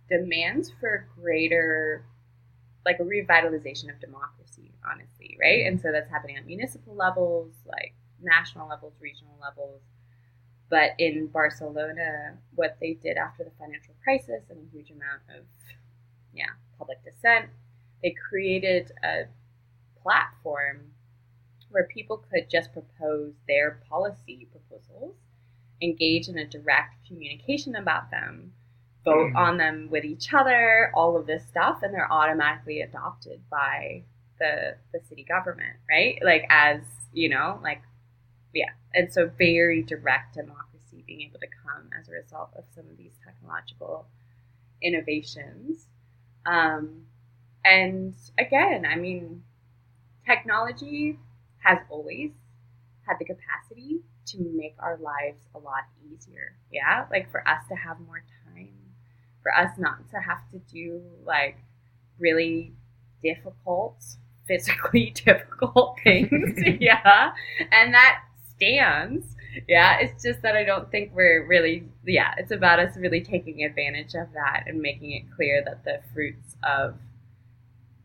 demands 0.08 0.70
for 0.80 1.08
greater 1.18 2.04
like 2.84 2.98
a 2.98 3.04
revitalization 3.04 3.90
of 3.90 4.00
democracy, 4.00 4.72
honestly, 4.84 5.38
right? 5.40 5.66
And 5.66 5.80
so 5.80 5.92
that's 5.92 6.10
happening 6.10 6.36
at 6.36 6.46
municipal 6.46 6.94
levels, 6.94 7.52
like 7.64 7.94
national 8.20 8.68
levels, 8.68 8.92
regional 9.00 9.38
levels. 9.40 9.80
But 10.68 10.92
in 10.98 11.26
Barcelona, 11.28 12.38
what 12.54 12.78
they 12.80 12.94
did 12.94 13.16
after 13.16 13.44
the 13.44 13.50
financial 13.58 13.94
crisis 14.02 14.42
and 14.50 14.58
a 14.58 14.76
huge 14.76 14.90
amount 14.90 15.22
of 15.36 15.44
yeah, 16.32 16.46
public 16.78 16.98
dissent, 17.04 17.50
they 18.02 18.14
created 18.28 18.90
a 19.04 19.24
platform 20.02 20.92
where 21.70 21.84
people 21.84 22.24
could 22.30 22.48
just 22.50 22.72
propose 22.72 23.32
their 23.48 23.80
policy 23.88 24.46
proposals, 24.50 25.16
engage 25.80 26.28
in 26.28 26.38
a 26.38 26.46
direct 26.46 26.94
communication 27.06 27.74
about 27.74 28.10
them, 28.10 28.52
vote 29.04 29.28
mm-hmm. 29.28 29.36
on 29.36 29.56
them 29.56 29.88
with 29.90 30.04
each 30.04 30.32
other, 30.32 30.92
all 30.94 31.16
of 31.16 31.26
this 31.26 31.44
stuff, 31.46 31.82
and 31.82 31.92
they're 31.92 32.12
automatically 32.12 32.80
adopted 32.80 33.40
by 33.50 34.02
the 34.38 34.76
the 34.92 35.00
city 35.08 35.24
government, 35.24 35.76
right? 35.88 36.18
Like 36.22 36.44
as 36.50 36.80
you 37.12 37.28
know, 37.28 37.58
like 37.62 37.82
yeah, 38.54 38.70
and 38.94 39.12
so 39.12 39.30
very 39.38 39.82
direct 39.82 40.34
democracy 40.34 41.04
being 41.06 41.22
able 41.22 41.40
to 41.40 41.46
come 41.64 41.88
as 41.98 42.08
a 42.08 42.12
result 42.12 42.50
of 42.56 42.64
some 42.74 42.84
of 42.90 42.96
these 42.96 43.12
technological 43.24 44.06
innovations. 44.82 45.86
Um, 46.44 47.06
and 47.64 48.14
again, 48.38 48.84
I 48.84 48.96
mean, 48.96 49.44
technology 50.26 51.18
has 51.58 51.78
always 51.90 52.30
had 53.06 53.16
the 53.18 53.24
capacity 53.24 54.00
to 54.26 54.38
make 54.54 54.74
our 54.78 54.98
lives 54.98 55.42
a 55.54 55.58
lot 55.58 55.84
easier. 56.10 56.56
Yeah, 56.70 57.06
like 57.10 57.30
for 57.30 57.46
us 57.46 57.66
to 57.68 57.74
have 57.74 58.00
more 58.00 58.22
time, 58.44 58.68
for 59.42 59.54
us 59.54 59.70
not 59.78 60.08
to 60.10 60.16
have 60.18 60.48
to 60.52 60.58
do 60.72 61.02
like 61.24 61.58
really 62.18 62.72
difficult, 63.22 63.96
physically 64.46 65.10
difficult 65.24 65.98
things. 66.04 66.58
yeah, 66.80 67.32
and 67.70 67.94
that 67.94 68.20
stands. 68.56 69.26
Yeah, 69.68 69.98
it's 69.98 70.22
just 70.22 70.40
that 70.42 70.56
I 70.56 70.64
don't 70.64 70.90
think 70.90 71.10
we're 71.14 71.46
really, 71.46 71.86
yeah, 72.06 72.34
it's 72.38 72.52
about 72.52 72.78
us 72.78 72.96
really 72.96 73.20
taking 73.20 73.64
advantage 73.64 74.14
of 74.14 74.32
that 74.32 74.64
and 74.66 74.80
making 74.80 75.12
it 75.12 75.24
clear 75.36 75.62
that 75.66 75.84
the 75.84 76.00
fruits 76.14 76.56
of 76.62 76.94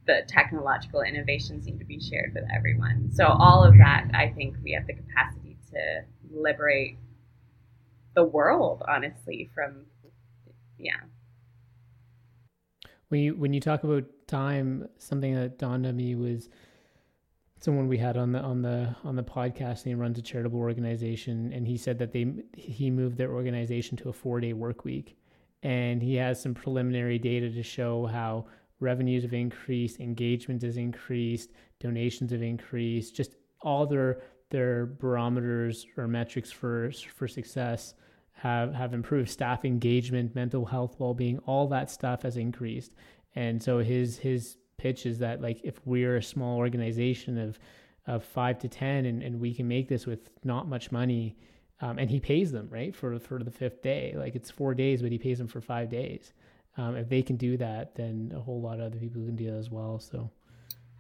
the 0.08 0.22
technological 0.28 1.02
innovations 1.02 1.66
need 1.66 1.80
to 1.80 1.86
be 1.86 2.00
shared 2.00 2.34
with 2.34 2.46
everyone. 2.56 3.12
So, 3.12 3.26
all 3.26 3.64
of 3.64 3.78
that, 3.78 4.10
I 4.14 4.30
think 4.30 4.56
we 4.64 4.72
have 4.72 4.88
the 4.88 4.94
capacity 4.94 5.58
to 5.72 6.06
liberate 6.32 6.98
the 8.16 8.24
world, 8.24 8.84
honestly, 8.88 9.50
from, 9.54 9.86
yeah. 10.80 11.02
When 13.10 13.22
you 13.22 13.36
when 13.36 13.54
you 13.54 13.60
talk 13.60 13.84
about 13.84 14.06
time, 14.28 14.88
something 14.98 15.36
that 15.36 15.60
dawned 15.60 15.86
on 15.86 15.96
me 15.96 16.16
was 16.16 16.50
someone 17.60 17.88
we 17.88 17.98
had 17.98 18.18
on 18.18 18.32
the 18.32 18.40
on 18.40 18.62
the 18.62 18.96
on 19.04 19.16
the 19.16 19.24
podcast 19.24 19.84
and 19.84 19.86
he 19.86 19.96
runs 19.96 20.18
a 20.18 20.22
charitable 20.22 20.60
organization 20.60 21.52
and 21.54 21.68
he 21.68 21.78
said 21.78 21.98
that 22.00 22.12
they 22.12 22.28
he 22.54 22.90
moved 22.92 23.18
their 23.18 23.32
organization 23.32 23.98
to 23.98 24.10
a 24.10 24.14
four 24.14 24.40
day 24.40 24.54
work 24.54 24.84
week 24.84 25.18
and 25.64 26.04
he 26.04 26.16
has 26.16 26.42
some 26.42 26.54
preliminary 26.54 27.18
data 27.18 27.50
to 27.50 27.64
show 27.64 28.06
how 28.06 28.46
revenues 28.80 29.24
have 29.24 29.34
increased 29.34 30.00
engagement 30.00 30.62
has 30.62 30.78
increased 30.78 31.52
donations 31.80 32.32
have 32.32 32.42
increased 32.42 33.16
just 33.16 33.36
all 33.62 33.86
their 33.86 34.22
their 34.50 34.86
barometers 34.86 35.86
or 35.98 36.08
metrics 36.08 36.52
for 36.52 36.92
for 37.16 37.28
success 37.28 37.94
have 38.38 38.74
have 38.74 38.94
improved. 38.94 39.30
Staff 39.30 39.66
engagement 39.66 40.36
mental 40.36 40.66
health 40.66 40.96
well-being 41.00 41.40
all 41.40 41.68
that 41.68 41.90
stuff 41.90 42.22
has 42.22 42.38
increased. 42.38 42.94
And 43.36 43.62
so 43.62 43.80
his 43.80 44.18
his 44.18 44.58
pitch 44.78 45.06
is 45.06 45.20
that 45.20 45.42
like 45.42 45.60
if 45.64 45.80
we're 45.86 46.18
a 46.18 46.24
small 46.24 46.58
organization 46.58 47.38
of 47.38 47.60
of 48.06 48.24
five 48.24 48.60
to 48.60 48.70
ten 48.70 49.06
and, 49.06 49.22
and 49.22 49.40
we 49.40 49.54
can 49.54 49.68
make 49.68 49.90
this 49.90 50.06
with 50.06 50.30
not 50.44 50.68
much 50.68 50.92
money 50.92 51.36
um, 51.82 52.00
and 52.00 52.10
he 52.10 52.20
pays 52.20 52.52
them 52.52 52.68
right 52.72 52.96
for 52.96 53.20
for 53.20 53.44
the 53.44 53.52
fifth 53.52 53.82
day 53.82 54.14
like 54.16 54.36
it's 54.36 54.50
four 54.50 54.74
days 54.74 55.02
but 55.02 55.12
he 55.12 55.18
pays 55.18 55.40
them 55.40 55.48
for 55.48 55.60
five 55.60 55.90
days 55.90 56.34
um, 56.78 56.96
if 56.96 57.10
they 57.10 57.22
can 57.22 57.36
do 57.36 57.58
that 57.58 57.96
then 57.96 58.32
a 58.36 58.40
whole 58.40 58.62
lot 58.62 58.80
of 58.80 58.86
other 58.88 58.98
people 58.98 59.24
can 59.24 59.36
do 59.36 59.52
that 59.52 59.58
as 59.58 59.70
well 59.70 60.00
so 60.00 60.30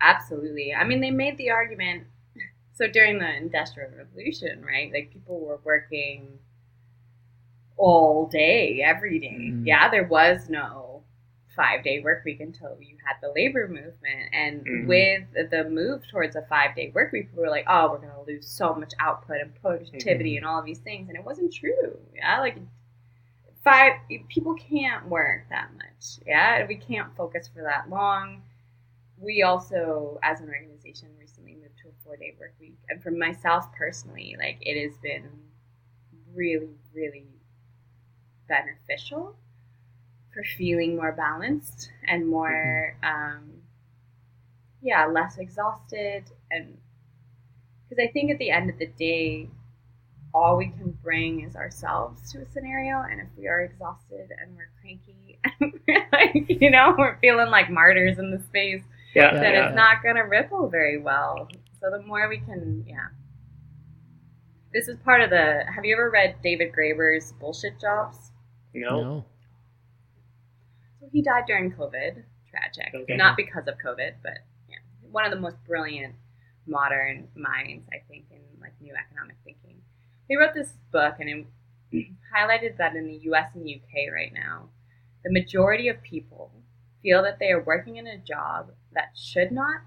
absolutely 0.01 0.73
i 0.73 0.83
mean 0.83 1.01
they 1.01 1.11
made 1.11 1.37
the 1.37 1.49
argument 1.49 2.03
so 2.73 2.87
during 2.87 3.19
the 3.19 3.35
industrial 3.35 3.89
revolution 3.97 4.63
right 4.65 4.91
like 4.93 5.11
people 5.11 5.39
were 5.39 5.59
working 5.63 6.39
all 7.77 8.27
day 8.27 8.81
every 8.83 9.19
day 9.19 9.51
mm. 9.51 9.65
yeah 9.65 9.89
there 9.89 10.05
was 10.05 10.49
no 10.49 10.87
five 11.57 11.83
day 11.83 11.99
work 11.99 12.23
week 12.23 12.39
until 12.39 12.77
you 12.79 12.95
had 13.05 13.15
the 13.21 13.33
labor 13.35 13.67
movement. 13.67 14.29
And 14.31 14.61
mm-hmm. 14.61 14.87
with 14.87 15.49
the 15.51 15.67
move 15.69 16.07
towards 16.07 16.37
a 16.37 16.43
five 16.43 16.75
day 16.75 16.91
work 16.93 17.11
week, 17.11 17.29
we 17.35 17.41
were 17.41 17.49
like, 17.49 17.65
oh, 17.67 17.89
we're 17.91 17.97
going 17.97 18.13
to 18.13 18.31
lose 18.31 18.47
so 18.47 18.73
much 18.75 18.93
output 18.99 19.41
and 19.41 19.53
productivity 19.61 20.31
mm-hmm. 20.31 20.37
and 20.37 20.45
all 20.45 20.59
of 20.59 20.65
these 20.65 20.79
things. 20.79 21.09
And 21.09 21.17
it 21.17 21.25
wasn't 21.25 21.51
true. 21.51 21.97
Yeah. 22.15 22.39
Like, 22.39 22.57
five 23.67 23.93
people 24.29 24.55
can't 24.55 25.05
work 25.07 25.43
that 25.49 25.69
much. 25.75 26.19
Yeah. 26.25 26.65
We 26.67 26.75
can't 26.75 27.13
focus 27.17 27.49
for 27.53 27.63
that 27.63 27.89
long. 27.89 28.41
We 29.19 29.43
also, 29.43 30.19
as 30.23 30.39
an 30.39 30.47
organization, 30.47 31.09
recently 31.19 31.55
moved 31.55 31.77
to 31.83 31.89
a 31.89 31.91
four 32.03 32.15
day 32.15 32.35
work 32.39 32.53
week. 32.61 32.77
And 32.89 33.01
for 33.03 33.11
myself 33.11 33.65
personally, 33.77 34.35
like, 34.39 34.57
it 34.61 34.81
has 34.81 34.97
been 34.99 35.27
really, 36.33 36.77
really 36.93 37.25
beneficial 38.47 39.35
for 40.33 40.43
feeling 40.57 40.95
more 40.95 41.11
balanced 41.11 41.89
and 42.07 42.27
more, 42.27 42.95
mm-hmm. 43.03 43.37
um, 43.37 43.43
yeah, 44.81 45.07
less 45.07 45.37
exhausted. 45.37 46.23
And 46.51 46.77
because 47.89 48.01
I 48.01 48.11
think 48.11 48.31
at 48.31 48.37
the 48.37 48.51
end 48.51 48.69
of 48.69 48.77
the 48.77 48.87
day, 48.87 49.49
all 50.37 50.57
we 50.57 50.67
can 50.67 50.91
bring 51.03 51.41
is 51.41 51.55
ourselves 51.55 52.31
to 52.31 52.39
a 52.39 52.45
scenario. 52.51 53.01
And 53.01 53.19
if 53.21 53.27
we 53.37 53.47
are 53.47 53.61
exhausted 53.61 54.29
and 54.39 54.55
we're 54.55 54.69
cranky 54.81 55.39
and 55.59 55.73
we're 55.87 56.07
like, 56.11 56.61
you 56.61 56.69
know, 56.69 56.95
we're 56.97 57.17
feeling 57.19 57.49
like 57.49 57.69
martyrs 57.69 58.19
in 58.19 58.31
the 58.31 58.39
space, 58.39 58.83
yeah, 59.15 59.33
then 59.33 59.53
yeah, 59.53 59.65
it's 59.65 59.71
yeah. 59.71 59.75
not 59.75 60.03
going 60.03 60.15
to 60.15 60.21
ripple 60.21 60.69
very 60.69 60.99
well. 60.99 61.47
So 61.79 61.89
the 61.91 62.03
more 62.03 62.27
we 62.29 62.37
can, 62.37 62.85
yeah. 62.87 63.07
This 64.73 64.87
is 64.87 64.97
part 65.03 65.21
of 65.21 65.29
the. 65.29 65.63
Have 65.73 65.85
you 65.85 65.95
ever 65.95 66.09
read 66.09 66.35
David 66.43 66.71
Graeber's 66.71 67.31
Bullshit 67.39 67.79
Jobs? 67.79 68.31
No. 68.73 69.01
no 69.01 69.25
he 71.11 71.21
died 71.21 71.45
during 71.47 71.71
COVID. 71.71 72.23
Tragic. 72.49 72.93
Okay. 72.93 73.15
Not 73.15 73.37
because 73.37 73.67
of 73.67 73.75
COVID, 73.83 74.13
but 74.23 74.37
yeah, 74.69 74.77
one 75.11 75.25
of 75.25 75.31
the 75.31 75.39
most 75.39 75.57
brilliant 75.65 76.15
modern 76.65 77.27
minds, 77.35 77.87
I 77.91 78.03
think, 78.07 78.25
in 78.31 78.41
like 78.61 78.73
new 78.81 78.93
economic 78.93 79.35
thinking. 79.43 79.46
He 80.27 80.37
wrote 80.37 80.53
this 80.53 80.73
book 80.91 81.15
and 81.19 81.45
it 81.91 82.07
highlighted 82.35 82.77
that 82.77 82.95
in 82.95 83.07
the 83.07 83.19
U.S. 83.23 83.49
and 83.53 83.67
UK 83.67 84.13
right 84.13 84.33
now, 84.33 84.69
the 85.23 85.31
majority 85.31 85.87
of 85.89 86.01
people 86.01 86.51
feel 87.01 87.23
that 87.23 87.39
they 87.39 87.51
are 87.51 87.63
working 87.63 87.97
in 87.97 88.07
a 88.07 88.17
job 88.17 88.71
that 88.93 89.11
should 89.15 89.51
not 89.51 89.81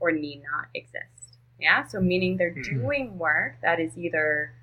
or 0.00 0.12
need 0.12 0.42
not 0.42 0.66
exist. 0.74 1.38
Yeah, 1.58 1.86
so 1.86 2.00
meaning 2.00 2.36
they're 2.36 2.52
mm-hmm. 2.52 2.80
doing 2.80 3.18
work 3.18 3.56
that 3.62 3.80
is 3.80 3.96
either 3.96 4.54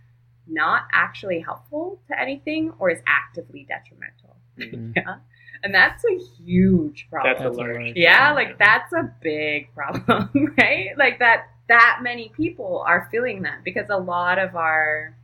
not 0.48 0.84
actually 0.91 1.40
helpful 1.40 1.99
to 2.10 2.19
anything 2.19 2.73
or 2.80 2.90
is 2.90 2.99
actively 3.07 3.65
detrimental. 3.68 4.38
Mm-hmm. 4.57 4.91
Yeah 4.95 5.15
and 5.64 5.73
that's 5.73 6.03
a 6.06 6.18
huge 6.44 7.07
problem. 7.10 7.36
That's 7.38 7.45
a 7.45 7.60
large. 7.60 7.94
Yeah, 7.95 8.34
like 8.34 8.57
that's 8.57 8.91
a 8.94 9.11
big 9.22 9.73
problem, 9.73 10.30
right? 10.57 10.90
Like 10.98 11.19
that 11.19 11.49
that 11.72 11.99
many 12.02 12.30
people 12.35 12.84
are 12.85 13.07
feeling 13.10 13.43
that 13.43 13.64
because 13.64 13.89
a 13.89 13.98
lot 13.98 14.38
of 14.38 14.57
our 14.57 15.15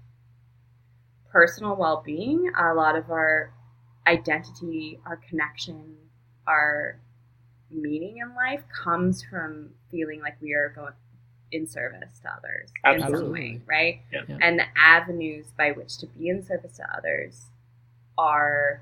personal 1.30 1.76
well-being, 1.76 2.50
a 2.58 2.74
lot 2.74 2.96
of 2.96 3.12
our 3.12 3.52
identity, 4.08 4.98
our 5.06 5.18
connection, 5.18 5.98
our 6.48 7.00
meaning 7.70 8.20
in 8.20 8.34
life 8.34 8.64
comes 8.72 9.22
from 9.22 9.72
feeling 9.92 10.22
like 10.22 10.42
we 10.42 10.54
are 10.54 10.70
going 10.74 10.94
in 11.52 11.68
service 11.68 12.20
to 12.22 12.30
others 12.30 12.72
Absolutely. 12.86 13.14
in 13.14 13.20
some 13.20 13.32
way, 13.34 13.62
right? 13.68 14.02
Yeah. 14.14 14.38
And 14.42 14.58
the 14.58 14.66
avenues 14.78 15.48
by 15.58 15.72
which 15.72 15.98
to 15.98 16.08
be 16.08 16.30
in 16.30 16.42
service 16.42 16.78
to 16.78 16.84
others 16.98 17.48
are 18.18 18.82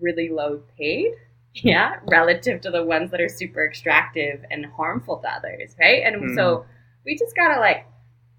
really 0.00 0.30
low 0.30 0.62
paid, 0.78 1.12
yeah, 1.54 1.96
relative 2.06 2.60
to 2.62 2.70
the 2.70 2.84
ones 2.84 3.10
that 3.10 3.20
are 3.20 3.28
super 3.28 3.64
extractive 3.64 4.44
and 4.50 4.66
harmful 4.66 5.18
to 5.18 5.28
others, 5.28 5.74
right? 5.80 6.02
And 6.04 6.22
mm. 6.22 6.34
so 6.34 6.64
we 7.04 7.16
just 7.16 7.34
gotta 7.34 7.60
like 7.60 7.86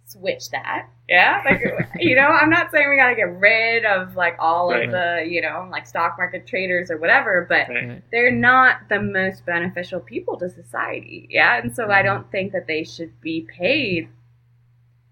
switch 0.06 0.50
that. 0.52 0.88
Yeah, 1.10 1.42
like 1.46 1.62
you 2.00 2.16
know, 2.16 2.28
I'm 2.28 2.50
not 2.50 2.72
saying 2.72 2.90
we 2.90 2.98
got 2.98 3.10
to 3.10 3.16
get 3.16 3.40
rid 3.40 3.86
of 3.86 4.16
like 4.16 4.36
all 4.40 4.72
right. 4.72 4.86
of 4.86 4.92
the 4.92 5.26
you 5.28 5.42
know 5.42 5.68
like 5.72 5.88
stock 5.88 6.16
market 6.18 6.48
traders 6.48 6.92
or 6.92 6.98
whatever, 6.98 7.46
but 7.48 7.68
right. 7.70 8.02
they're 8.12 8.32
not 8.32 8.78
the 8.90 9.02
most 9.02 9.46
beneficial 9.46 10.00
people 10.00 10.38
to 10.38 10.50
society. 10.50 11.28
Yeah, 11.30 11.60
and 11.62 11.76
so 11.76 11.84
mm-hmm. 11.84 11.92
I 11.92 12.02
don't 12.02 12.32
think 12.32 12.54
that 12.54 12.68
they 12.68 12.84
should 12.84 13.20
be 13.22 13.48
paid. 13.58 14.10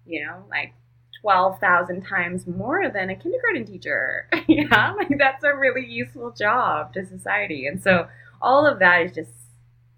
You 0.06 0.26
know, 0.26 0.44
like 0.48 0.72
12,000 1.20 2.02
times 2.02 2.46
more 2.46 2.88
than 2.88 3.10
a 3.10 3.16
kindergarten 3.16 3.66
teacher. 3.66 4.28
yeah, 4.48 4.92
like 4.96 5.10
that's 5.18 5.44
a 5.44 5.54
really 5.54 5.84
useful 5.84 6.30
job 6.30 6.94
to 6.94 7.04
society. 7.06 7.66
And 7.66 7.82
so 7.82 8.08
all 8.40 8.66
of 8.66 8.78
that 8.78 9.02
is 9.02 9.12
just 9.12 9.32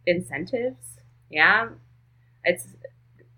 incentives. 0.06 0.98
Yeah, 1.30 1.68
it's 2.44 2.68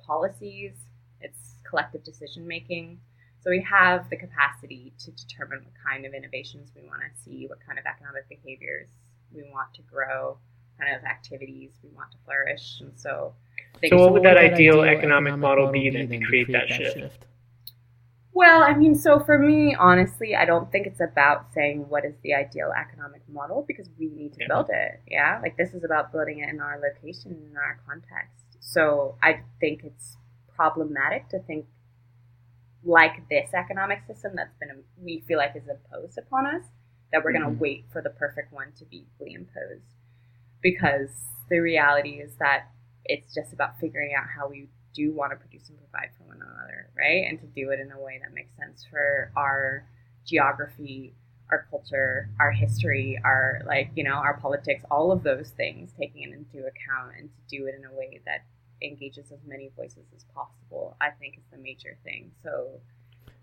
policies, 0.07 0.73
it's 1.21 1.57
collective 1.69 2.03
decision 2.05 2.47
making. 2.47 3.01
So 3.41 3.51
we 3.51 3.61
have 3.71 4.09
the 4.09 4.17
capacity 4.17 4.95
to 5.01 5.11
determine 5.11 5.61
what 5.65 5.75
kind 5.87 6.07
of 6.07 6.15
innovations 6.15 6.71
we 6.75 6.83
want 6.89 7.03
to 7.03 7.23
see, 7.23 7.47
what 7.47 7.59
kind 7.67 7.79
of 7.79 7.85
economic 7.85 8.27
behaviors 8.29 8.89
we 9.35 9.43
want 9.43 9.75
to 9.75 9.83
grow, 9.83 10.39
kind 10.79 10.97
of 10.97 11.05
activities 11.05 11.73
we 11.83 11.91
want 11.91 12.11
to 12.13 12.17
flourish. 12.25 12.81
And 12.81 12.93
so, 12.97 13.35
so 13.87 13.97
what 13.99 14.13
would 14.15 14.23
that, 14.23 14.39
ideal, 14.39 14.81
ideal 14.81 14.85
economic, 14.85 14.99
economic 14.99 15.37
model, 15.39 15.67
model 15.67 15.73
be 15.73 15.91
then 15.91 16.09
to 16.09 16.19
create, 16.25 16.47
create 16.47 16.53
that, 16.53 16.69
that 16.71 16.77
shift? 16.77 16.99
shift? 16.99 17.25
Well, 18.35 18.65
I 18.65 18.75
mean, 18.75 18.97
so 18.97 19.21
for 19.21 19.39
me, 19.39 19.77
honestly, 19.79 20.35
I 20.35 20.45
don't 20.45 20.71
think 20.73 20.89
it's 20.89 21.01
about 21.01 21.53
saying 21.55 21.89
what 21.89 22.05
is 22.05 22.15
the 22.25 22.35
ideal 22.35 22.73
economic 22.77 23.23
model 23.29 23.65
because 23.67 23.89
we 23.97 24.09
need 24.09 24.33
to 24.33 24.41
yeah. 24.41 24.49
build 24.49 24.71
it. 24.71 25.01
Yeah. 25.07 25.39
Like 25.41 25.57
this 25.57 25.73
is 25.73 25.85
about 25.85 26.11
building 26.11 26.41
it 26.41 26.49
in 26.49 26.61
our 26.61 26.81
location, 26.83 27.31
in 27.49 27.57
our 27.57 27.79
context. 27.87 28.45
So 28.59 29.17
I 29.23 29.43
think 29.61 29.85
it's 29.85 30.17
problematic 30.53 31.29
to 31.29 31.39
think 31.39 31.67
like 32.83 33.29
this 33.31 33.55
economic 33.55 34.03
system 34.05 34.33
that's 34.35 34.57
been, 34.59 34.83
we 35.01 35.23
feel 35.29 35.39
like 35.39 35.55
is 35.55 35.69
imposed 35.69 36.19
upon 36.19 36.47
us, 36.47 36.65
that 37.13 37.23
we're 37.23 37.33
mm-hmm. 37.33 37.43
going 37.45 37.55
to 37.57 37.63
wait 37.63 37.85
for 37.93 38.03
the 38.03 38.11
perfect 38.11 38.53
one 38.53 38.73
to 38.79 38.85
be 38.85 39.07
equally 39.15 39.35
imposed. 39.35 39.95
Because 40.61 41.11
the 41.51 41.61
reality 41.61 42.21
is 42.21 42.35
that 42.41 42.65
it's 43.05 43.33
just 43.33 43.53
about 43.53 43.79
figuring 43.79 44.13
out 44.19 44.25
how 44.37 44.49
we 44.49 44.69
do 44.95 45.13
want 45.13 45.33
to 45.33 45.37
produce 45.37 45.69
and 45.69 45.79
provide 45.79 46.11
for 46.17 46.25
one 46.25 46.37
another, 46.37 46.91
right? 46.97 47.25
And 47.29 47.39
to 47.41 47.47
do 47.47 47.71
it 47.71 47.81
in 47.81 47.91
a 47.93 48.01
way 48.01 48.21
that 48.23 48.33
makes 48.33 48.57
sense 48.57 48.87
for 48.89 49.31
our 49.37 49.85
geography, 50.25 51.15
our 51.51 51.67
culture, 51.71 52.31
our 52.41 52.51
history, 52.51 53.21
our 53.25 53.63
like, 53.67 53.91
you 53.95 54.05
know, 54.05 54.15
our 54.15 54.39
politics, 54.39 54.85
all 54.91 55.13
of 55.13 55.23
those 55.23 55.51
things, 55.51 55.93
taking 55.99 56.23
it 56.23 56.33
into 56.33 56.67
account 56.67 57.13
and 57.19 57.29
to 57.29 57.59
do 57.59 57.67
it 57.67 57.75
in 57.75 57.85
a 57.85 57.93
way 57.93 58.21
that 58.25 58.45
engages 58.83 59.31
as 59.33 59.39
many 59.47 59.71
voices 59.77 60.05
as 60.17 60.25
possible, 60.35 60.97
I 61.01 61.11
think 61.11 61.37
is 61.37 61.45
the 61.51 61.59
major 61.59 61.99
thing. 62.05 62.31
So 62.43 62.81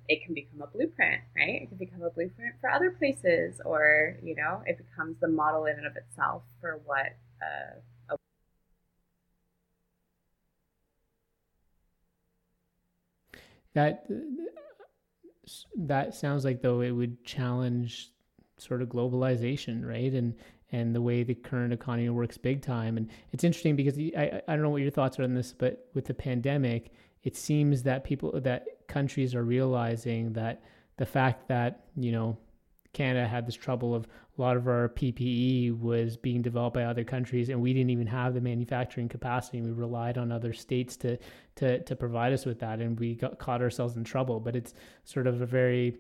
it 0.07 0.23
can 0.26 0.34
become 0.34 0.61
a 0.61 0.68
blueprint, 0.68 1.22
right? 1.36 1.61
It 1.61 1.69
can 1.69 1.78
become 1.78 2.02
a 2.02 2.10
blueprint 2.10 2.56
for 2.60 2.69
other 2.69 2.91
places, 2.91 3.61
or 3.64 4.18
you 4.23 4.36
know, 4.36 4.64
it 4.65 4.78
becomes 4.78 5.18
the 5.22 5.28
model 5.28 5.65
in 5.65 5.78
and 5.78 5.86
of 5.86 5.95
itself 5.95 6.44
for 6.60 6.82
what. 6.86 7.15
Uh, 7.41 7.80
that 13.73 14.06
uh, 14.10 14.15
that 15.76 16.14
sounds 16.14 16.45
like 16.45 16.61
though 16.61 16.81
it 16.81 16.91
would 16.91 17.23
challenge 17.23 18.11
sort 18.57 18.81
of 18.81 18.89
globalization, 18.89 19.85
right? 19.88 20.14
And 20.14 20.35
and 20.72 20.95
the 20.95 21.02
way 21.02 21.23
the 21.23 21.35
current 21.35 21.73
economy 21.73 22.10
works 22.10 22.38
big 22.38 22.61
time. 22.61 22.95
And 22.98 23.10
it's 23.34 23.43
interesting 23.43 23.76
because 23.76 23.98
I 23.98 24.41
I 24.48 24.53
don't 24.53 24.61
know 24.61 24.69
what 24.69 24.81
your 24.81 24.91
thoughts 24.91 25.19
are 25.19 25.23
on 25.23 25.34
this, 25.34 25.53
but 25.53 25.88
with 25.93 26.06
the 26.06 26.14
pandemic, 26.14 26.91
it 27.23 27.35
seems 27.35 27.84
that 27.84 28.03
people 28.03 28.39
that 28.39 28.65
countries 28.88 29.35
are 29.35 29.43
realizing 29.43 30.34
that 30.34 30.64
the 30.98 31.06
fact 31.06 31.48
that 31.48 31.85
you 31.95 32.11
know 32.11 32.38
Canada 32.94 33.28
had 33.28 33.46
this 33.48 33.56
trouble 33.56 33.96
of 33.96 34.06
a 34.38 34.42
lot 34.42 34.58
of 34.58 34.68
our 34.68 34.90
PPE 34.90 35.80
was 35.80 36.18
being 36.18 36.42
developed 36.42 36.74
by 36.74 36.84
other 36.84 37.04
countries, 37.04 37.50
and 37.50 37.62
we 37.62 37.74
didn't 37.74 37.90
even 37.90 38.08
have 38.08 38.34
the 38.34 38.42
manufacturing 38.42 39.08
capacity. 39.08 39.62
We 39.62 39.72
relied 39.72 40.18
on 40.18 40.32
other 40.32 40.54
states 40.54 40.98
to 40.98 41.18
to 41.56 41.82
to 41.84 41.96
provide 41.96 42.34
us 42.34 42.46
with 42.46 42.60
that, 42.60 42.80
and 42.80 43.00
we 43.00 43.16
got 43.16 43.40
caught 43.40 43.62
ourselves 43.62 43.96
in 43.96 44.04
trouble. 44.04 44.40
But 44.40 44.56
it's 44.56 44.74
sort 45.04 45.28
of 45.28 45.42
a 45.42 45.46
very 45.46 45.98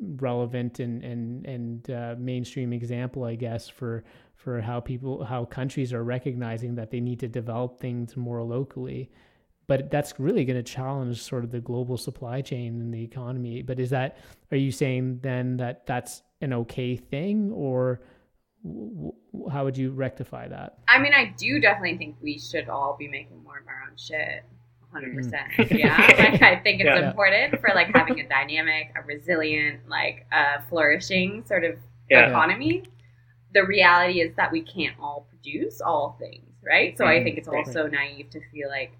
relevant 0.00 0.80
and 0.80 1.02
and 1.02 1.46
and 1.46 1.90
uh, 1.90 2.14
mainstream 2.18 2.72
example, 2.72 3.24
I 3.24 3.34
guess, 3.34 3.68
for 3.68 4.04
for 4.34 4.60
how 4.60 4.80
people 4.80 5.24
how 5.24 5.44
countries 5.44 5.92
are 5.92 6.04
recognizing 6.04 6.74
that 6.76 6.90
they 6.90 7.00
need 7.00 7.20
to 7.20 7.28
develop 7.28 7.80
things 7.80 8.16
more 8.16 8.42
locally 8.42 9.10
but 9.68 9.90
that's 9.90 10.18
really 10.18 10.44
going 10.44 10.56
to 10.56 10.62
challenge 10.62 11.22
sort 11.22 11.44
of 11.44 11.52
the 11.52 11.60
global 11.60 11.96
supply 11.96 12.40
chain 12.40 12.80
and 12.80 12.92
the 12.92 13.02
economy. 13.02 13.62
But 13.62 13.78
is 13.78 13.90
that 13.90 14.16
are 14.50 14.56
you 14.56 14.72
saying 14.72 15.20
then 15.22 15.58
that 15.58 15.86
that's 15.86 16.22
an 16.40 16.52
okay 16.54 16.96
thing, 16.96 17.52
or 17.52 18.00
w- 18.64 19.12
how 19.52 19.64
would 19.64 19.76
you 19.76 19.90
rectify 19.90 20.48
that? 20.48 20.78
I 20.88 20.98
mean, 20.98 21.12
I 21.12 21.34
do 21.36 21.60
definitely 21.60 21.98
think 21.98 22.16
we 22.20 22.38
should 22.38 22.68
all 22.68 22.96
be 22.98 23.08
making 23.08 23.44
more 23.44 23.58
of 23.58 23.68
our 23.68 23.84
own 23.88 23.96
shit. 23.96 24.42
100%. 24.94 25.30
Mm. 25.30 25.70
Yeah. 25.78 25.96
like, 26.18 26.42
I 26.42 26.56
think 26.56 26.80
it's 26.80 26.86
yeah. 26.86 27.10
important 27.10 27.60
for 27.60 27.70
like 27.74 27.94
having 27.94 28.20
a 28.20 28.28
dynamic, 28.28 28.90
a 28.96 29.02
resilient, 29.02 29.86
like 29.86 30.26
a 30.32 30.62
flourishing 30.70 31.44
sort 31.46 31.64
of 31.64 31.76
yeah. 32.08 32.30
economy. 32.30 32.84
The 33.52 33.64
reality 33.64 34.22
is 34.22 34.34
that 34.36 34.50
we 34.50 34.62
can't 34.62 34.96
all 34.98 35.26
produce 35.28 35.82
all 35.82 36.16
things, 36.18 36.54
right? 36.64 36.96
So 36.96 37.04
mm-hmm. 37.04 37.20
I 37.20 37.22
think 37.22 37.36
it's 37.36 37.48
also 37.48 37.86
naive 37.86 38.30
to 38.30 38.40
feel 38.50 38.70
like 38.70 38.92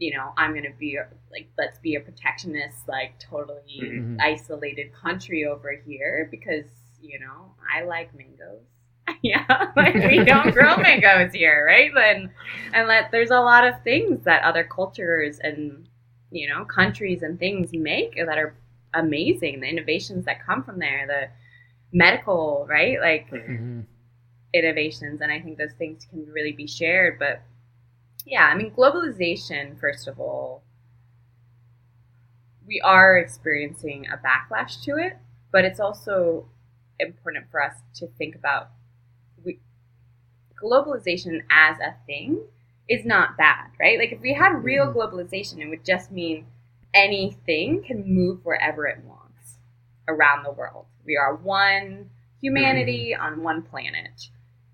you 0.00 0.16
know, 0.16 0.32
I'm 0.38 0.52
going 0.52 0.64
to 0.64 0.76
be 0.78 0.98
like, 1.30 1.48
let's 1.58 1.78
be 1.78 1.94
a 1.94 2.00
protectionist, 2.00 2.88
like 2.88 3.18
totally 3.20 3.80
mm-hmm. 3.82 4.16
isolated 4.18 4.92
country 4.94 5.44
over 5.44 5.72
here 5.86 6.26
because, 6.30 6.64
you 7.02 7.20
know, 7.20 7.52
I 7.72 7.84
like 7.84 8.12
mangoes. 8.16 8.64
yeah, 9.22 9.72
like 9.76 9.94
we 9.94 10.24
don't 10.24 10.50
grow 10.54 10.76
mangoes 10.78 11.32
here, 11.32 11.64
right? 11.66 11.90
And 11.96 12.30
and 12.72 12.88
let 12.88 13.10
there's 13.10 13.30
a 13.30 13.40
lot 13.40 13.66
of 13.66 13.82
things 13.82 14.24
that 14.24 14.42
other 14.42 14.64
cultures 14.64 15.38
and 15.42 15.86
you 16.30 16.48
know 16.48 16.64
countries 16.64 17.22
and 17.22 17.38
things 17.38 17.72
make 17.72 18.14
that 18.14 18.38
are 18.38 18.54
amazing. 18.94 19.60
The 19.60 19.68
innovations 19.68 20.24
that 20.26 20.44
come 20.44 20.62
from 20.62 20.78
there, 20.78 21.06
the 21.06 21.96
medical, 21.96 22.66
right? 22.68 23.00
Like 23.00 23.30
mm-hmm. 23.30 23.80
innovations, 24.54 25.20
and 25.20 25.32
I 25.32 25.40
think 25.40 25.58
those 25.58 25.74
things 25.76 26.06
can 26.08 26.26
really 26.32 26.52
be 26.52 26.66
shared. 26.66 27.18
But 27.18 27.42
yeah, 28.26 28.46
I 28.46 28.54
mean, 28.54 28.70
globalization, 28.70 29.78
first 29.78 30.08
of 30.08 30.18
all, 30.20 30.62
we 32.66 32.80
are 32.80 33.16
experiencing 33.16 34.06
a 34.06 34.16
backlash 34.16 34.82
to 34.84 34.96
it, 34.96 35.18
but 35.52 35.64
it's 35.64 35.80
also 35.80 36.46
important 36.98 37.46
for 37.50 37.62
us 37.62 37.74
to 37.94 38.06
think 38.18 38.34
about 38.34 38.70
we, 39.44 39.58
globalization 40.62 41.40
as 41.50 41.78
a 41.80 41.94
thing 42.06 42.40
is 42.88 43.04
not 43.04 43.36
bad, 43.36 43.70
right? 43.78 43.98
Like, 43.98 44.12
if 44.12 44.20
we 44.20 44.34
had 44.34 44.64
real 44.64 44.86
mm-hmm. 44.86 44.98
globalization, 44.98 45.58
it 45.58 45.68
would 45.68 45.84
just 45.84 46.10
mean 46.10 46.46
anything 46.92 47.82
can 47.82 48.04
move 48.06 48.44
wherever 48.44 48.86
it 48.86 48.98
wants 49.04 49.58
around 50.08 50.44
the 50.44 50.52
world. 50.52 50.86
We 51.04 51.16
are 51.16 51.34
one 51.34 52.10
humanity 52.40 53.14
mm-hmm. 53.14 53.22
on 53.22 53.42
one 53.42 53.62
planet 53.62 54.28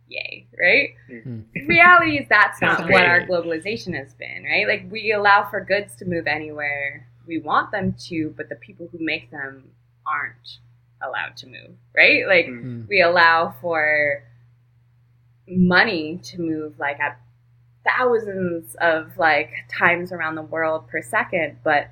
yay, 0.09 0.47
right? 0.59 0.91
Mm-hmm. 1.11 1.67
Reality 1.69 2.19
is 2.19 2.27
that's 2.29 2.61
not 2.61 2.89
what 2.91 3.05
our 3.05 3.27
globalization 3.27 3.95
has 3.97 4.15
been, 4.15 4.45
right? 4.45 4.67
Like 4.69 4.91
we 4.91 5.13
allow 5.13 5.49
for 5.49 5.61
goods 5.65 5.97
to 5.97 6.05
move 6.05 6.27
anywhere 6.27 7.07
we 7.27 7.39
want 7.39 7.71
them 7.73 7.95
to, 8.09 8.33
but 8.37 8.49
the 8.49 8.55
people 8.55 8.89
who 8.91 8.99
make 9.01 9.31
them 9.31 9.71
aren't 10.07 10.59
allowed 11.03 11.37
to 11.39 11.47
move, 11.47 11.77
right? 11.97 12.27
Like 12.27 12.47
mm-hmm. 12.47 12.83
we 12.89 13.03
allow 13.03 13.55
for 13.61 14.23
money 15.49 16.21
to 16.25 16.41
move 16.41 16.79
like 16.79 16.99
at 17.01 17.21
thousands 17.85 18.75
of 18.81 19.17
like 19.19 19.51
times 19.69 20.13
around 20.13 20.37
the 20.37 20.43
world 20.43 20.89
per 20.89 21.03
second, 21.03 21.59
but 21.63 21.91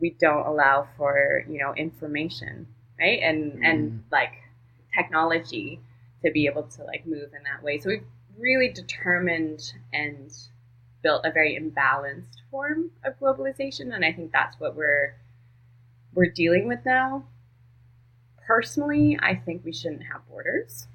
we 0.00 0.10
don't 0.10 0.46
allow 0.46 0.88
for, 0.96 1.44
you 1.48 1.58
know, 1.58 1.74
information, 1.74 2.66
right? 2.98 3.20
And 3.22 3.52
mm-hmm. 3.52 3.62
and 3.64 4.04
like 4.10 4.32
technology 4.94 5.80
to 6.26 6.32
be 6.32 6.46
able 6.46 6.64
to 6.64 6.84
like 6.84 7.06
move 7.06 7.32
in 7.34 7.42
that 7.44 7.62
way. 7.62 7.78
So 7.78 7.88
we've 7.90 8.04
really 8.38 8.68
determined 8.68 9.72
and 9.92 10.30
built 11.02 11.24
a 11.24 11.30
very 11.30 11.56
imbalanced 11.58 12.42
form 12.50 12.90
of 13.04 13.18
globalization, 13.20 13.94
and 13.94 14.04
I 14.04 14.12
think 14.12 14.32
that's 14.32 14.58
what 14.58 14.74
we're 14.76 15.14
we're 16.14 16.30
dealing 16.30 16.66
with 16.66 16.84
now. 16.84 17.24
Personally, 18.46 19.18
I 19.20 19.34
think 19.34 19.64
we 19.64 19.72
shouldn't 19.72 20.04
have 20.04 20.26
borders. 20.28 20.86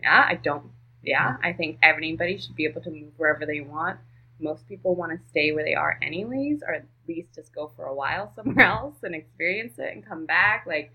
Yeah, 0.00 0.24
I 0.26 0.36
don't. 0.36 0.72
Yeah, 1.02 1.36
I 1.42 1.52
think 1.52 1.78
everybody 1.82 2.38
should 2.38 2.56
be 2.56 2.64
able 2.64 2.80
to 2.82 2.90
move 2.90 3.12
wherever 3.18 3.44
they 3.46 3.60
want. 3.60 3.98
Most 4.38 4.66
people 4.68 4.94
want 4.94 5.12
to 5.12 5.28
stay 5.28 5.52
where 5.52 5.64
they 5.64 5.74
are 5.74 5.98
anyways, 6.02 6.62
or 6.62 6.74
at 6.74 6.86
least 7.06 7.34
just 7.34 7.54
go 7.54 7.68
for 7.76 7.84
a 7.84 7.94
while 7.94 8.32
somewhere 8.34 8.64
else 8.66 8.96
and 9.02 9.14
experience 9.14 9.78
it 9.78 9.92
and 9.92 10.06
come 10.06 10.24
back. 10.26 10.64
Like, 10.66 10.92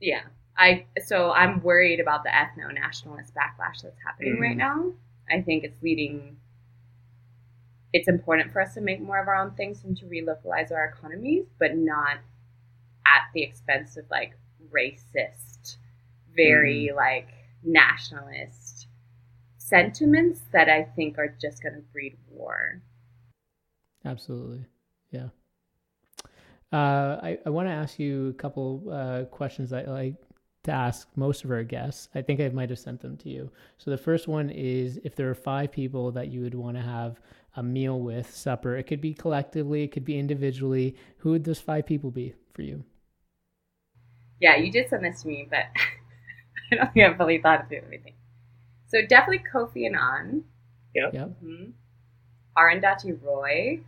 yeah, 0.00 0.24
I 0.56 0.86
so 1.04 1.32
I'm 1.32 1.62
worried 1.62 2.00
about 2.00 2.22
the 2.22 2.30
ethno 2.30 2.72
nationalist 2.72 3.32
backlash 3.34 3.82
that's 3.82 3.98
happening 4.04 4.34
mm-hmm. 4.34 4.42
right 4.42 4.56
now. 4.56 4.92
I 5.30 5.42
think 5.42 5.64
it's 5.64 5.82
leading. 5.82 6.36
It's 7.92 8.08
important 8.08 8.52
for 8.52 8.60
us 8.60 8.74
to 8.74 8.80
make 8.80 9.00
more 9.00 9.20
of 9.20 9.28
our 9.28 9.36
own 9.36 9.52
things 9.52 9.84
and 9.84 9.96
to 9.98 10.06
relocalize 10.06 10.72
our 10.72 10.84
economies, 10.84 11.46
but 11.58 11.76
not 11.76 12.18
at 13.06 13.22
the 13.34 13.42
expense 13.42 13.96
of 13.96 14.04
like 14.10 14.36
racist, 14.72 15.76
very 16.34 16.90
mm. 16.92 16.96
like 16.96 17.28
nationalist 17.62 18.88
sentiments 19.64 20.40
that 20.52 20.68
I 20.68 20.82
think 20.82 21.18
are 21.18 21.34
just 21.40 21.62
going 21.62 21.74
to 21.74 21.80
breed 21.92 22.16
war. 22.30 22.82
Absolutely. 24.04 24.66
Yeah. 25.10 25.28
Uh, 26.72 27.18
I, 27.22 27.38
I 27.46 27.50
want 27.50 27.68
to 27.68 27.72
ask 27.72 27.98
you 27.98 28.28
a 28.28 28.32
couple 28.34 28.82
uh, 28.92 29.24
questions 29.30 29.70
that 29.70 29.88
like 29.88 30.16
to 30.64 30.72
ask 30.72 31.08
most 31.14 31.44
of 31.44 31.50
our 31.50 31.62
guests. 31.62 32.08
I 32.14 32.22
think 32.22 32.40
I 32.40 32.48
might 32.48 32.70
have 32.70 32.78
sent 32.78 33.00
them 33.00 33.16
to 33.18 33.28
you. 33.28 33.50
So 33.78 33.90
the 33.90 33.98
first 33.98 34.28
one 34.28 34.50
is 34.50 34.98
if 35.04 35.14
there 35.14 35.30
are 35.30 35.34
five 35.34 35.70
people 35.70 36.10
that 36.12 36.28
you 36.28 36.40
would 36.40 36.54
want 36.54 36.76
to 36.76 36.82
have 36.82 37.20
a 37.56 37.62
meal 37.62 38.00
with, 38.00 38.34
supper, 38.34 38.76
it 38.76 38.84
could 38.84 39.00
be 39.00 39.14
collectively, 39.14 39.84
it 39.84 39.92
could 39.92 40.04
be 40.04 40.18
individually. 40.18 40.96
Who 41.18 41.30
would 41.30 41.44
those 41.44 41.60
five 41.60 41.86
people 41.86 42.10
be 42.10 42.34
for 42.52 42.62
you? 42.62 42.84
Yeah, 44.40 44.56
you 44.56 44.72
did 44.72 44.88
send 44.88 45.04
this 45.04 45.22
to 45.22 45.28
me, 45.28 45.46
but 45.48 45.60
I 46.72 46.76
don't 46.76 46.92
think 46.92 47.06
I've 47.06 47.18
really 47.18 47.40
thought 47.40 47.64
of 47.64 47.72
everything. 47.72 48.14
So 48.88 49.00
definitely 49.06 49.44
Kofi 49.52 49.86
Annan. 49.86 50.44
Yep. 50.94 51.14
yep. 51.14 51.28
Mm-hmm. 51.42 51.70
Arundhati 52.56 53.22
Roy. 53.22 53.80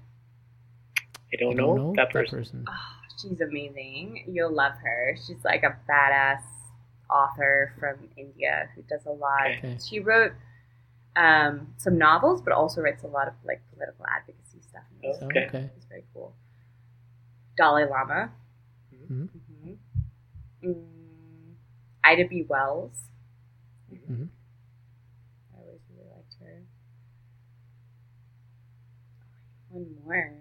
I 1.32 1.36
don't, 1.40 1.52
I 1.52 1.54
don't 1.54 1.56
know, 1.56 1.76
know, 1.76 1.92
that 1.96 2.10
person. 2.10 2.38
That 2.38 2.42
person. 2.42 2.64
Oh, 2.68 3.18
she's 3.20 3.40
amazing. 3.40 4.24
You'll 4.28 4.52
love 4.52 4.72
her. 4.82 5.16
She's 5.26 5.44
like 5.44 5.62
a 5.62 5.76
badass 5.90 6.40
author 7.10 7.72
from 7.78 7.96
India 8.16 8.68
who 8.74 8.82
does 8.82 9.06
a 9.06 9.10
lot. 9.10 9.46
Okay. 9.58 9.78
She 9.88 10.00
wrote 10.00 10.32
um, 11.16 11.68
some 11.78 11.98
novels, 11.98 12.42
but 12.42 12.52
also 12.52 12.80
writes 12.80 13.02
a 13.02 13.06
lot 13.06 13.28
of 13.28 13.34
like 13.44 13.62
political 13.72 14.04
advocacy 14.06 14.60
stuff. 14.60 14.82
Okay. 15.24 15.46
okay. 15.46 15.70
It's 15.76 15.86
very 15.86 16.04
cool. 16.12 16.34
Dalai 17.56 17.84
Lama. 17.84 18.30
Mm-hmm. 18.94 19.24
Mm-hmm. 19.24 20.68
Mm. 20.68 20.86
Ida 22.04 22.28
B. 22.28 22.44
Wells. 22.48 22.92
Mm-hmm. 23.92 24.24
I 25.54 25.60
always 25.60 25.80
really 25.90 26.10
liked 26.10 26.36
her. 26.40 26.62
One 29.70 29.86
more. 30.04 30.34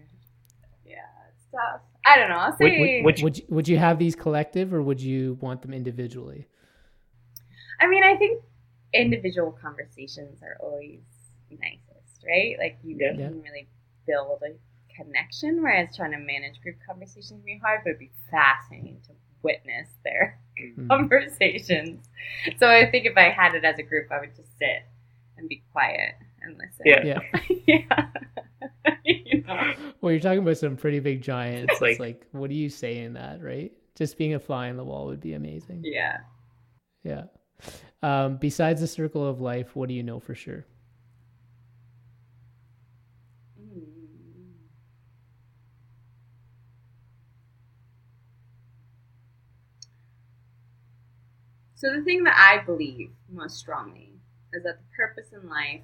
Yeah, 0.85 0.95
stuff. 1.49 1.81
I 2.05 2.17
don't 2.17 2.29
know. 2.29 2.35
I'll 2.35 2.57
say. 2.57 3.01
Would, 3.03 3.05
would, 3.05 3.23
would, 3.23 3.37
you, 3.37 3.45
would 3.49 3.67
you 3.67 3.77
have 3.77 3.97
these 3.97 4.15
collective 4.15 4.73
or 4.73 4.81
would 4.81 5.01
you 5.01 5.37
want 5.41 5.61
them 5.61 5.73
individually? 5.73 6.47
I 7.80 7.88
mean, 7.88 8.03
I 8.03 8.15
think 8.15 8.41
individual 8.93 9.52
conversations 9.61 10.41
are 10.41 10.57
always 10.61 11.02
nicest, 11.52 12.23
right? 12.26 12.56
Like 12.57 12.77
you 12.84 12.97
Yeah. 12.99 13.14
can 13.15 13.41
really 13.41 13.68
build 14.07 14.41
a 14.43 14.56
connection, 14.95 15.61
whereas 15.61 15.95
trying 15.95 16.11
to 16.11 16.18
manage 16.18 16.61
group 16.61 16.77
conversations 16.88 17.30
can 17.31 17.41
be 17.45 17.57
hard, 17.57 17.81
but 17.84 17.89
it'd 17.91 17.99
be 17.99 18.11
fascinating 18.31 19.02
to 19.07 19.11
witness 19.41 19.89
their 20.03 20.39
Mhm. 20.60 20.88
conversations. 20.89 22.10
So 22.57 22.69
I 22.69 22.89
think 22.89 23.06
if 23.06 23.18
I 23.18 23.30
had 23.30 23.56
it 23.56 23.65
as 23.65 23.77
a 23.77 23.84
group, 23.84 24.11
I 24.11 24.19
would 24.19 24.35
just 24.35 24.57
sit 24.57 24.84
and 25.38 25.49
be 25.49 25.64
quiet 25.73 26.15
and 26.41 26.57
listen. 26.57 26.85
Yeah. 26.85 27.03
Yeah. 27.06 27.19
yeah. 28.85 28.95
you 29.03 29.43
know? 29.43 29.73
Well, 30.02 30.11
you're 30.14 30.22
talking 30.22 30.39
about 30.39 30.57
some 30.57 30.77
pretty 30.77 30.99
big 30.99 31.22
giants. 31.22 31.64
It's 31.73 31.73
It's 31.73 31.81
like- 31.81 31.99
like, 31.99 32.27
what 32.31 32.49
do 32.49 32.56
you 32.56 32.69
say 32.69 32.99
in 32.99 33.14
that, 33.14 33.41
right? 33.43 33.72
Just 33.95 34.18
being 34.18 34.34
a 34.34 34.39
fly 34.39 34.69
on 34.69 34.77
the 34.77 34.84
wall 34.84 35.07
would 35.07 35.22
be 35.22 35.34
amazing. 35.34 35.81
Yeah. 35.84 36.19
Yeah. 37.03 37.26
Um, 38.03 38.38
besides 38.38 38.82
the 38.82 38.88
circle 38.88 39.27
of 39.27 39.41
life, 39.41 39.76
what 39.76 39.90
do 39.90 39.95
you 39.95 40.03
know 40.03 40.19
for 40.19 40.36
sure? 40.36 40.65
Mm. 43.60 43.86
So 51.73 51.91
the 51.95 52.03
thing 52.03 52.23
that 52.26 52.36
I 52.38 52.64
believe 52.64 53.10
most 53.32 53.57
strongly 53.57 54.14
is 54.53 54.64
that 54.64 54.77
the 54.77 54.95
purpose 54.95 55.32
in 55.34 55.49
life, 55.49 55.82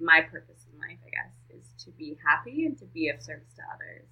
my 0.00 0.20
purpose 0.20 0.66
in 0.72 0.78
life, 0.78 0.98
I 1.06 1.10
guess, 1.10 1.34
is 1.48 1.84
to 1.84 1.90
be 1.92 2.18
happy 2.24 2.66
and 2.66 2.76
to 2.78 2.84
be 2.84 3.08
of 3.08 3.22
service 3.22 3.54
to 3.56 3.62
others, 3.74 4.06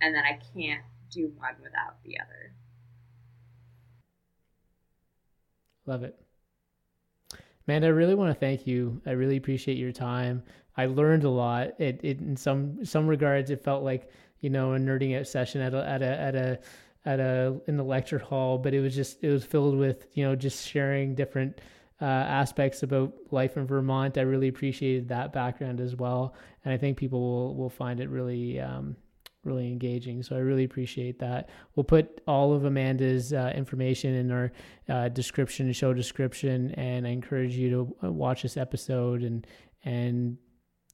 and 0.00 0.14
that 0.14 0.24
I 0.24 0.38
can't 0.54 0.84
do 1.10 1.32
one 1.36 1.56
without 1.62 2.02
the 2.04 2.20
other. 2.20 2.52
Love 5.88 6.02
it. 6.02 6.20
Man, 7.66 7.82
I 7.82 7.88
really 7.88 8.14
want 8.14 8.30
to 8.30 8.38
thank 8.38 8.66
you. 8.66 9.00
I 9.06 9.12
really 9.12 9.38
appreciate 9.38 9.78
your 9.78 9.90
time. 9.90 10.42
I 10.76 10.84
learned 10.84 11.24
a 11.24 11.30
lot. 11.30 11.80
It, 11.80 12.00
it 12.02 12.20
in 12.20 12.36
some 12.36 12.84
some 12.84 13.06
regards, 13.06 13.50
it 13.50 13.64
felt 13.64 13.82
like 13.82 14.10
you 14.40 14.50
know 14.50 14.74
a 14.74 14.78
nerding 14.78 15.18
out 15.18 15.26
session 15.26 15.62
at 15.62 15.72
a 15.72 15.88
at 15.88 16.02
a 16.02 16.20
at 16.20 16.34
a 16.34 16.58
at 17.06 17.20
a 17.20 17.58
in 17.66 17.78
the 17.78 17.82
lecture 17.82 18.18
hall, 18.18 18.58
but 18.58 18.74
it 18.74 18.80
was 18.80 18.94
just 18.94 19.24
it 19.24 19.30
was 19.30 19.44
filled 19.44 19.78
with 19.78 20.06
you 20.12 20.24
know 20.24 20.36
just 20.36 20.68
sharing 20.68 21.14
different 21.14 21.58
uh, 22.02 22.04
aspects 22.04 22.82
about 22.82 23.14
life 23.30 23.56
in 23.56 23.66
Vermont. 23.66 24.18
I 24.18 24.22
really 24.22 24.48
appreciated 24.48 25.08
that 25.08 25.32
background 25.32 25.80
as 25.80 25.96
well, 25.96 26.34
and 26.66 26.74
I 26.74 26.76
think 26.76 26.98
people 26.98 27.20
will 27.20 27.54
will 27.54 27.70
find 27.70 27.98
it 27.98 28.10
really 28.10 28.60
um, 28.60 28.94
really 29.44 29.68
engaging. 29.68 30.22
So 30.22 30.36
I 30.36 30.40
really 30.40 30.64
appreciate 30.64 31.18
that. 31.20 31.48
We'll 31.74 31.84
put 31.84 32.20
all 32.26 32.52
of 32.52 32.64
Amanda's 32.64 33.32
uh, 33.32 33.52
information 33.54 34.14
in 34.14 34.30
our 34.30 34.52
uh, 34.88 35.08
description, 35.08 35.72
show 35.72 35.94
description, 35.94 36.72
and 36.72 37.06
I 37.06 37.10
encourage 37.10 37.54
you 37.54 37.70
to 37.70 37.96
uh, 38.08 38.12
watch 38.12 38.42
this 38.42 38.56
episode 38.56 39.22
and 39.22 39.46
and 39.84 40.36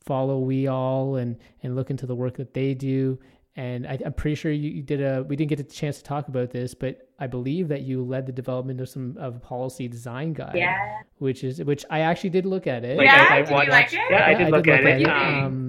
follow 0.04 0.38
WEAll 0.40 1.20
and 1.20 1.36
and 1.62 1.74
look 1.74 1.90
into 1.90 2.06
the 2.06 2.14
work 2.14 2.36
that 2.36 2.54
they 2.54 2.74
do. 2.74 3.18
And 3.56 3.86
I, 3.86 3.96
I'm 4.04 4.12
pretty 4.14 4.34
sure 4.34 4.50
you, 4.50 4.68
you 4.68 4.82
did 4.82 5.00
a. 5.00 5.22
We 5.22 5.36
didn't 5.36 5.50
get 5.50 5.60
a 5.60 5.64
chance 5.64 5.98
to 5.98 6.02
talk 6.02 6.26
about 6.26 6.50
this, 6.50 6.74
but 6.74 7.08
I 7.20 7.28
believe 7.28 7.68
that 7.68 7.82
you 7.82 8.02
led 8.04 8.26
the 8.26 8.32
development 8.32 8.80
of 8.80 8.88
some 8.88 9.16
of 9.16 9.36
a 9.36 9.38
policy 9.38 9.86
design 9.86 10.32
guide, 10.32 10.56
Yeah. 10.56 10.76
which 11.18 11.44
is 11.44 11.62
which 11.62 11.84
I 11.88 12.00
actually 12.00 12.30
did 12.30 12.46
look 12.46 12.66
at 12.66 12.84
it. 12.84 12.98
Like, 12.98 13.06
yeah. 13.06 13.26
I- 13.30 13.36
I 13.36 13.42
Did 13.42 13.50
you 13.50 13.70
like 13.70 13.92
it? 13.92 14.00
Yeah, 14.10 14.26
I 14.26 14.34
did 14.34 14.50
look 14.50 14.66
at 14.66 14.80
it. 14.84 15.02
it. 15.02 15.06
Um, 15.08 15.63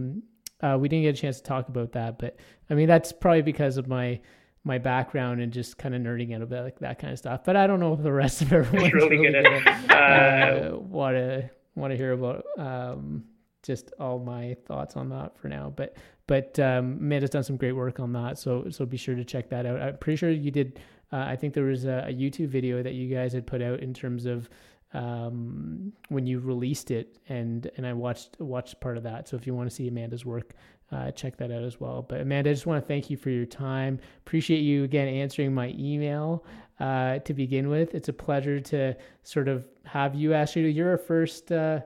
uh, 0.61 0.77
we 0.79 0.87
didn't 0.87 1.03
get 1.03 1.17
a 1.17 1.21
chance 1.21 1.37
to 1.37 1.43
talk 1.43 1.69
about 1.69 1.91
that, 1.93 2.19
but 2.19 2.37
I 2.69 2.73
mean 2.73 2.87
that's 2.87 3.11
probably 3.11 3.41
because 3.41 3.77
of 3.77 3.87
my 3.87 4.19
my 4.63 4.79
background 4.79 5.41
and 5.41 5.53
just 5.53 5.77
kind 5.77 5.93
of 5.93 6.01
nerding 6.01 6.35
out 6.35 6.41
about 6.41 6.63
like, 6.63 6.79
that 6.79 6.97
kind 6.97 7.13
of 7.13 7.19
stuff. 7.19 7.41
But 7.45 7.55
I 7.55 7.67
don't 7.67 7.79
know 7.79 7.93
if 7.93 8.01
the 8.01 8.11
rest 8.11 8.41
of 8.41 8.51
everyone's 8.53 8.93
really 8.93 9.17
really, 9.17 9.31
gonna, 9.31 9.69
uh, 9.93 10.77
want 10.77 11.15
to 11.15 11.49
want 11.75 11.91
to 11.91 11.97
hear 11.97 12.13
about 12.13 12.45
um, 12.57 13.25
just 13.63 13.91
all 13.99 14.19
my 14.19 14.55
thoughts 14.65 14.95
on 14.95 15.09
that 15.09 15.37
for 15.37 15.47
now. 15.49 15.71
But 15.75 15.97
but 16.27 16.57
um, 16.59 16.97
Amanda's 16.99 17.29
done 17.29 17.43
some 17.43 17.57
great 17.57 17.73
work 17.73 17.99
on 17.99 18.13
that, 18.13 18.39
so 18.39 18.69
so 18.69 18.85
be 18.85 18.97
sure 18.97 19.15
to 19.15 19.23
check 19.23 19.49
that 19.49 19.65
out. 19.65 19.81
I'm 19.81 19.97
pretty 19.97 20.17
sure 20.17 20.31
you 20.31 20.51
did. 20.51 20.79
Uh, 21.13 21.17
I 21.17 21.35
think 21.35 21.53
there 21.53 21.65
was 21.65 21.85
a, 21.85 22.05
a 22.07 22.13
YouTube 22.13 22.47
video 22.47 22.81
that 22.81 22.93
you 22.93 23.13
guys 23.13 23.31
had 23.31 23.45
put 23.45 23.61
out 23.61 23.81
in 23.81 23.93
terms 23.93 24.25
of 24.25 24.49
um, 24.95 25.91
when 26.09 26.25
you 26.25 26.39
released 26.39 26.89
it, 26.91 27.19
and 27.29 27.69
and 27.77 27.85
I 27.85 27.93
watched 27.93 28.39
watched 28.39 28.79
part 28.79 28.97
of 28.97 29.03
that. 29.03 29.27
So 29.27 29.35
if 29.35 29.45
you 29.45 29.53
want 29.53 29.69
to 29.69 29.75
see 29.75 29.87
Amanda's 29.87 30.25
work, 30.25 30.53
uh, 30.91 31.11
check 31.11 31.37
that 31.37 31.51
out 31.51 31.63
as 31.63 31.79
well. 31.79 32.01
But 32.01 32.21
Amanda, 32.21 32.49
I 32.49 32.53
just 32.53 32.65
want 32.65 32.81
to 32.81 32.87
thank 32.87 33.09
you 33.09 33.17
for 33.17 33.29
your 33.29 33.45
time. 33.45 33.99
Appreciate 34.25 34.61
you 34.61 34.83
again 34.83 35.07
answering 35.07 35.53
my 35.53 35.73
email 35.77 36.45
uh, 36.79 37.19
to 37.19 37.33
begin 37.33 37.69
with. 37.69 37.93
It's 37.93 38.09
a 38.09 38.13
pleasure 38.13 38.59
to 38.59 38.95
sort 39.23 39.47
of 39.47 39.67
have 39.83 40.15
you. 40.15 40.33
Actually, 40.33 40.71
you're 40.71 40.91
our 40.91 40.97
first 40.97 41.51
uh, 41.51 41.81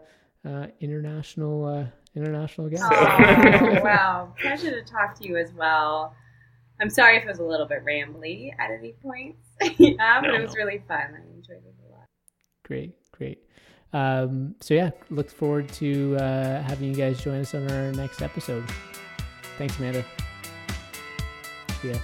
uh, 0.46 0.68
international 0.80 1.66
uh, 1.66 1.86
international 2.16 2.70
guest. 2.70 2.84
Oh, 2.86 3.82
wow. 3.84 4.34
Pleasure 4.40 4.72
to 4.72 4.84
talk 4.84 5.16
to 5.20 5.28
you 5.28 5.38
as 5.38 5.52
well. 5.54 6.14
I'm 6.82 6.90
sorry 6.90 7.18
if 7.18 7.24
it 7.24 7.28
was 7.28 7.40
a 7.40 7.44
little 7.44 7.66
bit 7.66 7.84
rambly 7.86 8.54
at 8.58 8.72
any 8.72 8.94
points. 9.02 9.48
yeah, 9.78 10.22
but 10.22 10.28
No, 10.28 10.36
it 10.36 10.42
was 10.44 10.56
no. 10.56 10.64
really 10.64 10.82
fun. 10.88 11.00
I 11.14 11.36
enjoyed 11.36 11.58
it 11.58 11.76
a 11.86 11.92
lot. 11.92 12.06
Great, 12.64 12.94
great. 13.20 13.38
Um, 13.94 14.56
so 14.62 14.74
yeah, 14.74 14.92
look 15.12 15.30
forward 15.30 15.70
to 15.74 16.16
uh, 16.18 16.64
having 16.64 16.90
you 16.90 16.96
guys 16.96 17.22
join 17.22 17.42
us 17.42 17.54
on 17.54 17.70
our 17.72 17.92
next 17.92 18.24
episode. 18.24 18.64
Thanks, 19.58 19.78
Amanda. 19.78 20.04
Ya. 21.84 21.96